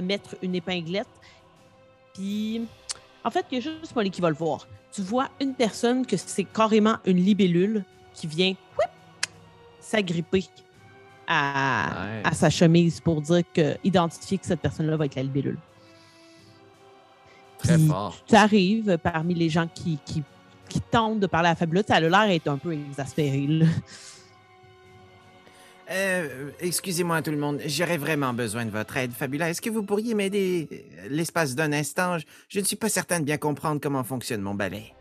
mettre 0.00 0.36
une 0.42 0.54
épinglette. 0.54 1.08
Puis 2.14 2.62
en 3.24 3.30
fait, 3.30 3.46
il 3.50 3.54
y 3.56 3.58
a 3.58 3.60
juste 3.60 3.94
Molly 3.94 4.10
qui 4.10 4.20
va 4.20 4.28
le 4.28 4.36
voir. 4.36 4.66
Tu 4.92 5.02
vois 5.02 5.28
une 5.40 5.54
personne 5.54 6.04
que 6.04 6.16
c'est 6.16 6.44
carrément 6.44 6.96
une 7.04 7.18
libellule 7.18 7.84
qui 8.12 8.26
vient 8.26 8.54
s'agripper 9.78 10.44
à, 11.26 12.20
à 12.24 12.32
sa 12.32 12.50
chemise 12.50 13.00
pour 13.00 13.22
dire 13.22 13.42
que, 13.54 13.76
identifier 13.84 14.38
que 14.38 14.46
cette 14.46 14.60
personne-là 14.60 14.96
va 14.96 15.06
être 15.06 15.14
la 15.14 15.22
libellule. 15.22 15.58
Très 17.62 17.76
Puis, 17.76 17.86
fort. 17.86 18.16
Tu 18.26 18.34
arrives 18.34 18.98
parmi 19.02 19.34
les 19.34 19.48
gens 19.48 19.68
qui, 19.72 19.98
qui, 20.04 20.22
qui 20.68 20.80
tentent 20.80 21.20
de 21.20 21.26
parler 21.26 21.48
à 21.48 21.54
Fabulous. 21.54 21.82
Ça 21.86 21.96
a 21.96 22.00
l'air 22.00 22.28
d'être 22.28 22.48
un 22.48 22.58
peu 22.58 22.72
exaspéré. 22.72 23.46
là. 23.46 23.66
Euh, 25.90 26.50
excusez-moi 26.60 27.20
tout 27.20 27.32
le 27.32 27.36
monde, 27.36 27.60
j'aurais 27.66 27.96
vraiment 27.96 28.32
besoin 28.32 28.64
de 28.64 28.70
votre 28.70 28.96
aide, 28.96 29.10
Fabula. 29.12 29.50
Est-ce 29.50 29.60
que 29.60 29.70
vous 29.70 29.82
pourriez 29.82 30.14
m'aider 30.14 30.68
euh, 30.70 31.08
l'espace 31.10 31.56
d'un 31.56 31.72
instant? 31.72 32.16
Je, 32.18 32.26
je 32.48 32.60
ne 32.60 32.64
suis 32.64 32.76
pas 32.76 32.88
certain 32.88 33.18
de 33.18 33.24
bien 33.24 33.38
comprendre 33.38 33.80
comment 33.80 34.04
fonctionne 34.04 34.40
mon 34.40 34.54
balai. 34.54 34.92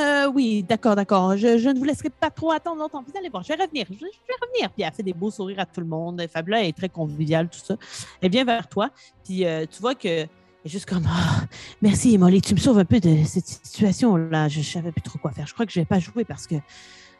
Euh, 0.00 0.26
oui, 0.32 0.62
d'accord, 0.62 0.96
d'accord. 0.96 1.36
Je, 1.36 1.58
je 1.58 1.68
ne 1.68 1.78
vous 1.78 1.84
laisserai 1.84 2.10
pas 2.10 2.30
trop 2.30 2.50
attendre 2.52 2.80
longtemps. 2.80 3.02
Vous 3.06 3.16
allez 3.18 3.28
voir, 3.28 3.42
je 3.42 3.48
vais 3.48 3.62
revenir. 3.62 3.86
Je, 3.90 3.94
je 3.94 4.00
vais 4.00 4.34
revenir. 4.40 4.70
Puis 4.70 4.82
elle 4.82 4.92
fait 4.92 5.02
des 5.02 5.12
beaux 5.12 5.30
sourires 5.30 5.60
à 5.60 5.66
tout 5.66 5.80
le 5.80 5.86
monde. 5.86 6.22
Fabula 6.32 6.64
est 6.64 6.76
très 6.76 6.88
conviviale, 6.88 7.48
tout 7.48 7.60
ça. 7.62 7.76
Elle 8.20 8.30
vient 8.30 8.44
vers 8.44 8.68
toi. 8.68 8.90
Puis 9.24 9.44
euh, 9.44 9.66
tu 9.70 9.80
vois 9.80 9.94
que 9.94 10.08
elle 10.08 10.28
est 10.64 10.68
juste 10.68 10.88
comme 10.88 11.04
Ah, 11.08 11.42
merci, 11.82 12.16
Molly. 12.18 12.40
Tu 12.40 12.54
me 12.54 12.60
sauves 12.60 12.78
un 12.78 12.84
peu 12.84 13.00
de 13.00 13.24
cette 13.24 13.46
situation-là. 13.46 14.48
Je 14.48 14.58
ne 14.58 14.64
savais 14.64 14.92
plus 14.92 15.02
trop 15.02 15.18
quoi 15.18 15.32
faire. 15.32 15.46
Je 15.46 15.54
crois 15.54 15.66
que 15.66 15.72
je 15.72 15.78
ne 15.80 15.84
vais 15.84 15.88
pas 15.88 15.98
jouer 15.98 16.24
parce 16.24 16.46
que 16.46 16.56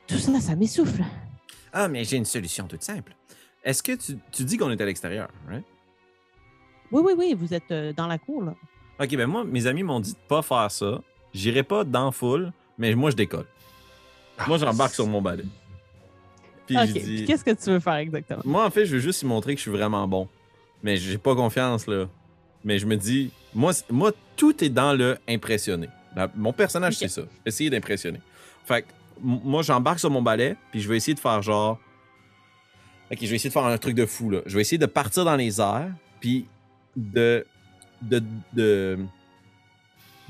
tout 0.06 0.18
ça, 0.18 0.40
ça 0.40 0.56
m'essouffle. 0.56 1.04
Ah, 1.72 1.88
mais 1.88 2.04
j'ai 2.04 2.16
une 2.16 2.24
solution 2.24 2.66
toute 2.66 2.82
simple. 2.82 3.14
Est-ce 3.62 3.82
que 3.82 3.92
tu, 3.92 4.18
tu 4.32 4.44
dis 4.44 4.56
qu'on 4.56 4.70
est 4.70 4.80
à 4.80 4.84
l'extérieur, 4.86 5.28
right? 5.48 5.64
Oui, 6.92 7.02
oui, 7.04 7.12
oui, 7.16 7.34
vous 7.38 7.54
êtes 7.54 7.70
euh, 7.70 7.92
dans 7.92 8.06
la 8.06 8.18
cour, 8.18 8.42
là. 8.42 8.54
Ok, 8.98 9.16
ben 9.16 9.26
moi, 9.26 9.44
mes 9.44 9.66
amis 9.66 9.82
m'ont 9.82 10.00
dit 10.00 10.12
de 10.12 10.18
pas 10.28 10.42
faire 10.42 10.70
ça. 10.70 11.00
J'irai 11.32 11.62
pas 11.62 11.84
dans 11.84 12.10
foule, 12.10 12.52
mais 12.80 12.94
moi, 12.94 13.10
je 13.10 13.16
décolle. 13.16 13.44
Moi, 14.48 14.56
j'embarque 14.56 14.94
sur 14.94 15.06
mon 15.06 15.20
balai. 15.20 15.44
Puis 16.66 16.78
OK. 16.78 16.86
je 16.86 16.92
Puis 16.92 17.02
dis. 17.02 17.24
qu'est-ce 17.26 17.44
que 17.44 17.50
tu 17.50 17.70
veux 17.70 17.78
faire 17.78 17.96
exactement? 17.96 18.40
Moi, 18.44 18.64
en 18.64 18.70
fait, 18.70 18.86
je 18.86 18.94
veux 18.94 19.00
juste 19.00 19.20
y 19.20 19.26
montrer 19.26 19.54
que 19.54 19.58
je 19.58 19.62
suis 19.62 19.70
vraiment 19.70 20.08
bon. 20.08 20.28
Mais 20.82 20.96
j'ai 20.96 21.18
pas 21.18 21.34
confiance, 21.34 21.86
là. 21.86 22.08
Mais 22.64 22.78
je 22.78 22.86
me 22.86 22.96
dis, 22.96 23.32
moi, 23.54 23.72
moi 23.90 24.12
tout 24.34 24.64
est 24.64 24.70
dans 24.70 24.94
le 24.94 25.18
impressionner. 25.28 25.90
Mon 26.34 26.54
personnage, 26.54 26.96
c'est 26.96 27.08
ça. 27.08 27.22
Essayer 27.44 27.68
d'impressionner. 27.68 28.20
Fait 28.64 28.82
que, 28.82 28.86
moi, 29.22 29.62
j'embarque 29.62 30.00
sur 30.00 30.10
mon 30.10 30.22
balai, 30.22 30.56
puis 30.70 30.80
je 30.80 30.88
vais 30.88 30.96
essayer 30.96 31.14
de 31.14 31.20
faire 31.20 31.42
genre. 31.42 31.78
Ok, 33.12 33.18
je 33.20 33.26
vais 33.26 33.36
essayer 33.36 33.50
de 33.50 33.52
faire 33.52 33.64
un 33.64 33.76
truc 33.76 33.94
de 33.94 34.06
fou, 34.06 34.30
là. 34.30 34.40
Je 34.46 34.54
vais 34.54 34.62
essayer 34.62 34.78
de 34.78 34.86
partir 34.86 35.26
dans 35.26 35.36
les 35.36 35.60
airs, 35.60 35.92
puis 36.18 36.46
de. 36.96 37.44
de. 38.00 38.22
de, 38.54 38.98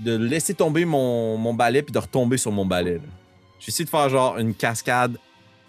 de 0.01 0.17
laisser 0.17 0.55
tomber 0.55 0.85
mon, 0.85 1.37
mon 1.37 1.55
balai, 1.55 1.83
puis 1.83 1.93
de 1.93 1.99
retomber 1.99 2.37
sur 2.37 2.53
mon 2.53 2.67
balai, 2.67 2.95
là. 2.95 3.05
Je 3.59 3.67
vais 3.67 3.71
essayer 3.71 3.85
de 3.85 3.91
faire 3.91 4.09
genre 4.09 4.39
une 4.39 4.55
cascade 4.55 5.19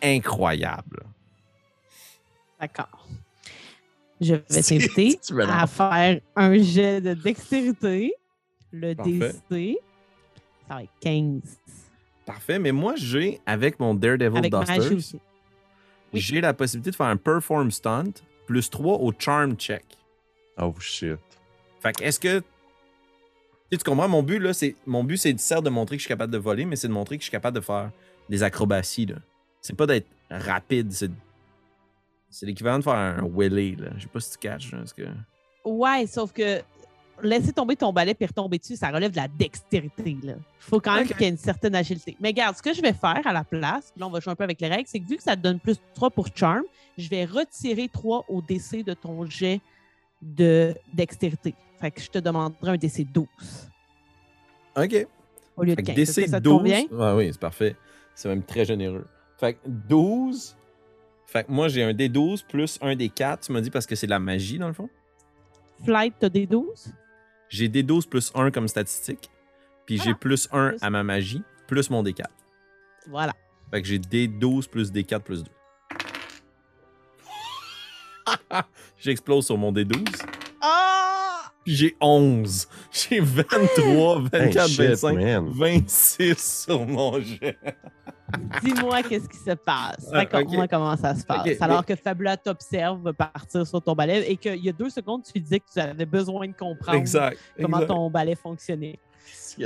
incroyable. 0.02 1.04
D'accord. 2.60 3.08
Je 4.22 4.36
vais 4.36 4.62
t'inviter 4.62 5.20
à 5.50 5.68
faire 5.68 6.22
un 6.36 6.58
jet 6.58 7.02
de 7.02 7.14
dextérité. 7.14 8.14
Le 8.72 8.94
Parfait. 8.94 9.34
DC. 9.50 9.78
Ça 10.68 10.76
va 10.76 10.84
être 10.84 10.92
15. 11.02 11.42
Parfait, 12.26 12.60
mais 12.60 12.72
moi, 12.72 12.94
j'ai, 12.96 13.42
avec 13.46 13.80
mon 13.80 13.94
Daredevil 13.94 14.38
Avec 14.38 14.54
magie 14.54 14.80
Dusters, 14.80 14.98
aussi. 14.98 15.20
Oui. 16.14 16.20
j'ai 16.22 16.40
la 16.40 16.54
possibilité 16.54 16.92
de 16.92 16.96
faire 16.96 17.08
un 17.08 17.18
Perform 17.18 17.72
Stunt 17.72 18.14
plus 18.46 18.70
3 18.70 19.00
au 19.00 19.12
Charm 19.18 19.56
Check. 19.56 19.84
Oh 20.58 20.74
shit. 20.80 21.18
Fait 21.82 21.94
que, 21.94 22.04
est-ce 22.04 22.20
que. 22.20 22.42
Tu 23.72 23.78
sais, 23.78 23.84
tu 23.84 23.90
comprends? 23.90 24.10
Mon 24.10 24.22
but, 24.22 24.40
là, 24.40 24.54
c'est. 24.54 24.76
Mon 24.86 25.04
but, 25.04 25.18
c'est 25.18 25.40
certes 25.40 25.64
de 25.64 25.70
montrer 25.70 25.96
que 25.96 26.02
je 26.02 26.06
suis 26.06 26.14
capable 26.14 26.34
de 26.34 26.38
voler, 26.38 26.66
mais 26.66 26.76
c'est 26.76 26.90
de 26.90 26.94
montrer 26.94 27.18
que 27.18 27.22
je 27.22 27.26
suis 27.26 27.32
capable 27.32 27.56
de 27.56 27.62
faire 27.62 27.92
des 28.28 28.44
acrobaties, 28.44 29.06
là. 29.06 29.16
C'est 29.62 29.76
pas 29.76 29.86
d'être 29.86 30.08
rapide, 30.30 30.92
c'est. 30.92 31.12
C'est 32.30 32.46
l'équivalent 32.46 32.80
de 32.80 32.84
faire 32.84 32.94
un 32.94 33.24
wheelie, 33.24 33.78
là. 33.78 33.92
Je 33.96 34.04
sais 34.04 34.10
pas 34.10 34.20
si 34.20 34.32
tu 34.32 34.38
catches, 34.40 34.72
là. 34.74 34.80
Parce 34.80 34.94
que. 34.94 35.04
Ouais, 35.64 36.06
sauf 36.08 36.34
que 36.34 36.62
laisser 37.24 37.54
tomber 37.54 37.76
ton 37.76 37.94
balai 37.94 38.14
puis 38.14 38.26
retomber 38.26 38.58
dessus, 38.58 38.76
ça 38.76 38.90
relève 38.90 39.12
de 39.12 39.18
la 39.18 39.28
dextérité. 39.28 40.18
Il 40.24 40.36
faut 40.60 40.80
quand 40.80 40.96
même 40.96 41.08
qu'il 41.08 41.22
y 41.22 41.26
ait 41.26 41.30
une 41.30 41.38
certaine 41.38 41.76
agilité. 41.76 42.18
Mais 42.20 42.30
regarde, 42.30 42.58
ce 42.58 42.62
que 42.62 42.74
je 42.74 42.82
vais 42.82 42.94
faire 42.94 43.22
à 43.26 43.32
la 43.32 43.44
place, 43.44 43.94
là, 43.96 44.08
on 44.08 44.10
va 44.10 44.20
jouer 44.20 44.32
un 44.32 44.36
peu 44.36 44.44
avec 44.44 44.60
les 44.60 44.68
règles, 44.68 44.88
c'est 44.88 45.00
que 45.00 45.08
vu 45.08 45.18
que 45.18 45.24
ça 45.24 45.36
te 45.36 45.42
donne 45.42 45.60
plus 45.60 45.78
3 45.94 46.10
pour 46.10 46.28
charm, 46.36 46.64
je 46.98 47.08
vais 47.10 47.26
retirer 47.26 47.88
3 47.90 48.26
au 48.28 48.42
DC 48.42 48.84
de 48.84 48.94
ton 48.94 49.26
jet 49.26 49.62
de 50.22 50.76
dextérité. 50.94 51.56
Fait 51.82 51.92
que 51.92 52.00
je 52.00 52.10
te 52.10 52.20
demanderai 52.20 52.72
un 52.72 52.78
DC 52.78 53.12
12 53.12 53.28
OK. 54.78 55.08
au 55.58 55.64
lieu 55.64 55.76
de 55.76 55.76
Fait 55.76 55.82
que 55.84 55.88
15. 55.88 55.98
Est-ce 56.00 56.16
que 56.16 56.22
DC 56.22 56.30
ça 56.30 56.38
te 56.38 56.44
12. 56.44 56.58
convient? 56.60 56.84
Ah 57.00 57.16
oui, 57.16 57.30
c'est 57.32 57.40
parfait. 57.42 57.76
C'est 58.14 58.30
même 58.30 58.44
très 58.44 58.66
généreux. 58.66 59.06
Fait 59.38 59.56
que 59.56 59.60
12. 59.66 60.56
Fait 61.26 61.44
que 61.46 61.52
moi, 61.52 61.68
j'ai 61.70 61.82
un 61.84 61.94
D12 61.94 62.46
plus 62.46 62.78
un 62.82 62.94
D4. 62.94 63.46
Tu 63.46 63.52
m'as 63.52 63.62
dit 63.62 63.72
parce 63.72 63.88
que 63.88 63.96
c'est 63.96 64.06
de 64.06 64.12
la 64.12 64.20
magie, 64.20 64.60
dans 64.60 64.68
le 64.68 64.74
fond. 64.74 64.90
Flight, 65.84 66.14
t'as 66.20 66.30
des 66.30 66.46
12? 66.46 66.94
J'ai 67.50 67.68
D12 67.68 68.08
plus 68.08 68.32
1 68.36 68.52
comme 68.52 68.68
statistique. 68.68 69.30
Puis 69.86 69.98
j'ai 69.98 70.14
plus 70.14 70.48
1 70.52 70.70
plus. 70.70 70.84
à 70.84 70.90
ma 70.90 71.04
magie, 71.04 71.42
plus 71.68 71.90
mon 71.90 72.04
D4. 72.04 72.26
Voilà. 73.08 73.34
Fait 73.72 73.82
que 73.82 73.88
j'ai 73.88 73.98
D12 73.98 74.70
plus 74.70 74.92
D4 74.92 75.20
plus 75.22 75.44
2. 75.44 75.52
J'explose 79.00 79.46
sur 79.46 79.58
mon 79.58 79.72
D12. 79.72 80.06
Ah! 80.62 81.11
Puis 81.64 81.76
j'ai 81.76 81.96
11. 82.02 82.68
J'ai 82.92 83.20
23, 83.20 84.22
24, 84.32 84.34
Hey, 84.36 84.68
shit, 84.70 84.80
25, 84.82 85.14
man. 85.16 85.50
26 85.50 86.64
sur 86.66 86.86
mon 86.88 87.20
jet. 87.22 87.58
Dis-moi 88.64 89.04
qu'est-ce 89.04 89.28
qui 89.28 89.38
se 89.38 89.52
passe. 89.52 90.08
Ah, 90.12 90.20
Raconte-moi 90.20 90.64
ok. 90.64 90.70
comment 90.70 90.96
ça 90.98 91.14
se 91.16 91.24
passe? 91.26 91.62
Alors 91.62 91.86
que 91.86 91.96
Fabula 91.96 92.38
t'observe 92.38 93.12
partir 93.14 93.68
sur 93.68 93.82
ton 93.82 93.94
balai 93.94 94.26
et 94.32 94.38
qu'il 94.38 94.64
y 94.64 94.70
a 94.70 94.72
deux 94.72 94.90
secondes, 94.90 95.22
tu 95.24 95.40
disais 95.40 95.60
que 95.60 95.66
tu 95.72 95.80
avais 95.80 96.06
besoin 96.06 96.48
de 96.48 96.54
comprendre 96.54 96.98
Exact. 96.98 97.38
comment 97.60 97.78
exact. 97.82 97.94
ton 97.94 98.10
balai 98.10 98.36
fonctionnait. 98.36 98.98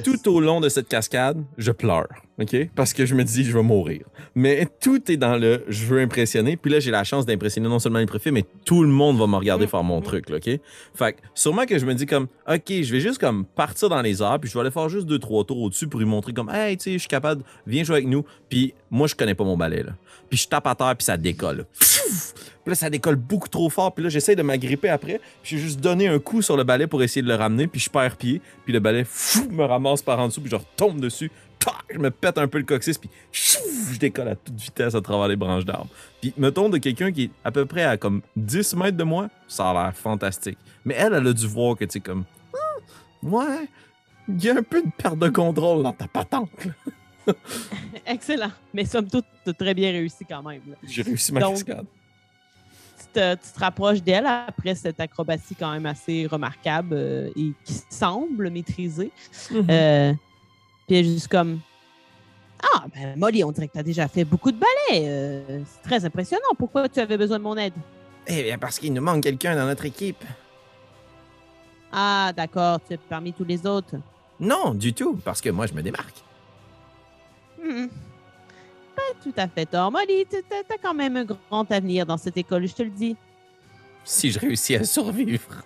Tout 0.03 0.29
au 0.29 0.39
long 0.39 0.61
de 0.61 0.69
cette 0.69 0.87
cascade, 0.87 1.43
je 1.57 1.71
pleure, 1.71 2.07
OK? 2.39 2.55
Parce 2.75 2.93
que 2.93 3.05
je 3.05 3.15
me 3.15 3.23
dis, 3.23 3.43
je 3.43 3.55
vais 3.55 3.63
mourir. 3.63 4.01
Mais 4.33 4.67
tout 4.81 5.11
est 5.11 5.17
dans 5.17 5.37
le 5.37 5.63
je 5.67 5.85
veux 5.85 5.99
impressionner. 5.99 6.57
Puis 6.57 6.71
là, 6.71 6.79
j'ai 6.79 6.91
la 6.91 7.03
chance 7.03 7.25
d'impressionner 7.25 7.67
non 7.67 7.79
seulement 7.79 7.99
les 7.99 8.05
préfets, 8.05 8.31
mais 8.31 8.45
tout 8.65 8.83
le 8.83 8.89
monde 8.89 9.17
va 9.17 9.27
me 9.27 9.35
regarder 9.35 9.67
faire 9.67 9.83
mon 9.83 10.01
truc, 10.01 10.29
OK? 10.29 10.49
Fait 10.93 11.13
que 11.13 11.17
sûrement 11.33 11.65
que 11.65 11.77
je 11.77 11.85
me 11.85 11.93
dis 11.93 12.05
comme, 12.05 12.27
OK, 12.47 12.67
je 12.67 12.91
vais 12.91 12.99
juste 12.99 13.19
comme 13.19 13.45
partir 13.45 13.89
dans 13.89 14.01
les 14.01 14.21
airs, 14.21 14.39
puis 14.39 14.49
je 14.49 14.53
vais 14.53 14.61
aller 14.61 14.71
faire 14.71 14.89
juste 14.89 15.05
deux, 15.05 15.19
trois 15.19 15.43
tours 15.43 15.61
au-dessus 15.61 15.87
pour 15.87 15.99
lui 15.99 16.07
montrer 16.07 16.33
comme, 16.33 16.49
hey, 16.49 16.77
tu 16.77 16.83
sais, 16.83 16.93
je 16.93 16.99
suis 16.99 17.07
capable, 17.07 17.43
viens 17.67 17.83
jouer 17.83 17.97
avec 17.97 18.07
nous. 18.07 18.25
Puis 18.49 18.73
moi, 18.89 19.07
je 19.07 19.15
connais 19.15 19.35
pas 19.35 19.43
mon 19.43 19.57
balai, 19.57 19.83
là. 19.83 19.93
Puis 20.29 20.39
je 20.39 20.47
tape 20.47 20.67
à 20.67 20.75
terre, 20.75 20.95
puis 20.95 21.05
ça 21.05 21.17
décolle. 21.17 21.65
Puis 22.65 22.71
là, 22.71 22.75
ça 22.75 22.89
décolle 22.89 23.15
beaucoup 23.15 23.47
trop 23.47 23.69
fort. 23.69 23.93
Puis 23.93 24.03
là, 24.03 24.09
j'essaie 24.09 24.35
de 24.35 24.41
m'agripper 24.41 24.89
après. 24.89 25.21
Puis 25.43 25.55
j'ai 25.55 25.57
juste 25.59 25.79
donné 25.79 26.07
un 26.07 26.17
coup 26.17 26.41
sur 26.41 26.57
le 26.57 26.63
balai 26.63 26.87
pour 26.87 27.03
essayer 27.03 27.21
de 27.21 27.27
le 27.27 27.35
ramener. 27.35 27.67
Puis 27.67 27.79
je 27.79 27.91
perds 27.91 28.17
pied. 28.17 28.41
Puis 28.63 28.73
le 28.73 28.79
balai 28.79 29.03
fou, 29.05 29.47
me 29.51 29.63
ramasse 29.75 30.01
par 30.01 30.19
en 30.19 30.27
dessous. 30.27 30.41
Puis 30.41 30.49
je 30.49 30.55
retombe 30.55 30.99
dessus. 30.99 31.31
Je 31.89 31.97
me 31.97 32.11
pète 32.11 32.37
un 32.37 32.47
peu 32.47 32.59
le 32.59 32.63
coccyx. 32.63 32.97
Puis 32.97 33.09
je 33.31 33.97
décolle 33.97 34.27
à 34.29 34.35
toute 34.35 34.59
vitesse 34.59 34.93
à 34.95 35.01
travers 35.01 35.27
les 35.27 35.35
branches 35.35 35.65
d'arbres. 35.65 35.89
Puis 36.21 36.33
mettons 36.37 36.69
de 36.69 36.77
quelqu'un 36.77 37.11
qui 37.11 37.23
est 37.23 37.29
à 37.43 37.51
peu 37.51 37.65
près 37.65 37.83
à 37.83 37.97
comme 37.97 38.21
10 38.35 38.75
mètres 38.75 38.97
de 38.97 39.03
moi, 39.03 39.29
ça 39.47 39.69
a 39.69 39.73
l'air 39.73 39.95
fantastique. 39.95 40.57
Mais 40.83 40.95
elle, 40.95 41.13
elle 41.13 41.27
a 41.27 41.33
dû 41.33 41.47
voir 41.47 41.75
que 41.75 41.85
tu 41.85 41.93
sais, 41.93 41.99
comme. 41.99 42.25
Hmm, 42.53 43.33
ouais, 43.33 43.69
il 44.27 44.43
y 44.43 44.49
a 44.49 44.53
un 44.55 44.63
peu 44.63 44.81
de 44.81 44.89
perte 44.95 45.17
de 45.17 45.29
contrôle 45.29 45.83
dans 45.83 45.93
ta 45.93 46.07
patente. 46.07 46.49
Excellent. 48.05 48.51
Mais 48.73 48.85
somme 48.85 49.07
toute, 49.07 49.25
tu 49.43 49.49
as 49.49 49.53
très 49.53 49.73
bien 49.73 49.91
réussi 49.91 50.25
quand 50.27 50.43
même. 50.43 50.61
J'ai 50.83 51.01
réussi 51.01 51.33
ma 51.33 51.39
Donc, 51.39 51.53
cascade. 51.53 51.85
Tu, 53.15 53.21
te, 53.21 53.35
tu 53.35 53.51
te 53.53 53.59
rapproches 53.59 54.03
d'elle 54.03 54.25
après 54.25 54.75
cette 54.75 54.99
acrobatie 54.99 55.55
quand 55.55 55.71
même 55.71 55.85
assez 55.85 56.27
remarquable 56.27 56.89
euh, 56.93 57.29
et 57.35 57.53
qui 57.63 57.73
semble 57.89 58.49
maîtrisée. 58.49 59.11
Mhm. 59.51 59.67
Euh, 59.69 60.13
puis 60.85 60.97
elle 60.97 61.05
est 61.05 61.13
juste 61.13 61.29
comme 61.29 61.61
Ah, 62.61 62.85
ben 62.93 63.17
Molly, 63.17 63.43
on 63.43 63.51
dirait 63.51 63.67
que 63.67 63.73
tu 63.73 63.79
as 63.79 63.83
déjà 63.83 64.07
fait 64.09 64.25
beaucoup 64.25 64.51
de 64.51 64.59
balais. 64.59 65.05
Euh, 65.07 65.61
c'est 65.65 65.81
très 65.81 66.03
impressionnant. 66.03 66.43
Pourquoi 66.57 66.89
tu 66.89 66.99
avais 66.99 67.17
besoin 67.17 67.37
de 67.37 67.43
mon 67.43 67.55
aide? 67.55 67.73
Eh 68.27 68.43
bien, 68.43 68.57
parce 68.57 68.79
qu'il 68.79 68.91
nous 68.91 69.01
manque 69.01 69.23
quelqu'un 69.23 69.55
dans 69.55 69.65
notre 69.65 69.85
équipe. 69.85 70.23
Ah, 71.91 72.33
d'accord, 72.35 72.79
tu 72.85 72.95
es 72.95 72.97
parmi 72.97 73.31
tous 73.31 73.45
les 73.45 73.65
autres. 73.65 73.95
Non, 74.41 74.73
du 74.73 74.93
tout, 74.93 75.15
parce 75.23 75.39
que 75.39 75.49
moi, 75.49 75.67
je 75.67 75.73
me 75.73 75.81
démarque. 75.81 76.21
Hmm. 77.63 77.87
Pas 78.95 79.01
tout 79.23 79.33
à 79.37 79.47
fait 79.47 79.65
tort. 79.65 79.91
Molly, 79.91 80.25
tu 80.29 80.37
as 80.37 80.77
quand 80.81 80.93
même 80.93 81.17
un 81.17 81.25
grand 81.25 81.71
avenir 81.71 82.05
dans 82.05 82.17
cette 82.17 82.37
école, 82.37 82.67
je 82.67 82.73
te 82.73 82.83
le 82.83 82.89
dis. 82.89 83.15
Si 84.03 84.31
je 84.31 84.39
réussis 84.39 84.75
à 84.75 84.83
survivre. 84.83 85.63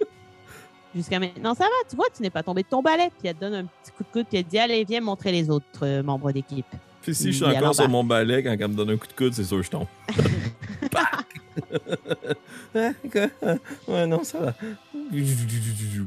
Jusqu'à 0.94 1.18
maintenant, 1.18 1.54
ça 1.54 1.64
va. 1.64 1.88
Tu 1.88 1.96
vois, 1.96 2.06
tu 2.14 2.22
n'es 2.22 2.30
pas 2.30 2.42
tombé 2.42 2.62
de 2.62 2.68
ton 2.68 2.82
balai. 2.82 3.10
Puis 3.18 3.28
elle 3.28 3.34
te 3.34 3.40
donne 3.40 3.54
un 3.54 3.64
petit 3.64 3.92
coup 3.92 4.04
de 4.04 4.08
coude, 4.12 4.26
puis 4.28 4.38
elle 4.38 4.44
te 4.44 4.50
dit 4.50 4.58
Allez, 4.58 4.84
viens 4.84 5.00
montrer 5.00 5.32
les 5.32 5.48
autres 5.50 5.84
euh, 5.84 6.02
membres 6.02 6.30
d'équipe. 6.32 6.66
Puis 7.00 7.14
si 7.14 7.32
je 7.32 7.36
suis 7.36 7.44
encore 7.44 7.74
sur 7.74 7.84
l'embarque. 7.84 7.90
mon 7.90 8.04
balai 8.04 8.42
quand 8.42 8.50
elle 8.52 8.68
me 8.68 8.74
donne 8.74 8.90
un 8.90 8.96
coup 8.96 9.08
de 9.08 9.12
coude, 9.12 9.32
c'est 9.32 9.44
sûr 9.44 9.56
que 9.56 9.62
je 9.64 9.70
tombe. 9.70 9.86
Pac! 10.90 11.26
Hein, 12.74 12.94
quoi? 13.10 13.28
ouais, 13.88 14.06
non, 14.06 14.24
ça 14.24 14.38
va. 14.38 14.54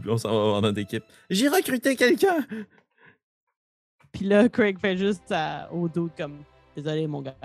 On 0.07 0.17
s'en 0.17 0.29
va 0.29 0.43
voir 0.49 0.61
notre 0.61 0.79
équipe. 0.79 1.03
J'ai 1.29 1.47
recruté 1.47 1.95
quelqu'un. 1.95 2.37
Puis 4.15 4.25
là, 4.25 4.47
Craig 4.47 4.79
fait 4.79 4.95
juste 4.95 5.29
à- 5.31 5.69
au 5.73 5.89
dos 5.89 6.09
comme 6.17 6.39
Désolé, 6.75 7.05
mon 7.05 7.21
gars. 7.21 7.35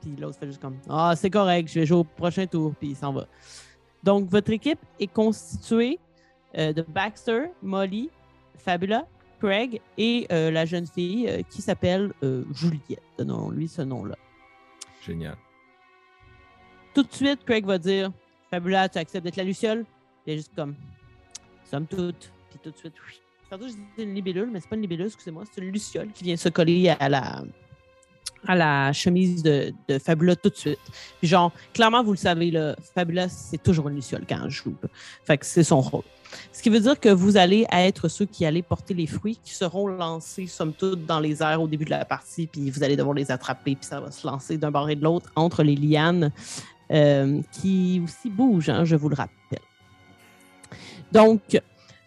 Puis 0.00 0.14
l'autre 0.16 0.38
fait 0.38 0.46
juste 0.46 0.60
comme 0.60 0.76
Ah, 0.88 1.14
c'est 1.16 1.30
correct, 1.30 1.68
je 1.68 1.80
vais 1.80 1.86
jouer 1.86 1.98
au 1.98 2.04
prochain 2.04 2.46
tour. 2.46 2.72
Puis 2.78 2.90
il 2.90 2.96
s'en 2.96 3.12
va. 3.12 3.26
Donc, 4.04 4.28
votre 4.28 4.50
équipe 4.50 4.78
est 5.00 5.06
constituée 5.12 5.98
euh, 6.58 6.72
de 6.72 6.82
Baxter, 6.82 7.46
Molly, 7.62 8.08
Fabula, 8.56 9.06
Craig 9.40 9.80
et 9.98 10.26
euh, 10.30 10.50
la 10.52 10.64
jeune 10.64 10.86
fille 10.86 11.28
euh, 11.28 11.42
qui 11.50 11.60
s'appelle 11.62 12.12
euh, 12.22 12.44
Juliette. 12.54 13.02
Donnons-lui 13.18 13.66
ce 13.68 13.82
nom-là. 13.82 14.16
Génial. 15.04 15.36
Tout 16.94 17.02
de 17.02 17.12
suite, 17.12 17.44
Craig 17.44 17.64
va 17.66 17.78
dire 17.78 18.12
Fabula, 18.50 18.88
tu 18.88 18.98
acceptes 18.98 19.24
d'être 19.24 19.36
la 19.36 19.44
Luciole 19.44 19.84
Il 20.26 20.34
est 20.34 20.36
juste 20.36 20.54
comme 20.54 20.74
Somme 21.64 21.86
toute. 21.86 22.30
Puis 22.50 22.58
tout 22.62 22.70
de 22.70 22.76
suite, 22.76 22.94
oui. 23.08 23.20
Je 23.60 23.66
disais 23.66 23.76
une 23.98 24.14
libellule, 24.14 24.48
mais 24.50 24.60
c'est 24.60 24.68
pas 24.68 24.76
une 24.76 24.82
libellule, 24.82 25.06
excusez-moi, 25.06 25.44
c'est 25.50 25.60
une 25.60 25.70
Luciole 25.70 26.08
qui 26.14 26.24
vient 26.24 26.36
se 26.36 26.48
coller 26.48 26.88
à 26.88 27.08
la, 27.08 27.42
à 28.46 28.54
la 28.54 28.92
chemise 28.92 29.42
de, 29.42 29.72
Fabula 30.02 30.36
tout 30.36 30.48
de 30.48 30.56
suite. 30.56 30.78
Puis 31.18 31.28
genre, 31.28 31.52
clairement, 31.74 32.02
vous 32.02 32.12
le 32.12 32.16
savez, 32.18 32.52
Fabula, 32.94 33.28
c'est 33.28 33.62
toujours 33.62 33.88
une 33.88 33.96
Luciole 33.96 34.24
quand 34.28 34.38
elle 34.42 34.50
joue. 34.50 34.74
Fait 35.24 35.36
que 35.36 35.44
c'est 35.44 35.64
son 35.64 35.80
rôle. 35.80 36.04
Ce 36.50 36.62
qui 36.62 36.70
veut 36.70 36.80
dire 36.80 36.98
que 36.98 37.10
vous 37.10 37.36
allez 37.36 37.66
être 37.70 38.08
ceux 38.08 38.24
qui 38.24 38.46
allez 38.46 38.62
porter 38.62 38.94
les 38.94 39.06
fruits, 39.06 39.38
qui 39.44 39.52
seront 39.52 39.86
lancés, 39.86 40.46
somme 40.46 40.72
toute, 40.72 41.04
dans 41.04 41.20
les 41.20 41.42
airs 41.42 41.60
au 41.60 41.68
début 41.68 41.84
de 41.84 41.90
la 41.90 42.06
partie, 42.06 42.46
puis 42.46 42.70
vous 42.70 42.82
allez 42.82 42.96
devoir 42.96 43.14
les 43.14 43.30
attraper, 43.30 43.76
puis 43.76 43.84
ça 43.84 44.00
va 44.00 44.10
se 44.10 44.26
lancer 44.26 44.56
d'un 44.56 44.70
bord 44.70 44.88
et 44.88 44.96
de 44.96 45.04
l'autre 45.04 45.30
entre 45.36 45.62
les 45.62 45.76
lianes 45.76 46.32
euh, 46.90 47.42
qui 47.52 48.00
aussi 48.02 48.30
bougent, 48.30 48.70
hein, 48.70 48.86
je 48.86 48.96
vous 48.96 49.10
le 49.10 49.14
rappelle. 49.14 49.60
Donc, 51.12 51.60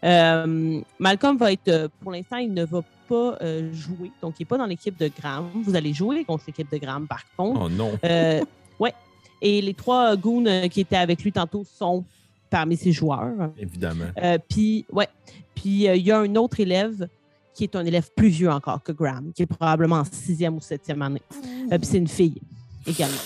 euh, 0.06 0.82
Malcolm 1.00 1.38
va 1.38 1.52
être, 1.52 1.68
euh, 1.68 1.88
pour 2.02 2.12
l'instant, 2.12 2.38
il 2.38 2.54
ne 2.54 2.64
va 2.64 2.82
pas 3.08 3.38
euh, 3.42 3.74
jouer, 3.74 4.12
donc 4.22 4.36
il 4.40 4.44
n'est 4.44 4.48
pas 4.48 4.58
dans 4.58 4.66
l'équipe 4.66 4.98
de 4.98 5.10
Graham. 5.20 5.50
Vous 5.64 5.76
allez 5.76 5.94
jouer 5.94 6.24
contre 6.26 6.44
l'équipe 6.48 6.72
de 6.72 6.78
Graham, 6.78 7.08
par 7.08 7.24
contre. 7.36 7.62
Oh 7.64 7.70
non. 7.70 7.98
Euh, 8.04 8.44
ouais. 8.80 8.94
Et 9.42 9.62
les 9.62 9.74
trois 9.74 10.16
goons 10.16 10.70
qui 10.70 10.82
étaient 10.82 10.96
avec 10.96 11.24
lui 11.24 11.32
tantôt 11.32 11.64
sont 11.64 12.04
parmi 12.50 12.78
ses 12.78 12.92
joueurs. 12.92 13.52
Évidemment. 13.58 14.06
Puis, 14.48 14.86
ouais. 14.92 15.10
Puis, 15.54 15.86
il 15.86 16.02
y 16.02 16.12
a 16.12 16.20
un 16.20 16.36
autre 16.36 16.60
élève 16.60 17.08
qui 17.54 17.64
est 17.64 17.76
un 17.76 17.86
élève 17.86 18.10
plus 18.16 18.30
vieux 18.30 18.50
encore 18.50 18.82
que 18.82 18.92
Graham, 18.92 19.32
qui 19.34 19.44
est 19.44 19.48
probablement 19.48 19.98
en 19.98 20.04
sixième 20.06 20.56
ou 20.56 20.62
septième 20.62 21.02
année. 21.02 21.22
Puis, 21.70 21.80
c'est 21.84 21.98
une 21.98 22.08
fille 22.08 22.42
également. 22.88 23.18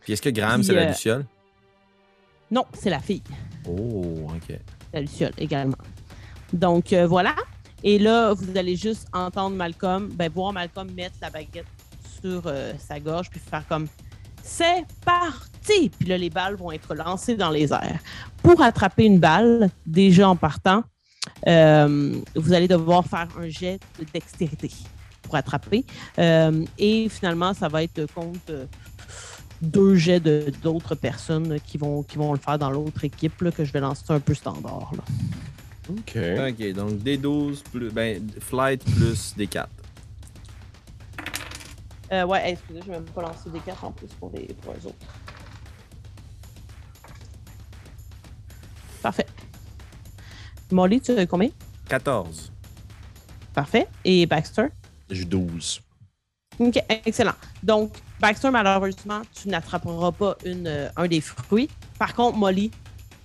Puis 0.00 0.14
est-ce 0.14 0.22
que 0.22 0.30
Graham, 0.30 0.62
c'est 0.62 0.72
la 0.72 0.86
Luciole? 0.86 1.26
Non, 2.50 2.64
c'est 2.72 2.88
la 2.88 3.00
fille, 3.00 3.22
Oh, 3.68 4.26
ok. 4.34 4.58
La 4.92 5.00
Luciole 5.00 5.32
également. 5.38 5.76
Donc, 6.52 6.92
euh, 6.92 7.06
voilà. 7.06 7.34
Et 7.82 7.98
là, 7.98 8.32
vous 8.32 8.56
allez 8.56 8.76
juste 8.76 9.06
entendre 9.12 9.54
Malcolm, 9.56 10.08
ben, 10.08 10.30
voir 10.30 10.52
Malcolm 10.52 10.90
mettre 10.92 11.16
la 11.20 11.30
baguette 11.30 11.66
sur 12.20 12.42
euh, 12.46 12.72
sa 12.78 12.98
gorge, 12.98 13.30
puis 13.30 13.40
faire 13.40 13.66
comme 13.68 13.86
c'est 14.42 14.84
parti! 15.04 15.90
Puis 15.90 16.08
là, 16.08 16.16
les 16.16 16.30
balles 16.30 16.56
vont 16.56 16.72
être 16.72 16.94
lancées 16.94 17.36
dans 17.36 17.50
les 17.50 17.72
airs. 17.72 18.00
Pour 18.42 18.62
attraper 18.62 19.04
une 19.04 19.18
balle, 19.18 19.70
déjà 19.86 20.28
en 20.28 20.36
partant, 20.36 20.82
euh, 21.46 22.14
vous 22.34 22.52
allez 22.52 22.66
devoir 22.66 23.04
faire 23.04 23.28
un 23.38 23.48
jet 23.48 23.78
de 23.98 24.06
dextérité 24.12 24.70
pour 25.22 25.36
attraper. 25.36 25.84
Et 26.78 27.08
finalement, 27.10 27.52
ça 27.52 27.68
va 27.68 27.82
être 27.82 28.06
contre 28.14 28.66
deux 29.62 29.94
jets 29.96 30.20
de- 30.20 30.52
d'autres 30.62 30.94
personnes 30.94 31.58
qui 31.60 31.78
vont, 31.78 32.02
qui 32.02 32.16
vont 32.18 32.32
le 32.32 32.38
faire 32.38 32.58
dans 32.58 32.70
l'autre 32.70 33.04
équipe, 33.04 33.40
là, 33.42 33.50
que 33.50 33.64
je 33.64 33.72
vais 33.72 33.80
lancer 33.80 34.04
un 34.08 34.20
peu 34.20 34.34
standard. 34.34 34.90
là. 34.94 35.02
OK. 35.90 36.16
Ok, 36.50 36.72
donc 36.74 36.90
D12 37.02 37.62
plus. 37.72 37.90
Ben, 37.90 38.22
flight 38.40 38.84
plus 38.84 39.34
D4. 39.36 39.66
Euh, 42.12 42.24
ouais, 42.24 42.46
hey, 42.46 42.52
excusez, 42.54 42.80
je 42.80 42.86
vais 42.86 42.92
même 42.92 43.04
pas 43.04 43.22
lancer 43.22 43.50
des 43.50 43.60
cartes 43.60 43.84
en 43.84 43.92
plus 43.92 44.08
pour 44.08 44.30
les, 44.34 44.46
pour 44.54 44.72
eux 44.72 44.86
autres. 44.86 45.06
Parfait. 49.02 49.26
Molly, 50.70 51.00
tu 51.00 51.12
as 51.12 51.26
combien? 51.26 51.50
14. 51.88 52.52
Parfait. 53.54 53.88
Et 54.04 54.26
Baxter? 54.26 54.66
J'ai 55.10 55.24
12. 55.24 55.80
OK, 56.58 56.82
excellent. 57.04 57.34
Donc, 57.62 57.92
Baxter, 58.20 58.50
malheureusement, 58.50 59.22
tu 59.40 59.48
n'attraperas 59.48 60.12
pas 60.12 60.36
euh, 60.46 60.88
un 60.96 61.06
des 61.06 61.20
fruits. 61.20 61.68
Par 61.98 62.14
contre, 62.14 62.36
Molly, 62.36 62.70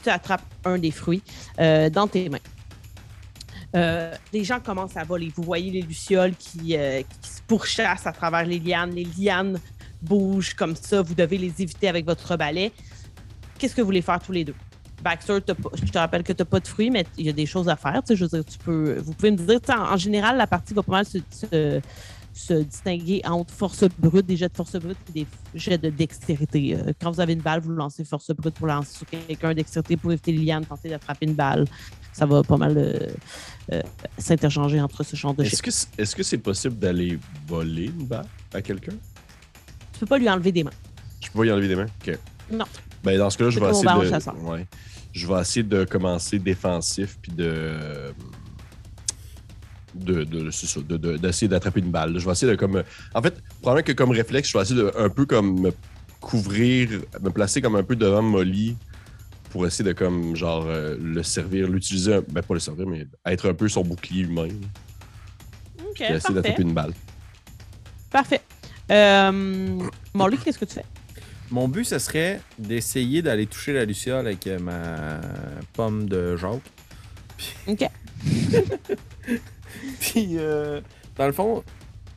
tu 0.03 0.09
attrapes 0.09 0.43
un 0.65 0.77
des 0.77 0.91
fruits 0.91 1.23
euh, 1.59 1.89
dans 1.89 2.07
tes 2.07 2.29
mains. 2.29 2.37
Euh, 3.75 4.13
les 4.31 4.43
gens 4.43 4.59
commencent 4.59 4.97
à 4.97 5.03
voler. 5.03 5.31
Vous 5.35 5.43
voyez 5.43 5.71
les 5.71 5.81
lucioles 5.81 6.35
qui, 6.35 6.73
se 6.73 7.41
pourchassent 7.47 8.05
à 8.05 8.11
travers 8.11 8.45
les 8.45 8.59
lianes. 8.59 8.93
Les 8.93 9.07
lianes 9.17 9.59
bougent 10.01 10.53
comme 10.53 10.75
ça. 10.75 11.01
Vous 11.01 11.15
devez 11.15 11.39
les 11.39 11.61
éviter 11.61 11.87
avec 11.87 12.05
votre 12.05 12.37
balai. 12.37 12.71
Qu'est-ce 13.57 13.73
que 13.73 13.81
vous 13.81 13.87
voulez 13.87 14.03
faire 14.03 14.19
tous 14.19 14.31
les 14.31 14.45
deux? 14.45 14.55
Baxter, 15.01 15.39
je 15.73 15.91
te 15.91 15.97
rappelle 15.97 16.23
que 16.23 16.31
tu 16.31 16.41
n'as 16.41 16.45
pas 16.45 16.59
de 16.59 16.67
fruits, 16.67 16.89
mais 16.89 17.05
il 17.17 17.25
y 17.25 17.29
a 17.29 17.33
des 17.33 17.45
choses 17.45 17.67
à 17.67 17.75
faire. 17.75 18.01
veux 18.07 18.15
dire, 18.27 18.45
tu 18.45 18.57
peux, 18.59 18.99
vous 18.99 19.13
pouvez 19.13 19.31
me 19.31 19.37
dire, 19.37 19.59
en, 19.69 19.97
général, 19.97 20.37
la 20.37 20.47
partie 20.47 20.73
va 20.73 20.81
pas 20.81 20.91
mal 20.93 21.05
se- 21.05 21.81
se 22.33 22.53
distinguer 22.53 23.21
entre 23.25 23.53
force 23.53 23.85
brute, 23.99 24.25
des 24.25 24.35
jets 24.35 24.49
de 24.49 24.55
force 24.55 24.75
brute 24.75 24.97
et 25.09 25.11
des 25.11 25.27
jets 25.53 25.77
de 25.77 25.89
dextérité. 25.89 26.75
Euh, 26.75 26.91
quand 26.99 27.11
vous 27.11 27.21
avez 27.21 27.33
une 27.33 27.41
balle, 27.41 27.61
vous 27.61 27.71
lancez 27.71 28.03
force 28.03 28.31
brute 28.31 28.55
pour 28.55 28.67
lancer 28.67 28.97
sur 28.97 29.05
quelqu'un, 29.07 29.53
dextérité 29.53 29.97
pour 29.97 30.11
éviter 30.11 30.31
les 30.31 30.45
lianes, 30.45 30.65
tenter 30.65 30.89
d'attraper 30.89 31.27
une 31.27 31.35
balle. 31.35 31.65
Ça 32.11 32.25
va 32.25 32.43
pas 32.43 32.57
mal 32.57 32.77
euh, 32.77 33.07
euh, 33.71 33.81
s'interchanger 34.17 34.81
entre 34.81 35.03
ce 35.03 35.15
genre 35.15 35.33
de. 35.33 35.43
Est-ce 35.43 35.61
que 35.61 35.71
c'est 35.71 35.87
est-ce 35.97 36.15
que 36.15 36.23
c'est 36.23 36.37
possible 36.39 36.77
d'aller 36.77 37.19
voler 37.47 37.85
une 37.85 38.05
balle 38.05 38.27
à 38.53 38.61
quelqu'un? 38.61 38.93
Tu 39.93 39.99
peux 39.99 40.05
pas 40.07 40.17
lui 40.17 40.29
enlever 40.29 40.51
des 40.51 40.63
mains. 40.63 40.71
Je 41.21 41.29
peux 41.29 41.39
pas 41.39 41.45
y 41.45 41.51
enlever 41.51 41.67
des 41.67 41.75
mains? 41.75 41.87
OK. 42.05 42.17
Non. 42.51 42.65
Ben, 43.03 43.17
dans 43.17 43.29
ce 43.29 43.37
cas-là, 43.37 43.49
je 43.51 43.59
vais 43.59 43.69
essayer 43.69 43.85
de. 43.85 44.39
Ouais. 44.41 44.67
Je 45.11 45.27
vais 45.27 45.39
essayer 45.39 45.63
de 45.63 45.83
commencer 45.85 46.39
défensif 46.39 47.17
puis 47.21 47.31
de. 47.31 48.13
De, 49.95 50.23
de, 50.23 50.49
c'est 50.51 50.65
ça, 50.67 50.79
de- 50.81 50.97
de- 50.97 51.17
d'essayer 51.17 51.47
d'attraper 51.47 51.79
une 51.81 51.91
balle. 51.91 52.17
Je 52.17 52.25
vais 52.25 52.31
essayer 52.31 52.51
de 52.51 52.57
comme. 52.57 52.81
En 53.13 53.21
fait, 53.21 53.41
probablement 53.61 53.85
que 53.85 53.91
comme 53.91 54.11
réflexe, 54.11 54.49
je 54.49 54.57
vais 54.57 54.63
essayer 54.63 54.79
de 54.81 54.91
un 54.97 55.09
peu 55.09 55.25
comme 55.25 55.59
me 55.59 55.71
couvrir, 56.19 56.89
me 57.21 57.29
placer 57.29 57.61
comme 57.61 57.75
un 57.75 57.83
peu 57.83 57.95
devant 57.95 58.21
Molly 58.23 58.75
pour 59.51 59.67
essayer 59.67 59.83
de 59.87 59.93
comme 59.93 60.35
genre 60.35 60.65
euh, 60.67 60.95
le 60.99 61.21
servir, 61.21 61.67
l'utiliser, 61.67 62.19
ben 62.29 62.41
pas 62.41 62.53
le 62.55 62.59
servir, 62.59 62.87
mais 62.87 63.05
être 63.25 63.49
un 63.49 63.53
peu 63.53 63.67
son 63.69 63.83
bouclier 63.83 64.23
humain. 64.23 64.47
OK, 65.79 65.93
Puis 65.95 66.03
essayer 66.05 66.19
parfait. 66.19 66.33
d'attraper 66.33 66.61
une 66.63 66.73
balle. 66.73 66.93
Parfait. 68.09 68.41
Euh, 68.91 69.79
Molly, 70.13 70.37
qu'est-ce 70.37 70.57
que 70.57 70.65
tu 70.65 70.73
fais? 70.75 70.85
Mon 71.51 71.67
but, 71.67 71.83
ce 71.85 71.99
serait 71.99 72.41
d'essayer 72.57 73.21
d'aller 73.21 73.45
toucher 73.45 73.73
la 73.73 73.85
luciole 73.85 74.25
avec 74.25 74.47
euh, 74.47 74.57
ma 74.57 75.19
pomme 75.73 76.09
de 76.09 76.35
Jacques. 76.35 76.71
OK. 77.67 77.87
Puis, 79.99 80.37
euh, 80.37 80.81
dans 81.17 81.25
le 81.27 81.31
fond, 81.33 81.63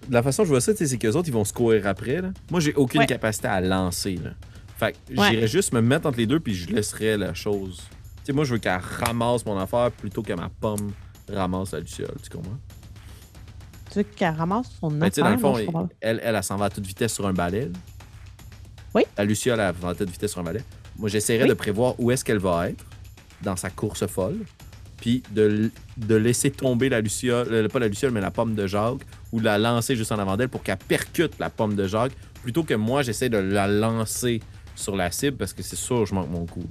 de 0.09 0.13
la 0.15 0.23
façon 0.23 0.43
que 0.43 0.47
je 0.49 0.53
vois 0.53 0.61
ça, 0.61 0.73
c'est 0.75 0.99
qu'eux 0.99 1.13
autres, 1.13 1.29
ils 1.29 1.33
vont 1.35 1.45
se 1.45 1.53
courir 1.53 1.87
après. 1.87 2.21
Là. 2.23 2.31
Moi, 2.51 2.61
j'ai 2.61 2.75
aucune 2.75 3.01
Ouais. 3.01 3.07
capacité 3.07 3.49
à 3.49 3.61
lancer. 3.61 4.17
Là. 4.17 4.31
Fait 4.79 4.93
que 4.93 5.19
Ouais. 5.19 5.31
j'irais 5.31 5.49
juste 5.49 5.73
me 5.73 5.81
mettre 5.81 6.07
entre 6.07 6.19
les 6.19 6.27
deux, 6.27 6.41
puis 6.41 6.55
je 6.55 6.69
laisserais 6.71 7.17
la 7.17 7.33
chose. 7.35 7.83
Tu 8.19 8.27
sais, 8.27 8.33
moi, 8.33 8.45
je 8.45 8.53
veux 8.55 8.59
qu'elle 8.59 8.79
ramasse 8.81 9.45
mon 9.47 9.59
affaire 9.59 9.91
plutôt 9.93 10.23
que 10.23 10.33
ma 10.33 10.49
pomme 10.49 10.93
ramasse 11.33 11.73
la 11.73 11.81
luciole. 11.81 12.15
Tu 12.23 12.29
comprends? 12.31 12.59
Tu 13.91 13.99
veux 13.99 14.05
qu'elle 14.05 14.35
ramasse 14.35 14.67
son 14.81 14.91
Ben, 14.91 15.09
tu 15.09 15.15
sais, 15.17 15.21
dans 15.23 15.29
le 15.29 15.35
affaire? 15.37 15.71
fond, 15.73 15.89
elle, 16.01 16.21
elle, 16.23 16.35
elle, 16.37 16.43
s'en 16.45 16.57
va 16.57 16.67
à 16.67 16.71
toute 16.71 16.87
vitesse 16.87 17.15
sur 17.15 17.27
un 17.27 17.33
balai. 17.33 17.63
là. 17.67 17.79
Oui. 18.95 19.03
La 19.17 19.25
luciole, 19.25 19.61
elle 19.61 19.75
va 19.75 19.91
à 19.91 19.95
toute 19.95 20.11
vitesse 20.11 20.33
sur 20.33 20.41
un 20.41 20.45
balai. 20.45 20.63
Moi, 20.99 21.09
j'essaierais 21.09 21.45
Oui. 21.45 21.49
de 21.51 21.55
prévoir 21.55 21.95
où 21.99 22.11
est-ce 22.11 22.25
qu'elle 22.25 22.39
va 22.39 22.69
être 22.71 22.85
dans 23.43 23.57
sa 23.57 23.71
course 23.71 24.07
folle, 24.07 24.39
puis 24.99 25.23
de, 25.33 25.71
de 25.97 26.15
laisser 26.15 26.51
tomber 26.51 26.89
la 26.89 27.01
luciole, 27.01 27.69
pas 27.69 27.79
la 27.79 27.89
luciole, 27.89 28.13
mais 28.13 28.21
la 28.21 28.31
pomme 28.31 28.55
de 28.55 28.67
Jacques, 28.67 29.03
ou 29.33 29.41
de 29.41 29.45
la 29.45 29.59
lancer 29.59 29.95
juste 29.97 30.13
en 30.13 30.19
avant 30.19 30.37
d'elle 30.37 30.49
pour 30.49 30.63
qu'elle 30.63 30.77
percute 30.79 31.39
la 31.39 31.51
pomme 31.51 31.75
de 31.75 31.87
Jacques, 31.87 32.13
plutôt 32.43 32.63
que 32.63 32.75
moi, 32.75 33.03
j'essaie 33.03 33.29
de 33.29 33.39
la 33.39 33.67
lancer 33.69 34.41
sur 34.75 34.95
la 34.97 35.11
cible 35.11 35.37
parce 35.37 35.53
que 35.53 35.63
c'est 35.63 35.77
sûr 35.77 36.05
je 36.07 36.15
manque 36.15 36.31
mon 36.31 36.47
coup. 36.47 36.65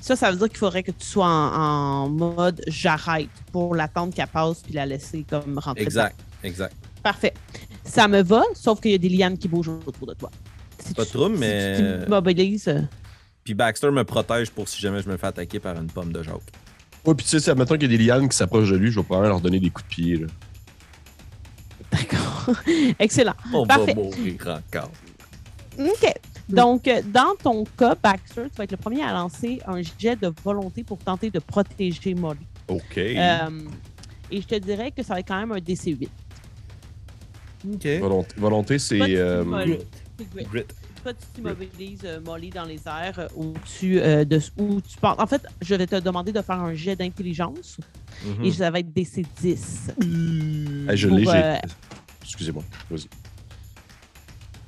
Ça, 0.00 0.16
ça 0.16 0.30
veut 0.30 0.36
dire 0.38 0.48
qu'il 0.48 0.58
faudrait 0.58 0.82
que 0.82 0.92
tu 0.92 1.04
sois 1.06 1.26
en, 1.26 2.04
en 2.04 2.08
mode 2.08 2.62
j'arrête 2.66 3.28
pour 3.52 3.74
l'attendre 3.74 4.14
qu'elle 4.14 4.26
passe 4.28 4.60
puis 4.62 4.72
la 4.72 4.86
laisser 4.86 5.24
comme 5.28 5.58
rentrer. 5.58 5.82
Exact, 5.82 6.18
exact. 6.42 6.74
Parfait. 7.02 7.34
Ça 7.84 8.08
me 8.08 8.22
va, 8.22 8.42
sauf 8.54 8.80
qu'il 8.80 8.92
y 8.92 8.94
a 8.94 8.98
des 8.98 9.08
lianes 9.08 9.36
qui 9.38 9.48
bougent 9.48 9.68
autour 9.86 10.06
de 10.06 10.14
toi. 10.14 10.30
Si 10.78 10.94
Pas 10.94 11.04
tu- 11.04 11.12
si 11.12 11.28
mais- 11.40 11.76
tu 11.76 11.82
euh, 11.82 12.06
Puis 13.44 13.54
Baxter 13.54 13.90
me 13.90 14.04
protège 14.04 14.50
pour 14.50 14.68
si 14.68 14.80
jamais 14.80 15.02
je 15.02 15.08
me 15.08 15.16
fais 15.16 15.26
attaquer 15.26 15.60
par 15.60 15.76
une 15.76 15.88
pomme 15.88 16.12
de 16.12 16.22
Jacques. 16.22 16.40
Ouais, 17.04 17.14
puis 17.14 17.24
tu 17.26 17.40
sais, 17.40 17.50
admettons 17.50 17.74
qu'il 17.76 17.90
y 17.90 17.94
a 17.94 17.98
des 17.98 18.04
lianes 18.04 18.28
qui 18.28 18.36
s'approchent 18.36 18.70
de 18.70 18.76
lui, 18.76 18.90
je 18.90 19.00
vais 19.00 19.04
probablement 19.04 19.34
leur 19.34 19.40
donner 19.40 19.58
des 19.58 19.70
coups 19.70 19.88
de 19.88 19.94
pied. 19.94 20.16
Là. 20.16 20.26
D'accord. 21.90 22.54
Excellent. 22.98 23.34
On 23.52 23.66
Parfait. 23.66 23.94
va 23.94 24.02
mourir 24.02 24.60
encore. 24.72 24.90
OK. 25.78 26.14
Donc, 26.48 26.88
euh, 26.88 27.00
dans 27.06 27.34
ton 27.42 27.64
cas, 27.64 27.94
Baxter, 27.94 28.44
tu 28.50 28.56
vas 28.56 28.64
être 28.64 28.72
le 28.72 28.76
premier 28.76 29.02
à 29.02 29.12
lancer 29.12 29.60
un 29.66 29.80
jet 29.82 30.16
de 30.16 30.32
volonté 30.44 30.82
pour 30.82 30.98
tenter 30.98 31.30
de 31.30 31.38
protéger 31.38 32.14
Molly. 32.14 32.40
OK. 32.68 32.98
Euh, 32.98 33.38
et 34.30 34.40
je 34.40 34.46
te 34.46 34.56
dirais 34.56 34.90
que 34.90 35.02
ça 35.02 35.14
va 35.14 35.20
être 35.20 35.28
quand 35.28 35.38
même 35.38 35.52
un 35.52 35.58
DC8. 35.58 36.08
OK. 37.72 37.86
Volonté, 38.00 38.34
volonté, 38.36 38.78
c'est. 38.78 39.00
Euh, 39.00 39.44
Grit. 40.24 40.64
Toi, 41.02 41.14
tu 41.14 41.26
t'immobilises 41.34 42.00
euh, 42.04 42.20
Molly 42.20 42.50
dans 42.50 42.64
les 42.64 42.80
airs 42.86 43.18
euh, 43.18 43.28
où 43.34 43.54
tu, 43.78 43.98
euh, 44.00 44.24
de, 44.24 44.38
où 44.58 44.80
tu 44.80 44.98
penses. 44.98 45.16
En 45.18 45.26
fait, 45.26 45.42
je 45.62 45.74
vais 45.74 45.86
te 45.86 45.96
demander 45.96 46.30
de 46.32 46.42
faire 46.42 46.60
un 46.60 46.74
jet 46.74 46.96
d'intelligence 46.96 47.78
Mhm. 48.24 48.44
et 48.44 48.52
ça 48.52 48.70
va 48.70 48.80
être 48.80 48.92
DC 48.92 49.24
10. 49.40 49.90
hey, 50.02 50.96
je 50.96 51.08
l'ai, 51.08 51.26
euh, 51.26 51.54
Excusez-moi. 52.22 52.62
Vas-y. 52.90 53.08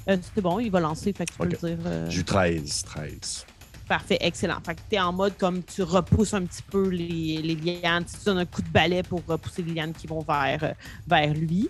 Euh, 0.08 0.16
C'est 0.34 0.40
bon, 0.40 0.58
il 0.58 0.70
va 0.70 0.80
lancer, 0.80 1.12
fait 1.12 1.26
que 1.26 1.32
tu 1.32 1.38
peux 1.38 1.44
Ok. 1.46 1.62
le 1.62 1.68
dire. 1.76 1.78
euh, 1.86 2.10
J'ai 2.10 2.20
eu 2.20 2.24
13. 2.24 2.82
13. 2.84 3.46
Parfait, 3.92 4.16
excellent. 4.22 4.56
Fait 4.64 4.74
que 4.74 4.80
tu 4.88 4.96
es 4.96 5.00
en 5.00 5.12
mode 5.12 5.36
comme 5.36 5.62
tu 5.62 5.82
repousses 5.82 6.32
un 6.32 6.46
petit 6.46 6.62
peu 6.62 6.88
les, 6.88 7.42
les 7.42 7.54
lianes, 7.56 8.06
tu 8.06 8.24
donnes 8.24 8.38
un 8.38 8.46
coup 8.46 8.62
de 8.62 8.68
balai 8.70 9.02
pour 9.02 9.22
repousser 9.28 9.60
les 9.60 9.74
lianes 9.74 9.92
qui 9.92 10.06
vont 10.06 10.22
vers, 10.22 10.64
euh, 10.64 10.72
vers 11.06 11.34
lui. 11.34 11.68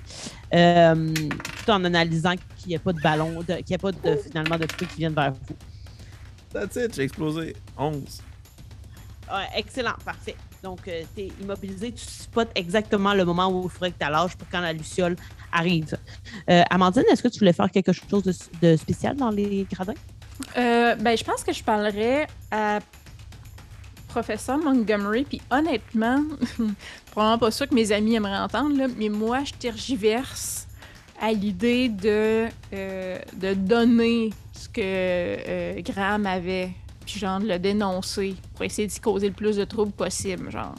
Euh, 0.55 1.13
tout 1.13 1.71
en 1.73 1.83
analysant 1.83 2.35
qu'il 2.59 2.69
n'y 2.69 2.75
ait 2.75 2.79
pas 2.79 2.93
de 2.93 3.01
ballon, 3.01 3.43
qu'il 3.43 3.57
n'y 3.69 3.75
ait 3.75 3.79
pas 3.79 3.91
de, 3.91 4.17
finalement 4.19 4.57
de 4.57 4.71
fruits 4.71 4.87
qui 4.87 4.99
viennent 4.99 5.15
vers 5.15 5.33
vous. 5.33 5.57
That's 6.53 6.77
it, 6.77 6.95
j'ai 6.95 7.03
explosé. 7.03 7.57
11. 7.77 8.23
Ouais, 9.29 9.49
excellent, 9.57 9.97
parfait. 10.05 10.37
Donc, 10.63 10.83
tu 10.85 11.23
es 11.23 11.33
immobilisé, 11.41 11.91
tu 11.91 12.05
spots 12.05 12.43
exactement 12.55 13.15
le 13.15 13.25
moment 13.25 13.49
où 13.49 13.65
il 13.65 13.71
faudrait 13.71 13.91
que 13.91 13.99
tu 13.99 14.09
lâches 14.09 14.37
pour 14.37 14.49
quand 14.49 14.61
la 14.61 14.73
luciole 14.73 15.17
arrive. 15.51 15.99
Euh, 16.49 16.63
Amandine, 16.71 17.03
est-ce 17.11 17.25
que 17.25 17.29
tu 17.29 17.41
voulais 17.41 17.53
faire 17.53 17.69
quelque 17.69 17.93
chose 17.93 18.23
de, 18.23 18.33
de 18.63 18.77
spécial 18.77 19.17
dans 19.17 19.31
les 19.31 19.67
gradins? 19.69 19.95
Euh, 20.57 20.95
ben, 20.97 21.17
je 21.17 21.25
pense 21.25 21.43
que 21.45 21.53
je 21.53 21.63
parlerais 21.63 22.27
à 22.51 22.81
professeur 24.09 24.59
Montgomery, 24.59 25.25
puis 25.25 25.41
honnêtement, 25.51 26.23
probablement 27.11 27.39
pas 27.39 27.51
ça 27.51 27.67
que 27.67 27.75
mes 27.75 27.93
amis 27.93 28.15
aimeraient 28.15 28.39
entendre, 28.39 28.77
là, 28.77 28.87
mais 28.97 29.09
moi, 29.09 29.43
je 29.45 29.55
tergiverse 29.55 30.67
à 31.21 31.33
l'idée 31.33 31.89
de, 31.89 32.49
euh, 32.75 33.19
de 33.35 33.55
donner 33.55 34.31
ce 34.53 34.69
que 34.69 34.81
euh, 34.81 35.81
Graham 35.81 36.27
avait, 36.27 36.71
puis 37.07 37.19
genre 37.19 37.41
de 37.41 37.47
le 37.47 37.59
dénoncer 37.59 38.37
pour 38.55 38.65
essayer 38.65 38.87
d'y 38.87 39.01
causer 39.01 39.29
le 39.29 39.35
plus 39.35 39.57
de 39.57 39.65
troubles 39.65 39.93
possible, 39.93 40.51
genre. 40.51 40.75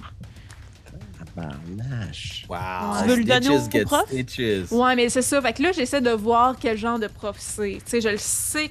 Barnache. 1.36 2.46
Wow. 2.48 2.58
Tu 3.02 3.10
veux 3.10 3.16
le 3.16 3.24
donner 3.24 3.50
au 3.50 3.86
prof? 3.86 4.06
stitches. 4.08 4.72
Ouais, 4.72 4.96
mais 4.96 5.10
c'est 5.10 5.22
ça. 5.22 5.42
Fait 5.42 5.54
que 5.54 5.64
là, 5.64 5.72
j'essaie 5.72 6.02
de 6.02 6.12
voir 6.12 6.56
quel 6.60 6.78
genre 6.78 7.00
de 7.00 7.08
prof 7.08 7.36
c'est. 7.40 7.80
Tu 7.84 7.90
sais, 7.90 8.02
je 8.02 8.10
le 8.10 8.18
sais, 8.18 8.70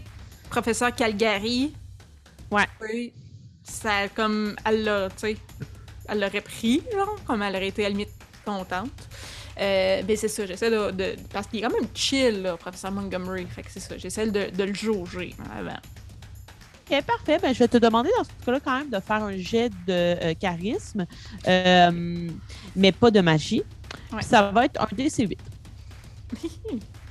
professeur 0.52 0.94
Calgary. 0.94 1.72
Ouais. 2.50 2.66
Ça, 3.64 4.08
comme, 4.14 4.54
elle 4.66 4.84
l'a, 4.84 5.08
tu 5.08 5.14
sais, 5.18 5.36
elle 6.08 6.20
l'aurait 6.20 6.42
pris, 6.42 6.82
genre, 6.92 7.16
comme 7.24 7.42
elle 7.42 7.56
aurait 7.56 7.68
été 7.68 7.84
à 7.86 7.88
la 7.88 7.94
limite 7.94 8.10
contente. 8.44 8.90
Euh, 9.60 10.02
ben 10.02 10.16
c'est 10.16 10.28
ça, 10.28 10.44
j'essaie 10.46 10.70
de, 10.70 10.90
de- 10.90 11.16
Parce 11.32 11.46
qu'il 11.46 11.58
est 11.60 11.62
quand 11.62 11.72
même 11.72 11.88
chill, 11.94 12.42
là, 12.42 12.56
professeur 12.56 12.90
Montgomery. 12.90 13.46
Fait 13.46 13.62
que 13.62 13.70
c'est 13.70 13.80
ça, 13.80 13.96
j'essaie 13.96 14.30
de, 14.30 14.50
de 14.50 14.64
le 14.64 14.74
jauger 14.74 15.34
avant. 15.54 15.78
Ok, 16.90 17.02
parfait. 17.04 17.38
Ben, 17.40 17.54
je 17.54 17.58
vais 17.58 17.68
te 17.68 17.76
demander 17.78 18.10
dans 18.18 18.24
ce 18.24 18.44
cas-là 18.44 18.60
quand 18.60 18.78
même 18.78 18.90
de 18.90 19.00
faire 19.00 19.22
un 19.22 19.36
jet 19.36 19.70
de 19.86 19.90
euh, 19.90 20.34
charisme, 20.34 21.06
euh, 21.48 22.28
mais 22.76 22.92
pas 22.92 23.10
de 23.10 23.20
magie. 23.20 23.62
Ouais. 24.12 24.22
Ça 24.22 24.50
va 24.50 24.66
être 24.66 24.80
un 24.80 24.86
DC8. 24.94 25.38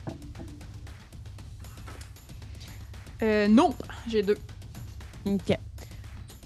Euh, 3.23 3.47
non, 3.47 3.75
j'ai 4.07 4.23
deux. 4.23 4.37
OK. 5.25 5.45
Tu 5.47 5.55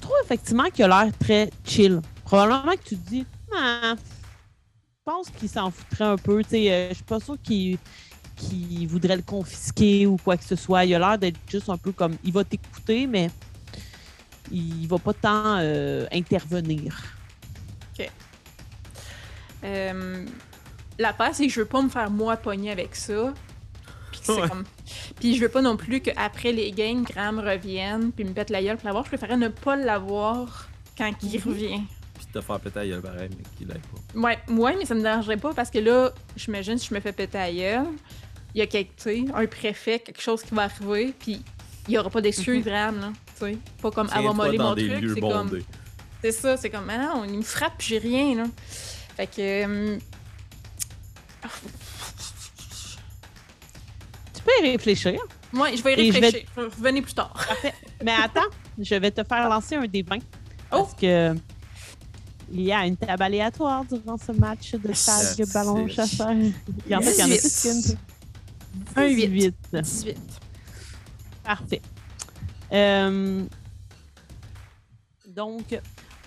trouves 0.02 0.16
effectivement 0.24 0.70
qu'il 0.70 0.84
a 0.86 0.88
l'air 1.06 1.18
très 1.18 1.50
chill. 1.64 2.02
Probablement 2.26 2.74
que 2.74 2.84
tu 2.90 2.98
te 2.98 3.10
dis, 3.10 3.26
ah, 3.56 3.96
je 3.98 5.00
pense 5.06 5.30
qu'il 5.30 5.50
s'en 5.50 5.72
foutrait 5.72 6.06
un 6.06 6.18
peu. 6.18 6.44
Tu 6.44 6.50
sais, 6.50 6.72
euh, 6.72 6.90
je 6.90 6.96
suis 6.96 7.04
pas 7.04 7.20
sûr 7.20 7.38
qu'il 7.42 7.78
voudrait 8.88 9.16
le 9.18 9.22
confisquer 9.22 10.06
ou 10.06 10.18
quoi 10.18 10.36
que 10.38 10.44
ce 10.44 10.56
soit. 10.56 10.84
Il 10.86 10.94
a 10.96 11.00
l'air 11.00 11.18
d'être 11.18 11.40
juste 11.48 11.70
un 11.70 11.78
peu 11.78 11.92
comme, 11.92 12.18
il 12.24 12.34
va 12.34 12.44
t'écouter, 12.44 13.08
mais 13.08 13.30
il 14.52 14.88
va 14.88 14.98
pas 14.98 15.14
tant 15.14 15.58
euh, 15.60 16.06
intervenir. 16.12 17.02
Ok. 17.98 18.10
Euh, 19.64 20.26
la 21.00 21.14
part, 21.14 21.34
c'est 21.34 21.48
que 21.48 21.54
je 21.54 21.62
veux 21.62 21.66
pas 21.66 21.82
me 21.82 21.90
faire 21.90 22.10
moi 22.12 22.36
pogner 22.38 22.72
avec 22.72 22.96
ça. 22.96 23.34
Puis 24.12 24.20
que 24.22 24.26
c'est 24.26 24.42
Ouais. 24.42 24.50
comme- 24.50 24.66
Puis 25.20 25.36
je 25.36 25.42
veux 25.42 25.50
pas 25.50 25.62
non 25.62 25.78
plus 25.78 26.02
qu'après 26.02 26.52
les 26.52 26.72
games, 26.72 27.04
Graham 27.04 27.40
revienne 27.40 28.12
puis 28.12 28.24
me 28.24 28.32
pète 28.34 28.50
la 28.50 28.62
gueule 28.62 28.78
pour 28.78 28.86
l'avoir. 28.86 29.04
Je 29.06 29.10
préférais 29.10 29.38
ne 29.38 29.48
pas 29.48 29.76
l'avoir 29.76 30.70
quand 30.98 31.12
il 31.24 31.42
revient. 31.42 31.82
Puis 32.16 32.28
te 32.34 32.40
faire 32.42 32.60
péter 32.60 32.80
la 32.80 32.88
gueule 32.88 33.02
pareil, 33.02 33.30
mais 33.38 33.44
qu'il 33.58 33.72
aille 33.72 33.80
pas. 33.80 34.20
Ouais, 34.20 34.38
ouais, 34.50 34.76
mais 34.78 34.86
ça 34.86 34.96
me 34.96 35.02
dérangerait 35.02 35.38
pas 35.38 35.54
parce 35.54 35.70
que 35.70 35.80
là, 35.80 36.12
j'imagine 36.36 36.78
si 36.78 36.88
je 36.90 36.94
me 36.94 37.00
fais 37.00 37.12
péter 37.12 37.38
la 37.38 37.52
gueule, 37.52 37.88
il 38.54 38.60
y 38.60 38.62
a 38.62 38.68
quelque, 38.68 38.96
tu 38.96 39.04
sais, 39.04 39.26
un 39.34 39.46
préfet, 39.48 40.00
quelque 40.00 40.22
chose 40.22 40.42
qui 40.44 40.54
va 40.56 40.64
arriver, 40.64 41.14
puis 41.20 41.42
il 41.88 41.94
y 41.94 41.98
aura 41.98 42.10
pas 42.10 42.22
d'excuse, 42.22 42.64
Graham, 42.64 43.00
là. 43.00 43.12
Tu 43.38 43.46
sais, 43.46 43.58
pas 43.82 43.92
comme 43.92 44.10
avoir 44.12 44.34
molé 44.34 44.58
dans 44.58 44.70
mon 44.70 44.76
des 44.76 44.88
truc, 44.88 45.02
lieux 45.02 45.14
c'est 45.16 45.22
comme. 45.22 45.60
C'est 46.22 46.32
ça, 46.32 46.58
c'est 46.58 46.70
comme, 46.70 46.90
ah 46.90 46.98
non, 46.98 47.26
il 47.26 47.38
me 47.38 47.42
frappe, 47.44 47.74
puis 47.78 47.88
j'ai 47.90 47.98
rien, 47.98 48.36
là. 48.36 48.44
Fait 49.18 49.28
que. 49.28 49.34
euh, 49.40 49.98
Tu 51.44 51.50
peux 54.46 54.66
y 54.68 54.72
réfléchir. 54.72 55.20
Moi, 55.52 55.76
je 55.76 55.82
vais 55.84 55.96
y 55.96 56.08
Et 56.08 56.12
je 56.12 56.20
vais- 56.20 56.26
réfléchir. 56.28 56.50
Revenez 56.58 57.02
plus 57.02 57.14
tard. 57.14 57.34
Parfait. 57.34 57.74
Mais 58.04 58.12
attends, 58.14 58.50
je 58.78 58.96
vais 58.96 59.12
te 59.12 59.24
faire 59.24 59.50
lancer 59.50 59.76
un 59.76 59.86
des 59.88 60.02
20. 60.04 60.18
Oh! 60.18 60.22
Parce 60.70 60.94
que 60.96 61.36
il 62.52 62.62
y 62.62 62.72
a 62.72 62.86
une 62.86 62.96
table 62.96 63.24
aléatoire 63.24 63.84
durant 63.86 64.18
ce 64.18 64.32
match 64.32 64.72
de 64.74 64.92
tag 64.94 65.48
ballon 65.52 65.88
chasseur. 65.88 66.32
Il 66.32 66.54
y 66.88 66.96
en 66.96 67.00
a, 67.00 67.04
y 67.12 67.24
en 67.24 67.32
a 67.32 67.38
plus 67.38 67.62
qu'une. 67.62 67.98
Un 68.96 69.08
huit. 69.08 69.28
18. 69.30 69.56
18. 69.74 70.18
Parfait. 71.44 71.82
Euh, 72.72 73.44
donc, 75.28 75.80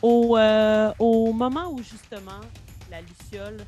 au, 0.03 0.36
euh, 0.36 0.93
au 0.99 1.32
moment 1.32 1.70
où 1.73 1.78
justement 1.78 2.40
la 2.90 3.01
Luciole 3.01 3.59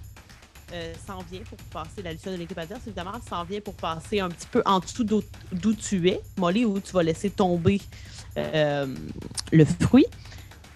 euh, 0.72 0.94
s'en 1.06 1.18
vient 1.30 1.40
pour 1.40 1.58
passer, 1.70 2.02
la 2.02 2.12
Luciole 2.12 2.34
de 2.34 2.38
l'équipe 2.38 2.58
adverse, 2.58 2.82
évidemment, 2.86 3.18
s'en 3.28 3.44
vient 3.44 3.60
pour 3.60 3.74
passer 3.74 4.20
un 4.20 4.28
petit 4.28 4.46
peu 4.46 4.62
en 4.64 4.78
dessous 4.78 5.04
d'où 5.04 5.74
tu 5.74 6.08
es, 6.08 6.20
Molly, 6.36 6.64
où 6.64 6.78
tu 6.80 6.92
vas 6.92 7.02
laisser 7.02 7.30
tomber 7.30 7.80
euh, 8.36 8.94
le 9.52 9.64
fruit. 9.64 10.06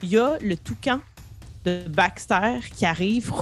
Il 0.03 0.09
y 0.09 0.19
a 0.19 0.37
le 0.41 0.57
toucan 0.57 1.01
de 1.65 1.85
Baxter 1.89 2.61
qui 2.77 2.85
arrive, 2.85 3.33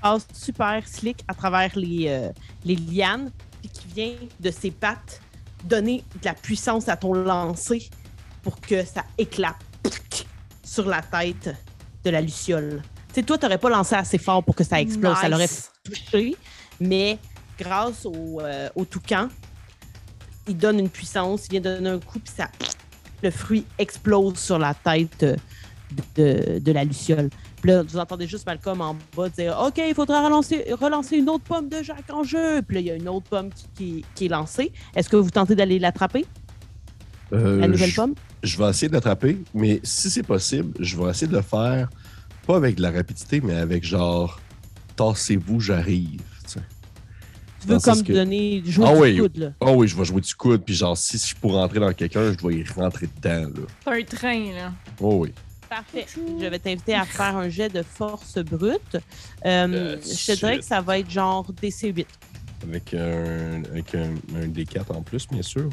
passe 0.00 0.26
super 0.32 0.86
slick 0.88 1.22
à 1.28 1.34
travers 1.34 1.76
les, 1.76 2.08
euh, 2.08 2.30
les 2.64 2.76
lianes, 2.76 3.30
puis 3.60 3.68
qui 3.68 3.88
vient 3.88 4.14
de 4.40 4.50
ses 4.50 4.70
pattes 4.70 5.20
donner 5.64 6.04
de 6.20 6.24
la 6.24 6.34
puissance 6.34 6.88
à 6.88 6.96
ton 6.96 7.14
lancer 7.14 7.90
pour 8.42 8.60
que 8.60 8.84
ça 8.84 9.04
éclate 9.18 9.56
sur 10.62 10.86
la 10.86 11.02
tête 11.02 11.54
de 12.04 12.10
la 12.10 12.20
luciole. 12.20 12.82
Tu 13.14 13.20
sais, 13.20 13.26
toi, 13.26 13.38
t'aurais 13.38 13.58
pas 13.58 13.70
lancé 13.70 13.94
assez 13.94 14.18
fort 14.18 14.42
pour 14.42 14.56
que 14.56 14.64
ça 14.64 14.80
explose. 14.80 15.16
Ça 15.20 15.28
l'aurait 15.28 15.48
touché, 15.84 16.34
mais 16.80 17.18
grâce 17.56 18.04
au, 18.04 18.40
euh, 18.40 18.68
au 18.74 18.84
toucan, 18.84 19.28
il 20.48 20.56
donne 20.58 20.80
une 20.80 20.88
puissance, 20.90 21.46
il 21.46 21.52
vient 21.52 21.60
donner 21.60 21.90
un 21.90 22.00
coup, 22.00 22.18
puis 22.18 22.32
ça, 22.36 22.48
le 23.22 23.30
fruit 23.30 23.64
explose 23.78 24.36
sur 24.38 24.58
la 24.58 24.74
tête 24.74 25.24
de, 26.16 26.58
de 26.58 26.72
la 26.72 26.82
luciole. 26.84 27.30
Puis 27.62 27.70
là, 27.70 27.82
vous 27.82 27.96
entendez 27.98 28.26
juste 28.26 28.44
Malcolm 28.46 28.80
en 28.80 28.96
bas 29.16 29.28
dire 29.28 29.56
OK, 29.64 29.78
il 29.78 29.94
faudra 29.94 30.22
relancer, 30.24 30.64
relancer 30.72 31.16
une 31.16 31.30
autre 31.30 31.44
pomme 31.44 31.68
de 31.68 31.82
Jacques 31.84 32.10
en 32.12 32.24
jeu. 32.24 32.60
Puis 32.62 32.74
là, 32.74 32.80
il 32.80 32.86
y 32.86 32.90
a 32.90 32.94
une 32.96 33.08
autre 33.08 33.26
pomme 33.30 33.50
qui, 33.50 33.64
qui- 33.76 34.04
qui 34.16 34.24
est 34.26 34.28
lancée. 34.28 34.72
Est-ce 34.96 35.08
que 35.08 35.16
vous 35.16 35.30
tentez 35.30 35.54
d'aller 35.54 35.78
l'attraper, 35.78 36.26
Euh, 37.32 37.60
la 37.60 37.68
nouvelle 37.68 37.90
je- 37.90 37.96
pomme? 37.96 38.14
Je 38.42 38.58
vais 38.58 38.68
essayer 38.68 38.88
de 38.88 38.92
l'attraper, 38.92 39.38
mais 39.54 39.80
si 39.84 40.10
c'est 40.10 40.22
possible, 40.24 40.74
je 40.80 40.96
vais 40.98 41.08
essayer 41.10 41.28
de 41.28 41.36
le 41.36 41.42
faire, 41.42 41.88
pas 42.46 42.56
avec 42.56 42.76
de 42.76 42.82
la 42.82 42.90
rapidité, 42.90 43.40
mais 43.40 43.54
avec 43.54 43.84
genre, 43.84 44.40
tassez-vous, 44.96 45.60
j'arrive. 45.60 46.20
tu 47.60 47.68
veux 47.68 47.78
comme 47.80 48.02
que- 48.02 48.12
donner 48.12 48.62
jouer 48.66 48.86
Ah 48.88 48.94
du 48.94 49.00
oui. 49.00 49.18
coude, 49.18 49.36
là. 49.38 49.52
Oh 49.60 49.72
oui, 49.76 49.88
je 49.88 49.96
vais 49.96 50.04
jouer 50.04 50.20
du 50.20 50.34
coude, 50.34 50.62
puis 50.64 50.74
genre, 50.74 50.96
si 50.96 51.16
je 51.18 51.34
pourrais 51.34 51.60
rentrer 51.60 51.80
dans 51.80 51.92
quelqu'un, 51.94 52.32
je 52.32 52.36
dois 52.36 52.52
y 52.52 52.62
rentrer 52.64 53.08
dedans, 53.16 53.50
là. 53.54 53.66
C'est 53.84 53.90
un 53.90 54.04
train, 54.04 54.52
là. 54.52 54.72
Oh 55.00 55.16
oui. 55.20 55.32
Parfait. 55.68 56.06
Je 56.14 56.46
vais 56.46 56.58
t'inviter 56.58 56.94
à 56.94 57.04
faire 57.04 57.36
un 57.36 57.48
jet 57.48 57.68
de 57.70 57.82
force 57.82 58.38
brute. 58.38 58.94
Euh, 58.94 58.98
Euh, 59.44 59.96
je 60.02 60.32
te 60.32 60.38
dirais 60.38 60.58
que 60.58 60.64
ça 60.64 60.80
va 60.82 60.98
être 60.98 61.10
genre 61.10 61.50
DC8. 61.52 62.06
Avec 62.68 62.94
un, 62.94 63.62
avec 63.64 63.94
un, 63.94 64.14
un 64.36 64.46
D4 64.46 64.92
en 64.94 65.02
plus, 65.02 65.26
bien 65.26 65.42
sûr. 65.42 65.68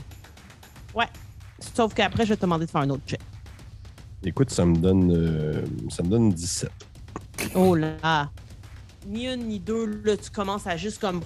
Sauf 1.76 1.93
qu'après, 1.93 2.23
je 2.26 2.30
vais 2.30 2.35
te 2.38 2.41
demander 2.41 2.65
de 2.65 2.72
faire 2.72 2.81
un 2.81 2.89
autre 2.89 3.03
jet. 3.06 3.19
Écoute, 4.23 4.52
ça 4.52 4.65
me 4.65 4.76
donne, 4.77 5.11
euh, 5.11 5.61
ça 5.89 6.03
me 6.03 6.10
donne 6.10 6.31
17. 6.31 6.69
Oh 7.56 7.73
là! 7.76 8.30
Ni 9.07 9.26
une 9.27 9.48
ni 9.48 9.60
deux, 9.60 10.02
là, 10.06 10.15
tu 10.15 10.30
commences 10.30 10.68
à 10.68 10.77
juste 10.77 10.99
comme. 11.02 11.22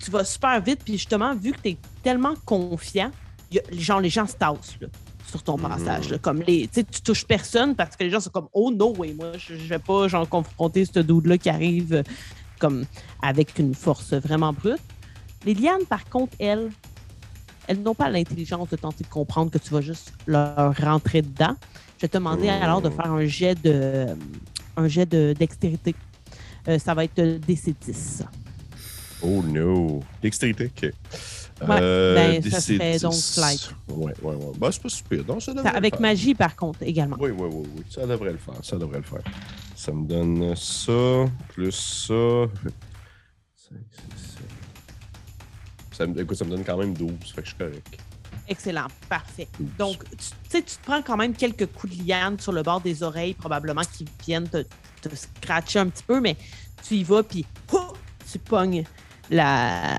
Tu 0.00 0.10
vas 0.10 0.24
super 0.24 0.60
vite, 0.60 0.80
puis 0.84 0.94
justement, 0.94 1.34
vu 1.36 1.52
que 1.52 1.60
tu 1.60 1.68
es 1.70 1.76
tellement 2.02 2.34
confiant, 2.44 3.12
y 3.52 3.58
a- 3.60 3.62
genre, 3.72 4.00
les 4.00 4.08
gens 4.10 4.26
se 4.26 4.34
tassent 4.34 4.76
là, 4.80 4.88
sur 5.28 5.42
ton 5.44 5.56
Mhm. 5.56 5.68
passage. 5.68 6.10
là. 6.10 6.18
comme 6.18 6.42
les, 6.42 6.66
tu 6.66 6.84
touches 7.04 7.24
personne 7.24 7.76
parce 7.76 7.94
que 7.94 8.02
les 8.02 8.10
gens 8.10 8.18
sont 8.18 8.30
comme 8.30 8.48
Oh 8.52 8.72
no 8.72 8.92
way, 8.96 9.14
moi, 9.14 9.32
je, 9.38 9.54
je 9.54 9.68
vais 9.68 9.78
pas 9.78 10.08
genre, 10.08 10.28
confronter 10.28 10.84
ce 10.84 10.98
dude-là 10.98 11.38
qui 11.38 11.48
arrive 11.50 11.94
euh, 11.94 12.02
comme 12.58 12.84
avec 13.22 13.56
une 13.60 13.74
force 13.74 14.12
vraiment 14.14 14.52
brute. 14.52 14.80
Les 15.46 15.54
lianes, 15.54 15.86
par 15.88 16.04
contre, 16.06 16.34
elles, 16.40 16.70
elles 17.68 17.80
n'ont 17.80 17.94
pas 17.94 18.10
l'intelligence 18.10 18.68
de 18.70 18.76
tenter 18.76 19.04
de 19.04 19.08
comprendre 19.08 19.52
que 19.52 19.58
tu 19.58 19.70
vas 19.72 19.80
juste 19.80 20.12
leur 20.26 20.76
rentrer 20.76 21.22
dedans. 21.22 21.54
Je 22.00 22.06
vais 22.06 22.08
te 22.08 22.16
demander 22.16 22.48
alors 22.48 22.80
de 22.80 22.88
faire 22.88 23.12
un 23.12 23.26
jet 23.26 23.54
de 23.62 24.06
un 24.74 24.88
jet 24.88 25.04
de 25.04 25.34
dextérité. 25.38 25.94
Euh, 26.66 26.78
ça 26.78 26.94
va 26.94 27.04
être 27.04 27.20
DC10. 27.20 28.22
Oh 29.20 29.42
no. 29.42 30.02
Dextérité, 30.22 30.70
ok. 30.74 30.82
Ouais, 30.82 30.92
Euh, 31.78 32.14
ben, 32.14 32.42
ça 32.50 32.58
DC10. 32.58 32.60
serait 32.78 32.98
donc 33.00 33.12
flight. 33.14 33.74
Ouais, 33.88 34.14
ouais, 34.22 34.34
ouais. 34.34 34.52
Bah, 34.56 34.70
c'est 34.72 34.82
pas 34.82 34.88
super. 34.88 35.18
Non, 35.28 35.40
ça 35.40 35.52
Ça- 35.52 35.68
avec 35.68 36.00
magie, 36.00 36.34
par 36.34 36.56
contre, 36.56 36.82
également. 36.84 37.16
Oui, 37.20 37.32
oui, 37.32 37.48
oui, 37.52 37.66
oui. 37.76 37.82
Ça 37.90 38.06
devrait 38.06 38.32
le 38.32 38.38
faire. 38.38 38.54
Ça 38.62 38.78
devrait 38.78 38.96
le 38.98 39.04
faire. 39.04 39.20
Ça 39.76 39.92
me 39.92 40.06
donne 40.06 40.56
ça, 40.56 41.26
plus 41.48 41.70
ça. 41.72 42.14
Cinq, 43.56 43.76
six, 43.90 44.22
sept. 44.22 44.48
Ça 45.92 46.06
me, 46.06 46.18
écoute, 46.18 46.38
ça 46.38 46.46
me 46.46 46.50
donne 46.50 46.64
quand 46.64 46.78
même 46.78 46.94
12, 46.94 47.10
fait 47.34 47.42
que 47.42 47.48
je 47.48 47.54
suis 47.54 47.58
correct. 47.58 47.98
Excellent, 48.50 48.88
parfait. 49.08 49.46
12. 49.60 49.68
Donc, 49.78 50.04
tu 50.10 50.26
sais, 50.48 50.60
tu 50.60 50.74
te 50.76 50.84
prends 50.84 51.02
quand 51.02 51.16
même 51.16 51.34
quelques 51.34 51.66
coups 51.66 51.96
de 51.96 52.02
liane 52.02 52.38
sur 52.40 52.50
le 52.50 52.64
bord 52.64 52.80
des 52.80 53.04
oreilles, 53.04 53.32
probablement 53.32 53.82
qui 53.82 54.04
viennent 54.26 54.48
te, 54.48 54.64
te 55.00 55.14
scratcher 55.14 55.78
un 55.78 55.88
petit 55.88 56.02
peu, 56.02 56.20
mais 56.20 56.36
tu 56.82 56.96
y 56.96 57.04
vas, 57.04 57.22
puis 57.22 57.46
tu 58.30 58.38
pognes 58.40 58.82
la, 59.30 59.96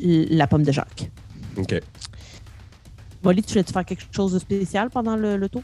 la 0.00 0.46
pomme 0.48 0.64
de 0.64 0.72
Jacques. 0.72 1.08
Ok. 1.56 1.80
Molly, 3.22 3.42
tu 3.44 3.50
voulais-tu 3.50 3.72
faire 3.72 3.84
quelque 3.84 4.04
chose 4.10 4.32
de 4.32 4.40
spécial 4.40 4.90
pendant 4.90 5.14
le, 5.14 5.36
le 5.36 5.48
tour? 5.48 5.62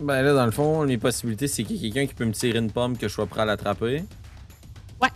Ben 0.00 0.22
là, 0.22 0.32
dans 0.32 0.46
le 0.46 0.52
fond, 0.52 0.84
les 0.84 0.96
possibilités, 0.96 1.48
c'est 1.48 1.64
qu'il 1.64 1.76
y 1.76 1.86
ait 1.86 1.90
quelqu'un 1.90 2.08
qui 2.08 2.14
peut 2.14 2.24
me 2.24 2.32
tirer 2.32 2.58
une 2.58 2.70
pomme 2.70 2.96
que 2.96 3.08
je 3.08 3.12
sois 3.12 3.26
prêt 3.26 3.42
à 3.42 3.44
l'attraper. 3.44 4.04
Ouais. 5.02 5.08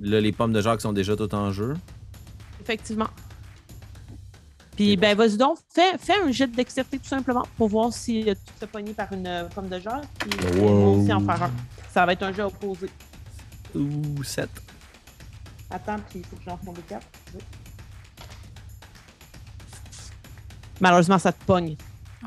Là, 0.00 0.20
les 0.20 0.32
pommes 0.32 0.52
de 0.52 0.60
Jacques 0.60 0.80
sont 0.80 0.92
déjà 0.92 1.14
toutes 1.14 1.34
en 1.34 1.52
jeu. 1.52 1.74
Effectivement. 2.60 3.08
Puis, 4.78 4.96
ben, 4.96 5.16
vas-y 5.16 5.36
donc, 5.36 5.58
fais, 5.74 5.98
fais 5.98 6.20
un 6.24 6.30
jet 6.30 6.46
de 6.46 6.54
dextérité 6.54 7.00
tout 7.00 7.08
simplement 7.08 7.42
pour 7.56 7.66
voir 7.68 7.92
si 7.92 8.30
euh, 8.30 8.34
tu 8.46 8.52
te 8.60 8.64
pogner 8.64 8.94
par 8.94 9.12
une 9.12 9.26
euh, 9.26 9.48
pomme 9.52 9.68
de 9.68 9.80
Jacques. 9.80 10.06
Puis, 10.20 10.30
euh, 10.44 10.60
Wow. 10.60 11.00
aussi 11.02 11.12
en 11.12 11.18
faire 11.18 11.42
un. 11.42 11.50
Ça 11.92 12.06
va 12.06 12.12
être 12.12 12.22
un 12.22 12.32
jeu 12.32 12.44
opposé. 12.44 12.88
Ouh, 13.74 14.22
7. 14.22 14.48
Attends, 15.68 15.96
puis 16.08 16.20
il 16.20 16.24
faut 16.24 16.36
que 16.36 16.42
j'en 16.46 16.72
des 16.72 16.82
cartes. 16.82 17.08
Oui. 17.34 17.40
Malheureusement, 20.78 21.18
ça 21.18 21.32
te 21.32 21.44
pogne. 21.44 21.74
Oh. 22.22 22.26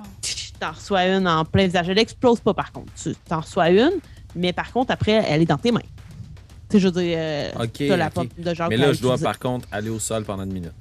T'en 0.60 0.74
reçois 0.74 1.06
une 1.08 1.30
en 1.30 1.46
plein 1.46 1.68
visage. 1.68 1.88
Elle 1.88 2.00
explose 2.00 2.42
pas, 2.42 2.54
par 2.54 2.74
contre. 2.74 2.92
Tu 3.02 3.16
t'en 3.30 3.40
reçois 3.40 3.70
une, 3.70 4.02
mais 4.36 4.52
par 4.52 4.74
contre, 4.74 4.92
après, 4.92 5.24
elle 5.26 5.42
est 5.42 5.46
dans 5.46 5.58
tes 5.58 5.72
mains. 5.72 5.80
Tu 5.80 5.88
sais, 6.74 6.80
je 6.80 6.88
veux 6.90 7.02
dire, 7.02 7.18
euh, 7.18 7.52
t'as 7.78 7.96
la 7.96 8.10
pomme 8.10 8.28
de 8.38 8.54
Jacques. 8.54 8.70
Mais 8.72 8.76
là, 8.76 8.92
je 8.92 9.02
dois 9.02 9.18
par 9.18 9.40
contre 9.40 9.70
aller 9.72 9.90
au 9.90 10.00
sol 10.00 10.26
pendant 10.26 10.44
une 10.44 10.52
minute. 10.52 10.76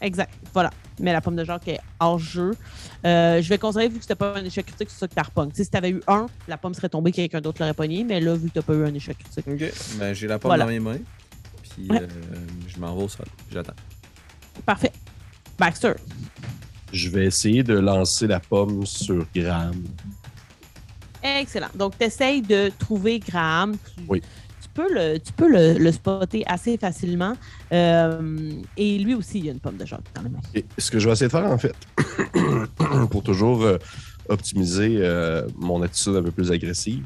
Exact. 0.00 0.32
Voilà. 0.54 0.70
Mais 1.00 1.12
la 1.12 1.20
pomme 1.20 1.34
de 1.36 1.44
Jacques 1.44 1.66
est 1.68 1.80
hors 1.98 2.18
jeu. 2.18 2.52
Euh, 3.04 3.42
je 3.42 3.48
vais 3.48 3.58
considérer, 3.58 3.88
vu 3.88 3.96
que 3.96 4.02
c'était 4.02 4.14
pas 4.14 4.36
un 4.38 4.44
échec 4.44 4.64
critique, 4.66 4.88
c'est 4.90 4.98
ça 5.00 5.08
que. 5.08 5.14
Tu 5.50 5.56
sais, 5.56 5.64
si 5.64 5.70
tu 5.70 5.76
avais 5.76 5.90
eu 5.90 6.00
un, 6.06 6.26
la 6.46 6.56
pomme 6.56 6.72
serait 6.74 6.88
tombée, 6.88 7.10
quelqu'un 7.12 7.40
d'autre 7.40 7.60
l'aurait 7.60 7.74
pogné. 7.74 8.04
Mais 8.04 8.20
là, 8.20 8.34
vu 8.34 8.48
que 8.48 8.58
tu 8.60 8.64
pas 8.64 8.74
eu 8.74 8.84
un 8.84 8.94
échec 8.94 9.18
critique. 9.18 9.46
Ok. 9.48 9.72
Ben, 9.98 10.14
j'ai 10.14 10.26
la 10.28 10.38
pomme 10.38 10.50
Voilà. 10.50 10.64
dans 10.64 10.70
mes 10.70 10.78
mains. 10.80 10.98
Puis 11.76 11.88
Ouais. 11.90 12.00
euh, 12.02 12.06
je 12.68 12.78
m'en 12.78 12.94
vais 12.94 13.02
au 13.04 13.08
sol. 13.08 13.26
J'attends. 13.52 13.72
Parfait. 14.64 14.92
Baxter. 15.58 15.92
Je 16.92 17.08
vais 17.08 17.24
essayer 17.26 17.64
de 17.64 17.74
lancer 17.74 18.28
la 18.28 18.38
pomme 18.38 18.86
sur 18.86 19.26
Graham. 19.34 19.82
Excellent. 21.22 21.68
Donc, 21.74 21.98
tu 21.98 22.04
essayes 22.04 22.42
de 22.42 22.70
trouver 22.78 23.18
Graham. 23.18 23.76
Tu, 23.76 24.02
Oui. 24.08 24.22
Tu 24.74 24.82
peux, 24.82 24.92
le, 24.92 25.18
tu 25.18 25.32
peux 25.32 25.48
le, 25.48 25.78
le 25.78 25.92
spotter 25.92 26.44
assez 26.46 26.76
facilement. 26.76 27.34
Euh, 27.72 28.50
et 28.76 28.98
lui 28.98 29.14
aussi, 29.14 29.38
il 29.38 29.46
y 29.46 29.48
a 29.48 29.52
une 29.52 29.60
pomme 29.60 29.76
de 29.76 29.84
dans 29.84 30.22
les 30.22 30.28
mains. 30.28 30.40
Et 30.54 30.64
ce 30.78 30.90
que 30.90 30.98
je 30.98 31.06
vais 31.06 31.12
essayer 31.12 31.28
de 31.28 31.32
faire, 31.32 31.46
en 31.46 31.58
fait, 31.58 31.74
pour 33.10 33.22
toujours 33.22 33.62
euh, 33.62 33.78
optimiser 34.28 34.96
euh, 34.98 35.46
mon 35.56 35.82
attitude 35.82 36.16
un 36.16 36.22
peu 36.22 36.30
plus 36.30 36.50
agressive, 36.50 37.04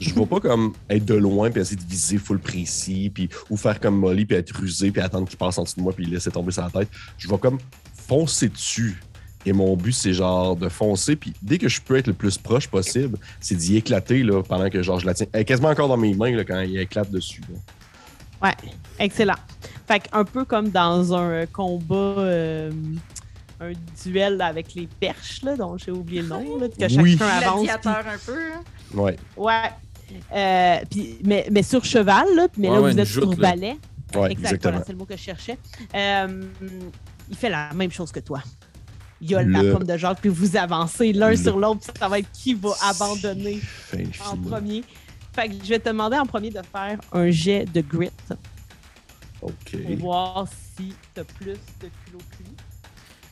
je 0.00 0.14
vais 0.14 0.26
pas 0.26 0.40
comme 0.40 0.74
être 0.88 1.04
de 1.04 1.14
loin 1.14 1.50
puis 1.50 1.60
essayer 1.60 1.76
de 1.76 1.88
viser 1.88 2.18
full 2.18 2.38
précis, 2.38 3.10
puis, 3.12 3.28
ou 3.50 3.56
faire 3.56 3.80
comme 3.80 3.96
Molly 3.96 4.24
puis 4.24 4.36
être 4.36 4.54
rusé 4.56 4.90
puis 4.90 5.02
attendre 5.02 5.28
qu'il 5.28 5.38
passe 5.38 5.58
en 5.58 5.64
dessous 5.64 5.76
de 5.76 5.82
moi 5.82 5.92
puis 5.92 6.06
laisser 6.06 6.30
tomber 6.30 6.52
sa 6.52 6.70
tête. 6.70 6.88
Je 7.18 7.28
vais 7.28 7.38
comme 7.38 7.58
foncer 7.94 8.48
dessus. 8.48 9.00
Et 9.44 9.52
mon 9.52 9.76
but, 9.76 9.92
c'est 9.92 10.12
genre 10.12 10.54
de 10.54 10.68
foncer, 10.68 11.16
puis 11.16 11.32
dès 11.42 11.58
que 11.58 11.68
je 11.68 11.80
peux 11.80 11.96
être 11.96 12.06
le 12.06 12.12
plus 12.12 12.38
proche 12.38 12.68
possible, 12.68 13.18
c'est 13.40 13.56
d'y 13.56 13.76
éclater 13.76 14.22
là, 14.22 14.42
pendant 14.42 14.70
que 14.70 14.82
genre 14.82 15.00
je 15.00 15.06
la 15.06 15.14
tiens. 15.14 15.26
Elle 15.32 15.40
est 15.40 15.44
quasiment 15.44 15.68
encore 15.70 15.88
dans 15.88 15.96
mes 15.96 16.14
mains 16.14 16.30
là, 16.36 16.44
quand 16.44 16.60
il 16.60 16.78
éclate 16.78 17.10
dessus. 17.10 17.40
là. 17.52 18.48
Ouais, 18.48 18.54
excellent. 18.98 19.34
Fait 19.86 20.00
que 20.00 20.06
un 20.12 20.24
peu 20.24 20.44
comme 20.44 20.68
dans 20.70 21.12
un 21.14 21.30
euh, 21.30 21.46
combat, 21.52 21.94
euh, 22.18 22.70
un 23.60 23.72
duel 24.04 24.40
avec 24.40 24.74
les 24.74 24.86
perches, 24.86 25.42
là, 25.42 25.56
dont 25.56 25.76
j'ai 25.76 25.90
oublié 25.90 26.22
le 26.22 26.28
nom, 26.28 26.58
là, 26.58 26.68
que 26.68 26.88
chacun 26.88 27.02
Oui. 27.02 27.18
avance. 27.20 27.60
puis- 27.60 27.68
Gladiateur 27.68 28.04
un 28.06 28.18
peu. 28.24 28.38
hein. 28.52 28.62
Ouais. 28.94 29.16
Ouais. 29.36 29.70
Euh, 30.34 30.76
puis- 30.90 31.18
mais, 31.24 31.46
mais 31.50 31.62
sur 31.62 31.84
cheval, 31.84 32.26
là, 32.36 32.46
mais 32.56 32.68
Ouais, 32.68 32.74
là, 32.76 32.80
ouais, 32.82 32.92
vous 32.92 32.98
êtes 33.00 33.06
joute, 33.08 33.22
sur 33.32 33.40
là. 33.40 33.50
balai. 33.50 33.76
Ouais, 34.14 34.30
Exact, 34.30 34.52
exactement. 34.52 34.82
c'est 34.86 34.92
le 34.92 34.98
mot 34.98 35.04
que 35.06 35.16
je 35.16 35.22
cherchais. 35.22 35.58
Euh, 35.94 36.42
il 37.30 37.36
fait 37.36 37.48
la 37.48 37.72
même 37.74 37.90
chose 37.90 38.12
que 38.12 38.20
toi. 38.20 38.42
Il 39.24 39.30
y 39.30 39.34
a 39.36 39.42
Le- 39.44 39.52
la 39.52 39.72
pomme 39.72 39.84
de 39.86 39.96
Jacques, 39.96 40.18
puis 40.20 40.28
vous 40.30 40.56
avancez 40.56 41.12
l'un 41.12 41.30
Le- 41.30 41.36
sur 41.36 41.56
l'autre, 41.58 41.80
puis 41.80 41.92
ça 41.96 42.08
va 42.08 42.18
être 42.18 42.30
qui 42.32 42.54
va 42.54 42.72
abandonner 42.82 43.60
Fin 43.60 44.02
en 44.28 44.36
premier. 44.36 44.82
Fait 45.32 45.48
que 45.48 45.54
je 45.64 45.68
vais 45.68 45.78
te 45.78 45.88
demander 45.88 46.16
en 46.18 46.26
premier 46.26 46.50
de 46.50 46.60
faire 46.60 46.98
un 47.12 47.30
jet 47.30 47.64
de 47.72 47.80
grit 47.80 48.10
Ok. 49.40 49.76
pour 49.86 49.96
voir 49.98 50.46
si 50.76 50.92
tu 51.14 51.20
as 51.20 51.24
plus 51.24 51.52
de 51.52 51.88
culot 52.04 52.18
que 52.36 52.42
lui. 52.42 52.52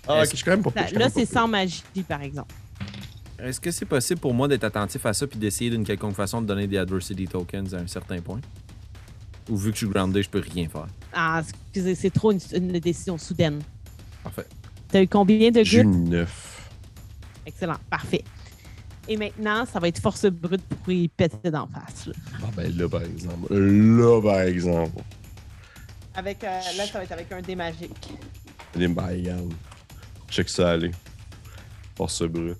Ah, 0.08 0.20
ok, 0.22 0.28
je 0.30 0.36
suis 0.36 0.44
quand 0.44 0.52
même 0.52 0.62
pas 0.62 0.70
Là, 0.74 0.98
pas 1.00 1.10
c'est 1.10 1.26
sans 1.26 1.46
magie, 1.48 1.82
par 2.08 2.22
exemple. 2.22 2.54
Est-ce 3.38 3.60
que 3.60 3.70
c'est 3.70 3.84
possible 3.84 4.20
pour 4.20 4.32
moi 4.34 4.48
d'être 4.48 4.64
attentif 4.64 5.04
à 5.06 5.12
ça 5.12 5.26
puis 5.26 5.38
d'essayer 5.38 5.70
d'une 5.70 5.84
quelconque 5.84 6.14
façon 6.14 6.40
de 6.42 6.46
donner 6.46 6.66
des 6.66 6.78
adversity 6.78 7.26
tokens 7.26 7.74
à 7.74 7.78
un 7.78 7.86
certain 7.86 8.20
point? 8.20 8.40
Ou 9.48 9.56
vu 9.56 9.70
que 9.70 9.76
je 9.78 9.84
suis 9.86 9.92
grounded, 9.92 10.22
je 10.22 10.28
peux 10.28 10.40
rien 10.40 10.68
faire? 10.68 10.86
Ah, 11.12 11.42
excusez, 11.42 11.94
c'est 11.94 12.10
trop 12.10 12.32
une, 12.32 12.38
une 12.54 12.78
décision 12.78 13.18
soudaine. 13.18 13.60
Parfait. 14.22 14.46
T'as 14.92 15.02
eu 15.02 15.08
combien 15.08 15.50
de 15.50 15.62
J'ai 15.62 15.80
eu 15.80 15.86
9. 15.86 16.70
Excellent, 17.46 17.76
parfait. 17.88 18.24
Et 19.08 19.16
maintenant, 19.16 19.64
ça 19.66 19.80
va 19.80 19.88
être 19.88 20.00
force 20.00 20.26
brute 20.26 20.62
pour 20.62 20.92
y 20.92 21.08
péter 21.08 21.50
d'en 21.50 21.66
face. 21.66 22.06
là. 22.06 22.12
Ah 22.42 22.46
ben 22.56 22.76
là, 22.76 22.88
par 22.88 23.02
exemple. 23.02 23.52
Là, 23.54 24.20
par 24.22 24.40
exemple. 24.42 25.02
Avec, 26.14 26.42
euh, 26.44 26.60
là, 26.76 26.86
ça 26.86 26.98
va 26.98 27.04
être 27.04 27.12
avec 27.12 27.32
un 27.32 27.40
dé 27.40 27.54
magique. 27.56 28.12
Les 28.76 28.86
regarde. 28.86 29.52
Check 30.28 30.48
ça 30.48 30.70
aller. 30.72 30.90
Force 31.96 32.22
brute. 32.22 32.56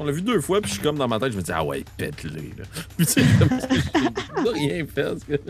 On 0.00 0.04
l'a 0.04 0.12
vu 0.12 0.22
deux 0.22 0.40
fois, 0.40 0.60
puis 0.60 0.68
je 0.70 0.74
suis 0.74 0.82
comme 0.82 0.96
dans 0.96 1.08
ma 1.08 1.18
tête, 1.18 1.32
je 1.32 1.36
me 1.36 1.42
dis, 1.42 1.50
ah 1.52 1.64
ouais, 1.64 1.84
pète-les, 1.96 2.52
là. 2.56 2.64
Puis 2.96 3.04
tu 3.06 3.12
sais, 3.14 3.22
comme 3.38 3.48
si 3.60 3.66
j'ai 3.74 3.90
pas 4.44 4.50
rien 4.52 4.86
fait. 4.86 5.02
parce 5.02 5.24
que- 5.24 5.40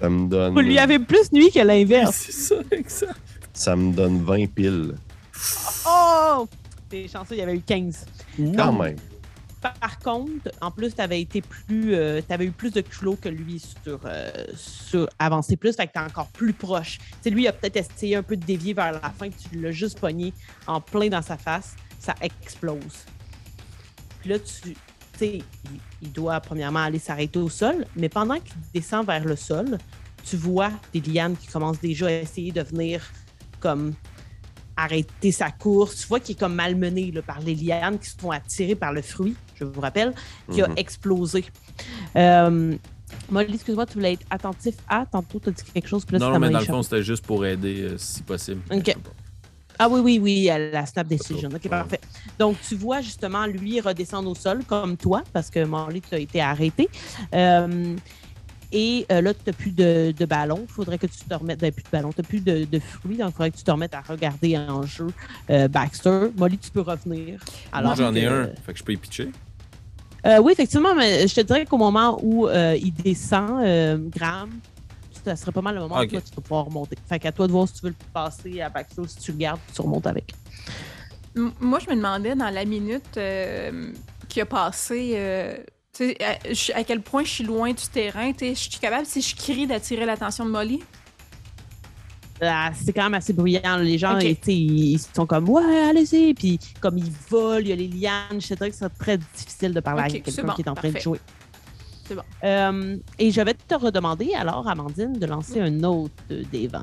Ça 0.00 0.08
me 0.08 0.28
donne. 0.28 0.54
Vous 0.54 0.60
lui 0.60 0.78
avez 0.78 1.00
plus 1.00 1.32
nuit 1.32 1.50
que 1.50 1.58
l'inverse. 1.58 2.16
C'est 2.26 2.32
ça, 2.32 2.54
exact. 2.70 3.16
Ça 3.52 3.76
me 3.76 3.92
donne 3.92 4.22
20 4.22 4.46
piles. 4.52 4.94
Oh! 5.86 6.48
T'es 6.88 7.08
chanceux, 7.08 7.34
il 7.34 7.38
y 7.38 7.42
avait 7.42 7.56
eu 7.56 7.60
15. 7.62 8.06
Quand 8.56 8.72
même. 8.72 8.96
Par 9.60 9.98
contre, 10.00 10.50
en 10.60 10.72
plus, 10.72 10.92
t'avais 10.92 11.20
été 11.20 11.40
plus. 11.40 11.94
euh, 11.94 12.20
t'avais 12.26 12.46
eu 12.46 12.50
plus 12.50 12.72
de 12.72 12.80
culot 12.80 13.16
que 13.16 13.28
lui 13.28 13.60
sur, 13.60 14.00
euh, 14.04 14.30
sur 14.56 15.08
avancer 15.20 15.56
plus, 15.56 15.76
fait 15.76 15.86
que 15.86 15.92
t'es 15.92 16.00
encore 16.00 16.28
plus 16.28 16.52
proche. 16.52 16.98
Tu 16.98 17.04
sais, 17.22 17.30
lui, 17.30 17.42
il 17.44 17.48
a 17.48 17.52
peut-être 17.52 17.76
essayé 17.76 18.16
un 18.16 18.24
peu 18.24 18.36
de 18.36 18.44
dévier 18.44 18.74
vers 18.74 18.90
la 18.92 19.10
fin, 19.10 19.28
tu 19.30 19.60
l'as 19.60 19.70
juste 19.70 20.00
pogné 20.00 20.34
en 20.66 20.80
plein 20.80 21.08
dans 21.08 21.22
sa 21.22 21.36
face, 21.36 21.76
ça 22.00 22.14
explose. 22.20 23.04
Puis 24.20 24.30
là, 24.30 24.38
tu. 24.40 24.74
Tu 25.12 25.18
sais, 25.18 25.34
il, 25.36 25.80
il 26.00 26.10
doit 26.12 26.40
premièrement 26.40 26.80
aller 26.80 26.98
s'arrêter 26.98 27.38
au 27.38 27.50
sol, 27.50 27.86
mais 27.94 28.08
pendant 28.08 28.40
qu'il 28.40 28.54
descend 28.74 29.06
vers 29.06 29.24
le 29.24 29.36
sol, 29.36 29.78
tu 30.24 30.36
vois 30.36 30.72
des 30.92 31.00
lianes 31.00 31.36
qui 31.36 31.46
commencent 31.48 31.80
déjà 31.80 32.06
à 32.06 32.12
essayer 32.12 32.50
de 32.50 32.62
venir 32.62 33.02
comme 33.62 33.94
arrêter 34.76 35.30
sa 35.32 35.50
course. 35.50 35.96
Tu 36.00 36.06
vois 36.08 36.18
qu'il 36.20 36.34
est 36.34 36.38
comme 36.38 36.54
malmené 36.54 37.10
là, 37.12 37.22
par 37.22 37.40
les 37.40 37.54
lianes 37.54 37.98
qui 37.98 38.08
se 38.08 38.16
font 38.18 38.30
attirer 38.30 38.74
par 38.74 38.92
le 38.92 39.02
fruit, 39.02 39.34
je 39.54 39.64
vous 39.64 39.80
rappelle, 39.80 40.12
qui 40.50 40.60
a 40.62 40.68
Mhm. 40.68 40.74
explosé. 40.76 41.44
Euh, 42.16 42.74
Molly, 43.30 43.54
excuse-moi, 43.54 43.84
tu 43.86 43.94
voulais 43.94 44.14
être 44.14 44.26
attentif 44.30 44.74
à. 44.88 45.04
Tantôt, 45.10 45.38
tu 45.38 45.50
as 45.50 45.52
dit 45.52 45.62
quelque 45.74 45.88
chose, 45.88 46.04
puis 46.04 46.14
là, 46.14 46.20
non, 46.20 46.32
non, 46.32 46.38
m'a 46.38 46.46
mais 46.46 46.52
dans 46.54 46.60
le 46.60 46.64
fond, 46.64 46.82
c'était 46.82 47.02
juste 47.02 47.24
pour 47.26 47.44
aider 47.44 47.82
euh, 47.82 47.98
si 47.98 48.22
possible. 48.22 48.62
Ok. 48.70 48.96
Ah 49.78 49.88
oui, 49.88 50.00
oui, 50.00 50.18
oui, 50.22 50.48
à 50.50 50.58
la 50.58 50.86
snap 50.86 51.06
decision. 51.08 51.48
OK, 51.48 51.60
Ouais. 51.64 51.68
parfait. 51.70 52.00
Donc, 52.38 52.56
tu 52.66 52.74
vois 52.76 53.00
justement 53.00 53.46
lui 53.46 53.80
redescendre 53.80 54.30
au 54.30 54.34
sol 54.34 54.64
comme 54.66 54.96
toi, 54.96 55.22
parce 55.32 55.50
que 55.50 55.64
Molly, 55.64 56.00
tu 56.00 56.14
as 56.14 56.18
été 56.18 56.40
arrêté. 56.40 56.88
Euh, 57.34 57.96
et 58.72 59.06
euh, 59.12 59.20
là, 59.20 59.34
tu 59.34 59.40
n'as 59.46 59.52
plus 59.52 59.70
de, 59.70 60.12
de 60.16 60.24
ballon. 60.24 60.64
Il 60.68 60.72
faudrait 60.72 60.98
que 60.98 61.06
tu 61.06 61.18
te 61.18 61.34
remettes. 61.34 61.60
ben, 61.60 61.70
plus 61.72 61.82
de 61.84 61.88
ballon. 61.90 62.10
Tu 62.12 62.20
n'as 62.22 62.26
plus 62.28 62.40
de, 62.40 62.64
de 62.64 62.78
fruits. 62.78 63.16
Donc, 63.18 63.28
il 63.28 63.32
faudrait 63.32 63.50
que 63.50 63.56
tu 63.58 63.64
te 63.64 63.70
remettes 63.70 63.94
à 63.94 64.00
regarder 64.00 64.56
en 64.58 64.82
jeu 64.82 65.08
euh, 65.50 65.68
Baxter. 65.68 66.28
Molly, 66.36 66.58
tu 66.58 66.70
peux 66.70 66.80
revenir. 66.80 67.38
Moi, 67.72 67.94
j'en 67.96 68.14
ai 68.14 68.26
un, 68.26 68.46
fait 68.64 68.72
que 68.72 68.78
je 68.78 68.84
peux 68.84 68.92
y 68.92 68.96
pitcher. 68.96 69.30
Euh, 70.24 70.38
oui, 70.40 70.52
effectivement, 70.52 70.94
mais 70.94 71.26
je 71.26 71.34
te 71.34 71.40
dirais 71.40 71.64
qu'au 71.66 71.78
moment 71.78 72.18
où 72.22 72.46
euh, 72.48 72.76
il 72.80 72.92
descend, 72.94 73.60
euh, 73.64 73.98
Graham, 74.08 74.50
ça 75.24 75.34
serait 75.36 75.52
pas 75.52 75.62
mal 75.62 75.74
le 75.74 75.80
moment 75.82 75.96
où 75.96 76.06
toi, 76.10 76.20
tu 76.20 76.34
vas 76.36 76.42
pouvoir 76.42 76.64
remonter. 76.66 76.96
Fait 77.08 77.18
qu'à 77.18 77.32
toi 77.32 77.46
de 77.46 77.52
voir 77.52 77.66
si 77.68 77.74
tu 77.74 77.80
veux 77.82 77.88
le 77.90 77.96
passer 78.12 78.60
à 78.60 78.68
Baxter, 78.68 79.02
si 79.08 79.16
tu 79.18 79.32
le 79.32 79.38
gardes, 79.38 79.60
tu 79.74 79.80
remontes 79.82 80.06
avec. 80.06 80.32
M- 81.36 81.52
Moi, 81.60 81.78
je 81.80 81.90
me 81.90 81.96
demandais 81.96 82.34
dans 82.34 82.50
la 82.50 82.64
minute 82.64 83.16
euh, 83.16 83.92
qui 84.28 84.40
a 84.40 84.46
passé, 84.46 85.14
euh, 86.00 86.14
tu 86.44 86.54
sais, 86.54 86.74
à, 86.74 86.84
quel 86.84 87.02
point 87.02 87.24
je 87.24 87.28
suis 87.28 87.44
loin 87.44 87.68
du 87.68 87.86
terrain. 87.92 88.32
Je 88.40 88.54
suis 88.54 88.70
capable, 88.80 89.06
si 89.06 89.20
je 89.20 89.36
crie, 89.36 89.66
d'attirer 89.66 90.06
l'attention 90.06 90.44
de 90.44 90.50
Molly. 90.50 90.82
Ah, 92.40 92.70
c'est 92.74 92.92
quand 92.92 93.04
même 93.04 93.14
assez 93.14 93.32
bruyant. 93.32 93.76
Les 93.76 93.98
gens, 93.98 94.18
ils, 94.18 94.36
ils 94.48 94.98
sont 94.98 95.26
comme 95.26 95.48
Ouais, 95.48 95.82
allez-y. 95.90 96.34
Puis 96.34 96.58
comme 96.80 96.98
ils 96.98 97.12
volent, 97.30 97.60
il 97.60 97.68
y 97.68 97.72
a 97.72 97.76
les 97.76 97.88
lianes. 97.88 98.40
Que 98.40 98.70
c'est 98.72 98.88
très 98.98 99.18
difficile 99.18 99.74
de 99.74 99.80
parler 99.80 100.02
Ok, 100.02 100.16
à 100.16 100.20
quelqu'un 100.20 100.42
bon, 100.44 100.52
qui 100.54 100.62
est 100.62 100.68
en 100.68 100.74
train 100.74 100.90
de 100.90 100.98
jouer. 100.98 101.20
C'est 102.04 102.14
bon. 102.16 102.22
Euh, 102.42 102.96
et 103.18 103.30
je 103.30 103.40
vais 103.42 103.54
te 103.54 103.74
redemander 103.74 104.32
alors, 104.34 104.66
Amandine, 104.66 105.12
de 105.12 105.26
lancer 105.26 105.60
un 105.60 105.84
autre 105.84 106.14
des 106.28 106.66
vents. 106.68 106.80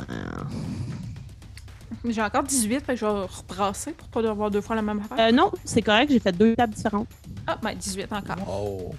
J'ai 2.10 2.22
encore 2.22 2.44
18, 2.44 2.80
fait 2.82 2.94
que 2.94 3.00
je 3.00 3.06
vais 3.06 3.12
rebrasser 3.12 3.92
pour 3.92 4.08
pas 4.10 4.30
avoir 4.30 4.50
deux 4.52 4.62
fois 4.62 4.76
la 4.76 4.82
même 4.82 5.00
affaire. 5.00 5.28
Euh, 5.28 5.32
non, 5.32 5.52
c'est 5.66 5.82
correct, 5.82 6.12
j'ai 6.12 6.20
fait 6.20 6.32
deux 6.32 6.56
tables 6.56 6.74
différentes. 6.74 7.08
Ah, 7.48 7.58
ben 7.62 7.74
18 7.76 8.12
encore. 8.14 8.38
Oh. 8.48 8.94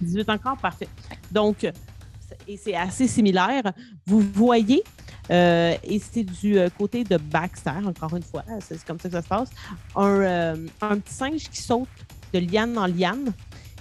18 0.00 0.28
encore, 0.30 0.56
parfait. 0.58 0.88
Donc, 1.30 1.56
c'est- 1.60 2.38
et 2.48 2.56
c'est 2.56 2.74
assez 2.74 3.06
similaire. 3.08 3.72
Vous 4.06 4.20
voyez, 4.20 4.82
euh, 5.30 5.74
et 5.82 5.98
c'est 5.98 6.22
du 6.24 6.58
euh, 6.58 6.68
côté 6.76 7.04
de 7.04 7.16
Baxter, 7.16 7.70
encore 7.84 8.14
une 8.16 8.22
fois, 8.22 8.44
c'est 8.60 8.82
comme 8.84 8.98
ça 9.00 9.08
que 9.08 9.14
ça 9.14 9.22
se 9.22 9.28
passe, 9.28 9.50
un, 9.94 10.04
euh, 10.20 10.66
un 10.80 10.98
petit 10.98 11.14
singe 11.14 11.48
qui 11.50 11.60
saute 11.62 11.88
de 12.32 12.38
liane 12.40 12.76
en 12.78 12.86
liane, 12.86 13.32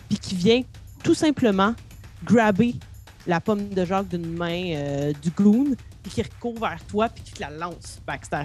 puis 0.09 0.17
qui 0.19 0.35
vient 0.35 0.61
tout 1.03 1.13
simplement 1.15 1.73
grabber 2.23 2.75
la 3.27 3.39
pomme 3.41 3.69
de 3.69 3.85
Jacques 3.85 4.07
d'une 4.07 4.35
main 4.37 4.63
euh, 4.75 5.13
du 5.21 5.29
goon, 5.31 5.75
puis 6.05 6.11
qui 6.11 6.21
recourt 6.21 6.59
vers 6.59 6.77
toi, 6.87 7.09
puis 7.09 7.23
qui 7.23 7.33
te 7.33 7.41
la 7.41 7.49
lance. 7.49 7.99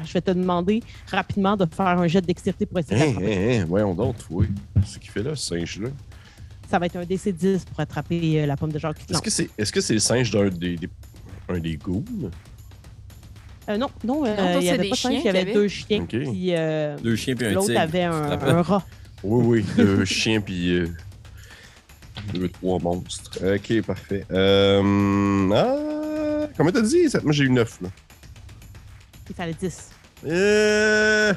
Je 0.07 0.13
vais 0.15 0.21
te 0.23 0.31
demander 0.31 0.83
rapidement 1.11 1.57
de 1.59 1.67
faire 1.71 1.87
un 1.89 2.07
jet 2.07 2.23
de 2.23 2.27
dextérité 2.27 2.65
pour 2.65 2.79
essayer 2.79 2.97
de 2.99 3.03
Hein, 3.03 3.07
l'attraper. 3.21 3.57
hein, 3.59 3.61
hein, 3.61 3.67
voyons 3.69 3.95
donc, 3.95 4.17
oui. 4.31 4.47
C'est 4.87 4.95
ce 4.95 4.99
qu'il 4.99 5.11
fait 5.11 5.23
là, 5.23 5.35
ce 5.37 5.47
singe-là? 5.49 5.89
Ça 6.71 6.79
va 6.79 6.87
être 6.87 6.97
un 6.97 7.03
DC-10 7.05 7.65
pour 7.67 7.81
attraper 7.81 8.41
euh, 8.43 8.47
la 8.47 8.57
pomme 8.57 8.73
de 8.73 8.79
Jacques 8.79 8.99
qui 8.99 9.05
te 9.07 9.13
Est-ce 9.13 9.19
lance. 9.19 9.23
que 9.23 9.31
c'est 9.31 9.51
est 9.59 9.65
-ce 9.77 9.81
c'est 9.81 9.93
le 9.93 9.99
singe 10.01 10.31
d'un 10.31 10.49
des, 10.49 10.77
des- 10.77 10.89
un 11.49 11.59
des 11.59 11.77
goons? 11.77 12.05
Euh, 13.69 13.77
non, 13.77 13.89
non, 14.05 14.25
euh, 14.25 14.55
il 14.55 14.61
n'y 14.61 14.69
avait 14.71 14.85
des 14.85 14.89
pas 14.89 14.95
de 14.95 15.01
singe, 15.01 15.13
chiens 15.21 15.21
il 15.21 15.25
y 15.25 15.29
avait 15.29 15.53
deux 15.53 15.69
chiens. 15.69 16.01
Ok. 16.03 16.09
Puis 16.09 16.55
euh, 16.55 16.97
Deux 17.03 17.17
chiens 17.17 17.35
puis 17.37 17.47
un 17.47 17.53
l'autre 17.53 17.77
avait 17.77 18.05
un, 18.05 18.31
un 18.41 18.63
rat. 18.63 18.85
Oui, 19.23 19.45
oui, 19.47 19.65
deux 19.77 20.05
chiens 20.07 20.41
puis 20.41 20.71
euh, 20.79 20.89
deux, 22.33 22.49
trois 22.49 22.79
monstres. 22.79 23.39
Ok, 23.55 23.83
parfait. 23.83 24.25
Euh, 24.31 25.51
ah, 25.53 26.00
combien 26.57 26.73
t'as 26.73 26.83
dit? 26.83 27.09
Ça- 27.11 27.21
Moi, 27.23 27.33
j'ai 27.33 27.45
eu 27.45 27.51
9, 27.51 27.81
là. 27.83 27.89
Il 29.29 29.35
fallait 29.35 29.55
10. 29.55 29.91
Euh... 30.27 31.33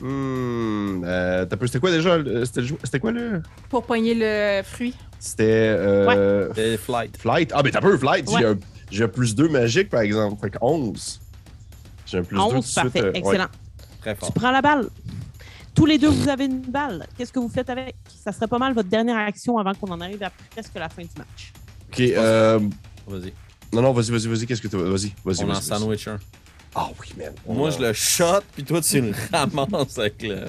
Hmm, 0.00 1.02
euh, 1.04 1.44
t'as 1.44 1.56
peu- 1.56 1.66
c'était 1.66 1.78
quoi 1.78 1.90
déjà? 1.90 2.16
le- 2.16 2.44
C'était 2.46 2.62
le 2.62 2.68
c'était 2.84 3.00
quoi, 3.00 3.12
là? 3.12 3.40
Pour 3.68 3.84
poigner 3.84 4.14
le 4.14 4.62
fruit. 4.64 4.94
C'était... 5.18 5.44
Euh, 5.78 6.50
Des 6.54 6.78
flight. 6.78 7.16
Flight? 7.18 7.52
Ah, 7.54 7.60
mais 7.62 7.70
t'as 7.70 7.80
peu, 7.82 7.96
Flight. 7.98 8.26
Ouais. 8.30 8.40
J'ai 8.40 8.46
un, 8.46 8.58
j'ai 8.90 9.04
un 9.04 9.08
plus 9.08 9.34
2 9.34 9.48
magique, 9.50 9.90
par 9.90 10.00
exemple. 10.00 10.40
Fait 10.40 10.50
que 10.50 10.58
11. 10.62 11.20
J'ai 12.06 12.18
un 12.18 12.22
plus 12.22 12.36
2 12.36 12.42
tout 12.42 12.48
de 12.50 12.54
11, 12.56 12.64
suite. 12.64 12.74
parfait, 12.76 13.00
euh, 13.02 13.12
ouais. 13.12 13.18
excellent. 13.18 13.46
Très 14.00 14.14
Tu 14.14 14.20
fort. 14.20 14.32
prends 14.32 14.50
la 14.50 14.62
balle. 14.62 14.88
Tous 15.74 15.84
les 15.86 15.98
deux, 15.98 16.08
vous 16.08 16.28
avez 16.28 16.46
une 16.46 16.60
balle. 16.62 17.06
Qu'est-ce 17.16 17.32
que 17.32 17.38
vous 17.38 17.48
faites 17.50 17.68
avec? 17.68 17.94
Ça 18.24 18.32
serait 18.32 18.48
pas 18.48 18.58
mal 18.58 18.72
votre 18.72 18.88
dernière 18.88 19.18
action 19.18 19.58
avant 19.58 19.74
qu'on 19.74 19.88
en 19.92 20.00
arrive 20.00 20.22
à 20.22 20.30
presque 20.50 20.74
la 20.76 20.88
fin 20.88 21.02
du 21.02 21.08
match. 21.16 21.52
Ok, 21.92 22.00
euh... 22.00 22.58
Vas-y. 23.06 23.32
Non, 23.72 23.82
non, 23.82 23.92
vas-y, 23.92 24.10
vas-y, 24.10 24.26
vas-y. 24.26 24.46
Qu'est-ce 24.46 24.62
que 24.62 24.68
t'as... 24.68 24.78
Vas-y, 24.78 25.12
vas-y, 25.24 25.44
On 25.44 25.50
en 25.50 25.60
sandwich 25.60 26.08
un. 26.08 26.18
Ah 26.74 26.88
oui, 27.00 27.08
man. 27.18 27.32
Moi, 27.46 27.70
je 27.70 27.78
le 27.78 27.92
shot, 27.92 28.42
puis 28.54 28.64
toi, 28.64 28.80
tu 28.80 29.00
le 29.00 29.12
ramasses 29.32 29.98
avec, 29.98 30.22
le... 30.22 30.44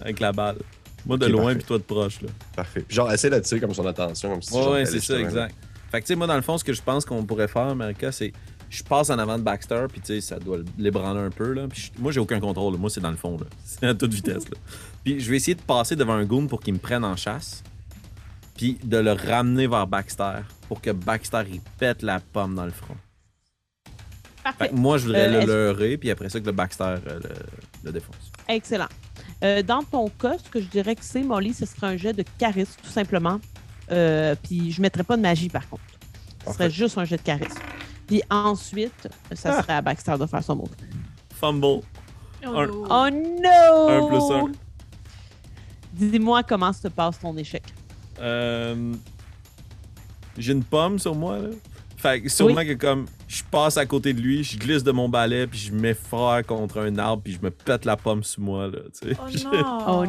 avec 0.00 0.20
la 0.20 0.32
balle. 0.32 0.58
Moi 1.04 1.16
de 1.18 1.26
loin, 1.26 1.54
puis 1.54 1.64
toi 1.64 1.78
de 1.78 1.82
proche. 1.84 2.20
Là. 2.20 2.28
Parfait. 2.54 2.80
Puis 2.86 2.96
genre, 2.96 3.10
essaie 3.12 3.30
d'attirer 3.30 3.60
comme 3.60 3.74
son 3.74 3.86
attention, 3.86 4.30
comme 4.30 4.42
si 4.42 4.52
Ouais, 4.52 4.66
ouais, 4.68 4.86
c'est 4.86 5.00
ça, 5.00 5.18
exact. 5.18 5.54
Fait 5.90 6.00
que, 6.00 6.06
tu 6.06 6.12
sais, 6.12 6.16
moi, 6.16 6.26
dans 6.26 6.34
le 6.34 6.42
fond, 6.42 6.58
ce 6.58 6.64
que 6.64 6.72
je 6.72 6.82
pense 6.82 7.04
qu'on 7.04 7.24
pourrait 7.24 7.48
faire, 7.48 7.62
America, 7.62 8.10
c'est. 8.10 8.32
Je 8.68 8.82
passe 8.82 9.10
en 9.10 9.18
avant 9.20 9.38
de 9.38 9.44
Baxter, 9.44 9.86
puis 9.88 10.00
tu 10.00 10.06
sais, 10.14 10.20
ça 10.20 10.40
doit 10.40 10.58
l'ébranler 10.76 11.20
un 11.20 11.30
peu, 11.30 11.52
là. 11.52 11.68
Puis 11.68 11.92
moi, 12.00 12.10
j'ai 12.10 12.18
aucun 12.18 12.40
contrôle, 12.40 12.72
là. 12.72 12.78
Moi, 12.80 12.90
c'est 12.90 13.00
dans 13.00 13.12
le 13.12 13.16
fond, 13.16 13.38
là. 13.38 13.46
C'est 13.64 13.86
à 13.86 13.94
toute 13.94 14.12
vitesse, 14.12 14.48
là. 14.48 14.56
Puis 15.04 15.20
je 15.20 15.30
vais 15.30 15.36
essayer 15.36 15.54
de 15.54 15.62
passer 15.62 15.94
devant 15.94 16.14
un 16.14 16.24
goon 16.24 16.48
pour 16.48 16.60
qu'il 16.60 16.74
me 16.74 16.80
prenne 16.80 17.04
en 17.04 17.14
chasse, 17.14 17.62
puis 18.56 18.78
de 18.82 18.96
le 18.98 19.12
ramener 19.12 19.66
vers 19.66 19.86
Baxter, 19.86 20.40
pour 20.68 20.80
que 20.80 20.90
Baxter, 20.90 21.42
il 21.50 21.60
pète 21.78 22.02
la 22.02 22.20
pomme 22.20 22.54
dans 22.54 22.64
le 22.64 22.70
front. 22.72 22.96
Fait 23.84 23.92
Parfait. 24.52 24.68
que 24.68 24.74
moi, 24.74 24.96
je 24.98 25.06
voudrais 25.06 25.26
Euh, 25.28 25.40
le 25.40 25.46
leurrer, 25.46 25.96
puis 25.98 26.10
après 26.10 26.28
ça, 26.28 26.38
que 26.40 26.46
le 26.46 26.52
Baxter 26.52 26.84
euh, 26.84 26.98
le, 27.06 27.30
le 27.84 27.92
défonce. 27.92 28.16
Excellent. 28.48 28.86
Euh, 29.42 29.62
dans 29.62 29.82
ton 29.82 30.08
cas, 30.08 30.36
ce 30.42 30.48
que 30.48 30.60
je 30.60 30.66
dirais 30.68 30.94
que 30.94 31.04
c'est, 31.04 31.22
Molly, 31.22 31.52
ce 31.52 31.66
serait 31.66 31.88
un 31.88 31.96
jet 31.96 32.12
de 32.12 32.24
charisme, 32.38 32.74
tout 32.82 32.90
simplement. 32.90 33.40
Euh, 33.90 34.34
puis 34.42 34.70
je 34.72 34.78
ne 34.80 34.82
mettrais 34.82 35.02
pas 35.04 35.16
de 35.16 35.22
magie, 35.22 35.48
par 35.48 35.68
contre. 35.68 35.82
Ce 36.46 36.52
serait 36.52 36.70
juste 36.70 36.96
un 36.96 37.04
jet 37.04 37.16
de 37.16 37.22
charisme. 37.22 37.58
Puis 38.06 38.22
ensuite, 38.30 39.08
ça 39.32 39.56
Ah. 39.58 39.62
serait 39.62 39.72
à 39.74 39.82
Baxter 39.82 40.14
de 40.18 40.26
faire 40.26 40.42
son 40.44 40.56
move. 40.56 40.70
Fumble. 41.34 41.66
Un- 42.44 42.68
Oh. 42.68 42.86
Oh 42.88 43.08
no! 43.10 43.88
Un 43.88 44.06
plus 44.06 44.32
un. 44.32 44.52
Dis-moi 45.92 46.42
comment 46.44 46.72
se 46.72 46.86
passe 46.88 47.18
ton 47.18 47.36
échec. 47.36 47.64
Euh, 48.20 48.92
J'ai 50.38 50.52
une 50.52 50.64
pomme 50.64 50.98
sur 50.98 51.14
moi, 51.14 51.38
là. 51.38 51.48
Fait 51.98 52.20
que 52.20 52.28
sûrement 52.28 52.62
que 52.62 52.74
comme 52.74 53.06
je 53.26 53.42
passe 53.50 53.78
à 53.78 53.86
côté 53.86 54.12
de 54.12 54.20
lui, 54.20 54.44
je 54.44 54.58
glisse 54.58 54.84
de 54.84 54.92
mon 54.92 55.08
balai, 55.08 55.46
puis 55.46 55.58
je 55.58 55.72
m'effraie 55.72 56.44
contre 56.44 56.78
un 56.80 56.98
arbre, 56.98 57.22
puis 57.24 57.32
je 57.32 57.40
me 57.40 57.50
pète 57.50 57.86
la 57.86 57.96
pomme 57.96 58.22
sous 58.22 58.42
moi, 58.42 58.66
là, 58.68 58.78
tu 59.00 59.08
sais. 59.08 59.16
Oh 59.18 59.50
non! 59.50 59.78
Oh 59.88 60.06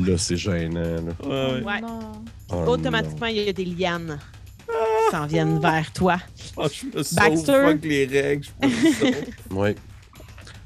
no! 0.00 0.06
Là, 0.06 0.16
c'est 0.16 0.36
gênant. 0.36 0.80
Là. 0.80 1.00
Ouais, 1.24 1.54
ouais. 1.58 1.64
Ouais. 1.64 1.80
non. 1.80 1.98
Oh, 2.52 2.54
Automatiquement, 2.68 3.26
il 3.26 3.36
y 3.42 3.48
a 3.48 3.52
des 3.52 3.64
lianes 3.64 4.18
qui 4.66 5.10
s'en 5.10 5.26
viennent 5.26 5.58
vers 5.60 5.92
toi. 5.92 6.16
Oh, 6.56 6.66
je 6.72 6.96
me 6.96 7.02
sauve, 7.02 7.18
Baxter. 7.18 7.62
fuck 7.72 7.84
les 7.84 8.06
règles, 8.06 8.46
je 8.62 8.66
me 8.68 8.92
sauve. 8.92 9.56
Ouais. 9.58 9.74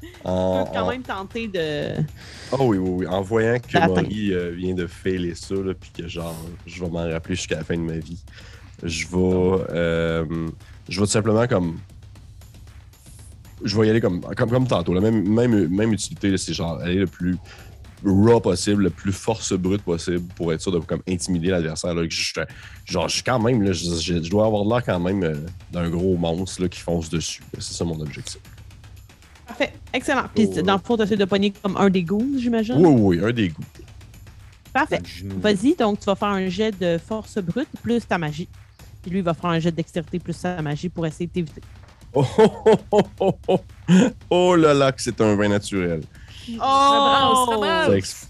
Tu 0.00 0.08
En, 0.24 0.64
peux 0.64 0.70
quand 0.72 0.84
en- 0.84 0.90
même 0.90 1.02
tenter 1.02 1.48
de. 1.48 1.94
Oh 2.52 2.56
oui, 2.66 2.78
oui, 2.78 2.90
oui. 3.00 3.06
En 3.06 3.20
voyant 3.22 3.58
que. 3.58 3.86
Molly 3.86 4.32
euh, 4.32 4.50
vient 4.50 4.74
de 4.74 4.86
failer 4.86 5.34
ça, 5.34 5.54
là, 5.54 5.74
puis 5.74 5.90
que 5.96 6.06
genre, 6.08 6.36
je 6.66 6.82
vais 6.84 6.90
m'en 6.90 7.08
rappeler 7.10 7.34
jusqu'à 7.34 7.56
la 7.56 7.64
fin 7.64 7.74
de 7.76 7.82
ma 7.82 7.98
vie, 7.98 8.22
je 8.82 9.06
vais. 9.08 9.64
euh, 9.70 10.24
je 10.88 11.00
vais 11.00 11.06
tout 11.06 11.12
simplement 11.12 11.46
comme. 11.46 11.78
Je 13.64 13.76
vais 13.78 13.88
y 13.88 13.90
aller 13.90 14.00
comme, 14.00 14.20
comme, 14.20 14.50
comme 14.50 14.66
tantôt. 14.68 14.94
La 14.94 15.00
même, 15.00 15.28
même, 15.28 15.68
même 15.68 15.92
utilité, 15.92 16.36
c'est 16.36 16.52
genre 16.54 16.78
aller 16.80 16.94
le 16.94 17.06
plus 17.08 17.36
raw 18.04 18.38
possible, 18.40 18.84
le 18.84 18.90
plus 18.90 19.10
force 19.12 19.52
brute 19.54 19.82
possible 19.82 20.22
pour 20.36 20.52
être 20.52 20.60
sûr 20.60 20.70
de 20.70 20.78
comme 20.78 21.02
intimider 21.08 21.48
l'adversaire. 21.48 21.92
je- 22.08 22.40
Genre, 22.84 23.08
je 23.08 23.14
suis 23.14 23.24
quand 23.24 23.40
même, 23.40 23.60
là, 23.62 23.72
je, 23.72 23.84
je- 24.00 24.22
je 24.22 24.30
dois 24.30 24.46
avoir 24.46 24.64
l'air 24.64 24.84
quand 24.86 25.00
même 25.00 25.24
euh, 25.24 25.34
d'un 25.72 25.90
gros 25.90 26.16
monstre 26.16 26.62
là, 26.62 26.68
qui 26.68 26.78
fonce 26.78 27.10
dessus. 27.10 27.42
C'est 27.58 27.74
ça 27.74 27.84
mon 27.84 28.00
objectif. 28.00 28.38
Parfait. 29.48 29.72
Excellent. 29.92 30.24
Puis 30.34 30.48
Oh. 30.56 30.62
dans 30.62 30.74
le 30.74 30.78
fond, 30.84 30.96
tu 30.96 31.02
essaies 31.02 31.16
de 31.16 31.24
pogner 31.24 31.50
comme 31.50 31.76
un 31.76 31.90
des 31.90 32.02
goons, 32.04 32.38
j'imagine? 32.38 32.76
Oui, 32.76 33.16
oui, 33.18 33.24
un 33.24 33.32
des 33.32 33.48
goûts. 33.48 33.62
Parfait. 34.72 35.00
Vas-y, 35.40 35.74
donc 35.74 35.98
tu 35.98 36.04
vas 36.04 36.14
faire 36.14 36.28
un 36.28 36.48
jet 36.48 36.78
de 36.78 36.98
force 36.98 37.38
brute 37.38 37.68
plus 37.82 38.06
ta 38.06 38.18
magie. 38.18 38.48
Puis 39.02 39.10
lui, 39.10 39.18
il 39.18 39.24
va 39.24 39.34
faire 39.34 39.50
un 39.50 39.58
jet 39.58 39.70
de 39.70 39.76
dextérité 39.76 40.18
plus 40.18 40.34
sa 40.34 40.60
magie 40.62 40.88
pour 40.88 41.06
essayer 41.06 41.26
de 41.26 41.32
t'éviter. 41.32 41.62
Oh, 42.12 42.24
oh, 42.38 42.78
oh, 42.92 43.02
oh, 43.20 43.34
oh. 43.48 43.60
Oh 44.30 44.54
là 44.56 44.72
là, 44.74 44.92
que 44.92 45.00
c'est 45.02 45.20
un 45.20 45.34
vin 45.34 45.48
naturel. 45.48 46.02
Oh! 46.60 47.46
Ça, 47.62 47.88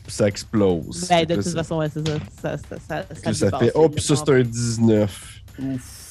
ça 0.08 0.26
explose. 0.28 1.06
Ben, 1.08 1.24
de 1.24 1.34
toute 1.36 1.44
ça- 1.44 1.52
façon, 1.52 1.78
ouais, 1.78 1.88
c'est 1.92 2.06
ça. 2.08 2.16
Ça, 2.42 2.56
ça, 2.88 3.04
ça, 3.22 3.32
ça 3.34 3.58
fait. 3.58 3.72
Oh, 3.74 3.88
puis 3.88 4.02
ça, 4.02 4.16
c'est 4.16 4.30
un 4.30 4.42
19. 4.42 5.42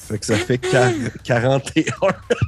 Fait 0.08 0.18
que 0.18 0.24
ça 0.26 0.36
fait 0.36 0.56
quar- 0.56 0.92
41 1.22 1.84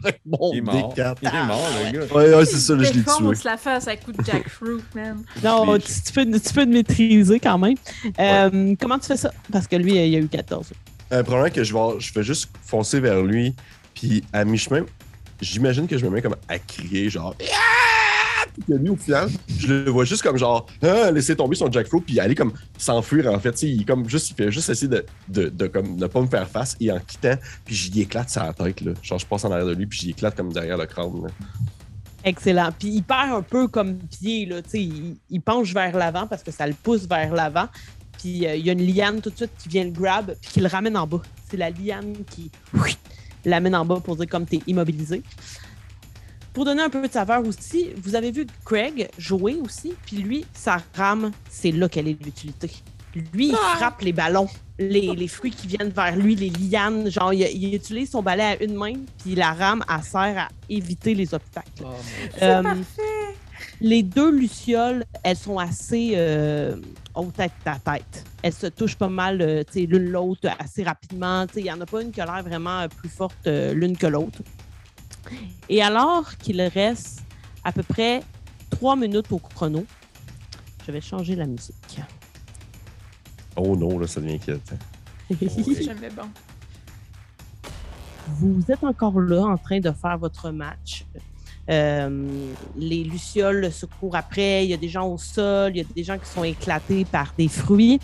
avec 0.05 0.21
mon 0.25 0.53
Il 0.53 0.59
est 0.59 0.61
mort. 0.63 0.95
D4. 0.97 1.17
Il 1.23 1.29
est 1.29 1.45
mort, 1.45 1.69
le 1.85 1.93
gars. 1.93 2.15
Ouais, 2.15 2.35
ouais, 2.35 2.45
c'est 2.47 2.57
ça, 2.59 2.75
là, 2.75 2.85
je 2.85 2.93
l'ai 2.93 3.03
tué. 3.05 3.45
La 3.45 3.57
face 3.57 3.87
à 3.89 3.97
coup 3.97 4.13
de 4.13 4.25
jackfruit, 4.25 4.83
man. 4.95 5.23
Non, 5.45 5.79
tu, 5.79 6.13
peux, 6.13 6.25
tu 6.25 6.53
peux 6.55 6.65
te 6.65 6.71
maîtriser 6.71 7.39
quand 7.39 7.59
même. 7.59 7.75
Euh, 8.19 8.75
Comment 8.81 8.99
tu 8.99 9.07
fais 9.09 9.17
ça? 9.19 9.31
Parce 9.53 9.67
que 9.67 9.77
lui, 9.77 9.93
il 9.93 10.15
a 10.15 10.19
eu 10.19 10.27
14. 10.29 10.73
Euh, 11.13 11.23
probablement 11.23 11.55
que 11.55 11.63
je 11.65 11.75
vais, 11.75 12.01
je 12.01 12.15
vais 12.15 12.23
juste 12.23 12.51
foncer 12.65 13.01
vers 13.01 13.21
lui, 13.23 13.55
puis 13.95 14.23
à 14.33 14.45
mi-chemin, 14.45 14.85
j'imagine 15.41 15.87
que 15.87 15.99
je 15.99 16.05
me 16.07 16.11
mets 16.11 16.23
comme 16.23 16.37
à 16.49 16.59
crier, 16.59 17.11
genre. 17.11 17.35
Puis 18.55 18.63
que 18.63 18.73
lui, 18.73 18.91
au 18.91 18.97
final, 18.97 19.29
je 19.59 19.67
le 19.67 19.91
vois 19.91 20.05
juste 20.05 20.23
comme 20.23 20.37
genre, 20.37 20.67
ah, 20.83 21.11
laisser 21.11 21.37
tomber 21.37 21.57
son 21.57 21.71
jackfruit, 21.71 22.01
puis 22.01 22.21
aller 22.21 22.35
comme 22.35 22.53
s'enfuir, 22.79 23.33
en 23.33 23.39
fait. 23.39 23.63
Il, 23.63 23.85
comme 23.85 24.09
juste, 24.09 24.31
il 24.31 24.35
fait 24.35 24.51
juste 24.51 24.69
essayer 24.71 24.89
de, 24.89 25.49
de, 25.49 25.67
comme, 25.67 25.97
ne 25.97 26.07
pas 26.07 26.21
me 26.21 26.27
faire 26.27 26.49
face, 26.49 26.77
et 26.81 26.91
en 26.91 26.99
quittant, 26.99 27.37
puis 27.65 27.75
j'y 27.75 28.01
éclate 28.01 28.31
sa 28.31 28.53
tête, 28.53 28.81
là. 28.81 28.93
Genre, 29.03 29.19
je 29.19 29.27
passe 29.27 29.45
en 29.45 29.53
arrière 29.53 29.67
de 29.67 29.75
lui, 29.75 29.87
puis 29.87 29.99
j'y 29.99 30.11
éclate 30.11 30.37
comme 30.37 30.53
derrière 30.53 30.77
le 30.77 30.87
crâne. 30.87 31.29
Excellent. 32.25 32.71
Puis 32.79 32.89
il 32.89 33.03
perd 33.03 33.33
un 33.33 33.43
peu 33.43 33.69
comme 33.69 33.97
pied, 33.97 34.47
là. 34.47 34.61
Il, 34.75 35.17
il 35.31 35.41
penche 35.41 35.73
vers 35.73 35.97
l'avant 35.97 36.27
parce 36.27 36.43
que 36.43 36.51
ça 36.51 36.67
le 36.67 36.75
pousse 36.75 37.07
vers 37.07 37.33
l'avant. 37.33 37.69
Puis 38.19 38.47
euh, 38.47 38.57
il 38.57 38.67
y 38.67 38.71
a 38.71 38.73
une 38.73 38.87
liane 38.87 39.21
tout 39.21 39.31
de 39.31 39.37
suite 39.37 39.53
qui 39.59 39.69
vient 39.69 39.85
le 39.85 39.91
grab, 39.91 40.35
puis 40.41 40.51
qui 40.53 40.61
le 40.61 40.69
ramène 40.69 40.97
en 40.97 41.07
bas. 41.07 41.23
C'est 41.49 41.57
la 41.57 41.71
liane 41.71 42.15
qui 42.31 42.51
l'amène 43.45 43.75
en 43.75 43.85
bas 43.85 44.01
pour 44.01 44.17
dire 44.17 44.27
comme 44.29 44.45
t'es 44.45 44.61
immobilisé. 44.67 45.23
Pour 46.53 46.65
donner 46.65 46.83
un 46.83 46.91
peu 46.91 47.07
de 47.07 47.13
saveur 47.13 47.47
aussi, 47.47 47.91
vous 47.97 48.15
avez 48.15 48.33
vu 48.33 48.47
Craig 48.65 49.09
jouer 49.19 49.57
aussi, 49.63 49.95
puis 50.05 50.17
lui, 50.17 50.45
sa 50.53 50.79
rame, 50.95 51.31
c'est 51.49 51.71
là 51.71 51.89
qu'elle 51.89 52.09
est 52.09 52.23
l'utilité. 52.25 52.71
Lui, 53.33 53.49
il 53.49 53.57
frappe 53.77 54.03
les 54.03 54.13
ballons, 54.13 54.49
les, 54.79 55.15
les 55.15 55.29
fruits 55.29 55.51
qui 55.51 55.67
viennent 55.67 55.91
vers 55.91 56.15
lui, 56.17 56.37
les 56.37 56.51
lianes. 56.51 57.11
Genre, 57.11 57.33
il, 57.33 57.43
il 57.43 57.75
utilise 57.75 58.11
son 58.11 58.23
balai 58.23 58.43
à 58.43 58.63
une 58.63 58.75
main, 58.75 58.95
puis 59.23 59.35
la 59.35 59.53
rame, 59.53 59.85
elle 59.89 60.03
sert 60.05 60.39
à 60.39 60.49
éviter 60.69 61.15
les 61.15 61.35
obstacles. 61.35 61.85
Euh, 62.43 62.63
les 63.81 64.03
deux 64.03 64.31
lucioles, 64.31 65.05
elles 65.23 65.37
sont 65.37 65.59
assez 65.59 66.13
euh, 66.15 66.77
hautes 67.15 67.41
à 67.41 67.49
tête. 67.79 68.25
Elles 68.43 68.53
se 68.53 68.67
touchent 68.67 68.97
pas 68.97 69.09
mal 69.09 69.41
euh, 69.43 69.63
tu 69.65 69.81
sais, 69.81 69.87
l'une 69.87 70.11
l'autre 70.11 70.49
assez 70.59 70.83
rapidement. 70.83 71.47
Tu 71.47 71.55
sais, 71.55 71.61
Il 71.61 71.65
n'y 71.65 71.73
en 71.73 71.81
a 71.81 71.87
pas 71.87 72.03
une 72.03 72.11
qui 72.11 72.21
a 72.21 72.27
l'air 72.27 72.43
vraiment 72.43 72.81
euh, 72.81 72.89
plus 72.89 73.09
forte 73.09 73.37
euh, 73.47 73.73
l'une 73.75 73.97
que 73.97 74.07
l'autre. 74.07 74.39
Et 75.69 75.83
alors 75.83 76.37
qu'il 76.37 76.61
reste 76.61 77.23
à 77.65 77.73
peu 77.73 77.83
près 77.83 78.23
trois 78.71 78.97
minutes 78.97 79.31
au 79.31 79.39
chrono, 79.39 79.85
je 80.87 80.93
vais 80.93 81.01
changer 81.01 81.37
la 81.37 81.47
musique. 81.47 82.01
Oh 83.57 83.77
non, 83.77 83.99
là, 83.99 84.07
ça 84.07 84.21
devient 84.21 84.35
inquiétant. 84.35 84.77
C'est 85.39 85.83
jamais 85.83 86.11
bon. 86.11 86.29
vous 88.27 88.65
êtes 88.69 88.83
encore 88.83 89.21
là 89.21 89.43
en 89.43 89.57
train 89.57 89.81
de 89.81 89.93
faire 89.93 90.19
votre 90.19 90.51
match. 90.51 91.05
Euh, 91.69 92.27
les 92.77 93.05
lucioles 93.05 93.71
se 93.71 93.87
courent 93.87 94.17
après, 94.17 94.65
il 94.65 94.71
y 94.71 94.75
a 94.75 94.77
des 94.77 94.89
gens 94.89 95.07
au 95.07 95.19
sol, 95.19 95.73
il 95.75 95.79
y 95.79 95.81
a 95.81 95.85
des 95.85 96.03
gens 96.03 96.19
qui 96.19 96.29
sont 96.29 96.43
éclatés 96.43 97.05
par 97.05 97.33
des 97.39 97.49
fruits. 97.49 98.01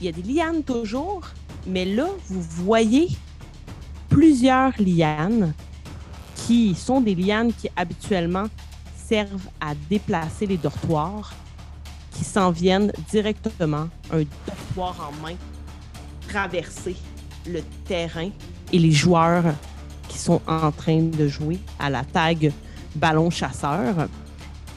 Il 0.00 0.06
y 0.06 0.08
a 0.08 0.12
des 0.12 0.22
lianes 0.22 0.62
toujours, 0.62 1.26
mais 1.66 1.84
là, 1.84 2.06
vous 2.28 2.42
voyez 2.42 3.08
plusieurs 4.08 4.72
lianes 4.78 5.54
qui 6.46 6.76
sont 6.76 7.00
des 7.00 7.16
lianes 7.16 7.52
qui 7.52 7.68
habituellement 7.74 8.44
servent 8.94 9.48
à 9.60 9.74
déplacer 9.90 10.46
les 10.46 10.56
dortoirs, 10.56 11.34
qui 12.12 12.22
s'en 12.24 12.52
viennent 12.52 12.92
directement, 13.10 13.88
un 14.12 14.22
dortoir 14.46 15.10
en 15.10 15.22
main, 15.22 15.34
traverser 16.28 16.94
le 17.48 17.62
terrain 17.84 18.30
et 18.72 18.78
les 18.78 18.92
joueurs 18.92 19.54
qui 20.08 20.18
sont 20.18 20.40
en 20.46 20.70
train 20.70 21.02
de 21.02 21.26
jouer 21.26 21.58
à 21.80 21.90
la 21.90 22.04
tag 22.04 22.52
ballon 22.94 23.28
chasseur. 23.28 24.08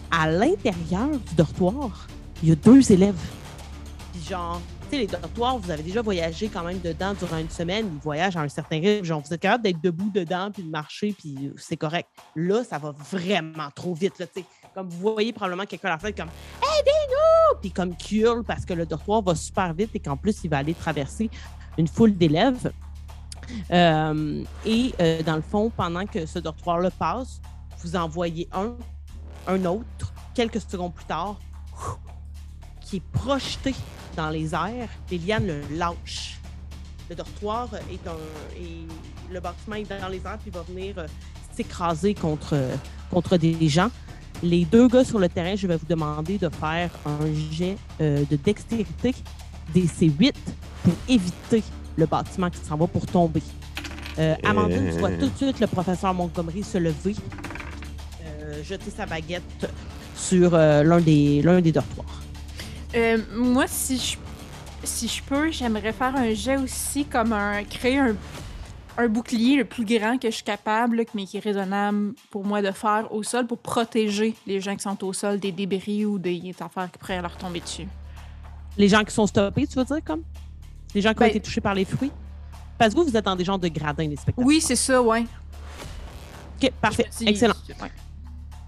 À 0.10 0.30
l'intérieur 0.30 1.10
du 1.10 1.36
dortoir, 1.36 2.08
il 2.42 2.50
y 2.50 2.52
a 2.52 2.56
deux 2.56 2.92
élèves. 2.92 3.16
Genre, 4.28 4.60
les 4.98 5.08
dortoirs, 5.08 5.58
vous 5.58 5.72
avez 5.72 5.84
déjà 5.84 6.02
voyagé 6.02 6.50
quand 6.50 6.64
même 6.64 6.80
dedans 6.80 7.14
durant 7.14 7.38
une 7.38 7.50
semaine. 7.50 7.90
Ils 7.94 8.02
voyagent 8.02 8.38
à 8.38 8.42
un 8.42 8.50
certain 8.50 8.80
rythme. 8.80 9.06
Genre, 9.06 9.22
vous 9.22 9.34
êtes 9.34 9.42
capable 9.42 9.64
d'être 9.64 9.82
debout 9.82 10.10
dedans, 10.10 10.50
puis 10.52 10.64
de 10.64 10.70
marcher, 10.70 11.14
puis 11.18 11.52
c'est 11.58 11.78
correct. 11.78 12.10
Là, 12.36 12.64
ça 12.64 12.78
va 12.78 12.92
vraiment 13.12 13.70
trop 13.76 13.94
vite. 13.94 14.24
Comme 14.74 14.90
vous 14.90 15.00
voyez 15.00 15.34
probablement 15.34 15.66
quelqu'un 15.66 15.90
à 15.90 15.92
la 15.92 16.00
fenêtre 16.00 16.18
comme 16.18 16.32
«Aidez-nous!» 16.80 17.60
Puis 17.62 17.72
comme 17.72 17.96
qui 17.96 18.20
hurle 18.20 18.44
parce 18.44 18.66
que 18.66 18.74
le 18.74 18.86
dortoir 18.86 19.22
va 19.22 19.36
super 19.36 19.74
vite 19.74 19.92
et 19.94 20.00
qu'en 20.00 20.18
plus, 20.18 20.44
il 20.44 20.50
va 20.50 20.58
aller 20.58 20.74
traverser 20.74 21.30
une 21.78 21.88
foule 21.88 22.16
d'élèves. 22.16 22.72
Euh, 23.72 24.44
et 24.66 24.94
euh, 25.00 25.24
dans 25.24 25.36
le 25.36 25.42
fond, 25.42 25.72
pendant 25.76 26.06
que 26.06 26.26
ce 26.26 26.40
dortoir-là 26.40 26.92
passe, 26.92 27.42
vous 27.80 27.96
en 27.96 28.08
voyez 28.08 28.48
un, 28.54 28.76
un 29.48 29.66
autre, 29.66 30.14
quelques 30.36 30.62
secondes 30.62 30.94
plus 30.94 31.06
tard, 31.06 31.40
qui 32.82 32.98
est 32.98 33.12
projeté 33.12 33.74
dans 34.20 34.30
les 34.30 34.54
airs. 34.54 34.90
Les 35.10 35.18
lianes 35.18 35.48
le 35.48 35.62
lâchent. 35.78 36.40
Le 37.10 37.16
dortoir 37.16 37.70
est 37.90 38.06
un. 38.08 38.20
est- 38.62 39.34
le 39.34 39.40
bâtiment 39.40 39.76
est 39.76 39.90
dans 39.90 40.10
les 40.10 40.18
airs 40.18 40.40
puis 40.42 40.52
va 40.52 40.64
venir 40.64 40.96
euh, 40.98 41.08
s'écraser 41.56 42.14
contre, 42.16 42.56
contre 43.12 43.38
des 43.38 43.70
gens. 43.70 43.90
Les 44.44 44.66
deux 44.66 44.88
gars 44.88 45.04
sur 45.06 45.20
le 45.20 45.30
terrain, 45.30 45.56
je 45.56 45.68
vais 45.68 45.78
vous 45.78 45.86
demander 45.88 46.38
de 46.38 46.50
faire 46.50 46.90
un 47.06 47.26
jet 47.52 47.78
euh, 48.02 48.24
de 48.30 48.36
dextérité 48.36 49.14
des 49.74 49.84
C8 49.86 50.34
pour 50.84 50.94
éviter 51.08 51.64
le 51.96 52.06
bâtiment 52.06 52.50
qui 52.50 52.58
s'en 52.60 52.76
va 52.76 52.88
pour 52.88 53.06
tomber. 53.06 53.44
Euh, 54.18 54.36
Amandine, 54.44 54.90
tu 54.94 55.00
vois 55.00 55.12
tout 55.12 55.30
de 55.30 55.38
suite 55.38 55.60
le 55.60 55.68
professeur 55.68 56.14
Montgomery 56.14 56.64
se 56.64 56.78
lever, 56.78 57.16
euh, 58.24 58.64
jeter 58.64 58.92
sa 58.92 59.06
baguette 59.06 59.70
sur 60.16 60.52
l'un 60.58 61.00
des, 61.02 61.42
des 61.62 61.72
dortoirs. 61.72 62.22
Euh, 62.96 63.18
moi, 63.36 63.66
si 63.68 63.98
je, 63.98 64.18
si 64.84 65.08
je 65.08 65.22
peux, 65.24 65.52
j'aimerais 65.52 65.94
faire 65.94 66.16
un 66.16 66.34
jet 66.34 66.58
aussi 66.58 67.06
comme 67.06 67.34
un. 67.34 67.64
créer 67.64 68.00
un, 68.00 68.16
un 68.98 69.08
bouclier 69.08 69.56
le 69.58 69.66
plus 69.66 69.86
grand 69.86 70.18
que 70.18 70.30
je 70.30 70.36
suis 70.36 70.44
capable, 70.44 71.06
mais 71.14 71.26
qui 71.26 71.38
est 71.38 71.42
raisonnable 71.44 72.14
pour 72.32 72.44
moi 72.44 72.62
de 72.62 72.72
faire 72.72 73.08
au 73.14 73.24
sol 73.24 73.48
pour 73.48 73.60
protéger 73.60 74.36
les 74.48 74.60
gens 74.60 74.76
qui 74.76 74.82
sont 74.84 75.04
au 75.06 75.14
sol 75.14 75.40
des 75.40 75.52
débris 75.52 76.06
ou 76.06 76.18
des 76.20 76.54
affaires 76.60 76.90
qui 76.92 76.98
pourraient 76.98 77.22
leur 77.22 77.38
tomber 77.38 77.60
dessus. 77.62 77.88
Les 78.78 78.88
gens 78.90 79.04
qui 79.04 79.14
sont 79.14 79.28
stoppés, 79.28 79.68
tu 79.68 79.76
veux 79.78 79.86
dire, 79.86 80.04
comme? 80.04 80.24
Les 80.96 81.02
gens 81.02 81.12
qui 81.14 81.18
ont 81.18 81.26
Ben- 81.26 81.30
été 81.30 81.40
touchés 81.40 81.62
par 81.62 81.76
les 81.76 81.86
fruits? 81.86 82.12
Parce 82.78 82.94
que 82.94 83.00
vous, 83.00 83.06
vous 83.06 83.16
êtes 83.16 83.26
dans 83.26 83.36
des 83.36 83.44
genres 83.46 83.60
de 83.60 83.68
gradins, 83.68 84.08
des 84.08 84.16
spectacles. 84.16 84.48
Oui, 84.48 84.62
c'est 84.62 84.76
ça, 84.76 85.02
ouais. 85.02 85.26
OK, 86.62 86.72
parfait. 86.82 87.08
Dis- 87.18 87.28
Excellent. 87.28 87.54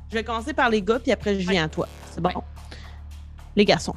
Je 0.09 0.15
vais 0.15 0.23
commencer 0.23 0.53
par 0.53 0.69
les 0.69 0.81
gars, 0.81 0.99
puis 0.99 1.11
après, 1.11 1.39
je 1.39 1.49
viens 1.49 1.65
à 1.65 1.69
toi. 1.69 1.87
C'est 2.11 2.21
bon? 2.21 2.29
Les 3.55 3.65
garçons, 3.65 3.95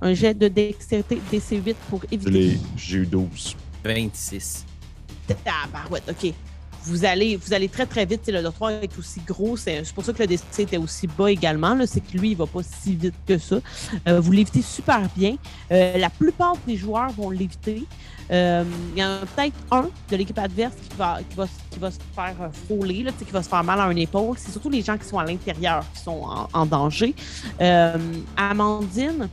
un 0.00 0.14
jet 0.14 0.34
de 0.34 0.48
dextérité 0.48 1.20
DC8 1.32 1.74
pour 1.90 2.02
éviter. 2.10 2.58
J'ai 2.76 2.98
eu 2.98 3.06
12. 3.06 3.56
26. 3.84 4.64
Tabarouette, 5.26 6.04
OK. 6.10 6.32
Vous 6.86 7.06
allez, 7.06 7.36
vous 7.36 7.54
allez 7.54 7.68
très, 7.68 7.86
très 7.86 8.04
vite. 8.04 8.28
Le 8.28 8.42
dortoir 8.42 8.70
est 8.72 8.98
aussi 8.98 9.20
gros. 9.26 9.56
C'est 9.56 9.82
c'est 9.84 9.94
pour 9.94 10.04
ça 10.04 10.12
que 10.12 10.22
le 10.22 10.26
DC 10.26 10.42
était 10.58 10.76
aussi 10.76 11.06
bas 11.06 11.30
également. 11.30 11.78
C'est 11.86 12.00
que 12.00 12.18
lui, 12.18 12.32
il 12.32 12.36
va 12.36 12.46
pas 12.46 12.60
si 12.62 12.94
vite 12.94 13.14
que 13.26 13.38
ça. 13.38 13.56
Euh, 14.06 14.20
vous 14.20 14.32
l'évitez 14.32 14.60
super 14.60 15.00
bien. 15.16 15.36
Euh, 15.72 15.96
la 15.96 16.10
plupart 16.10 16.56
des 16.66 16.76
joueurs 16.76 17.10
vont 17.12 17.30
l'éviter. 17.30 17.84
Euh, 18.30 18.64
Il 18.94 19.00
y 19.00 19.04
en 19.04 19.12
a 19.12 19.18
peut-être 19.20 19.56
un 19.70 19.88
de 20.10 20.16
l'équipe 20.16 20.38
adverse 20.38 20.74
qui 20.90 20.96
va, 20.96 21.20
qui 21.28 21.36
va, 21.36 21.46
qui 21.70 21.78
va 21.78 21.90
se 21.90 21.98
faire 22.14 22.36
euh, 22.40 22.48
frôler, 22.66 23.02
là, 23.02 23.12
qui 23.12 23.30
va 23.32 23.42
se 23.42 23.48
faire 23.48 23.64
mal 23.64 23.80
à 23.80 23.84
un 23.84 23.96
épaule. 23.96 24.36
C'est 24.38 24.52
surtout 24.52 24.70
les 24.70 24.82
gens 24.82 24.98
qui 24.98 25.06
sont 25.06 25.18
à 25.18 25.24
l'intérieur 25.24 25.84
qui 25.94 26.02
sont 26.02 26.22
en, 26.22 26.48
en 26.52 26.66
danger. 26.66 27.14
Euh, 27.62 27.96
Amandine, 28.36 29.28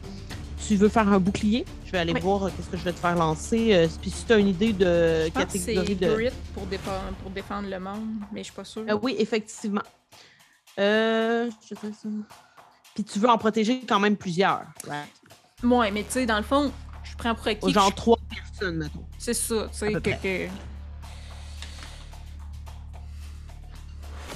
tu 0.67 0.75
veux 0.75 0.89
faire 0.89 1.07
un 1.07 1.19
bouclier? 1.19 1.65
Je 1.85 1.91
vais 1.91 1.97
aller 1.99 2.13
Oui. 2.13 2.19
voir 2.21 2.43
euh, 2.45 2.49
qu'est-ce 2.55 2.69
que 2.69 2.77
je 2.77 2.83
vais 2.83 2.93
te 2.93 2.99
faire 2.99 3.15
lancer. 3.15 3.73
Euh, 3.73 3.87
puis 4.01 4.09
si 4.11 4.25
tu 4.25 4.33
as 4.33 4.37
une 4.37 4.47
idée 4.47 4.73
de 4.73 5.25
Je 5.25 5.29
pense 5.31 5.43
que 5.43 5.57
catégorie 5.57 5.95
de. 5.95 6.13
Grit 6.13 6.29
pour, 6.53 6.65
défendre, 6.65 7.13
pour 7.21 7.31
défendre 7.31 7.69
le 7.69 7.79
monde, 7.79 8.07
mais 8.31 8.39
je 8.41 8.45
suis 8.45 8.53
pas 8.53 8.63
sûre. 8.63 8.83
Euh, 8.89 8.97
oui, 9.01 9.15
effectivement. 9.19 9.81
Euh, 10.79 11.49
je 11.61 11.75
sais 11.75 11.91
ça. 11.93 12.09
Puis 12.93 13.03
tu 13.03 13.19
veux 13.19 13.29
en 13.29 13.37
protéger 13.37 13.81
quand 13.87 13.99
même 13.99 14.15
plusieurs. 14.17 14.63
Ouais. 14.87 15.67
Ouais, 15.67 15.91
mais 15.91 16.03
tu 16.03 16.11
sais, 16.11 16.25
dans 16.25 16.37
le 16.37 16.43
fond, 16.43 16.71
je 17.03 17.15
prends 17.15 17.35
pour 17.35 17.47
acquis. 17.47 17.71
Genre 17.71 17.89
je- 17.89 17.95
trois 17.95 18.17
personnes, 18.29 18.77
mettons. 18.77 19.05
C'est 19.17 19.33
ça, 19.33 19.67
tu 19.71 19.77
sais, 19.77 19.91
que. 19.93 20.45
Tu 20.47 20.49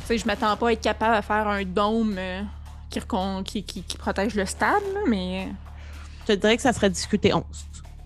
sais, 0.05 0.17
je 0.17 0.25
m'attends 0.27 0.55
pas 0.55 0.69
à 0.69 0.71
être 0.73 0.81
capable 0.81 1.17
de 1.17 1.21
faire 1.23 1.47
un 1.47 1.63
dôme 1.63 2.15
euh, 2.17 2.41
qui, 2.89 2.99
recon- 2.99 3.43
qui, 3.43 3.63
qui, 3.63 3.81
qui 3.81 3.97
protège 3.97 4.35
le 4.35 4.45
stade, 4.45 4.83
là, 4.93 4.99
mais. 5.07 5.47
Je 6.27 6.33
te 6.33 6.39
dirais 6.39 6.55
que 6.55 6.61
ça 6.63 6.73
serait 6.73 6.89
discuté 6.89 7.33
11. 7.33 7.43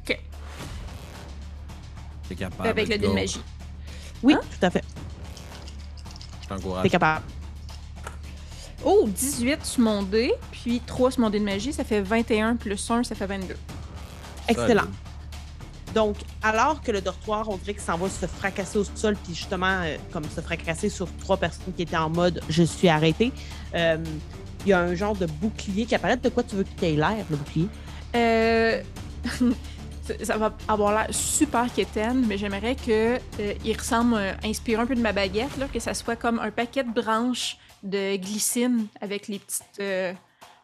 Ok. 0.07 0.19
T'es 2.27 2.35
capable. 2.35 2.69
avec 2.69 2.87
le 2.89 2.97
dé 2.97 3.07
de 3.07 3.13
magie. 3.13 3.41
Oui, 4.21 4.33
Hein? 4.33 4.41
tout 4.59 4.65
à 4.65 4.69
fait. 4.69 4.83
Je 6.43 6.47
t'encourage. 6.49 6.83
T'es 6.83 6.89
capable. 6.89 7.23
Oh, 8.83 9.05
18 9.07 9.65
sur 9.65 9.81
mon 9.81 10.03
dé, 10.03 10.33
puis 10.51 10.81
3 10.85 11.11
sur 11.11 11.21
mon 11.21 11.29
dé 11.29 11.39
de 11.39 11.45
magie, 11.45 11.73
ça 11.73 11.83
fait 11.83 12.01
21 12.01 12.55
plus 12.55 12.89
1, 12.89 13.03
ça 13.03 13.15
fait 13.15 13.25
22. 13.25 13.55
Excellent. 14.47 14.83
Donc, 15.93 16.17
alors 16.43 16.81
que 16.81 16.91
le 16.91 17.01
dortoir, 17.01 17.49
on 17.49 17.57
dirait 17.57 17.73
qu'il 17.73 17.81
s'en 17.83 17.97
va 17.97 18.09
se 18.09 18.25
fracasser 18.27 18.77
au 18.77 18.83
sol, 18.83 19.15
puis 19.23 19.33
justement, 19.33 19.81
euh, 19.83 19.97
comme 20.13 20.23
se 20.25 20.39
fracasser 20.39 20.89
sur 20.89 21.07
trois 21.17 21.37
personnes 21.37 21.73
qui 21.75 21.81
étaient 21.81 21.97
en 21.97 22.09
mode 22.09 22.41
je 22.47 22.63
suis 22.63 22.87
arrêté, 22.89 23.31
euh, 23.75 23.97
il 24.65 24.69
y 24.69 24.73
a 24.73 24.79
un 24.81 24.93
genre 24.93 25.15
de 25.15 25.25
bouclier 25.25 25.85
qui 25.85 25.95
apparaît. 25.95 26.17
De 26.17 26.29
quoi 26.29 26.43
tu 26.43 26.55
veux 26.55 26.63
qu'il 26.63 26.83
ait 26.89 26.95
l'air, 26.95 27.25
le 27.29 27.37
bouclier? 27.37 27.67
Euh. 28.15 28.81
ça- 30.23 30.37
va 30.37 30.53
avoir 30.67 30.91
l'air 30.91 31.07
super 31.13 31.71
quétaine, 31.73 32.25
mais 32.27 32.37
j'aimerais 32.37 32.75
que 32.75 33.17
euh, 33.39 33.53
il 33.63 33.77
ressemble, 33.77 34.15
euh, 34.15 34.31
inspire 34.43 34.79
un 34.79 34.85
peu 34.85 34.95
de 34.95 35.01
ma 35.01 35.11
baguette, 35.13 35.55
là, 35.57 35.67
que 35.71 35.79
ça 35.79 35.93
soit 35.93 36.15
comme 36.15 36.39
un 36.39 36.51
paquet 36.51 36.83
de 36.83 36.89
branches 36.91 37.57
de 37.83 38.17
glycine 38.17 38.87
avec 39.01 39.27
les 39.27 39.39
petites 39.39 39.63
euh, 39.79 40.13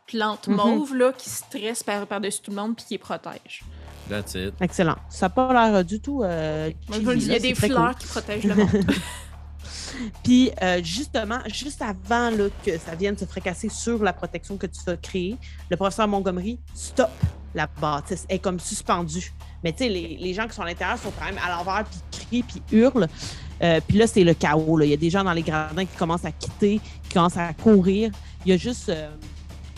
plantes 0.08 0.48
Mhm. 0.48 0.56
mauves 0.56 0.96
là, 0.96 1.12
qui 1.14 1.30
stressent 1.30 1.84
par- 1.84 2.08
par-dessus 2.08 2.42
tout 2.42 2.52
le 2.52 2.58
monde 2.58 2.76
puis 2.76 2.86
qui 2.86 2.94
les 2.96 2.98
protègent. 2.98 3.62
That's 4.10 4.36
it. 4.36 4.54
Excellent. 4.62 4.98
Ça 5.10 5.26
n'a 5.28 5.30
pas 5.32 5.52
l'air 5.72 5.84
du 5.84 6.00
tout. 6.00 6.22
euh, 6.24 6.72
il 6.94 7.24
y 7.28 7.34
a 7.36 7.40
des 7.40 7.54
cool. 7.54 7.70
fleurs 7.70 7.96
qui 7.98 8.08
protègent 8.08 8.44
le 8.46 8.56
monde. 8.56 8.70
Puis 10.24 10.52
euh, 10.62 10.82
justement, 10.84 11.40
juste 11.48 11.82
avant 11.82 12.32
que 12.66 12.78
ça 12.78 12.96
vienne 12.96 13.18
se 13.18 13.26
fracasser 13.26 13.70
sur 13.70 14.04
la 14.04 14.14
protection 14.14 14.58
que 14.58 14.68
tu 14.68 14.90
as 14.90 14.98
créée, 14.98 15.38
le 15.70 15.78
professeur 15.78 16.08
Montgomery 16.08 16.60
stop 16.74 17.10
la 17.56 17.68
bâtisse. 17.68 18.26
Est 18.30 18.40
comme 18.40 18.60
suspendue. 18.60 19.34
Mais 19.64 19.72
tu 19.72 19.80
sais, 19.80 19.90
les, 19.90 20.34
gens 20.34 20.48
qui 20.48 20.54
sont 20.54 20.62
à 20.62 20.66
l'intérieur 20.66 21.00
sont 21.00 21.12
quand 21.18 21.26
même 21.26 21.40
à 21.44 21.50
l'envers, 21.50 21.86
puis 21.86 22.00
crient, 22.12 22.44
puis 22.44 22.62
hurlent. 22.72 23.08
Euh, 23.64 23.80
puis 23.88 23.98
là, 23.98 24.06
c'est 24.06 24.24
le 24.24 24.34
chaos. 24.34 24.80
Il 24.82 24.90
y 24.90 24.94
a 24.94 24.98
des 24.98 25.10
gens 25.10 25.24
dans 25.24 25.34
les 25.34 25.42
gradins 25.42 25.86
qui 25.86 25.96
commencent 25.98 26.26
à 26.26 26.32
quitter, 26.32 26.82
qui 27.04 27.14
commencent 27.14 27.38
à 27.38 27.54
courir. 27.54 28.12
Il 28.46 28.52
y 28.52 28.54
a 28.54 28.58
juste 28.58 28.90
euh, 28.90 29.10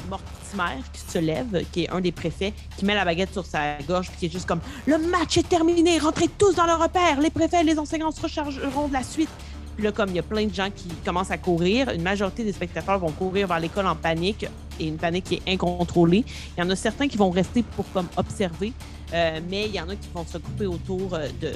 Mortimer 0.10 0.81
qui 0.91 1.02
se 1.02 1.19
lève, 1.19 1.64
qui 1.72 1.84
est 1.84 1.89
un 1.89 2.02
des 2.02 2.11
préfets, 2.11 2.53
qui 2.76 2.85
met 2.85 2.95
la 2.95 3.06
baguette 3.06 3.31
sur 3.31 3.45
sa 3.45 3.77
gorge, 3.88 4.10
puis 4.10 4.18
qui 4.18 4.26
est 4.26 4.31
juste 4.31 4.48
comme 4.48 4.61
Le 4.88 4.98
match 4.98 5.38
est 5.38 5.48
terminé, 5.48 5.99
rentrez 5.99 6.27
tous 6.27 6.56
dans 6.56 6.65
le 6.65 6.73
repère. 6.73 7.22
Les 7.22 7.30
préfets 7.30 7.61
et 7.61 7.64
les 7.64 7.77
enseignants 7.77 8.11
se 8.11 8.22
rechargeront 8.22 8.88
de 8.88 8.94
la 8.94 9.03
suite. 9.03 9.30
Puis 9.78 9.86
là, 9.86 9.91
comme 9.91 10.10
il 10.10 10.16
y 10.16 10.20
a 10.20 10.24
plein 10.24 10.48
de 10.48 10.54
gens 10.54 10.72
qui 10.76 10.90
commencent 11.06 11.30
à 11.30 11.38
courir, 11.38 11.90
une 11.91 12.02
majorité 12.02 12.44
des 12.44 12.52
spectateurs 12.52 12.98
vont 12.98 13.12
courir 13.12 13.48
vers 13.48 13.60
l'école 13.60 13.86
en 13.86 13.95
panique 13.95 14.48
et 14.80 14.88
une 14.88 14.98
panique 14.98 15.26
qui 15.26 15.36
est 15.36 15.54
incontrôlée. 15.54 16.26
Il 16.58 16.62
y 16.62 16.64
en 16.64 16.70
a 16.72 16.76
certains 16.76 17.08
qui 17.08 17.16
vont 17.16 17.30
rester 17.30 17.62
pour 17.62 17.86
comme 17.91 18.08
observer, 18.18 18.74
euh, 19.14 19.40
mais 19.48 19.68
il 19.68 19.76
y 19.76 19.80
en 19.80 19.88
a 19.88 19.95
qui 19.95 20.10
vont 20.12 20.26
se 20.26 20.34
regrouper 20.38 20.66
autour 20.66 21.14
euh, 21.14 21.28
de, 21.40 21.52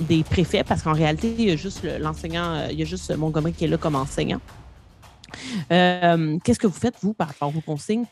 des 0.00 0.24
préfets 0.24 0.64
parce 0.64 0.82
qu'en 0.82 0.94
réalité, 0.94 1.32
il 1.38 1.44
y 1.44 1.50
a 1.52 1.56
juste 1.56 1.84
le- 1.84 1.98
l'enseignant, 1.98 2.54
euh, 2.54 2.68
il 2.72 2.78
y 2.80 2.82
a 2.82 2.86
juste 2.86 3.16
Montgomery 3.16 3.52
qui 3.52 3.66
est 3.66 3.68
là 3.68 3.76
comme 3.78 3.94
enseignant. 3.94 4.40
Euh, 5.70 6.38
Qu'est-ce 6.42 6.58
que 6.58 6.66
vous 6.66 6.78
faites, 6.78 6.96
vous, 7.02 7.14
par 7.14 7.28
rapport 7.28 7.56
aux 7.56 7.60
consignes? 7.60 8.06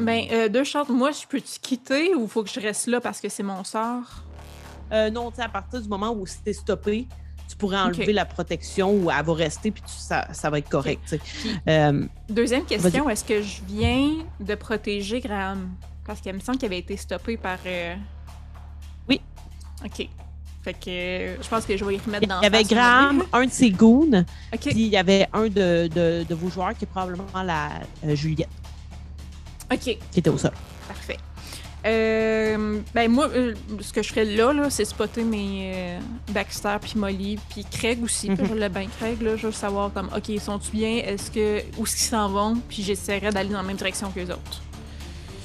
ben, 0.00 0.24
euh, 0.32 0.48
deux 0.48 0.64
choses. 0.64 0.88
Moi, 0.88 1.12
je 1.12 1.24
peux-tu 1.26 1.60
quitter 1.60 2.14
ou 2.16 2.26
faut 2.26 2.42
que 2.42 2.50
je 2.50 2.60
reste 2.60 2.88
là 2.88 3.00
parce 3.00 3.20
que 3.20 3.28
c'est 3.28 3.44
mon 3.44 3.62
sort? 3.62 4.24
Euh, 4.92 5.10
non, 5.10 5.30
tu 5.30 5.36
sais, 5.36 5.42
à 5.42 5.48
partir 5.48 5.80
du 5.80 5.88
moment 5.88 6.12
où 6.12 6.26
c'était 6.26 6.52
stoppé, 6.52 7.06
tu 7.48 7.56
pourrais 7.56 7.78
enlever 7.78 8.12
la 8.12 8.24
protection 8.26 8.92
ou 8.92 9.10
elle 9.10 9.24
va 9.24 9.34
rester, 9.34 9.70
puis 9.70 9.82
tu- 9.82 9.92
ça, 9.96 10.28
ça 10.32 10.50
va 10.50 10.58
être 10.58 10.68
correct. 10.68 11.18
Puis- 11.40 11.50
Euh, 11.68 12.06
Deuxième 12.28 12.64
question, 12.64 13.08
est-ce 13.08 13.24
que 13.24 13.40
je 13.42 13.60
viens 13.66 14.10
de 14.38 14.54
protéger 14.54 15.20
Graham? 15.20 15.70
Parce 16.06 16.20
qu'il 16.20 16.32
me 16.32 16.40
semble 16.40 16.58
qu'il 16.58 16.66
avait 16.66 16.78
été 16.78 16.96
stoppé 16.96 17.36
par. 17.36 17.58
euh, 17.66 17.94
Oui. 19.08 19.20
Ok. 19.84 20.08
Fait 20.62 20.74
que 20.74 20.88
euh, 20.88 21.36
je 21.42 21.48
pense 21.48 21.64
que 21.64 21.76
je 21.76 21.84
vais 21.84 21.94
y 21.94 21.98
remettre 21.98 22.24
il 22.24 22.28
dans 22.28 22.40
y 22.42 22.46
avait 22.46 22.64
Graham, 22.64 23.22
un 23.32 23.46
de 23.46 23.50
ses 23.50 23.70
goons, 23.70 24.24
puis 24.60 24.70
il 24.74 24.88
y 24.88 24.96
avait 24.96 25.26
un 25.32 25.44
de, 25.44 25.88
de- 25.88 26.26
de 26.28 26.34
vos 26.34 26.50
joueurs 26.50 26.74
qui 26.76 26.84
est 26.84 26.88
probablement 26.88 27.42
la 27.44 27.70
euh, 28.04 28.14
Juliette, 28.14 28.48
Ok. 29.72 29.78
qui 30.10 30.18
était 30.18 30.28
au 30.30 30.36
sol. 30.36 30.50
Euh, 31.88 32.80
ben 32.94 33.10
moi, 33.10 33.28
euh, 33.34 33.54
ce 33.80 33.92
que 33.92 34.02
je 34.02 34.10
ferais 34.10 34.24
là, 34.24 34.52
là 34.52 34.68
c'est 34.68 34.84
spotter 34.84 35.24
mes 35.24 35.72
euh, 35.74 36.00
Baxter 36.32 36.76
puis 36.80 36.92
Molly 36.96 37.38
puis 37.48 37.64
Craig 37.64 38.02
aussi. 38.02 38.28
Mhm. 38.30 38.36
Je 38.48 38.54
l'ai 38.54 38.68
bien 38.68 38.86
Craig 38.98 39.22
là, 39.22 39.36
je 39.36 39.46
veux 39.46 39.52
savoir 39.52 39.92
comme 39.92 40.10
ok 40.14 40.28
ils 40.28 40.40
sont-tu 40.40 40.70
bien, 40.70 40.96
est-ce 40.98 41.30
que 41.30 41.62
où 41.78 41.84
est-ce 41.84 41.96
qu'ils 41.96 42.06
s'en 42.06 42.28
vont, 42.28 42.56
puis 42.68 42.82
j'essaierai 42.82 43.30
d'aller 43.30 43.50
dans 43.50 43.58
la 43.58 43.62
même 43.62 43.76
direction 43.76 44.10
que 44.10 44.20
les 44.20 44.30
autres. 44.30 44.62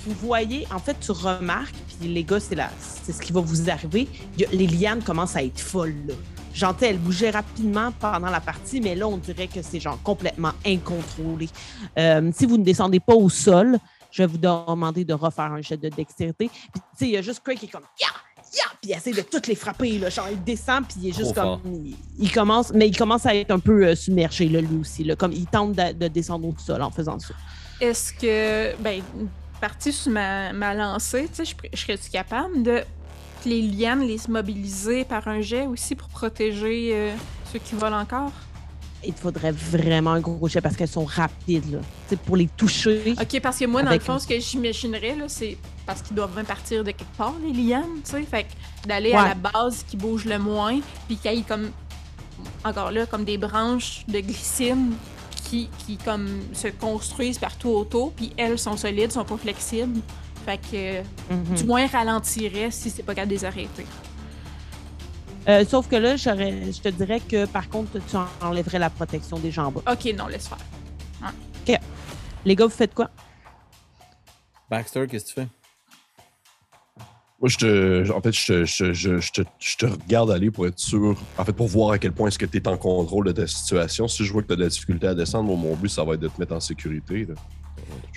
Vous 0.06 0.15
voyez, 0.22 0.68
en 0.74 0.80
fait, 0.80 0.98
tu 0.99 1.11
remarques, 1.11 1.76
puis 1.88 2.10
les 2.10 2.26
gars, 2.26 2.41
c'est 2.41 2.57
c'est 3.03 3.14
ce 3.14 3.22
qui 3.22 3.32
va 3.32 3.40
vous 3.40 3.70
arriver. 3.70 4.10
les 4.52 4.68
lianes 4.68 5.02
commencent 5.02 5.38
à 5.38 5.44
être 5.44 5.61
folles. 5.61 5.95
Là. 6.06 6.14
Genre, 6.53 6.76
elles 6.82 6.99
bougeaient 6.99 7.32
rapidement 7.32 7.91
pendant 7.99 8.30
la 8.30 8.40
partie, 8.40 8.80
mais 8.80 8.95
là, 8.95 9.07
on 9.07 9.18
dirait 9.18 9.48
que 9.48 9.61
c'est 9.61 9.80
genre 9.80 9.99
complètement 10.03 10.52
incontrôlé. 10.65 11.49
Euh, 11.98 12.32
si 12.34 12.45
vous 12.45 12.57
ne 12.57 12.64
descendez 12.64 12.99
pas 12.99 13.15
au 13.15 13.30
sol, 13.30 13.80
je 14.14 14.22
vais 14.22 14.27
vous 14.27 14.38
demander 14.38 15.03
de 15.03 15.14
refaire 15.14 15.52
un 15.52 15.61
jet 15.61 15.76
de 15.76 15.90
dextérité. 15.90 16.48
Puis, 16.48 16.60
tu 16.73 16.80
sais, 16.95 17.06
il 17.07 17.11
y 17.11 17.18
a 17.18 17.22
juste 17.23 17.41
Craig 17.44 17.57
qui 17.57 17.65
est 17.65 17.69
comme 17.69 17.84
Ya! 17.99 18.07
Ya! 18.53 18.65
Puis 18.80 18.91
il 18.91 18.94
essaie 18.94 19.11
de 19.11 19.22
toutes 19.22 19.48
les 19.48 19.56
frapper. 19.56 19.98
Là. 19.98 20.10
Genre, 20.11 20.27
il 20.31 20.44
descend, 20.44 20.85
puis 20.88 20.98
il 21.02 21.10
est 21.10 21.18
juste 21.18 21.34
Trop 21.34 21.57
comme. 21.57 21.73
Il, 21.84 21.95
il 22.19 22.31
commence, 22.31 22.72
mais 22.72 22.88
il 22.88 22.95
commence 22.95 23.26
à 23.26 23.34
être 23.35 23.49
un 23.49 23.60
peu 23.60 23.88
euh, 23.88 23.95
submergé, 23.95 24.48
là, 24.49 24.61
lui 24.61 24.77
aussi. 24.77 25.03
Là, 25.03 25.15
comme 25.15 25.31
il 25.31 25.48
tente 25.48 25.73
de, 25.73 25.94
de 25.94 26.07
descendre 26.07 26.48
au 26.48 26.53
sol 26.60 26.84
en 26.84 26.91
faisant 26.91 27.18
ça. 27.18 27.34
Est-ce 27.81 28.14
que 28.14 28.80
ben 28.80 29.02
parti 29.60 29.91
sur 29.91 30.11
ma, 30.11 30.53
ma 30.53 30.76
lancée, 30.76 31.27
tu 31.34 31.44
sais, 31.44 31.45
je, 31.45 31.56
je 31.73 31.81
serais-tu 31.81 32.11
capable 32.11 32.61
de 32.61 32.84
les 33.45 33.61
lianes 33.64 34.02
les 34.02 34.19
mobiliser 34.30 35.06
par 35.06 35.27
un 35.27 35.41
jet 35.41 35.65
aussi 35.65 35.95
pour 35.95 36.10
protéger 36.10 36.91
euh, 36.94 37.15
ceux 37.52 37.60
qui 37.60 37.73
volent 37.73 37.99
encore? 37.99 38.31
Il 39.06 39.14
te 39.14 39.20
faudrait 39.20 39.52
vraiment 39.52 40.12
un 40.12 40.20
gros 40.20 40.48
jet 40.48 40.62
parce 40.62 40.76
qu'elles 40.76 40.88
sont 40.88 41.06
rapides. 41.06 41.72
Là. 41.72 42.18
Pour 42.26 42.38
les 42.38 42.48
toucher. 42.48 43.16
Ok, 43.20 43.40
parce 43.42 43.58
que 43.60 43.66
moi, 43.66 43.82
dans 43.82 43.90
Avec 43.90 44.02
le 44.02 44.06
fond, 44.06 44.20
ce 44.20 44.28
que 44.28 44.40
j'imaginerais, 44.40 45.16
là, 45.16 45.26
c'est 45.28 45.58
parce 45.86 46.02
qu'ils 46.02 46.16
doivent 46.16 46.34
bien 46.34 46.44
partir 46.44 46.84
de 46.84 46.92
quelque 46.92 47.16
part, 47.18 47.34
les 47.46 47.52
lianes, 47.54 47.84
tu 48.06 48.12
sais. 48.12 48.24
Fait 48.24 48.44
que 48.44 48.88
d'aller 48.88 49.12
Ouais. 49.12 49.16
à 49.18 49.30
la 49.30 49.36
base 49.36 49.84
qui 49.88 49.98
bouge 49.98 50.26
le 50.26 50.38
moins, 50.40 50.80
puis 51.08 51.18
qu'il 51.18 51.34
y 51.34 51.40
ait 51.40 51.42
comme, 51.42 51.70
encore 52.64 52.92
là, 52.92 53.06
comme 53.06 53.24
des 53.26 53.38
branches 53.38 54.04
de 54.08 54.20
glycine 54.20 54.94
qui, 55.44 55.70
qui 55.86 55.98
comme, 55.98 56.28
se 56.54 56.68
construisent 56.70 57.38
partout 57.40 57.70
autour, 57.70 58.12
puis 58.14 58.32
elles 58.38 58.58
sont 58.60 58.78
solides, 58.78 59.12
sont 59.12 59.26
pas 59.26 59.38
flexibles. 59.38 60.00
Fait 60.46 60.60
que, 60.60 61.34
Mhm. 61.34 61.56
du 61.56 61.64
moins, 61.66 61.88
ralentirait 61.88 62.70
si 62.72 62.90
c'est 62.90 63.04
pas 63.04 63.14
capable 63.16 63.32
de 63.32 63.36
les 63.38 63.46
arrêter. 63.46 63.86
Euh, 65.49 65.65
sauf 65.65 65.88
que 65.90 65.95
là, 65.98 66.15
je 66.15 66.80
te 66.82 66.90
dirais 66.90 67.20
que 67.20 67.45
par 67.45 67.68
contre, 67.70 67.99
tu 68.07 68.15
enlèverais 68.41 68.80
la 68.80 68.90
protection 68.90 69.38
des 69.40 69.52
jambes. 69.52 69.82
Ok, 69.90 70.14
non, 70.18 70.28
laisse 70.28 70.48
faire. 70.48 70.57
Les 72.45 72.57
gars, 72.57 72.65
vous 72.65 72.72
faites 72.72 72.94
quoi? 72.94 73.10
Baxter, 74.70 75.07
qu'est-ce 75.07 75.24
que 75.24 75.30
tu 75.30 75.36
fais? 75.36 75.48
Moi, 77.40 77.48
je 77.49 77.57
te, 77.57 78.11
en 78.11 78.22
fait, 78.22 78.32
je 78.34 78.45
te, 78.45 78.65
je, 78.65 78.94
je- 78.94 79.20
je 79.20 79.32
te, 79.32 79.41
je 79.60 79.78
te 79.78 79.86
regarde 79.86 80.30
aller 80.32 80.52
pour 80.52 80.68
être 80.68 80.78
sûr, 80.80 81.18
en 81.38 81.45
fait, 81.45 81.53
pour 81.53 81.68
voir 81.68 81.91
à 81.91 81.99
quel 81.99 82.11
point 82.11 82.28
est-ce 82.28 82.38
que 82.40 82.45
tu 82.45 82.57
es 82.57 82.68
en 82.68 82.76
contrôle 82.78 83.28
de 83.28 83.32
ta 83.32 83.48
situation. 83.48 84.07
Si 84.10 84.26
je 84.26 84.34
vois 84.34 84.41
que 84.41 84.48
tu 84.48 84.53
as 84.53 84.56
de 84.57 84.64
la 84.64 84.68
difficulté 84.70 85.07
à 85.07 85.15
descendre, 85.15 85.48
moi, 85.48 85.56
mon 85.56 85.76
but, 85.76 85.88
ça 85.90 86.03
va 86.03 86.15
être 86.15 86.20
de 86.20 86.28
te 86.28 86.38
mettre 86.40 86.53
en 86.53 86.60
sécurité. 86.60 87.26
là. 87.26 87.36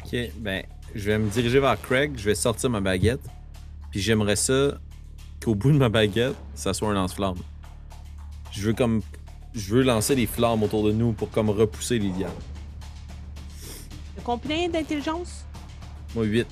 Ok, 0.04 0.16
ben, 0.38 0.64
je 0.94 1.04
vais 1.04 1.18
me 1.18 1.28
diriger 1.30 1.60
vers 1.60 1.80
Craig, 1.80 2.14
je 2.16 2.24
vais 2.24 2.34
sortir 2.34 2.68
ma 2.70 2.80
baguette, 2.80 3.22
puis 3.92 4.00
j'aimerais 4.00 4.36
ça 4.36 4.78
qu'au 5.46 5.54
bout 5.54 5.70
de 5.70 5.78
ma 5.78 5.88
baguette, 5.88 6.34
ça 6.56 6.74
soit 6.74 6.88
un 6.88 6.94
lance-flamme. 6.94 7.38
Je 8.50 8.62
veux 8.62 8.72
comme. 8.72 9.00
Je 9.54 9.74
veux 9.74 9.82
lancer 9.82 10.16
des 10.16 10.26
flammes 10.26 10.64
autour 10.64 10.82
de 10.82 10.90
nous 10.90 11.12
pour 11.12 11.30
comme 11.30 11.50
repousser 11.50 12.00
les 12.00 12.08
lianes. 12.08 12.30
Combien 14.24 14.68
d'intelligence? 14.68 15.44
Moi, 16.16 16.24
8. 16.24 16.48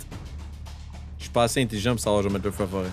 Je 1.19 1.25
suis 1.25 1.33
pas 1.33 1.43
assez 1.43 1.61
intelligent 1.61 1.91
pour 1.91 2.01
savoir 2.01 2.23
je 2.23 2.29
vais 2.29 2.35
mettre 2.35 2.47
le 2.47 2.53
feu 2.53 2.67
forêt. 2.67 2.91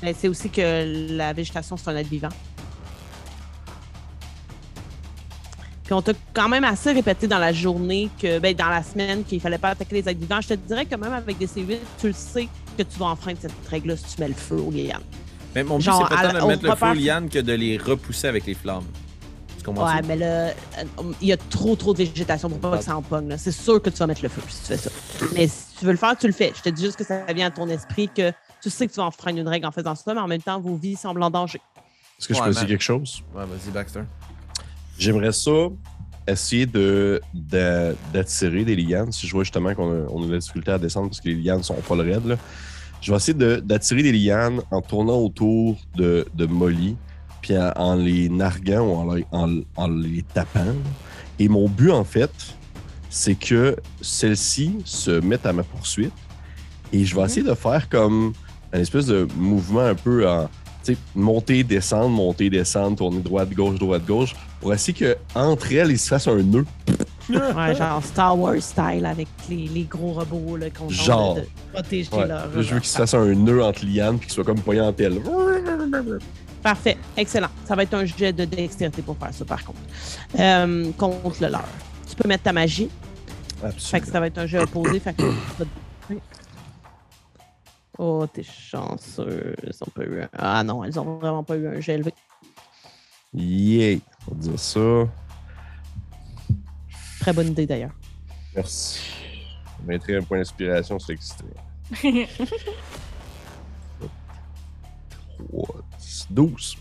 Ben, 0.00 0.14
c'est 0.16 0.28
aussi 0.28 0.50
que 0.50 1.16
la 1.16 1.32
végétation, 1.32 1.76
c'est 1.76 1.90
un 1.90 1.96
être 1.96 2.06
vivant. 2.06 2.28
Puis 5.82 5.94
on 5.94 6.02
t'a 6.02 6.12
quand 6.32 6.48
même 6.48 6.64
assez 6.64 6.92
répété 6.92 7.26
dans 7.26 7.38
la 7.38 7.52
journée 7.52 8.08
que, 8.20 8.38
ben, 8.38 8.54
dans 8.54 8.68
la 8.68 8.82
semaine, 8.82 9.24
qu'il 9.24 9.40
fallait 9.40 9.58
pas 9.58 9.70
attaquer 9.70 9.96
les 9.96 10.08
êtres 10.08 10.20
vivants. 10.20 10.40
Je 10.40 10.48
te 10.48 10.54
dirais 10.54 10.86
que 10.86 10.94
même 10.94 11.12
avec 11.12 11.38
des 11.38 11.46
C8, 11.46 11.78
tu 11.98 12.06
le 12.06 12.12
sais 12.12 12.48
que 12.76 12.82
tu 12.82 12.98
vas 12.98 13.06
enfreindre 13.06 13.38
cette 13.40 13.52
règle-là 13.70 13.96
si 13.96 14.14
tu 14.14 14.20
mets 14.20 14.28
le 14.28 14.34
feu 14.34 14.56
aux 14.56 14.70
lianes. 14.70 15.00
Mais 15.54 15.64
mon 15.64 15.78
but, 15.78 15.84
Genre, 15.84 16.06
c'est 16.08 16.14
pas 16.16 16.32
tant 16.32 16.42
de 16.42 16.46
mettre 16.48 16.64
le 16.64 16.74
feu 16.74 16.86
aux 16.90 16.94
lianes 16.94 17.28
que 17.28 17.38
de 17.38 17.52
les 17.52 17.78
repousser 17.78 18.28
avec 18.28 18.46
les 18.46 18.54
flammes. 18.54 18.84
Tu 19.58 19.64
comprends 19.64 19.86
Ouais, 19.86 20.02
mais 20.06 20.16
là, 20.16 20.26
euh, 20.26 20.52
il 21.20 21.28
y 21.28 21.32
a 21.32 21.36
trop, 21.36 21.74
trop 21.76 21.92
de 21.92 21.98
végétation 21.98 22.48
pour 22.50 22.58
pas 22.58 22.78
que 22.78 22.84
ça 22.84 22.96
empogne. 22.96 23.28
là. 23.28 23.38
C'est 23.38 23.52
sûr 23.52 23.80
que 23.80 23.90
tu 23.90 23.96
vas 23.96 24.06
mettre 24.06 24.22
le 24.22 24.28
feu 24.28 24.42
si 24.48 24.60
tu 24.60 24.66
fais 24.66 24.76
ça. 24.76 24.90
Mais 25.34 25.48
si 25.48 25.76
tu 25.78 25.84
veux 25.86 25.92
le 25.92 25.98
faire, 25.98 26.16
tu 26.16 26.26
le 26.26 26.32
fais. 26.32 26.52
Je 26.54 26.62
te 26.62 26.68
dis 26.68 26.84
juste 26.84 26.96
que 26.96 27.04
ça 27.04 27.24
vient 27.32 27.46
à 27.46 27.50
ton 27.50 27.68
esprit 27.68 28.08
que 28.08 28.32
tu 28.62 28.70
sais 28.70 28.86
que 28.86 28.92
tu 28.92 28.98
vas 28.98 29.06
enfreindre 29.06 29.38
une 29.38 29.48
règle 29.48 29.66
en 29.66 29.72
faisant 29.72 29.94
ça, 29.94 30.12
mais 30.14 30.20
en 30.20 30.28
même 30.28 30.42
temps, 30.42 30.60
vos 30.60 30.76
vies 30.76 30.96
semblent 30.96 31.22
en 31.22 31.30
danger. 31.30 31.60
Est-ce 32.18 32.28
que 32.28 32.34
je 32.34 32.38
peux 32.38 32.44
man. 32.44 32.52
essayer 32.52 32.66
quelque 32.68 32.82
chose? 32.82 33.22
Ouais, 33.34 33.44
vas-y, 33.44 33.70
Baxter. 33.70 34.02
J'aimerais 34.98 35.32
ça 35.32 35.50
essayer 36.28 36.66
de, 36.66 37.20
de- 37.34 37.94
d'attirer 38.12 38.64
des 38.64 38.76
lianes. 38.76 39.12
Si 39.12 39.26
je 39.26 39.32
vois 39.32 39.44
justement 39.44 39.74
qu'on 39.74 39.90
a, 39.90 40.06
on 40.10 40.22
a 40.24 40.26
de 40.26 40.32
la 40.32 40.38
difficulté 40.38 40.70
à 40.72 40.78
descendre 40.78 41.08
parce 41.08 41.20
que 41.20 41.28
les 41.28 41.34
lianes 41.36 41.62
sont 41.62 41.74
pas 41.74 41.94
le 41.96 42.02
raide, 42.02 42.26
là. 42.26 42.36
je 43.00 43.10
vais 43.10 43.16
essayer 43.16 43.34
de- 43.38 43.56
d'attirer 43.56 44.02
des 44.02 44.12
lianes 44.12 44.60
en 44.70 44.80
tournant 44.82 45.18
autour 45.18 45.76
de, 45.94 46.26
de 46.34 46.46
Molly, 46.46 46.96
puis 47.42 47.56
en, 47.56 47.72
en 47.76 47.94
les 47.94 48.28
narguant 48.28 48.80
ou 48.86 48.94
en, 48.94 49.14
les- 49.14 49.26
en- 49.32 49.60
en 49.76 49.88
les 49.88 50.22
tapant. 50.22 50.74
Et 51.38 51.48
mon 51.48 51.68
but, 51.68 51.90
en 51.90 52.04
fait, 52.04 52.32
c'est 53.10 53.34
que 53.34 53.76
celles-ci 54.00 54.76
se 54.84 55.20
mettent 55.20 55.46
à 55.46 55.52
ma 55.52 55.62
poursuite. 55.62 56.12
Et 56.92 57.04
je 57.04 57.14
vais 57.16 57.22
essayer 57.22 57.46
de 57.46 57.54
faire 57.54 57.88
comme 57.88 58.32
un 58.72 58.80
espèce 58.80 59.06
de 59.06 59.26
mouvement 59.36 59.80
un 59.80 59.94
peu 59.94 60.28
en 60.28 60.48
monter, 61.14 61.62
descendre, 61.64 62.10
monter, 62.10 62.50
descendre, 62.50 62.96
tourner 62.96 63.20
droite, 63.20 63.50
gauche, 63.52 63.78
droite, 63.78 64.04
gauche, 64.06 64.34
pour 64.60 64.72
essayer 64.74 64.92
que 64.94 65.16
entre 65.34 65.72
elles, 65.72 65.90
ils 65.90 65.98
se 65.98 66.08
fassent 66.08 66.28
un 66.28 66.42
nœud. 66.42 66.64
Ouais, 67.28 67.74
genre 67.74 68.04
Star 68.04 68.38
Wars 68.38 68.60
style 68.60 69.04
avec 69.04 69.26
les, 69.50 69.66
les 69.66 69.82
gros 69.82 70.12
robots 70.12 70.56
là, 70.56 70.66
qu'on 70.70 70.88
Genre. 70.88 71.34
de, 71.34 71.40
de 71.40 71.46
protéger 71.72 72.08
Ouais. 72.12 72.26
leur. 72.28 72.46
Là, 72.46 72.62
je 72.62 72.74
veux 72.74 72.78
qu'ils 72.80 72.88
se 72.88 72.96
fassent 72.98 73.14
un 73.14 73.34
nœud 73.34 73.64
entre 73.64 73.84
lianes 73.84 74.18
puis 74.18 74.26
qu'ils 74.28 74.34
soient 74.34 74.44
comme 74.44 74.60
poignés 74.60 74.80
en. 74.82 74.94
Parfait, 76.62 76.96
excellent. 77.16 77.48
Ça 77.66 77.74
va 77.76 77.82
être 77.82 77.94
un 77.94 78.04
jet 78.04 78.32
de 78.32 78.44
dextérité 78.44 79.02
pour 79.02 79.16
faire 79.16 79.32
ça, 79.32 79.44
par 79.44 79.64
contre. 79.64 79.78
Euh, 80.38 80.90
contre 80.96 81.42
le 81.42 81.48
leur. 81.48 81.64
Tu 82.08 82.14
peux 82.16 82.28
mettre 82.28 82.44
ta 82.44 82.52
magie. 82.52 82.88
Fait 83.60 83.68
que 83.70 83.74
Absolument. 83.74 84.12
ça 84.12 84.20
va 84.20 84.26
être 84.28 84.38
un 84.38 84.46
jet 84.46 84.58
opposé. 84.60 85.00
Fait 85.00 85.14
que 85.14 85.22
Oh, 87.98 88.26
t'es 88.32 88.42
chanceuse. 88.42 89.54
Elles 89.62 89.72
ont 89.80 89.90
pas 89.90 90.04
eu 90.04 90.22
un... 90.22 90.28
Ah 90.32 90.62
non, 90.62 90.84
elles 90.84 90.98
ont 90.98 91.18
vraiment 91.18 91.42
pas 91.42 91.56
eu 91.56 91.66
un 91.66 91.80
jet 91.80 91.94
élevé. 91.94 92.12
Yeah! 93.32 93.98
On 94.28 94.34
va 94.34 94.40
dire 94.40 94.58
ça. 94.58 95.08
Très 97.20 97.32
bonne 97.32 97.48
idée 97.48 97.66
d'ailleurs. 97.66 97.94
Merci. 98.54 99.00
Je 99.80 99.86
mettrai 99.86 100.16
un 100.16 100.22
point 100.22 100.38
d'inspiration, 100.38 100.98
c'est 100.98 101.12
extrait. 101.12 101.46
3, 105.50 105.68
12. 106.30 106.76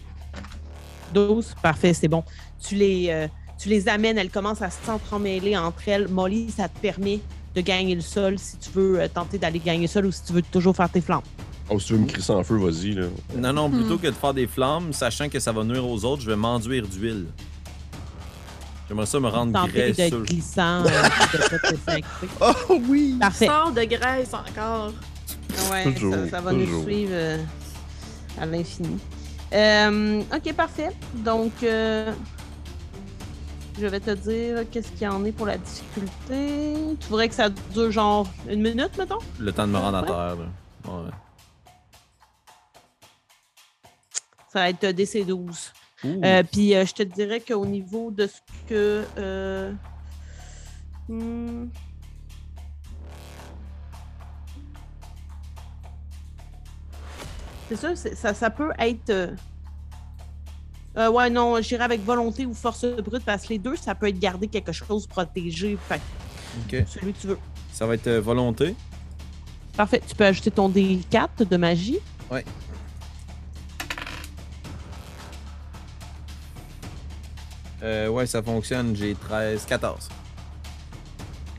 12, 1.14 1.56
parfait, 1.62 1.94
c'est 1.94 2.08
bon. 2.08 2.24
Tu 2.60 2.76
les, 2.76 3.10
euh, 3.10 3.28
tu 3.58 3.70
les 3.70 3.88
amènes, 3.88 4.18
elles 4.18 4.30
commencent 4.30 4.62
à 4.62 4.70
s'entremêler 4.70 5.58
entre 5.58 5.88
elles. 5.88 6.08
Molly, 6.08 6.50
ça 6.52 6.68
te 6.68 6.78
permet 6.80 7.20
de 7.56 7.62
gagner 7.62 7.96
le 7.96 8.02
sol 8.02 8.38
si 8.38 8.58
tu 8.58 8.70
veux 8.74 9.00
euh, 9.00 9.08
tenter 9.08 9.38
d'aller 9.38 9.60
gagner 9.60 9.84
le 9.84 9.88
sol 9.88 10.06
ou 10.08 10.12
si 10.12 10.24
tu 10.24 10.34
veux 10.34 10.42
toujours 10.42 10.76
faire 10.76 10.90
tes 10.90 11.02
flammes. 11.02 11.22
Oh, 11.70 11.80
si 11.80 11.88
tu 11.88 11.94
veux 11.94 12.00
me 12.00 12.06
crisser 12.08 12.32
en 12.32 12.44
feu, 12.44 12.58
vas-y. 12.58 12.94
Là. 12.94 13.08
Non, 13.38 13.54
non, 13.54 13.70
Hmm. 13.70 13.80
plutôt 13.80 13.98
que 13.98 14.08
de 14.08 14.12
faire 14.12 14.34
des 14.34 14.46
flammes, 14.48 14.94
sachant 14.94 15.30
que 15.30 15.40
ça 15.40 15.52
va 15.52 15.64
nuire 15.64 15.88
aux 15.88 16.04
autres, 16.06 16.22
je 16.22 16.30
vais 16.30 16.36
m'enduire 16.36 16.86
d'huile. 16.88 17.26
J'aimerais 18.88 19.08
ça 19.08 19.20
me 19.20 19.28
rendre 19.30 19.68
graisseux. 19.68 19.94
d'être 19.96 20.22
glissant, 20.24 20.86
euh, 20.86 20.90
de. 20.90 22.02
Oh 22.70 22.80
oui! 22.88 23.16
Parfait. 23.20 23.48
Sors 23.48 23.72
de 23.72 23.84
graisse 23.84 24.32
encore. 24.34 24.94
Ouais, 25.72 25.92
Toujours, 25.92 26.14
ça, 26.14 26.30
ça 26.30 26.42
va 26.42 26.52
toujours. 26.52 26.82
nous 26.82 26.84
suivre 26.84 27.10
euh, 27.14 27.38
à 28.40 28.46
l'infini. 28.46 28.98
Euh, 29.54 30.22
ok, 30.36 30.54
parfait. 30.54 30.90
Donc, 31.16 31.52
euh, 31.64 32.12
je 33.80 33.86
vais 33.88 34.00
te 34.00 34.12
dire 34.12 34.70
qu'est-ce 34.72 34.90
qu'il 34.92 35.02
y 35.04 35.08
en 35.08 35.24
est 35.26 35.32
pour 35.32 35.46
la 35.48 35.58
difficulté. 35.58 36.76
Tu 37.00 37.08
voudrais 37.08 37.28
que 37.30 37.36
ça 37.36 37.50
dure 37.50 37.92
genre 37.92 38.28
une 38.50 38.62
minute, 38.62 38.98
mettons? 38.98 39.20
Le 39.40 39.52
temps 39.52 39.68
de 39.68 39.72
me 39.74 39.78
rendre 39.78 39.98
à 39.98 40.04
terre. 40.04 40.36
là. 40.36 40.46
Ouais. 40.86 41.12
Ça 44.52 44.60
va 44.60 44.70
être 44.70 44.84
euh, 44.86 44.94
DC12. 44.94 45.72
Ouh. 46.06 46.22
Euh, 46.24 46.44
Puis 46.50 46.76
euh, 46.76 46.86
je 46.86 46.94
te 46.94 47.04
dirais 47.04 47.42
qu'au 47.42 47.66
niveau 47.66 48.12
de 48.12 48.28
ce 48.28 48.40
que. 48.70 49.04
euh, 49.18 49.74
hmm, 51.10 51.66
c'est 57.70 57.76
ça, 57.76 57.96
c'est- 57.96 58.16
ça, 58.16 58.34
ça 58.34 58.50
peut 58.50 58.72
être. 58.80 59.34
Euh, 60.98 61.10
ouais, 61.10 61.30
non, 61.30 61.62
j'irai 61.62 61.84
avec 61.84 62.02
volonté 62.04 62.46
ou 62.46 62.54
force 62.54 62.86
brute 62.86 63.24
parce 63.26 63.44
que 63.44 63.50
les 63.50 63.60
deux, 63.60 63.76
ça 63.76 63.96
peut 63.96 64.08
être 64.08 64.20
garder 64.20 64.48
quelque 64.48 64.72
chose 64.72 65.06
protégé. 65.08 65.78
Fait 65.88 66.00
que 66.70 66.78
Ok. 66.82 66.88
celui 66.88 67.14
que 67.14 67.20
tu 67.20 67.28
veux. 67.28 67.40
Ça 67.74 67.86
va 67.86 67.96
être 67.96 68.08
euh, 68.08 68.22
volonté. 68.22 68.76
Parfait. 69.76 70.02
Tu 70.08 70.16
peux 70.16 70.26
ajouter 70.26 70.52
ton 70.52 70.70
D4 70.70 71.48
de 71.50 71.58
magie. 71.58 72.00
Euh, 77.84 78.08
ouais, 78.08 78.26
ça 78.26 78.42
fonctionne. 78.42 78.96
J'ai 78.96 79.16
13, 79.16 79.66
14. 79.66 80.10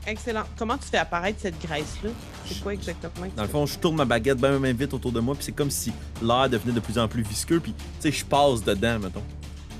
Excellent. 0.07 0.43
Comment 0.57 0.77
tu 0.77 0.85
fais 0.85 0.97
apparaître 0.97 1.39
cette 1.41 1.61
graisse-là? 1.61 2.09
C'est 2.45 2.61
quoi 2.61 2.73
exactement? 2.73 3.27
Dans 3.35 3.43
le 3.43 3.49
fond, 3.49 3.65
je 3.65 3.77
tourne 3.77 3.97
ma 3.97 4.05
baguette 4.05 4.37
bien, 4.37 4.57
bien 4.57 4.71
vite 4.71 4.93
autour 4.93 5.11
de 5.11 5.19
moi, 5.19 5.35
puis 5.35 5.43
c'est 5.43 5.51
comme 5.51 5.69
si 5.69 5.91
l'air 6.21 6.49
devenait 6.49 6.71
de 6.71 6.79
plus 6.79 6.97
en 6.97 7.09
plus 7.09 7.23
visqueux, 7.23 7.59
puis 7.59 7.73
tu 7.73 7.83
sais, 7.99 8.11
je 8.11 8.23
passe 8.23 8.63
dedans, 8.63 8.99
mettons, 8.99 9.23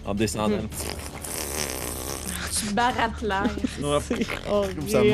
en 0.06 0.14
descendant. 0.14 0.60
Tu 2.60 2.74
barattes 2.74 3.22
l'air. 3.22 3.44
Comme 3.80 4.90
ça. 4.90 5.02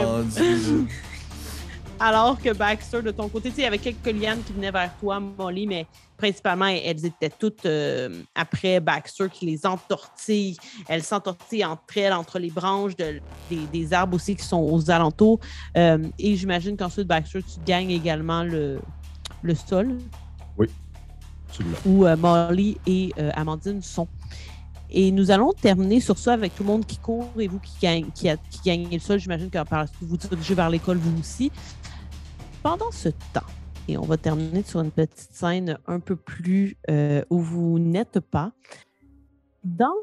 Alors 2.00 2.42
que 2.42 2.54
Baxter, 2.54 3.02
de 3.02 3.12
ton 3.12 3.28
côté, 3.28 3.50
tu 3.50 3.56
sais, 3.56 3.62
il 3.62 3.66
y 3.66 3.68
avait 3.68 3.80
quelques 3.80 4.06
lianes 4.06 4.42
qui 4.44 4.54
venaient 4.54 4.72
vers 4.72 4.96
toi, 4.98 5.20
Molly, 5.20 5.68
mais 5.68 5.86
principalement, 6.24 6.68
elles 6.68 7.06
étaient 7.06 7.30
toutes 7.30 7.66
euh, 7.66 8.24
après 8.34 8.80
Baxter 8.80 9.28
qui 9.30 9.46
les 9.46 9.66
entortille. 9.66 10.56
Elles 10.88 11.04
s'entortillent 11.04 11.66
entre 11.66 11.98
elles, 11.98 12.14
entre 12.14 12.40
les 12.40 12.50
branches 12.50 12.96
de- 12.96 13.20
des, 13.50 13.66
des 13.74 13.94
arbres 13.94 14.16
aussi 14.16 14.36
qui 14.38 14.46
sont 14.46 14.62
aux 14.62 14.90
alentours. 14.90 15.42
Euh, 15.76 15.98
et 16.18 16.38
j'imagine 16.38 16.78
qu'ensuite, 16.78 17.08
Baxter, 17.08 17.44
tu 17.44 17.60
gagnes 17.66 17.92
également 17.92 18.44
le, 18.44 18.80
le 19.42 19.54
sol 19.56 19.98
Absolument. 21.50 21.76
où 21.86 22.06
euh, 22.06 22.16
Molly 22.16 22.78
et 22.88 23.12
Amandine 23.36 23.82
sont. 23.82 24.08
Et 24.90 25.12
nous 25.12 25.30
allons 25.30 25.52
terminer 25.52 26.00
sur 26.00 26.18
ça 26.18 26.34
avec 26.34 26.56
tout 26.56 26.64
le 26.64 26.68
monde 26.70 26.86
qui 26.86 26.98
court 26.98 27.28
et 27.38 27.48
vous 27.50 27.60
qui, 27.60 27.74
gagne, 27.82 28.06
qui, 28.16 28.30
a- 28.30 28.38
qui 28.38 28.60
gagnez 28.66 28.88
le 28.94 29.00
sol. 29.00 29.20
J'imagine 29.20 29.50
que 29.50 29.62
par 29.64 29.86
vous 30.02 30.16
dirigez 30.18 30.56
vers 30.56 30.70
l'école 30.70 30.98
vous 30.98 31.20
aussi. 31.20 31.52
Pendant 32.62 32.92
ce 32.92 33.10
temps, 33.34 33.42
et 33.88 33.98
on 33.98 34.04
va 34.04 34.18
terminer 34.18 34.64
sur 34.64 34.82
une 34.82 34.92
petite 34.92 35.34
scène 35.34 35.78
un 35.88 36.00
peu 36.00 36.16
plus 36.16 36.78
euh, 36.90 37.24
où 37.30 37.40
vous 37.40 37.80
n'êtes 37.80 38.20
pas, 38.20 38.54
dans 39.64 39.96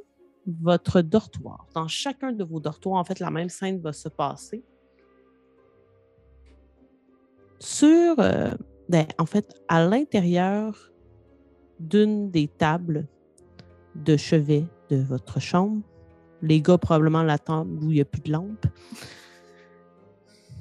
votre 0.47 1.01
dortoir, 1.01 1.67
dans 1.75 1.89
chacun 1.89 2.33
de 2.33 2.45
vos 2.45 2.61
dortoirs, 2.61 2.99
en 2.99 3.05
fait, 3.05 3.21
la 3.21 3.31
même 3.31 3.49
scène 3.49 3.81
va 3.81 3.93
se 3.93 4.09
passer. 4.09 4.65
Sur, 7.59 8.19
euh, 8.19 8.51
ben, 8.89 9.07
en 9.19 9.27
fait, 9.27 9.55
à 9.69 9.85
l'intérieur 9.85 10.91
d'une 11.79 12.31
des 12.31 12.49
tables 12.49 13.07
de 13.95 14.17
chevet 14.17 14.67
de 14.89 14.97
votre 14.97 15.41
chambre, 15.41 15.83
les 16.43 16.61
gars, 16.61 16.79
probablement 16.79 17.23
la 17.23 17.39
table 17.39 17.79
où 17.83 17.91
il 17.91 17.95
n'y 17.95 18.01
a 18.01 18.05
plus 18.05 18.23
de 18.23 18.33
lampe, 18.33 18.67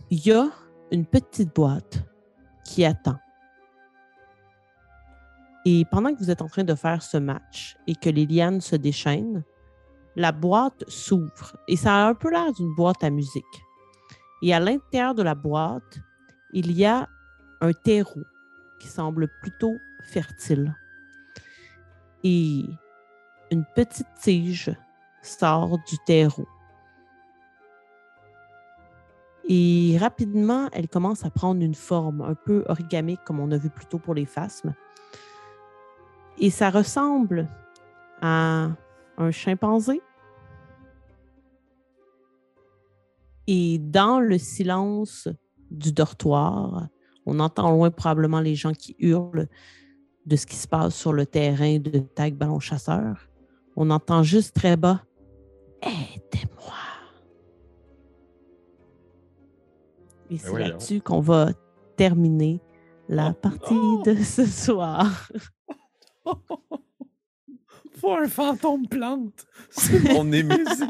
il 0.10 0.26
y 0.26 0.32
a 0.32 0.50
une 0.92 1.06
petite 1.06 1.54
boîte 1.56 2.04
qui 2.70 2.86
attend. 2.86 3.18
Et 5.66 5.86
pendant 5.92 6.14
que 6.14 6.20
vous 6.20 6.32
êtes 6.32 6.42
en 6.42 6.48
train 6.48 6.64
de 6.64 6.76
faire 6.76 7.02
ce 7.02 7.18
match 7.18 7.76
et 7.88 7.96
que 7.96 8.10
les 8.10 8.26
lianes 8.26 8.62
se 8.62 8.76
déchaînent, 8.76 9.44
la 10.16 10.32
boîte 10.32 10.84
s'ouvre 10.88 11.58
et 11.68 11.76
ça 11.76 11.96
a 11.96 12.10
un 12.10 12.14
peu 12.14 12.30
l'air 12.30 12.52
d'une 12.54 12.74
boîte 12.76 13.04
à 13.04 13.10
musique. 13.10 13.44
Et 14.42 14.54
à 14.54 14.60
l'intérieur 14.60 15.16
de 15.16 15.24
la 15.24 15.36
boîte, 15.36 16.00
il 16.54 16.72
y 16.72 16.86
a 16.86 17.08
un 17.62 17.74
terreau 17.74 18.22
qui 18.80 18.88
semble 18.88 19.28
plutôt 19.42 19.76
fertile. 20.04 20.76
Et 22.24 22.66
une 23.52 23.66
petite 23.76 24.08
tige 24.22 24.72
sort 25.22 25.78
du 25.90 25.98
terreau. 26.06 26.48
Et 29.52 29.98
rapidement, 30.00 30.70
elle 30.74 30.88
commence 30.88 31.26
à 31.26 31.32
prendre 31.32 31.64
une 31.64 31.74
forme 31.74 32.22
un 32.22 32.36
peu 32.36 32.64
origamique, 32.68 33.22
comme 33.26 33.40
on 33.40 33.52
a 33.52 33.58
vu 33.58 33.72
plus 33.72 33.88
tôt 33.88 33.98
pour 33.98 34.14
les 34.14 34.28
phasmes. 34.28 34.76
Et 36.38 36.52
ça 36.52 36.70
ressemble 36.70 37.50
à 38.22 38.70
un 39.18 39.32
chimpanzé. 39.32 40.02
Et 43.48 43.80
dans 43.80 44.20
le 44.20 44.38
silence 44.38 45.28
du 45.72 45.92
dortoir, 45.94 46.88
on 47.26 47.40
entend 47.40 47.72
loin 47.72 47.90
probablement 47.90 48.42
les 48.42 48.54
gens 48.54 48.74
qui 48.74 48.96
hurlent 49.00 49.48
de 50.28 50.36
ce 50.36 50.46
qui 50.46 50.58
se 50.58 50.68
passe 50.68 50.94
sur 50.94 51.12
le 51.12 51.26
terrain 51.26 51.80
de 51.80 51.98
tag 51.98 52.36
ballon 52.36 52.60
chasseur. 52.60 53.28
On 53.76 53.90
entend 53.90 54.22
juste 54.22 54.56
très 54.56 54.78
bas 54.78 55.02
Aidez-moi. 55.82 56.89
Et 60.30 60.38
c'est 60.38 60.50
voyons. 60.50 60.68
là-dessus 60.68 61.02
qu'on 61.02 61.22
va 61.22 61.50
terminer 61.98 62.60
la 63.08 63.30
Oh, 63.32 63.34
partie 63.34 63.74
non. 63.74 64.02
de 64.04 64.16
ce 64.16 64.46
soir. 64.46 65.30
Faut 68.00 68.14
un 68.14 68.28
fantôme 68.28 68.88
plante. 68.88 69.46
C'est 69.70 70.14
mon 70.14 70.24
némésis. 70.24 70.84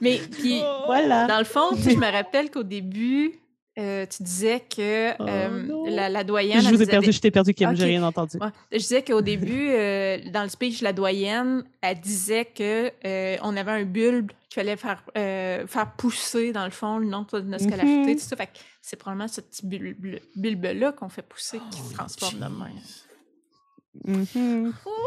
Mais 0.00 0.18
puis, 0.30 0.60
Voilà. 0.86 1.26
dans 1.26 1.38
le 1.38 1.44
fond, 1.44 1.70
je 1.76 1.90
me 1.96 2.10
rappelle 2.12 2.50
qu'au 2.50 2.62
début, 2.64 3.32
euh, 3.78 4.06
tu 4.06 4.22
disais 4.22 4.60
que 4.60 5.12
Oh 5.18 5.26
euh, 5.28 5.90
la, 5.90 6.08
la 6.08 6.22
doyenne. 6.24 6.60
Je 6.60 6.68
vous 6.68 6.80
ai 6.82 6.86
perdu, 6.86 7.10
je 7.12 7.20
t'ai 7.20 7.30
perdu, 7.30 7.52
Kim, 7.54 7.74
j'ai 7.74 7.82
Ok. 7.82 7.88
rien 7.88 8.02
entendu. 8.04 8.36
Ouais. 8.40 8.48
Je 8.72 8.78
disais 8.78 9.02
qu'au 9.02 9.20
début, 9.20 9.70
euh, 9.70 10.18
dans 10.32 10.42
le 10.44 10.48
speech, 10.48 10.80
la 10.82 10.92
doyenne, 10.92 11.64
elle 11.80 12.00
disait 12.00 12.44
que 12.44 12.90
euh, 13.04 13.36
on 13.42 13.56
avait 13.56 13.72
un 13.72 13.84
bulbe 13.84 14.30
qu'il 14.48 14.62
fallait 14.62 14.76
faire, 14.76 15.02
euh, 15.18 15.66
faire 15.66 15.92
pousser, 15.96 16.52
dans 16.52 16.64
le 16.64 16.70
fond, 16.70 16.98
le 16.98 17.06
nom 17.06 17.26
de 17.32 17.40
notre 17.40 17.64
scalafité, 17.64 18.12
Mhm. 18.12 18.16
tout 18.16 18.20
ça. 18.24 18.36
Fait 18.36 18.46
que 18.46 18.52
c'est 18.80 18.96
probablement 18.96 19.26
ce 19.28 19.40
petit 19.40 19.66
bulbe- 19.66 20.20
bulbe-là 20.36 20.92
qu'on 20.92 21.08
fait 21.08 21.22
pousser 21.22 21.58
qui 21.72 21.80
se 21.80 21.94
transforme 21.94 22.38
de. 22.38 22.46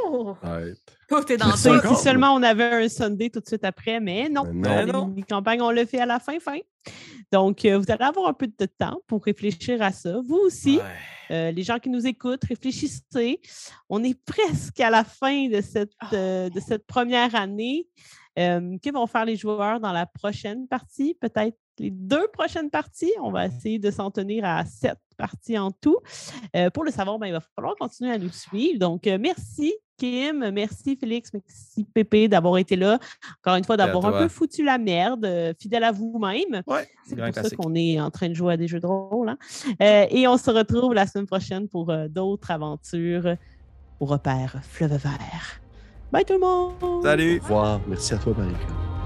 Oh! 0.10 0.36
Ouais. 0.44 0.74
Oh, 1.12 1.22
t'es 1.26 1.38
dans 1.38 1.56
Ça, 1.56 1.80
si 1.88 1.96
seulement 2.04 2.34
on 2.34 2.44
avait 2.44 2.64
un 2.86 2.90
Sunday 2.90 3.30
tout 3.30 3.40
de 3.40 3.46
suite 3.48 3.64
après, 3.64 4.00
mais 4.00 4.30
non. 4.30 4.44
Mais 4.52 4.86
non. 4.86 5.02
Les 5.02 5.08
mini-campagnes, 5.08 5.62
on 5.62 5.72
le 5.72 5.86
fait 5.86 6.00
à 6.00 6.06
la 6.06 6.20
fin, 6.20 6.40
fin. 6.40 6.58
Donc, 7.32 7.66
euh, 7.66 7.78
vous 7.78 7.92
allez 7.92 8.04
avoir 8.04 8.28
un 8.28 8.34
peu 8.34 8.48
de 8.48 8.66
temps 8.66 9.00
pour 9.08 9.24
réfléchir 9.24 9.82
à 9.82 9.92
ça. 9.92 10.22
Vous 10.26 10.38
aussi, 10.38 10.80
euh, 11.32 11.52
les 11.52 11.64
gens 11.64 11.78
qui 11.80 11.90
nous 11.90 12.08
écoutent, 12.08 12.46
réfléchissez. 12.46 13.42
On 13.90 14.04
est 14.04 14.20
presque 14.24 14.80
à 14.80 14.90
la 14.90 15.04
fin 15.04 15.50
de 15.50 15.62
cette, 15.62 15.92
euh, 16.14 16.50
de 16.50 16.60
cette 16.60 16.88
première 16.88 17.36
année. 17.36 17.88
Que 18.36 18.92
vont 18.94 19.08
faire 19.08 19.26
les 19.26 19.36
joueurs 19.36 19.80
dans 19.80 19.92
la 19.92 20.06
prochaine 20.06 20.68
partie? 20.68 21.16
Peut-être 21.16 21.58
les 21.80 21.90
deux 21.90 22.28
prochaines 22.28 22.70
parties. 22.70 23.12
On 23.20 23.32
va 23.32 23.48
essayer 23.48 23.80
de 23.80 23.90
s'en 23.90 24.12
tenir 24.12 24.46
à 24.46 24.64
sept 24.64 25.00
parties 25.18 25.58
en 25.58 25.72
tout. 25.72 25.98
Pour 26.76 26.84
le 26.84 26.92
savoir, 26.92 27.18
ben, 27.18 27.26
il 27.26 27.34
va 27.34 27.42
falloir 27.56 27.76
continuer 27.76 28.12
à 28.12 28.20
nous 28.20 28.32
suivre. 28.32 28.78
Donc, 28.78 29.08
merci. 29.08 29.74
Kim, 29.98 30.52
merci 30.52 30.96
Félix, 30.96 31.32
merci 31.34 31.84
Pépé 31.94 32.28
d'avoir 32.28 32.58
été 32.58 32.76
là. 32.76 33.00
Encore 33.42 33.56
une 33.56 33.64
fois, 33.64 33.78
d'avoir 33.78 34.06
un 34.06 34.12
peu 34.24 34.28
foutu 34.28 34.64
la 34.64 34.78
merde, 34.78 35.26
euh, 35.26 35.54
fidèle 35.60 35.84
à 35.84 35.92
vous-même. 35.92 36.62
Ouais, 36.68 36.88
C'est 37.06 37.16
pour 37.16 37.34
ça 37.34 37.50
qu'on 37.56 37.74
est 37.76 38.00
en 38.00 38.12
train 38.12 38.30
de 38.30 38.34
jouer 38.36 38.54
à 38.54 38.58
des 38.58 38.68
jeux 38.68 38.80
de 38.80 38.86
rôle. 38.86 39.30
hein. 39.30 39.38
Euh, 39.82 40.06
et 40.10 40.28
on 40.28 40.38
se 40.38 40.52
retrouve 40.52 40.94
la 40.94 41.08
semaine 41.08 41.26
prochaine 41.26 41.68
pour 41.68 41.90
euh, 41.90 42.08
d'autres 42.08 42.52
aventures 42.52 43.36
au 44.00 44.06
repère 44.06 44.56
Fleuve 44.64 44.92
Vert. 44.98 45.62
Bye 46.12 46.24
tout 46.24 46.34
le 46.34 46.40
monde! 46.40 47.04
Salut! 47.04 47.40
Au 47.40 47.44
revoir. 47.44 47.82
Merci 47.88 48.14
à 48.14 48.18
toi, 48.18 48.34
Marie. 48.38 48.97